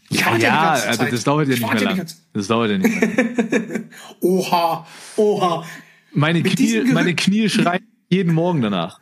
Ich 0.09 0.19
ja, 0.19 0.37
ja, 0.37 0.71
also 0.73 1.05
das 1.05 1.23
dauert 1.23 1.47
ja 1.47 1.55
Ich 1.55 1.61
nicht 1.61 1.73
mehr 1.73 1.81
lang. 1.81 2.05
Das 2.33 2.47
dauert 2.47 2.69
ja 2.69 2.77
nicht 2.77 3.01
mehr. 3.01 3.83
Oha, 4.21 4.85
oha. 5.17 5.65
Meine 6.13 6.41
Mit 6.41 6.55
Knie, 6.55 6.81
meine 6.93 7.15
Knie 7.15 7.49
schreien 7.49 7.87
jeden 8.09 8.33
Morgen 8.33 8.61
danach. 8.61 8.99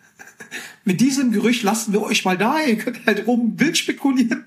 Mit 0.85 1.01
diesem 1.01 1.31
Gerücht 1.31 1.63
lassen 1.63 1.93
wir 1.93 2.01
euch 2.01 2.25
mal 2.25 2.37
da. 2.37 2.57
Ihr 2.59 2.77
könnt 2.77 3.05
halt 3.05 3.27
rum 3.27 3.53
wild 3.57 3.77
spekulieren. 3.77 4.45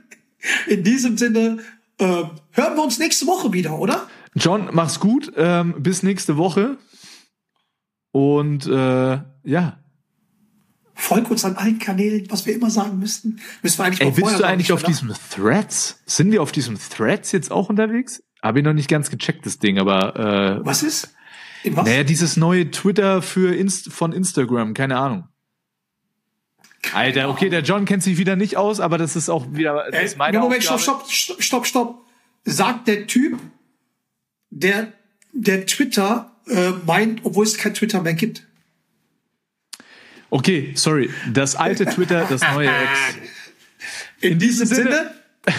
In 0.66 0.82
diesem 0.82 1.18
Sinne, 1.18 1.58
äh, 1.98 2.04
hören 2.04 2.76
wir 2.76 2.82
uns 2.82 2.98
nächste 2.98 3.26
Woche 3.26 3.52
wieder, 3.52 3.78
oder? 3.78 4.06
John, 4.34 4.68
mach's 4.72 5.00
gut. 5.00 5.32
Ähm, 5.36 5.74
bis 5.78 6.02
nächste 6.02 6.36
Woche. 6.36 6.76
Und 8.16 8.66
äh, 8.66 9.18
ja. 9.44 9.78
Folgt 10.94 11.30
uns 11.30 11.44
an 11.44 11.56
allen 11.56 11.78
Kanälen, 11.78 12.24
was 12.30 12.46
wir 12.46 12.54
immer 12.54 12.70
sagen 12.70 12.98
müssten. 12.98 13.40
Müssen 13.62 13.78
wir 13.78 13.84
eigentlich 13.84 14.00
Ey, 14.00 14.10
bist 14.10 14.40
du 14.40 14.44
eigentlich 14.44 14.72
auf 14.72 14.82
diesem 14.82 15.12
Threads? 15.30 16.00
Sind 16.06 16.32
wir 16.32 16.40
auf 16.40 16.50
diesem 16.50 16.78
Threads 16.78 17.32
jetzt 17.32 17.52
auch 17.52 17.68
unterwegs? 17.68 18.22
Habe 18.42 18.60
ich 18.60 18.64
noch 18.64 18.72
nicht 18.72 18.88
ganz 18.88 19.10
gecheckt, 19.10 19.44
das 19.44 19.58
Ding, 19.58 19.78
aber 19.78 20.16
äh, 20.62 20.64
Was 20.64 20.82
ist? 20.82 21.14
In 21.62 21.76
was? 21.76 21.84
naja, 21.84 22.04
dieses 22.04 22.38
neue 22.38 22.70
Twitter 22.70 23.20
für 23.20 23.54
Inst 23.54 23.92
von 23.92 24.12
Instagram, 24.12 24.72
keine 24.72 24.96
Ahnung. 24.96 25.28
Alter, 26.94 27.28
okay, 27.28 27.50
der 27.50 27.60
John 27.60 27.84
kennt 27.84 28.02
sich 28.02 28.16
wieder 28.16 28.34
nicht 28.34 28.56
aus, 28.56 28.80
aber 28.80 28.96
das 28.96 29.14
ist 29.14 29.28
auch 29.28 29.44
wieder 29.52 29.84
das 29.90 30.00
Äh, 30.00 30.04
ist 30.06 30.16
meine 30.16 30.38
Moment, 30.38 30.62
Aufgabe. 30.62 30.80
stopp, 30.80 31.10
stopp, 31.10 31.42
stopp, 31.42 31.66
stopp. 31.66 32.06
Sagt 32.46 32.88
der 32.88 33.06
Typ, 33.06 33.38
der, 34.48 34.94
der 35.34 35.66
Twitter 35.66 36.32
äh, 36.48 36.70
meint, 36.86 37.20
obwohl 37.24 37.44
es 37.44 37.56
kein 37.58 37.74
Twitter 37.74 38.02
mehr 38.02 38.14
gibt. 38.14 38.42
Okay, 40.30 40.72
sorry, 40.74 41.10
das 41.32 41.54
alte 41.56 41.86
Twitter, 41.86 42.26
das 42.28 42.40
neue 42.52 42.68
Ex. 42.68 42.98
In, 44.20 44.38
diesem 44.38 44.66
Sinne- 44.66 44.90
Sinne. 44.90 45.14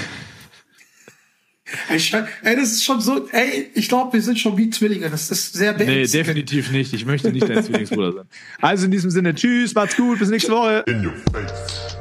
Ey, 1.89 2.55
das 2.55 2.71
ist 2.71 2.83
schon 2.85 3.01
so, 3.01 3.27
ey, 3.29 3.69
ich 3.73 3.89
glaube, 3.89 4.13
wir 4.13 4.21
sind 4.21 4.39
schon 4.39 4.57
wie 4.57 4.69
Zwillinge. 4.69 5.09
Das 5.09 5.29
ist 5.29 5.53
sehr 5.53 5.73
Nee, 5.73 6.05
definitiv 6.07 6.71
nicht. 6.71 6.93
Ich 6.93 7.05
möchte 7.05 7.29
nicht 7.31 7.47
dein 7.47 7.61
Zwillingsbruder 7.63 8.13
sein. 8.13 8.25
Also 8.61 8.85
in 8.85 8.91
diesem 8.91 9.11
Sinne, 9.11 9.35
tschüss, 9.35 9.75
macht's 9.75 9.97
gut, 9.97 10.19
bis 10.19 10.29
nächste 10.29 10.51
Woche. 10.53 10.83
in 10.87 11.05
your 11.05 11.13
face. 11.33 11.96